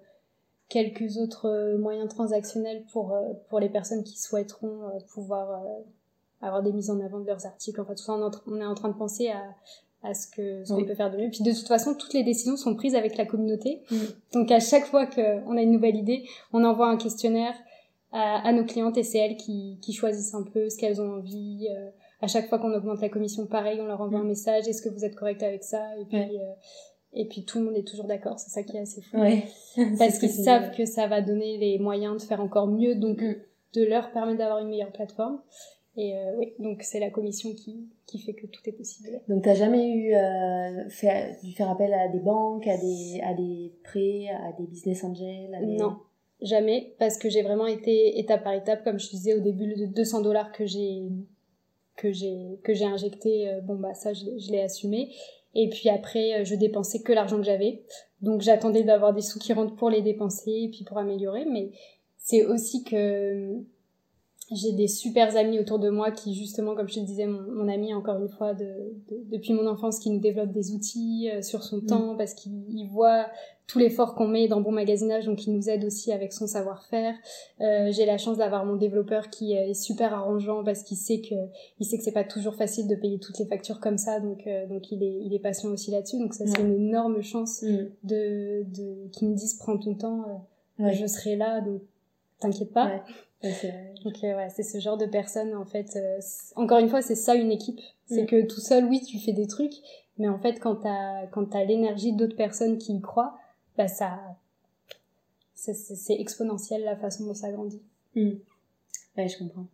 quelques 0.68 1.18
autres 1.18 1.76
moyens 1.78 2.08
transactionnels 2.08 2.84
pour 2.92 3.16
pour 3.48 3.58
les 3.58 3.68
personnes 3.68 4.04
qui 4.04 4.18
souhaiteront 4.18 4.92
pouvoir 5.12 5.60
avoir 6.40 6.62
des 6.62 6.72
mises 6.72 6.90
en 6.90 7.00
avant 7.00 7.20
de 7.20 7.26
leurs 7.26 7.46
articles. 7.46 7.80
Enfin, 7.80 7.94
tout 7.94 8.02
ça, 8.02 8.12
on 8.12 8.60
est 8.60 8.64
en 8.64 8.74
train 8.74 8.88
de 8.88 8.96
penser 8.96 9.28
à, 9.28 9.42
à 10.04 10.14
ce 10.14 10.28
que 10.28 10.64
ce 10.64 10.72
qu'on 10.72 10.84
peut 10.84 10.94
faire 10.94 11.10
de 11.10 11.16
mieux. 11.16 11.30
Puis 11.30 11.42
de 11.42 11.52
toute 11.52 11.66
façon, 11.66 11.94
toutes 11.94 12.12
les 12.12 12.22
décisions 12.22 12.56
sont 12.56 12.74
prises 12.74 12.94
avec 12.94 13.16
la 13.16 13.24
communauté. 13.24 13.82
Mm. 13.90 13.96
Donc 14.34 14.50
à 14.50 14.60
chaque 14.60 14.84
fois 14.84 15.06
qu'on 15.06 15.56
a 15.56 15.62
une 15.62 15.72
nouvelle 15.72 15.96
idée, 15.96 16.24
on 16.52 16.62
envoie 16.62 16.88
un 16.88 16.96
questionnaire 16.96 17.54
à, 18.12 18.46
à 18.46 18.52
nos 18.52 18.64
clientes 18.64 18.96
et 18.98 19.02
c'est 19.02 19.18
elles 19.18 19.36
qui, 19.36 19.78
qui, 19.82 19.92
choisissent 19.92 20.34
un 20.34 20.44
peu 20.44 20.68
ce 20.68 20.76
qu'elles 20.76 21.00
ont 21.00 21.14
envie. 21.14 21.68
Euh, 21.70 21.88
à 22.20 22.26
chaque 22.26 22.48
fois 22.48 22.58
qu'on 22.58 22.72
augmente 22.72 23.00
la 23.00 23.08
commission, 23.08 23.46
pareil, 23.46 23.80
on 23.80 23.86
leur 23.86 24.00
envoie 24.00 24.20
un 24.20 24.24
mm. 24.24 24.28
message. 24.28 24.68
Est-ce 24.68 24.82
que 24.82 24.90
vous 24.90 25.04
êtes 25.04 25.16
correct 25.16 25.42
avec 25.42 25.64
ça? 25.64 25.82
Et 25.98 26.04
puis 26.04 26.38
euh, 26.38 26.52
et 27.14 27.26
puis 27.26 27.44
tout 27.44 27.58
le 27.58 27.64
monde 27.64 27.76
est 27.76 27.86
toujours 27.86 28.06
d'accord. 28.06 28.38
C'est 28.38 28.50
ça 28.50 28.62
qui 28.62 28.76
est 28.76 28.80
assez 28.80 29.00
fou. 29.00 29.18
Ouais. 29.18 29.44
Parce 29.98 30.18
qu'ils 30.18 30.30
savent 30.30 30.72
que 30.76 30.84
ça 30.84 31.06
va 31.06 31.22
donner 31.22 31.56
les 31.58 31.78
moyens 31.78 32.20
de 32.20 32.26
faire 32.26 32.40
encore 32.40 32.66
mieux, 32.66 32.96
donc 32.96 33.22
mm. 33.22 33.36
de 33.74 33.84
leur 33.84 34.10
permettre 34.10 34.38
d'avoir 34.38 34.58
une 34.58 34.68
meilleure 34.68 34.92
plateforme. 34.92 35.40
Et 35.96 36.16
euh, 36.16 36.36
oui, 36.38 36.54
donc 36.58 36.82
c'est 36.82 36.98
la 36.98 37.10
commission 37.10 37.54
qui, 37.54 37.88
qui 38.06 38.18
fait 38.18 38.34
que 38.34 38.46
tout 38.46 38.60
est 38.66 38.72
possible. 38.72 39.20
Donc 39.28 39.44
t'as 39.44 39.54
jamais 39.54 39.88
eu 39.92 40.14
euh, 40.14 40.88
fait, 40.88 41.38
dû 41.42 41.52
faire 41.52 41.70
appel 41.70 41.92
à 41.94 42.08
des 42.08 42.18
banques, 42.18 42.66
à 42.66 42.76
des, 42.76 43.20
à 43.22 43.32
des 43.34 43.72
prêts, 43.84 44.26
à 44.28 44.52
des 44.58 44.66
business 44.66 45.04
angels 45.04 45.56
Non, 45.62 45.98
jamais, 46.42 46.94
parce 46.98 47.16
que 47.16 47.28
j'ai 47.28 47.42
vraiment 47.42 47.68
été 47.68 48.18
étape 48.18 48.42
par 48.42 48.54
étape, 48.54 48.82
comme 48.82 48.98
je 48.98 49.08
disais 49.08 49.34
au 49.34 49.40
début, 49.40 49.74
de 49.74 49.86
200 49.86 50.22
dollars 50.22 50.50
que 50.52 50.66
j'ai 50.66 51.02
que 51.96 52.10
j'ai 52.12 52.58
que 52.64 52.74
j'ai 52.74 52.86
injecté, 52.86 53.48
euh, 53.48 53.60
bon 53.60 53.76
bah 53.76 53.94
ça 53.94 54.12
je, 54.12 54.24
je 54.38 54.50
l'ai 54.50 54.60
assumé. 54.60 55.12
Et 55.54 55.68
puis 55.68 55.88
après, 55.88 56.40
euh, 56.40 56.44
je 56.44 56.54
dépensais 56.54 57.02
que 57.02 57.12
l'argent 57.12 57.36
que 57.36 57.44
j'avais. 57.44 57.84
Donc 58.20 58.40
j'attendais 58.40 58.82
d'avoir 58.82 59.14
des 59.14 59.22
sous 59.22 59.38
qui 59.38 59.52
rentrent 59.52 59.76
pour 59.76 59.90
les 59.90 60.02
dépenser 60.02 60.50
et 60.50 60.68
puis 60.68 60.84
pour 60.84 60.98
améliorer. 60.98 61.44
Mais 61.44 61.70
c'est 62.16 62.44
aussi 62.44 62.84
que 62.84 63.62
j'ai 64.54 64.72
des 64.72 64.88
super 64.88 65.36
amis 65.36 65.58
autour 65.58 65.78
de 65.78 65.90
moi 65.90 66.10
qui 66.10 66.34
justement 66.34 66.74
comme 66.74 66.88
je 66.88 66.94
te 66.94 67.00
disais 67.00 67.26
mon, 67.26 67.42
mon 67.52 67.68
ami 67.68 67.94
encore 67.94 68.18
une 68.20 68.28
fois 68.28 68.54
de, 68.54 68.66
depuis 69.30 69.52
mon 69.52 69.66
enfance 69.66 69.98
qui 69.98 70.10
nous 70.10 70.20
développe 70.20 70.52
des 70.52 70.72
outils 70.72 71.30
euh, 71.32 71.42
sur 71.42 71.62
son 71.62 71.78
mm. 71.78 71.86
temps 71.86 72.16
parce 72.16 72.34
qu'il 72.34 72.88
voit 72.90 73.26
tout 73.66 73.78
l'effort 73.78 74.14
qu'on 74.14 74.28
met 74.28 74.46
dans 74.46 74.60
bon 74.60 74.72
magasinage 74.72 75.26
donc 75.26 75.46
il 75.46 75.54
nous 75.54 75.70
aide 75.70 75.84
aussi 75.84 76.12
avec 76.12 76.32
son 76.32 76.46
savoir-faire 76.46 77.14
euh, 77.60 77.90
j'ai 77.90 78.04
la 78.04 78.18
chance 78.18 78.38
d'avoir 78.38 78.66
mon 78.66 78.76
développeur 78.76 79.30
qui 79.30 79.52
est 79.52 79.74
super 79.74 80.12
arrangeant 80.12 80.62
parce 80.62 80.82
qu'il 80.82 80.98
sait 80.98 81.20
que 81.20 81.34
il 81.80 81.86
sait 81.86 81.96
que 81.96 82.04
c'est 82.04 82.12
pas 82.12 82.24
toujours 82.24 82.54
facile 82.54 82.88
de 82.88 82.94
payer 82.94 83.18
toutes 83.18 83.38
les 83.38 83.46
factures 83.46 83.80
comme 83.80 83.98
ça 83.98 84.20
donc 84.20 84.46
euh, 84.46 84.66
donc 84.66 84.92
il 84.92 85.02
est 85.02 85.18
il 85.22 85.34
est 85.34 85.38
patient 85.38 85.70
aussi 85.70 85.90
là-dessus 85.90 86.18
donc 86.18 86.34
ça 86.34 86.44
c'est 86.46 86.60
une 86.60 86.74
énorme 86.74 87.22
chance 87.22 87.62
mm. 87.62 87.86
de 88.04 88.64
de 88.64 89.08
qu'il 89.12 89.28
me 89.28 89.34
dise 89.34 89.54
prends 89.54 89.78
ton 89.78 89.94
temps 89.94 90.46
euh, 90.80 90.90
je 90.92 91.06
serai 91.06 91.36
là 91.36 91.60
donc 91.60 91.80
t'inquiète 92.44 92.72
pas 92.72 93.02
donc 94.04 94.22
euh, 94.24 94.36
ouais, 94.36 94.48
c'est 94.50 94.62
ce 94.62 94.78
genre 94.78 94.96
de 94.96 95.06
personne 95.06 95.54
en 95.54 95.64
fait. 95.64 95.96
Euh, 95.96 96.18
encore 96.56 96.78
une 96.78 96.88
fois, 96.88 97.02
c'est 97.02 97.14
ça 97.14 97.34
une 97.34 97.52
équipe. 97.52 97.80
C'est 98.06 98.22
mm. 98.22 98.26
que 98.26 98.46
tout 98.46 98.60
seul, 98.60 98.86
oui, 98.86 99.00
tu 99.02 99.18
fais 99.18 99.32
des 99.32 99.46
trucs, 99.46 99.74
mais 100.18 100.28
en 100.28 100.38
fait, 100.38 100.60
quand 100.60 100.76
t'as 100.76 101.26
quand 101.26 101.46
t'as 101.46 101.64
l'énergie 101.64 102.12
d'autres 102.12 102.36
personnes 102.36 102.78
qui 102.78 102.94
y 102.94 103.00
croient, 103.00 103.36
bah 103.76 103.88
ça, 103.88 104.18
c'est 105.54 106.14
exponentiel 106.14 106.84
la 106.84 106.96
façon 106.96 107.26
dont 107.26 107.34
ça 107.34 107.50
grandit. 107.50 107.82
Mm. 108.14 108.30
Ouais, 109.16 109.28
je 109.28 109.38
comprends. 109.38 109.66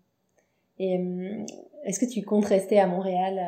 Et 0.79 0.99
euh, 0.99 1.45
est-ce 1.85 2.01
que 2.01 2.11
tu 2.11 2.23
comptes 2.23 2.47
rester 2.47 2.81
à 2.81 2.87
Montréal 2.87 3.39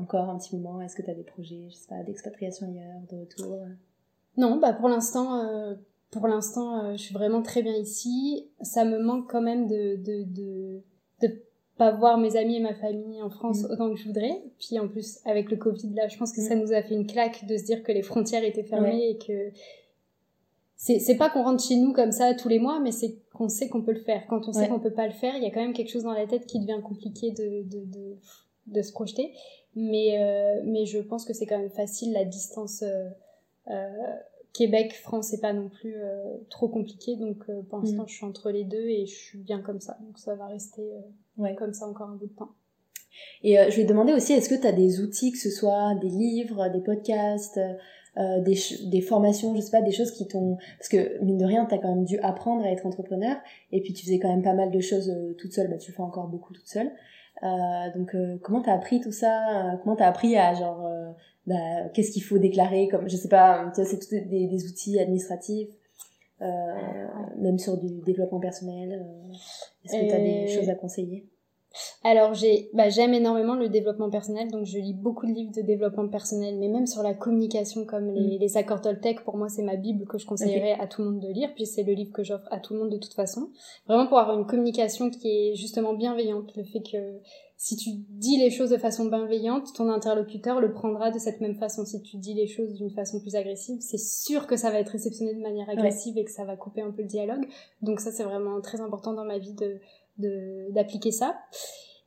encore 0.00 0.30
un 0.30 0.38
petit 0.38 0.56
moment? 0.56 0.80
Est-ce 0.80 0.94
que 0.96 1.02
tu 1.02 1.10
as 1.10 1.14
des 1.14 1.24
projets, 1.24 1.68
je 1.68 1.74
sais 1.74 1.88
pas, 1.88 2.02
d'expatriation 2.02 2.68
ailleurs, 2.68 3.00
de 3.10 3.16
retour? 3.16 3.58
Non, 4.36 4.56
bah 4.56 4.72
pour 4.72 4.88
l'instant, 4.88 5.76
pour 6.16 6.28
l'instant, 6.28 6.84
euh, 6.84 6.92
je 6.92 7.02
suis 7.02 7.14
vraiment 7.14 7.42
très 7.42 7.62
bien 7.62 7.74
ici. 7.74 8.48
Ça 8.62 8.84
me 8.84 8.98
manque 8.98 9.30
quand 9.30 9.42
même 9.42 9.66
de 9.66 9.96
de 9.96 10.24
de, 10.24 10.82
de 11.22 11.42
pas 11.76 11.92
voir 11.92 12.18
mes 12.18 12.36
amis 12.36 12.56
et 12.56 12.60
ma 12.60 12.74
famille 12.74 13.20
en 13.22 13.30
France 13.30 13.62
mm. 13.62 13.70
autant 13.70 13.90
que 13.90 13.96
je 13.96 14.06
voudrais. 14.06 14.42
Puis 14.58 14.78
en 14.78 14.88
plus, 14.88 15.18
avec 15.24 15.50
le 15.50 15.56
Covid, 15.56 15.92
là, 15.94 16.08
je 16.08 16.16
pense 16.16 16.32
que 16.32 16.40
ça 16.40 16.54
mm. 16.54 16.60
nous 16.60 16.72
a 16.72 16.82
fait 16.82 16.94
une 16.94 17.06
claque 17.06 17.46
de 17.46 17.56
se 17.56 17.64
dire 17.64 17.82
que 17.82 17.92
les 17.92 18.02
frontières 18.02 18.44
étaient 18.44 18.64
fermées 18.64 19.10
et 19.10 19.18
que 19.18 19.52
c'est 20.76 20.98
c'est 20.98 21.16
pas 21.16 21.30
qu'on 21.30 21.42
rentre 21.42 21.64
chez 21.64 21.76
nous 21.76 21.92
comme 21.92 22.12
ça 22.12 22.34
tous 22.34 22.48
les 22.48 22.58
mois, 22.58 22.80
mais 22.80 22.92
c'est 22.92 23.16
qu'on 23.32 23.48
sait 23.48 23.68
qu'on 23.68 23.82
peut 23.82 23.92
le 23.92 24.00
faire. 24.00 24.26
Quand 24.28 24.48
on 24.48 24.52
sait 24.52 24.68
qu'on 24.68 24.80
peut 24.80 24.92
pas 24.92 25.06
le 25.06 25.12
faire, 25.12 25.36
il 25.36 25.42
y 25.42 25.46
a 25.46 25.50
quand 25.50 25.60
même 25.60 25.72
quelque 25.72 25.90
chose 25.90 26.04
dans 26.04 26.12
la 26.12 26.26
tête 26.26 26.46
qui 26.46 26.60
devient 26.60 26.80
compliqué 26.82 27.30
de 27.30 27.62
de 27.62 27.84
de, 27.84 28.16
de 28.66 28.82
se 28.82 28.92
projeter. 28.92 29.32
Mais 29.74 30.18
euh, 30.18 30.62
mais 30.64 30.86
je 30.86 30.98
pense 30.98 31.24
que 31.24 31.34
c'est 31.34 31.46
quand 31.46 31.58
même 31.58 31.70
facile 31.70 32.12
la 32.12 32.24
distance. 32.24 32.82
Euh, 32.82 33.08
euh 33.70 34.16
Québec, 34.56 34.94
France, 34.94 35.28
c'est 35.28 35.40
pas 35.40 35.52
non 35.52 35.68
plus 35.68 35.94
euh, 35.96 36.38
trop 36.48 36.68
compliqué. 36.68 37.16
Donc 37.16 37.44
euh, 37.48 37.62
pour 37.68 37.78
l'instant, 37.78 38.04
mm. 38.04 38.08
je 38.08 38.14
suis 38.14 38.24
entre 38.24 38.50
les 38.50 38.64
deux 38.64 38.88
et 38.88 39.06
je 39.06 39.14
suis 39.14 39.38
bien 39.38 39.60
comme 39.60 39.80
ça. 39.80 39.98
Donc 40.00 40.18
ça 40.18 40.34
va 40.34 40.46
rester 40.46 40.82
euh, 41.38 41.54
comme 41.54 41.72
ça 41.72 41.86
encore 41.86 42.08
un 42.08 42.16
bout 42.16 42.26
de 42.26 42.34
temps. 42.34 42.50
Et 43.42 43.56
je 43.56 43.76
vais 43.76 43.84
te 43.84 43.88
demander 43.88 44.12
aussi, 44.12 44.34
est-ce 44.34 44.50
que 44.50 44.60
tu 44.60 44.66
as 44.66 44.72
des 44.72 45.00
outils, 45.00 45.32
que 45.32 45.38
ce 45.38 45.48
soit 45.50 45.94
des 46.02 46.10
livres, 46.10 46.68
des 46.68 46.82
podcasts, 46.82 47.58
des, 48.14 48.58
des 48.90 49.00
formations, 49.00 49.54
je 49.54 49.62
sais 49.62 49.70
pas, 49.70 49.80
des 49.80 49.92
choses 49.92 50.10
qui 50.10 50.28
t'ont... 50.28 50.58
Parce 50.78 50.90
que 50.90 51.18
mine 51.22 51.38
de 51.38 51.46
rien, 51.46 51.64
tu 51.64 51.74
as 51.74 51.78
quand 51.78 51.94
même 51.94 52.04
dû 52.04 52.18
apprendre 52.18 52.62
à 52.66 52.70
être 52.70 52.84
entrepreneur. 52.84 53.36
Et 53.72 53.80
puis 53.80 53.94
tu 53.94 54.04
faisais 54.04 54.18
quand 54.18 54.28
même 54.28 54.42
pas 54.42 54.52
mal 54.52 54.70
de 54.70 54.80
choses 54.80 55.10
toute 55.38 55.54
seule. 55.54 55.70
Bah, 55.70 55.78
tu 55.78 55.92
le 55.92 55.96
fais 55.96 56.02
encore 56.02 56.28
beaucoup 56.28 56.52
toute 56.52 56.68
seule. 56.68 56.92
donc 57.94 58.14
comment 58.42 58.60
t'as 58.60 58.74
appris 58.74 59.00
tout 59.00 59.12
ça? 59.12 59.78
Comment 59.82 59.96
t'as 59.96 60.08
appris 60.08 60.36
à 60.36 60.52
genre 60.52 60.86
bah, 61.46 61.88
qu'est-ce 61.94 62.10
qu'il 62.10 62.22
faut 62.22 62.38
déclarer 62.38 62.88
comme 62.88 63.08
je 63.08 63.16
sais 63.16 63.28
pas 63.28 63.70
c'est 63.74 63.98
tous 63.98 64.10
des, 64.10 64.46
des, 64.46 64.66
outils 64.66 64.98
administratifs 64.98 65.70
euh, 66.42 66.46
même 67.38 67.58
sur 67.58 67.78
du 67.78 68.00
développement 68.02 68.40
personnel 68.40 69.00
euh, 69.00 69.34
est-ce 69.84 69.92
que 69.92 70.08
tu 70.08 70.12
as 70.12 70.18
des 70.18 70.48
choses 70.48 70.68
à 70.68 70.74
conseiller? 70.74 71.26
alors 72.02 72.34
j'ai 72.34 72.70
bah, 72.72 72.88
j'aime 72.88 73.14
énormément 73.14 73.54
le 73.54 73.68
développement 73.68 74.10
personnel 74.10 74.50
donc 74.50 74.64
je 74.64 74.78
lis 74.78 74.94
beaucoup 74.94 75.26
de 75.26 75.32
livres 75.32 75.52
de 75.54 75.62
développement 75.62 76.08
personnel 76.08 76.56
mais 76.58 76.68
même 76.68 76.86
sur 76.86 77.02
la 77.02 77.14
communication 77.14 77.84
comme 77.84 78.10
les, 78.12 78.36
mm. 78.36 78.40
les 78.40 78.56
accords 78.56 78.80
Toltec 78.80 79.22
pour 79.22 79.36
moi 79.36 79.48
c'est 79.48 79.62
ma 79.62 79.76
bible 79.76 80.06
que 80.06 80.18
je 80.18 80.26
conseillerais 80.26 80.76
à 80.80 80.86
tout 80.86 81.02
le 81.02 81.10
monde 81.10 81.20
de 81.20 81.28
lire 81.28 81.50
puis 81.54 81.66
c'est 81.66 81.84
le 81.84 81.92
livre 81.92 82.12
que 82.12 82.24
j'offre 82.24 82.48
à 82.50 82.60
tout 82.60 82.74
le 82.74 82.80
monde 82.80 82.90
de 82.90 82.98
toute 82.98 83.14
façon. 83.14 83.50
Vraiment 83.86 84.06
pour 84.06 84.18
avoir 84.18 84.38
une 84.38 84.46
communication 84.46 85.10
qui 85.10 85.28
est 85.28 85.54
justement 85.54 85.94
bienveillante 85.94 86.56
le 86.56 86.64
fait 86.64 86.80
que 86.80 87.20
si 87.58 87.76
tu 87.76 87.90
dis 88.10 88.36
les 88.36 88.50
choses 88.50 88.70
de 88.70 88.76
façon 88.76 89.06
bienveillante, 89.06 89.72
ton 89.74 89.88
interlocuteur 89.88 90.60
le 90.60 90.72
prendra 90.72 91.10
de 91.10 91.18
cette 91.18 91.40
même 91.40 91.56
façon. 91.56 91.86
Si 91.86 92.02
tu 92.02 92.18
dis 92.18 92.34
les 92.34 92.46
choses 92.46 92.74
d'une 92.74 92.90
façon 92.90 93.18
plus 93.18 93.34
agressive, 93.34 93.78
c'est 93.80 93.98
sûr 93.98 94.46
que 94.46 94.56
ça 94.56 94.70
va 94.70 94.78
être 94.78 94.90
réceptionné 94.90 95.34
de 95.34 95.40
manière 95.40 95.68
agressive 95.70 96.18
et 96.18 96.24
que 96.24 96.30
ça 96.30 96.44
va 96.44 96.56
couper 96.56 96.82
un 96.82 96.90
peu 96.90 97.02
le 97.02 97.08
dialogue. 97.08 97.46
Donc 97.80 98.00
ça, 98.00 98.12
c'est 98.12 98.24
vraiment 98.24 98.60
très 98.60 98.80
important 98.80 99.14
dans 99.14 99.24
ma 99.24 99.38
vie 99.38 99.54
de 99.54 99.80
d'appliquer 100.70 101.12
ça. 101.12 101.36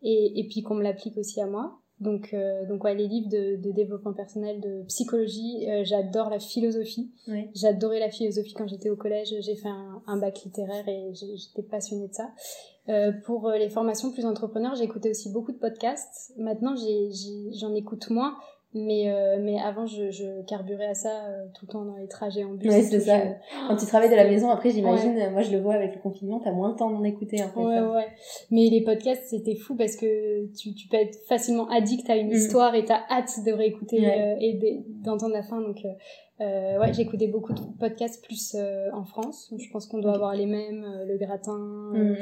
Et, 0.01 0.39
et 0.39 0.47
puis 0.47 0.63
qu'on 0.63 0.75
me 0.75 0.83
l'applique 0.83 1.17
aussi 1.17 1.41
à 1.41 1.45
moi. 1.45 1.79
Donc, 1.99 2.33
euh, 2.33 2.65
donc 2.65 2.83
ouais, 2.85 2.95
les 2.95 3.07
livres 3.07 3.29
de, 3.29 3.57
de, 3.57 3.71
développement 3.71 4.13
personnel, 4.13 4.61
de 4.61 4.83
psychologie, 4.87 5.69
euh, 5.69 5.83
j'adore 5.83 6.29
la 6.29 6.39
philosophie. 6.39 7.11
J'adorais 7.53 7.99
la 7.99 8.09
philosophie 8.09 8.53
quand 8.53 8.67
j'étais 8.67 8.89
au 8.89 8.95
collège. 8.95 9.33
J'ai 9.41 9.55
fait 9.55 9.67
un, 9.67 10.01
un, 10.07 10.17
bac 10.17 10.41
littéraire 10.45 10.87
et 10.87 11.11
j'étais 11.13 11.63
passionnée 11.63 12.07
de 12.07 12.13
ça. 12.13 12.31
Euh, 12.89 13.11
pour 13.11 13.47
euh, 13.47 13.57
les 13.57 13.69
formations 13.69 14.11
plus 14.11 14.25
entrepreneurs, 14.25 14.73
j'écoutais 14.75 15.11
aussi 15.11 15.31
beaucoup 15.31 15.51
de 15.51 15.57
podcasts. 15.57 16.33
Maintenant, 16.37 16.75
j'en 16.75 17.75
écoute 17.75 18.09
moins, 18.09 18.35
mais 18.73 19.09
euh, 19.09 19.37
mais 19.41 19.59
avant 19.59 19.85
je, 19.85 20.11
je 20.11 20.43
carburais 20.45 20.87
à 20.87 20.93
ça 20.93 21.09
tout 21.55 21.65
le 21.65 21.71
temps 21.71 21.85
dans 21.85 21.95
les 21.95 22.07
trajets 22.07 22.43
en 22.43 22.53
bus 22.53 22.71
ouais 22.71 22.83
c'est 22.83 22.99
ça 22.99 23.19
quand 23.67 23.75
tu 23.75 23.85
travailles 23.85 24.11
de 24.11 24.15
la 24.15 24.25
maison 24.25 24.49
après 24.49 24.69
j'imagine 24.69 25.15
moi 25.31 25.41
je 25.41 25.51
le 25.51 25.59
vois 25.59 25.73
avec 25.73 25.95
le 25.95 26.01
confinement 26.01 26.39
t'as 26.39 26.51
moins 26.51 26.71
de 26.71 26.77
temps 26.77 26.91
d'en 26.91 27.03
écouter 27.03 27.41
en 27.41 27.49
fait 27.49 27.59
ouais 27.59 27.79
ouais 27.79 28.07
mais 28.51 28.69
les 28.69 28.81
podcasts 28.81 29.23
c'était 29.25 29.55
fou 29.55 29.75
parce 29.75 29.95
que 29.95 30.45
tu 30.55 30.73
tu 30.75 30.87
peux 30.87 30.97
être 30.97 31.17
facilement 31.27 31.67
addict 31.69 32.09
à 32.09 32.15
une 32.15 32.29
mm. 32.29 32.33
histoire 32.33 32.75
et 32.75 32.85
t'as 32.85 33.01
hâte 33.09 33.43
de 33.45 33.51
réécouter 33.51 33.97
et 34.39 34.83
d'entendre 35.03 35.33
la 35.33 35.43
fin 35.43 35.61
donc 35.61 35.77
euh, 36.41 36.79
ouais, 36.79 36.93
j'écoutais 36.93 37.27
beaucoup 37.27 37.51
de 37.51 37.59
podcasts 37.79 38.23
plus 38.23 38.55
euh, 38.55 38.89
en 38.93 39.03
France. 39.03 39.53
Je 39.57 39.69
pense 39.71 39.87
qu'on 39.87 39.99
doit 39.99 40.13
avoir 40.13 40.33
les 40.33 40.45
mêmes, 40.45 40.85
euh, 40.85 41.05
le 41.05 41.17
gratin. 41.17 41.57
Mm, 41.57 42.15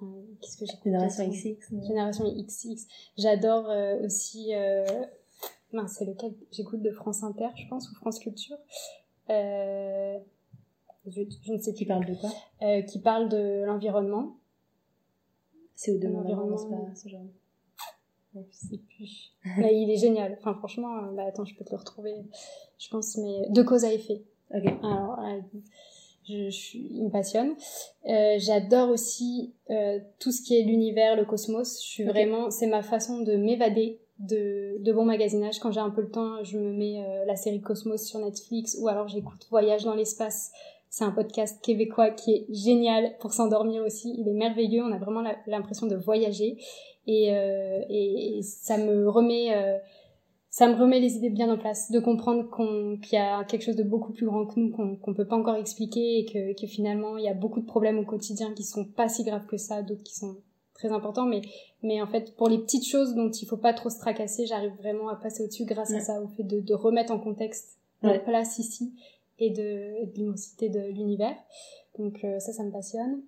mm. 0.00 0.26
Qu'est-ce 0.40 0.56
que 0.56 0.66
j'écoute 0.66 0.82
Génération 0.84 1.28
XX. 1.28 1.86
Génération 1.86 2.24
XX. 2.24 2.86
J'adore 3.16 3.70
aussi. 4.04 4.52
Mince, 5.72 5.96
c'est 5.98 6.04
lequel? 6.04 6.34
J'écoute 6.52 6.82
de 6.82 6.90
France 6.90 7.22
Inter, 7.22 7.48
je 7.56 7.66
pense, 7.68 7.90
ou 7.90 7.94
France 7.94 8.18
Culture. 8.18 8.56
Je, 9.28 10.18
je, 11.06 11.52
ne 11.52 11.58
sais 11.58 11.72
plus. 11.72 11.78
Qui 11.78 11.86
parle 11.86 12.04
de 12.04 12.14
quoi? 12.14 12.30
Qui 12.82 12.98
parle 13.00 13.28
de 13.28 13.64
l'environnement. 13.64 14.36
C'est 15.80 15.98
de 15.98 16.08
l'environnement, 16.08 16.58
c'est 16.58 16.68
pas 16.68 16.94
ce 16.94 17.08
genre. 17.08 17.24
je 18.34 18.40
sais 18.52 18.76
plus. 18.76 19.32
mais 19.56 19.80
il 19.80 19.90
est 19.90 19.96
génial. 19.96 20.36
Enfin, 20.38 20.52
franchement, 20.52 20.94
euh, 20.98 21.12
bah, 21.12 21.24
attends, 21.26 21.46
je 21.46 21.54
peux 21.54 21.64
te 21.64 21.70
le 21.70 21.78
retrouver, 21.78 22.14
je 22.78 22.90
pense, 22.90 23.16
mais 23.16 23.48
de 23.48 23.62
cause 23.62 23.86
à 23.86 23.92
effet. 23.94 24.22
Ok. 24.54 24.66
Alors, 24.82 25.18
euh, 25.20 25.40
je, 26.28 26.50
je, 26.50 26.76
il 26.76 27.04
me 27.04 27.08
passionne. 27.08 27.54
Euh, 28.06 28.36
J'adore 28.38 28.90
aussi 28.90 29.54
euh, 29.70 30.00
tout 30.18 30.32
ce 30.32 30.42
qui 30.42 30.54
est 30.58 30.64
l'univers, 30.64 31.16
le 31.16 31.24
cosmos. 31.24 31.82
Je 31.82 31.88
suis 31.88 32.04
vraiment, 32.04 32.50
c'est 32.50 32.66
ma 32.66 32.82
façon 32.82 33.22
de 33.22 33.36
m'évader 33.36 33.99
de, 34.20 34.82
de 34.82 34.92
bon 34.92 35.04
magasinage. 35.04 35.58
Quand 35.58 35.72
j'ai 35.72 35.80
un 35.80 35.90
peu 35.90 36.02
le 36.02 36.10
temps, 36.10 36.44
je 36.44 36.58
me 36.58 36.72
mets 36.72 37.02
euh, 37.02 37.24
la 37.26 37.36
série 37.36 37.60
Cosmos 37.60 38.02
sur 38.02 38.20
Netflix 38.20 38.76
ou 38.80 38.88
alors 38.88 39.08
j'écoute 39.08 39.46
Voyage 39.50 39.84
dans 39.84 39.94
l'espace. 39.94 40.52
C'est 40.88 41.04
un 41.04 41.12
podcast 41.12 41.62
québécois 41.62 42.10
qui 42.10 42.32
est 42.32 42.46
génial 42.52 43.16
pour 43.20 43.32
s'endormir 43.32 43.82
aussi. 43.82 44.14
Il 44.18 44.28
est 44.28 44.34
merveilleux. 44.34 44.82
On 44.82 44.92
a 44.92 44.98
vraiment 44.98 45.22
l'impression 45.46 45.86
de 45.86 45.96
voyager 45.96 46.58
et, 47.06 47.34
euh, 47.34 47.80
et 47.88 48.40
ça 48.42 48.76
me 48.76 49.08
remet 49.08 49.54
euh, 49.54 49.78
ça 50.50 50.68
me 50.68 50.74
remet 50.74 50.98
les 50.98 51.14
idées 51.14 51.30
bien 51.30 51.48
en 51.48 51.56
place, 51.56 51.92
de 51.92 52.00
comprendre 52.00 52.50
qu'on 52.50 52.98
qu'il 53.00 53.16
y 53.16 53.22
a 53.22 53.44
quelque 53.44 53.62
chose 53.62 53.76
de 53.76 53.84
beaucoup 53.84 54.12
plus 54.12 54.26
grand 54.26 54.46
que 54.46 54.58
nous, 54.58 54.70
qu'on 54.70 54.96
qu'on 54.96 55.14
peut 55.14 55.26
pas 55.26 55.36
encore 55.36 55.54
expliquer 55.54 56.18
et 56.18 56.24
que, 56.24 56.60
que 56.60 56.66
finalement 56.66 57.16
il 57.16 57.24
y 57.24 57.28
a 57.28 57.34
beaucoup 57.34 57.60
de 57.60 57.66
problèmes 57.66 58.00
au 58.00 58.04
quotidien 58.04 58.52
qui 58.52 58.64
sont 58.64 58.84
pas 58.84 59.08
si 59.08 59.22
graves 59.22 59.46
que 59.46 59.56
ça, 59.56 59.82
d'autres 59.82 60.02
qui 60.02 60.16
sont 60.16 60.38
très 60.80 60.92
importants, 60.92 61.26
mais 61.26 61.42
mais 61.82 62.00
en 62.02 62.06
fait 62.06 62.34
pour 62.36 62.48
les 62.48 62.58
petites 62.58 62.86
choses 62.86 63.14
dont 63.14 63.30
il 63.30 63.46
faut 63.46 63.56
pas 63.56 63.72
trop 63.74 63.90
se 63.90 63.98
tracasser, 63.98 64.46
j'arrive 64.46 64.72
vraiment 64.78 65.08
à 65.08 65.16
passer 65.16 65.42
au-dessus 65.44 65.64
grâce 65.64 65.92
à 65.92 66.00
ça, 66.00 66.20
au 66.22 66.28
fait 66.28 66.42
de, 66.42 66.60
de 66.60 66.74
remettre 66.74 67.12
en 67.12 67.18
contexte 67.18 67.76
Ouais. 68.02 68.12
notre 68.14 68.24
place 68.24 68.58
ici 68.58 68.94
et 69.38 69.50
de, 69.50 70.16
l'immensité 70.16 70.70
de 70.70 70.80
l'univers. 70.80 71.36
Donc 71.98 72.24
euh, 72.24 72.38
ça, 72.38 72.52
ça 72.54 72.62
me 72.62 72.70
passionne. 72.70 73.20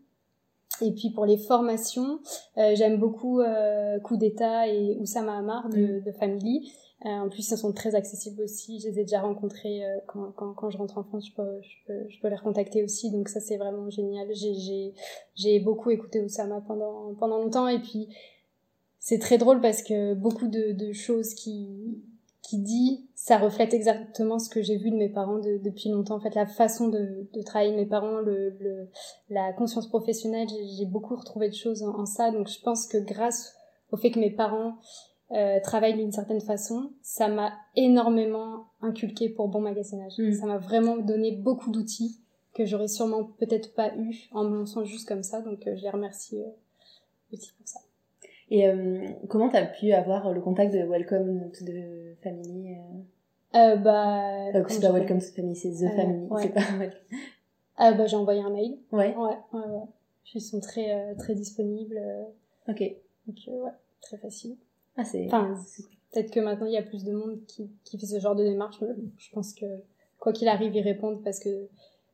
Et 0.80 0.92
puis 0.92 1.10
pour 1.10 1.26
les 1.26 1.36
formations, 1.36 2.20
euh, 2.56 2.74
j'aime 2.74 2.96
beaucoup 2.98 3.40
euh, 3.40 4.00
Coup 4.00 4.16
d'État 4.16 4.66
et 4.68 4.96
Oussama 4.98 5.36
Hamar 5.36 5.68
de, 5.68 6.00
de 6.00 6.12
Family. 6.12 6.72
Euh, 7.04 7.08
en 7.08 7.28
plus, 7.28 7.50
ils 7.50 7.56
sont 7.56 7.72
très 7.72 7.94
accessibles 7.94 8.42
aussi. 8.42 8.78
Je 8.78 8.88
les 8.88 9.00
ai 9.00 9.02
déjà 9.02 9.20
rencontrés 9.22 9.84
euh, 9.84 9.98
quand, 10.06 10.30
quand, 10.36 10.52
quand 10.52 10.70
je 10.70 10.78
rentre 10.78 10.98
en 10.98 11.02
France. 11.02 11.26
Je 11.26 11.34
peux, 11.34 11.60
je 11.62 11.76
peux, 11.86 12.08
je 12.08 12.20
peux 12.20 12.28
les 12.28 12.36
recontacter 12.36 12.84
aussi. 12.84 13.10
Donc 13.10 13.28
ça, 13.28 13.40
c'est 13.40 13.56
vraiment 13.56 13.90
génial. 13.90 14.28
J'ai, 15.34 15.60
beaucoup 15.60 15.90
écouté 15.90 16.20
Oussama 16.20 16.60
pendant, 16.60 17.14
pendant 17.18 17.38
longtemps. 17.38 17.66
Et 17.66 17.80
puis, 17.80 18.08
c'est 19.00 19.18
très 19.18 19.36
drôle 19.36 19.60
parce 19.60 19.82
que 19.82 20.14
beaucoup 20.14 20.46
de, 20.46 20.72
de 20.72 20.92
choses 20.92 21.34
qui, 21.34 22.00
qui 22.40 22.58
dit, 22.58 23.08
ça 23.16 23.36
reflète 23.38 23.74
exactement 23.74 24.38
ce 24.38 24.48
que 24.48 24.62
j'ai 24.62 24.76
vu 24.76 24.90
de 24.90 24.96
mes 24.96 25.08
parents 25.08 25.38
de- 25.38 25.58
depuis 25.58 25.88
longtemps. 25.88 26.16
En 26.16 26.20
fait, 26.20 26.36
la 26.36 26.46
façon 26.46 26.86
de, 26.86 27.26
de 27.32 27.42
travailler 27.42 27.74
mes 27.74 27.86
parents, 27.86 28.20
le, 28.20 28.50
le, 28.60 28.88
la 29.28 29.52
conscience 29.52 29.88
professionnelle, 29.88 30.46
j'ai 30.78 30.86
beaucoup 30.86 31.16
retrouvé 31.16 31.48
de 31.48 31.54
choses 31.54 31.82
en, 31.82 31.98
en 31.98 32.06
ça. 32.06 32.30
Donc, 32.30 32.48
je 32.48 32.60
pense 32.60 32.86
que 32.86 32.98
grâce 32.98 33.54
au 33.90 33.96
fait 33.96 34.12
que 34.12 34.20
mes 34.20 34.30
parents 34.30 34.76
euh, 35.32 35.60
travaillent 35.60 35.96
d'une 35.96 36.12
certaine 36.12 36.40
façon, 36.40 36.90
ça 37.02 37.28
m'a 37.28 37.52
énormément 37.76 38.66
inculqué 38.80 39.28
pour 39.28 39.48
bon 39.48 39.60
magasinage. 39.60 40.18
Mm. 40.18 40.32
Ça 40.34 40.46
m'a 40.46 40.58
vraiment 40.58 40.96
donné 40.96 41.32
beaucoup 41.32 41.70
d'outils 41.70 42.20
que 42.54 42.64
j'aurais 42.66 42.88
sûrement 42.88 43.24
peut-être 43.24 43.74
pas 43.74 43.94
eu 43.96 44.28
en 44.32 44.44
me 44.44 44.56
lançant 44.58 44.84
juste 44.84 45.08
comme 45.08 45.22
ça. 45.22 45.40
Donc, 45.40 45.66
euh, 45.66 45.76
je 45.76 45.82
les 45.82 45.90
remercie 45.90 46.38
euh, 46.38 46.48
aussi 47.32 47.52
pour 47.56 47.66
ça. 47.66 47.80
Et 48.50 48.68
euh, 48.68 49.06
comment 49.28 49.48
t'as 49.48 49.64
pu 49.64 49.92
avoir 49.92 50.30
le 50.32 50.40
contact 50.40 50.74
de 50.74 50.80
Welcome 50.80 51.50
to 51.52 51.64
the 51.64 52.16
Family 52.22 52.76
bah, 53.52 54.52
C'est 54.68 54.80
pas 54.80 54.92
Welcome 54.92 55.20
to 55.20 55.26
the 55.26 55.34
Family, 55.34 55.56
c'est 55.56 55.70
The 55.70 55.94
Family. 55.96 56.26
ouais. 56.28 56.42
C'est 56.42 56.48
pas 56.50 56.60
Welcome. 56.78 57.18
Ah 57.76 57.92
bah 57.92 58.06
j'ai 58.06 58.16
envoyé 58.16 58.42
un 58.42 58.50
mail. 58.50 58.78
Ouais, 58.92 59.14
Ouais, 59.16 59.38
ouais, 59.52 59.66
ouais. 59.66 59.86
Ils 60.34 60.40
sont 60.40 60.60
très 60.60 60.92
euh, 60.92 61.14
très 61.14 61.34
disponibles. 61.34 61.96
euh, 61.98 62.24
ok. 62.68 62.82
donc 63.26 63.36
euh, 63.48 63.64
ouais, 63.64 63.70
très 64.00 64.16
facile. 64.16 64.56
Ah, 64.96 65.04
c'est. 65.04 65.26
Enfin, 65.26 65.54
peut-être 66.12 66.30
que 66.30 66.40
maintenant 66.40 66.66
il 66.66 66.72
y 66.72 66.76
a 66.78 66.82
plus 66.82 67.04
de 67.04 67.12
monde 67.12 67.38
qui, 67.46 67.70
qui 67.84 67.98
fait 67.98 68.06
ce 68.06 68.18
genre 68.20 68.34
de 68.36 68.44
démarche, 68.44 68.76
mais 68.80 68.88
je 69.18 69.30
pense 69.32 69.54
que 69.54 69.66
quoi 70.18 70.32
qu'il 70.32 70.48
arrive, 70.48 70.74
ils 70.74 70.82
répondent 70.82 71.22
parce 71.22 71.40
que 71.40 71.68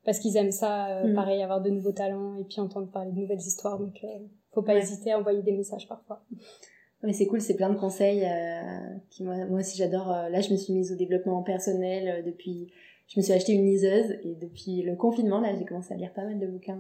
parce 0.05 0.21
qu'ils 0.21 0.37
aiment 0.37 0.53
ça, 0.53 0.89
euh, 0.89 1.09
Mm. 1.09 1.15
pareil, 1.15 1.43
avoir 1.43 1.61
de 1.61 1.69
nouveaux 1.71 1.93
talents 1.93 2.37
et 2.37 2.45
puis 2.45 2.61
entendre 2.61 2.89
parler 2.91 3.11
de 3.13 3.19
nouvelles 3.19 3.39
histoires. 3.41 3.79
Donc 3.79 3.99
euh, 4.05 4.07
faut 4.53 4.63
pas 4.63 4.75
Ouais. 4.75 4.81
hésiter 4.83 5.13
à 5.13 5.19
envoyer 5.19 5.43
des 5.43 5.53
messages 5.53 5.87
parfois. 5.89 6.23
Mais 7.03 7.13
c'est 7.13 7.27
cool, 7.27 7.41
c'est 7.41 7.55
plein 7.55 7.71
de 7.71 7.77
conseils 7.79 8.25
euh, 8.25 8.97
qui 9.11 9.23
moi, 9.25 9.45
moi 9.47 9.61
aussi 9.61 9.77
j'adore. 9.77 10.11
Euh, 10.11 10.29
Là, 10.31 10.41
je 10.41 10.51
me 10.53 10.57
suis 10.57 10.73
mise 10.73 10.91
au 10.93 10.97
développement 10.97 11.43
personnel 11.43 12.25
depuis. 12.25 12.73
Je 13.09 13.19
me 13.21 13.23
suis 13.25 13.33
acheté 13.33 13.53
une 13.53 13.65
liseuse 13.65 14.17
et 14.23 14.35
depuis 14.35 14.83
le 14.83 14.95
confinement, 14.95 15.41
là, 15.41 15.55
j'ai 15.59 15.65
commencé 15.65 15.95
à 15.95 15.97
lire 15.97 16.13
pas 16.13 16.25
mal 16.25 16.39
de 16.39 16.47
bouquins. 16.47 16.79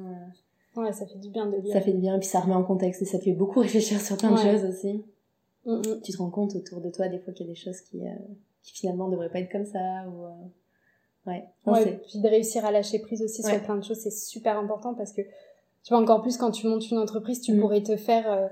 Ouais, 0.76 0.92
ça 0.92 1.06
fait 1.06 1.18
du 1.18 1.30
bien 1.30 1.46
de 1.46 1.56
lire. 1.56 1.72
Ça 1.72 1.80
fait 1.80 1.92
du 1.92 1.98
bien 1.98 2.16
et 2.16 2.18
puis 2.18 2.28
ça 2.28 2.40
remet 2.40 2.54
en 2.54 2.64
contexte 2.64 3.00
et 3.02 3.04
ça 3.06 3.18
fait 3.18 3.32
beaucoup 3.32 3.60
réfléchir 3.60 4.00
sur 4.00 4.16
plein 4.16 4.32
de 4.32 4.36
choses 4.38 4.64
aussi. 4.64 5.02
Mm. 5.66 5.82
Tu 6.02 6.12
te 6.12 6.18
rends 6.18 6.30
compte 6.30 6.54
autour 6.54 6.80
de 6.80 6.90
toi 6.90 7.08
des 7.08 7.18
fois 7.18 7.32
qu'il 7.32 7.46
y 7.46 7.50
a 7.50 7.52
des 7.52 7.58
choses 7.58 7.80
qui, 7.82 8.00
euh, 8.06 8.12
qui 8.62 8.72
finalement 8.74 9.08
devraient 9.08 9.30
pas 9.30 9.40
être 9.40 9.50
comme 9.52 9.66
ça 9.66 9.78
ou. 10.08 10.24
euh, 10.24 10.30
Ouais. 11.26 11.44
Non, 11.66 11.74
Ouais, 11.74 12.00
puis 12.08 12.20
de 12.20 12.28
réussir 12.28 12.64
à 12.64 12.70
lâcher 12.70 13.00
prise 13.00 13.22
aussi 13.22 13.44
Ouais. 13.44 13.52
sur 13.52 13.62
plein 13.62 13.76
de 13.76 13.84
choses, 13.84 13.98
c'est 13.98 14.10
super 14.10 14.56
important 14.58 14.94
parce 14.94 15.12
que 15.12 15.20
tu 15.20 15.90
vois 15.92 15.98
encore 15.98 16.22
plus 16.22 16.38
quand 16.38 16.50
tu 16.52 16.66
montes 16.66 16.90
une 16.90 16.96
entreprise, 16.98 17.40
tu 17.42 17.52
Mm. 17.52 17.60
pourrais 17.60 17.82
te 17.82 17.96
faire 17.96 18.30
euh, 18.32 18.48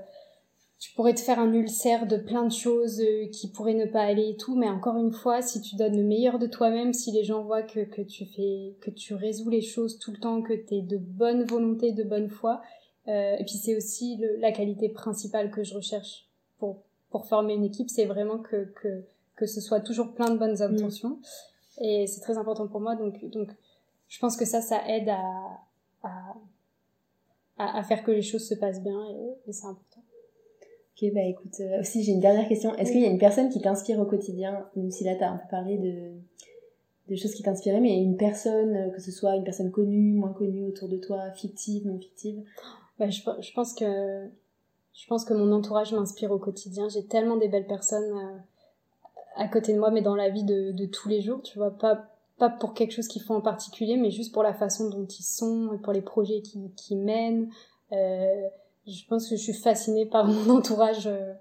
tu 0.79 0.93
pourrais 0.93 1.15
te 1.15 1.19
faire 1.21 1.39
un 1.39 1.51
ulcère 1.53 2.05
de 2.05 2.17
plein 2.17 2.45
de 2.45 2.51
choses 2.51 3.01
euh, 3.01 3.25
qui 3.31 3.47
pourraient 3.49 3.73
ne 3.73 3.87
pas 3.87 4.01
aller 4.01 4.29
et 4.29 4.37
tout, 4.37 4.55
mais 4.55 4.69
encore 4.69 4.95
une 4.97 5.11
fois, 5.11 5.41
si 5.41 5.59
tu 5.59 5.75
donnes 5.75 5.97
le 5.97 6.03
meilleur 6.03 6.37
de 6.37 6.45
toi-même, 6.45 6.93
si 6.93 7.11
les 7.11 7.23
gens 7.23 7.41
voient 7.41 7.63
que, 7.63 7.79
que 7.79 8.03
tu 8.03 8.25
fais 8.27 8.75
que 8.79 8.91
tu 8.91 9.15
résous 9.15 9.49
les 9.49 9.61
choses 9.61 9.97
tout 9.97 10.11
le 10.11 10.19
temps, 10.19 10.43
que 10.43 10.53
tu 10.53 10.75
es 10.75 10.81
de 10.83 10.97
bonne 10.97 11.45
volonté, 11.45 11.93
de 11.93 12.03
bonne 12.03 12.29
foi, 12.29 12.61
euh, 13.07 13.37
et 13.39 13.43
puis 13.43 13.55
c'est 13.55 13.75
aussi 13.75 14.17
le- 14.17 14.35
la 14.37 14.51
qualité 14.51 14.87
principale 14.89 15.49
que 15.49 15.63
je 15.63 15.73
recherche 15.73 16.27
pour 16.59 16.83
pour 17.09 17.25
former 17.25 17.53
une 17.53 17.63
équipe, 17.63 17.89
c'est 17.89 18.05
vraiment 18.05 18.39
que 18.39 18.65
que 18.81 19.03
que 19.35 19.45
ce 19.45 19.61
soit 19.61 19.81
toujours 19.81 20.13
plein 20.13 20.29
de 20.31 20.37
bonnes 20.37 20.61
intentions. 20.61 21.19
Et 21.79 22.07
c'est 22.07 22.21
très 22.21 22.37
important 22.37 22.67
pour 22.67 22.79
moi, 22.81 22.95
donc, 22.95 23.23
donc 23.29 23.49
je 24.07 24.17
pense 24.19 24.35
que 24.35 24.45
ça, 24.45 24.61
ça 24.61 24.81
aide 24.87 25.09
à, 25.09 25.21
à, 26.01 26.33
à, 27.59 27.77
à 27.77 27.83
faire 27.83 28.03
que 28.03 28.09
les 28.09 28.23
choses 28.23 28.47
se 28.47 28.55
passent 28.55 28.81
bien 28.81 28.99
et, 29.11 29.49
et 29.49 29.53
c'est 29.53 29.67
important. 29.67 30.01
Ok, 30.99 31.13
bah 31.13 31.21
écoute, 31.21 31.59
euh, 31.59 31.81
aussi 31.81 32.01
j'ai 32.01 32.13
une 32.13 32.19
dernière 32.19 32.47
question. 32.47 32.73
Est-ce 32.77 32.91
qu'il 32.91 33.01
y 33.01 33.05
a 33.05 33.09
une 33.09 33.19
personne 33.19 33.49
qui 33.49 33.61
t'inspire 33.61 33.99
au 33.99 34.05
quotidien, 34.05 34.67
même 34.75 34.89
si 34.89 35.03
là 35.03 35.13
t'as 35.15 35.29
un 35.29 35.37
peu 35.37 35.47
parlé 35.51 35.77
de, 35.77 36.13
de 37.11 37.15
choses 37.15 37.35
qui 37.35 37.43
t'inspiraient, 37.43 37.79
mais 37.79 37.95
une 38.01 38.17
personne, 38.17 38.75
euh, 38.75 38.89
que 38.89 38.99
ce 38.99 39.11
soit 39.11 39.35
une 39.35 39.43
personne 39.43 39.69
connue, 39.69 40.13
moins 40.13 40.33
connue 40.33 40.65
autour 40.65 40.89
de 40.89 40.97
toi, 40.97 41.29
fictive, 41.31 41.85
non 41.85 41.99
fictive? 41.99 42.43
Bah, 42.97 43.11
je, 43.11 43.21
je 43.21 43.53
pense 43.53 43.75
que 43.75 44.25
je 44.97 45.05
pense 45.05 45.25
que 45.25 45.33
mon 45.33 45.51
entourage 45.51 45.93
m'inspire 45.93 46.31
au 46.31 46.39
quotidien. 46.39 46.89
J'ai 46.89 47.05
tellement 47.05 47.37
des 47.37 47.47
belles 47.47 47.67
personnes 47.67 48.11
euh, 48.17 48.37
à 49.35 49.47
côté 49.47 49.71
de 49.73 49.79
moi, 49.79 49.91
mais 49.91 50.01
dans 50.01 50.15
la 50.15 50.29
vie 50.29 50.43
de, 50.43 50.71
de 50.71 50.85
tous 50.87 51.07
les 51.07 51.21
jours, 51.21 51.41
tu 51.43 51.57
vois, 51.57 51.71
pas 51.71 52.09
pas 52.39 52.49
pour 52.49 52.75
quelque 52.75 52.91
chose 52.91 53.07
qu'ils 53.07 53.23
font 53.23 53.35
en 53.35 53.41
particulier, 53.41 53.97
mais 53.97 54.11
juste 54.11 54.31
pour 54.31 54.43
la 54.43 54.53
façon 54.53 54.89
dont 54.89 55.07
ils 55.07 55.23
sont, 55.23 55.73
et 55.73 55.79
pour 55.79 55.91
les 55.91 56.03
projets 56.03 56.41
qu'ils 56.41 56.71
qui 56.75 56.95
mènent. 56.95 57.49
Euh, 57.91 58.47
je 58.85 59.03
pense 59.07 59.27
que 59.27 59.35
je 59.35 59.41
suis 59.41 59.53
fascinée 59.53 60.05
par 60.05 60.27
mon 60.27 60.55
entourage, 60.55 61.07
euh, 61.07 61.33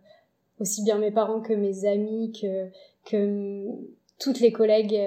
aussi 0.59 0.83
bien 0.83 0.99
mes 0.99 1.11
parents 1.11 1.41
que 1.41 1.53
mes 1.53 1.87
amis, 1.87 2.33
que 2.33 2.69
que 3.05 3.67
toutes 4.19 4.41
les 4.41 4.53
collègues, 4.53 4.99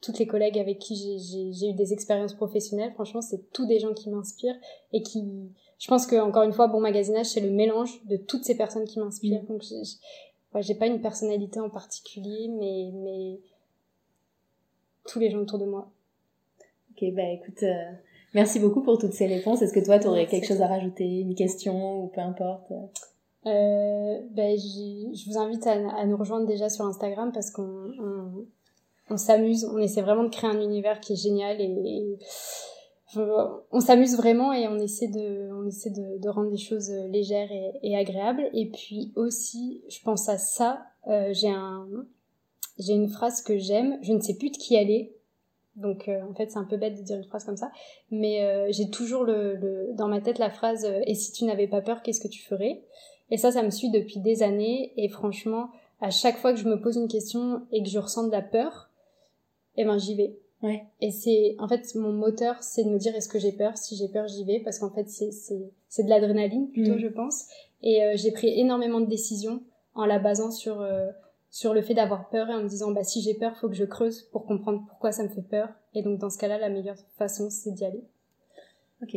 toutes 0.00 0.18
les 0.18 0.26
collègues 0.26 0.58
avec 0.58 0.78
qui 0.78 1.18
j'ai 1.52 1.70
eu 1.70 1.74
des 1.74 1.92
expériences 1.92 2.34
professionnelles. 2.34 2.92
Franchement, 2.94 3.20
c'est 3.20 3.50
tous 3.52 3.66
des 3.66 3.78
gens 3.78 3.92
qui 3.92 4.08
m'inspirent 4.10 4.56
et 4.92 5.02
qui, 5.02 5.22
je 5.78 5.86
pense 5.88 6.06
que 6.06 6.16
encore 6.16 6.42
une 6.42 6.52
fois, 6.52 6.66
bon 6.66 6.80
magasinage, 6.80 7.26
c'est 7.26 7.40
le 7.40 7.50
mélange 7.50 8.04
de 8.06 8.16
toutes 8.16 8.44
ces 8.44 8.56
personnes 8.56 8.84
qui 8.84 8.98
m'inspirent. 8.98 9.42
Mm. 9.44 9.46
Donc, 9.46 9.62
j'ai 9.62 10.72
ouais, 10.72 10.78
pas 10.78 10.86
une 10.86 11.00
personnalité 11.00 11.60
en 11.60 11.70
particulier, 11.70 12.48
mais 12.48 12.90
mais 12.94 13.38
tous 15.06 15.18
les 15.18 15.30
gens 15.30 15.38
autour 15.38 15.58
de 15.58 15.64
moi. 15.66 15.90
Ok, 16.90 17.12
bah 17.14 17.28
écoute, 17.30 17.62
euh, 17.62 17.92
merci 18.34 18.58
beaucoup 18.58 18.82
pour 18.82 18.98
toutes 18.98 19.12
ces 19.12 19.26
réponses. 19.26 19.62
Est-ce 19.62 19.72
que 19.72 19.84
toi 19.84 19.98
t'aurais 19.98 20.22
Merci 20.22 20.30
quelque 20.40 20.48
chose 20.48 20.62
à 20.62 20.66
rajouter, 20.66 21.04
une 21.04 21.34
question 21.34 22.02
ou 22.02 22.08
peu 22.08 22.20
importe? 22.20 22.72
Euh, 23.46 24.18
j'ai- 24.36 25.14
je 25.14 25.30
vous 25.30 25.38
invite 25.38 25.66
à, 25.66 25.72
à 25.96 26.04
nous 26.06 26.16
rejoindre 26.16 26.46
déjà 26.46 26.68
sur 26.68 26.84
Instagram 26.84 27.30
parce 27.32 27.50
qu'on 27.50 27.92
on, 28.00 28.46
on 29.10 29.16
s'amuse, 29.16 29.64
on 29.64 29.78
essaie 29.78 30.02
vraiment 30.02 30.24
de 30.24 30.28
créer 30.30 30.50
un 30.50 30.60
univers 30.60 31.00
qui 31.00 31.12
est 31.12 31.16
génial 31.16 31.60
et, 31.60 31.64
et 31.64 32.18
on 33.16 33.80
s'amuse 33.80 34.16
vraiment 34.16 34.52
et 34.52 34.68
on 34.68 34.78
essaie 34.78 35.08
de, 35.08 35.50
on 35.52 35.66
essaie 35.66 35.90
de, 35.90 36.18
de 36.18 36.28
rendre 36.28 36.50
les 36.50 36.58
choses 36.58 36.90
légères 36.90 37.50
et, 37.50 37.72
et 37.82 37.96
agréables. 37.96 38.50
Et 38.52 38.66
puis 38.66 39.12
aussi, 39.16 39.82
je 39.88 40.00
pense 40.02 40.28
à 40.28 40.38
ça, 40.38 40.82
euh, 41.06 41.30
j'ai 41.32 41.50
un, 41.50 41.86
j'ai 42.78 42.92
une 42.92 43.08
phrase 43.08 43.42
que 43.42 43.56
j'aime, 43.56 43.98
je 44.02 44.12
ne 44.12 44.20
sais 44.20 44.36
plus 44.36 44.50
de 44.50 44.56
qui 44.56 44.74
elle 44.74 44.90
est. 44.90 45.14
Donc 45.76 46.08
euh, 46.08 46.20
en 46.28 46.34
fait 46.34 46.50
c'est 46.50 46.58
un 46.58 46.64
peu 46.64 46.76
bête 46.76 46.96
de 46.96 47.02
dire 47.02 47.16
une 47.16 47.24
phrase 47.24 47.44
comme 47.44 47.56
ça, 47.56 47.70
mais 48.10 48.44
euh, 48.44 48.66
j'ai 48.70 48.90
toujours 48.90 49.22
le, 49.22 49.54
le, 49.54 49.92
dans 49.94 50.08
ma 50.08 50.20
tête 50.20 50.38
la 50.38 50.50
phrase 50.50 50.84
euh, 50.84 51.00
et 51.06 51.14
si 51.14 51.30
tu 51.30 51.44
n'avais 51.44 51.68
pas 51.68 51.80
peur 51.80 52.02
qu'est-ce 52.02 52.20
que 52.20 52.28
tu 52.28 52.42
ferais? 52.42 52.82
Et 53.30 53.36
ça, 53.36 53.52
ça 53.52 53.62
me 53.62 53.70
suit 53.70 53.90
depuis 53.90 54.20
des 54.20 54.42
années. 54.42 54.92
Et 54.96 55.08
franchement, 55.08 55.70
à 56.00 56.10
chaque 56.10 56.38
fois 56.38 56.52
que 56.52 56.58
je 56.58 56.68
me 56.68 56.80
pose 56.80 56.96
une 56.96 57.08
question 57.08 57.62
et 57.72 57.82
que 57.82 57.88
je 57.88 57.98
ressens 57.98 58.26
de 58.26 58.32
la 58.32 58.42
peur, 58.42 58.90
eh 59.76 59.84
ben, 59.84 59.98
j'y 59.98 60.14
vais. 60.14 60.38
Ouais. 60.62 60.84
Et 61.00 61.10
c'est, 61.12 61.54
en 61.58 61.68
fait, 61.68 61.94
mon 61.94 62.12
moteur, 62.12 62.62
c'est 62.62 62.84
de 62.84 62.90
me 62.90 62.98
dire 62.98 63.14
est-ce 63.14 63.28
que 63.28 63.38
j'ai 63.38 63.52
peur? 63.52 63.76
Si 63.78 63.96
j'ai 63.96 64.08
peur, 64.08 64.26
j'y 64.26 64.44
vais. 64.44 64.60
Parce 64.60 64.78
qu'en 64.78 64.90
fait, 64.90 65.08
c'est, 65.08 65.30
c'est, 65.30 65.70
c'est 65.88 66.02
de 66.02 66.08
l'adrénaline 66.08 66.68
plutôt, 66.70 66.94
Mm. 66.94 66.98
je 66.98 67.08
pense. 67.08 67.44
Et 67.82 68.02
euh, 68.04 68.12
j'ai 68.16 68.32
pris 68.32 68.58
énormément 68.58 69.00
de 69.00 69.06
décisions 69.06 69.62
en 69.94 70.04
la 70.06 70.18
basant 70.18 70.50
sur 70.50 70.80
sur 71.50 71.72
le 71.72 71.80
fait 71.80 71.94
d'avoir 71.94 72.28
peur 72.28 72.50
et 72.50 72.54
en 72.54 72.62
me 72.62 72.68
disant 72.68 72.90
bah 72.92 73.02
si 73.02 73.22
j'ai 73.22 73.32
peur 73.34 73.56
faut 73.56 73.68
que 73.68 73.74
je 73.74 73.84
creuse 73.86 74.24
pour 74.32 74.44
comprendre 74.44 74.82
pourquoi 74.86 75.12
ça 75.12 75.22
me 75.22 75.28
fait 75.28 75.40
peur 75.42 75.70
et 75.94 76.02
donc 76.02 76.18
dans 76.18 76.28
ce 76.28 76.36
cas-là 76.38 76.58
la 76.58 76.68
meilleure 76.68 76.98
façon 77.16 77.48
c'est 77.50 77.70
d'y 77.72 77.84
aller 77.86 78.04
ok 79.02 79.16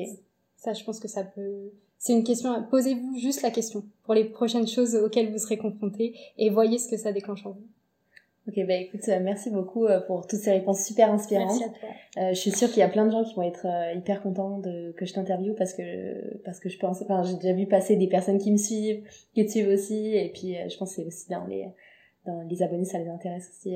ça 0.55 0.71
je 0.71 0.83
pense 0.85 1.01
que 1.01 1.09
ça 1.09 1.25
peut 1.25 1.71
c'est 1.97 2.13
une 2.13 2.23
question 2.23 2.51
posez-vous 2.71 3.17
juste 3.17 3.41
la 3.41 3.51
question 3.51 3.83
pour 4.05 4.13
les 4.13 4.23
prochaines 4.23 4.65
choses 4.67 4.95
auxquelles 4.95 5.29
vous 5.29 5.39
serez 5.39 5.57
confrontés 5.57 6.15
et 6.37 6.49
voyez 6.49 6.77
ce 6.77 6.87
que 6.87 6.95
ça 6.97 7.11
déclenche 7.11 7.45
en 7.45 7.51
vous 7.51 7.67
Ok, 8.47 8.55
bah 8.65 8.73
écoute, 8.73 9.01
euh, 9.07 9.19
merci 9.21 9.51
beaucoup 9.51 9.85
euh, 9.85 9.99
pour 10.01 10.25
toutes 10.25 10.39
ces 10.39 10.51
réponses 10.51 10.83
super 10.83 11.11
inspirantes. 11.11 11.59
Merci 11.59 11.63
à 11.63 11.69
toi. 11.69 11.89
Euh, 12.17 12.29
je 12.33 12.39
suis 12.39 12.51
sûre 12.51 12.69
qu'il 12.69 12.79
y 12.79 12.83
a 12.83 12.89
plein 12.89 13.05
de 13.05 13.11
gens 13.11 13.23
qui 13.23 13.35
vont 13.35 13.43
être 13.43 13.67
hyper 13.95 14.23
contents 14.23 14.57
de 14.57 14.93
que 14.97 15.05
je 15.05 15.13
t'interviewe 15.13 15.53
parce 15.53 15.73
que 15.73 16.39
parce 16.43 16.59
que 16.59 16.67
je 16.67 16.79
pense, 16.79 17.01
enfin 17.03 17.21
j'ai 17.23 17.35
déjà 17.35 17.53
vu 17.53 17.67
passer 17.67 17.95
des 17.97 18.07
personnes 18.07 18.39
qui 18.39 18.51
me 18.51 18.57
suivent, 18.57 19.03
qui 19.35 19.45
te 19.45 19.51
suivent 19.51 19.69
aussi, 19.69 20.15
et 20.15 20.31
puis 20.33 20.55
je 20.67 20.75
pense 20.77 20.95
c'est 20.95 21.05
aussi 21.05 21.29
dans 21.29 21.45
les 21.45 21.67
dans 22.25 22.41
les 22.41 22.63
abonnés 22.63 22.85
ça 22.85 22.97
les 22.97 23.09
intéresse 23.09 23.47
aussi. 23.49 23.75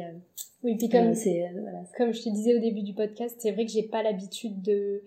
oui, 0.63 0.75
puis 0.77 0.89
comme 0.89 1.13
c'est 1.13 1.47
voilà. 1.61 1.83
comme 1.95 2.11
je 2.11 2.23
te 2.23 2.29
disais 2.29 2.55
au 2.55 2.59
début 2.59 2.81
du 2.81 2.93
podcast, 2.93 3.35
c'est 3.39 3.51
vrai 3.51 3.65
que 3.65 3.71
j'ai 3.71 3.83
pas 3.83 4.01
l'habitude 4.01 4.63
de 4.63 5.03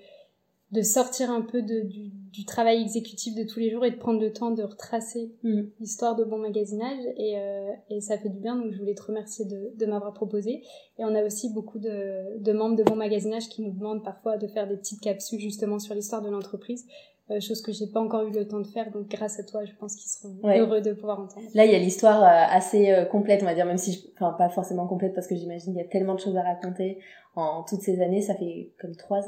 de 0.71 0.83
sortir 0.83 1.31
un 1.31 1.41
peu 1.41 1.63
de, 1.63 1.81
du, 1.81 2.11
du, 2.33 2.45
travail 2.45 2.83
exécutif 2.83 3.35
de 3.35 3.45
tous 3.45 3.61
les 3.61 3.71
jours 3.71 3.85
et 3.85 3.91
de 3.91 3.97
prendre 3.97 4.21
le 4.21 4.33
temps 4.33 4.51
de 4.51 4.63
retracer 4.63 5.33
mm. 5.43 5.63
l'histoire 5.81 6.17
de 6.17 6.25
bon 6.25 6.39
magasinage. 6.39 7.05
Et, 7.17 7.39
euh, 7.39 7.71
et 7.91 8.01
ça 8.01 8.19
fait 8.19 8.29
du 8.29 8.39
bien 8.39 8.57
donc 8.57 8.73
je 8.73 8.79
voulais 8.79 8.95
te 8.95 9.03
remercier 9.03 9.45
de, 9.45 9.71
de 9.77 9.87
m'avoir 9.87 10.13
proposé. 10.13 10.63
Et 10.99 11.05
on 11.05 11.15
a 11.15 11.23
aussi 11.23 11.53
beaucoup 11.53 11.79
de, 11.79 12.39
de 12.39 12.53
membres 12.53 12.77
de 12.77 12.83
bon 12.83 12.97
magasinage 12.97 13.49
qui 13.49 13.63
nous 13.63 13.73
demandent 13.73 14.05
parfois 14.05 14.37
de 14.37 14.47
faire 14.47 14.69
des 14.69 14.77
petites 14.77 15.01
capsules 15.01 15.41
justement 15.41 15.79
sur 15.79 15.95
l'histoire 15.95 16.23
de 16.23 16.31
l'entreprise 16.31 16.87
euh, 17.31 17.41
chose 17.41 17.61
que 17.61 17.73
j'ai 17.73 17.87
pas 17.87 18.01
encore 18.01 18.23
eu 18.23 18.31
le 18.31 18.49
temps 18.49 18.61
de 18.61 18.67
faire. 18.67 18.91
Donc 18.91 19.09
grâce 19.09 19.39
à 19.39 19.45
toi, 19.45 19.65
je 19.67 19.73
pense 19.79 19.97
qu'ils 19.97 20.09
seront 20.09 20.39
heureux 20.45 20.81
de 20.81 20.95
pouvoir 20.95 21.21
entendre. 21.21 21.47
Là, 21.55 21.67
il 21.67 21.73
y 21.73 21.75
a 21.75 21.79
l'histoire 21.79 22.23
euh, 22.23 22.57
assez 22.57 22.91
euh, 22.91 23.05
complète, 23.05 23.43
on 23.43 23.47
va 23.47 23.55
dire, 23.55 23.67
même 23.67 23.77
si, 23.77 23.93
je... 23.93 24.01
enfin 24.15 24.33
pas 24.33 24.49
forcément 24.49 24.87
complète 24.87 25.15
parce 25.15 25.27
que 25.27 25.37
j'imagine 25.37 25.75
qu'il 25.75 25.83
y 25.83 25.85
a 25.85 25.89
tellement 25.89 26.15
de 26.15 26.21
choses 26.21 26.37
à 26.39 26.43
raconter 26.43 26.99
en 27.37 27.65
toutes 27.65 27.83
ces 27.83 28.01
années. 28.01 28.23
Ça 28.23 28.35
fait 28.35 28.73
comme 28.81 28.97
trois, 28.97 29.21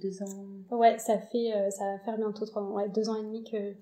deux 0.00 0.22
ans. 0.22 0.76
Ouais, 0.76 0.98
ça 0.98 1.18
fait, 1.18 1.52
ça 1.70 1.84
va 1.84 1.98
faire 2.00 2.16
bientôt 2.16 2.46
trois 2.46 2.62
ouais, 2.62 2.88
deux 2.88 3.08
ans 3.08 3.16
et 3.16 3.24
demi 3.24 3.44
que 3.44 3.74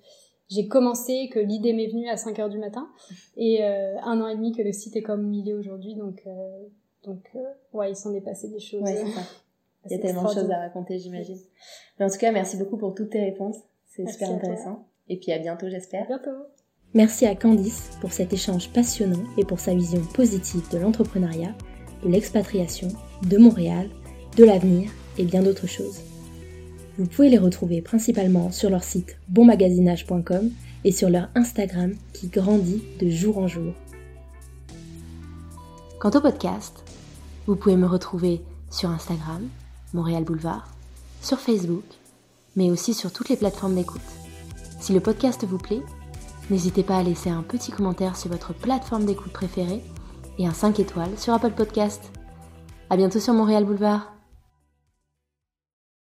j'ai 0.50 0.68
commencé, 0.68 1.30
que 1.32 1.40
l'idée 1.40 1.72
m'est 1.72 1.88
venue 1.88 2.08
à 2.08 2.18
5 2.18 2.38
heures 2.38 2.50
du 2.50 2.58
matin, 2.58 2.90
et 3.38 3.64
un 3.64 4.20
an 4.20 4.28
et 4.28 4.36
demi 4.36 4.52
que 4.52 4.62
le 4.62 4.72
site 4.72 4.94
est 4.96 5.02
comme 5.02 5.32
il 5.32 5.48
est 5.48 5.54
aujourd'hui. 5.54 5.94
Donc, 5.94 6.22
donc 7.02 7.30
ouais, 7.72 7.90
il 7.90 7.96
s'en 7.96 8.12
est 8.12 8.20
passé 8.20 8.48
des 8.48 8.60
choses. 8.60 8.82
Ouais, 8.82 9.04
Il 9.86 9.92
y 9.92 9.94
a 9.94 9.98
tellement 9.98 10.24
de 10.24 10.34
choses 10.34 10.50
à 10.50 10.58
raconter, 10.58 10.98
j'imagine. 10.98 11.38
Mais 11.98 12.06
en 12.06 12.10
tout 12.10 12.18
cas, 12.18 12.32
merci 12.32 12.56
beaucoup 12.56 12.76
pour 12.76 12.94
toutes 12.94 13.10
tes 13.10 13.20
réponses. 13.20 13.56
C'est 13.86 14.08
super 14.08 14.30
intéressant. 14.30 14.88
Et 15.08 15.18
puis 15.18 15.32
à 15.32 15.38
bientôt, 15.38 15.68
j'espère. 15.68 16.04
À 16.04 16.06
bientôt. 16.06 16.46
Merci 16.94 17.26
à 17.26 17.34
Candice 17.34 17.90
pour 18.00 18.12
cet 18.12 18.32
échange 18.32 18.70
passionnant 18.70 19.24
et 19.36 19.44
pour 19.44 19.58
sa 19.60 19.74
vision 19.74 20.00
positive 20.14 20.68
de 20.70 20.78
l'entrepreneuriat, 20.78 21.54
de 22.02 22.08
l'expatriation, 22.08 22.88
de 23.28 23.36
Montréal, 23.36 23.90
de 24.36 24.44
l'avenir 24.44 24.90
et 25.18 25.24
bien 25.24 25.42
d'autres 25.42 25.66
choses. 25.66 26.00
Vous 26.96 27.06
pouvez 27.06 27.28
les 27.28 27.38
retrouver 27.38 27.82
principalement 27.82 28.52
sur 28.52 28.70
leur 28.70 28.84
site 28.84 29.16
bonmagasinage.com 29.28 30.50
et 30.84 30.92
sur 30.92 31.10
leur 31.10 31.28
Instagram 31.34 31.94
qui 32.12 32.28
grandit 32.28 32.84
de 33.00 33.08
jour 33.08 33.38
en 33.38 33.48
jour. 33.48 33.74
Quant 35.98 36.10
au 36.10 36.20
podcast, 36.20 36.84
vous 37.46 37.56
pouvez 37.56 37.76
me 37.76 37.86
retrouver 37.86 38.42
sur 38.70 38.90
Instagram, 38.90 39.48
Montréal 39.94 40.24
Boulevard, 40.24 40.68
sur 41.22 41.38
Facebook, 41.38 41.84
mais 42.56 42.70
aussi 42.70 42.92
sur 42.92 43.12
toutes 43.12 43.30
les 43.30 43.36
plateformes 43.36 43.74
d'écoute. 43.74 44.02
Si 44.80 44.92
le 44.92 45.00
podcast 45.00 45.44
vous 45.44 45.58
plaît, 45.58 45.82
n'hésitez 46.50 46.82
pas 46.82 46.98
à 46.98 47.02
laisser 47.02 47.30
un 47.30 47.42
petit 47.42 47.72
commentaire 47.72 48.16
sur 48.16 48.30
votre 48.30 48.52
plateforme 48.52 49.06
d'écoute 49.06 49.32
préférée 49.32 49.82
et 50.38 50.46
un 50.46 50.52
5 50.52 50.80
étoiles 50.80 51.18
sur 51.18 51.32
Apple 51.32 51.52
Podcast. 51.52 52.12
À 52.90 52.96
bientôt 52.96 53.20
sur 53.20 53.32
Montréal 53.32 53.64
Boulevard. 53.64 54.13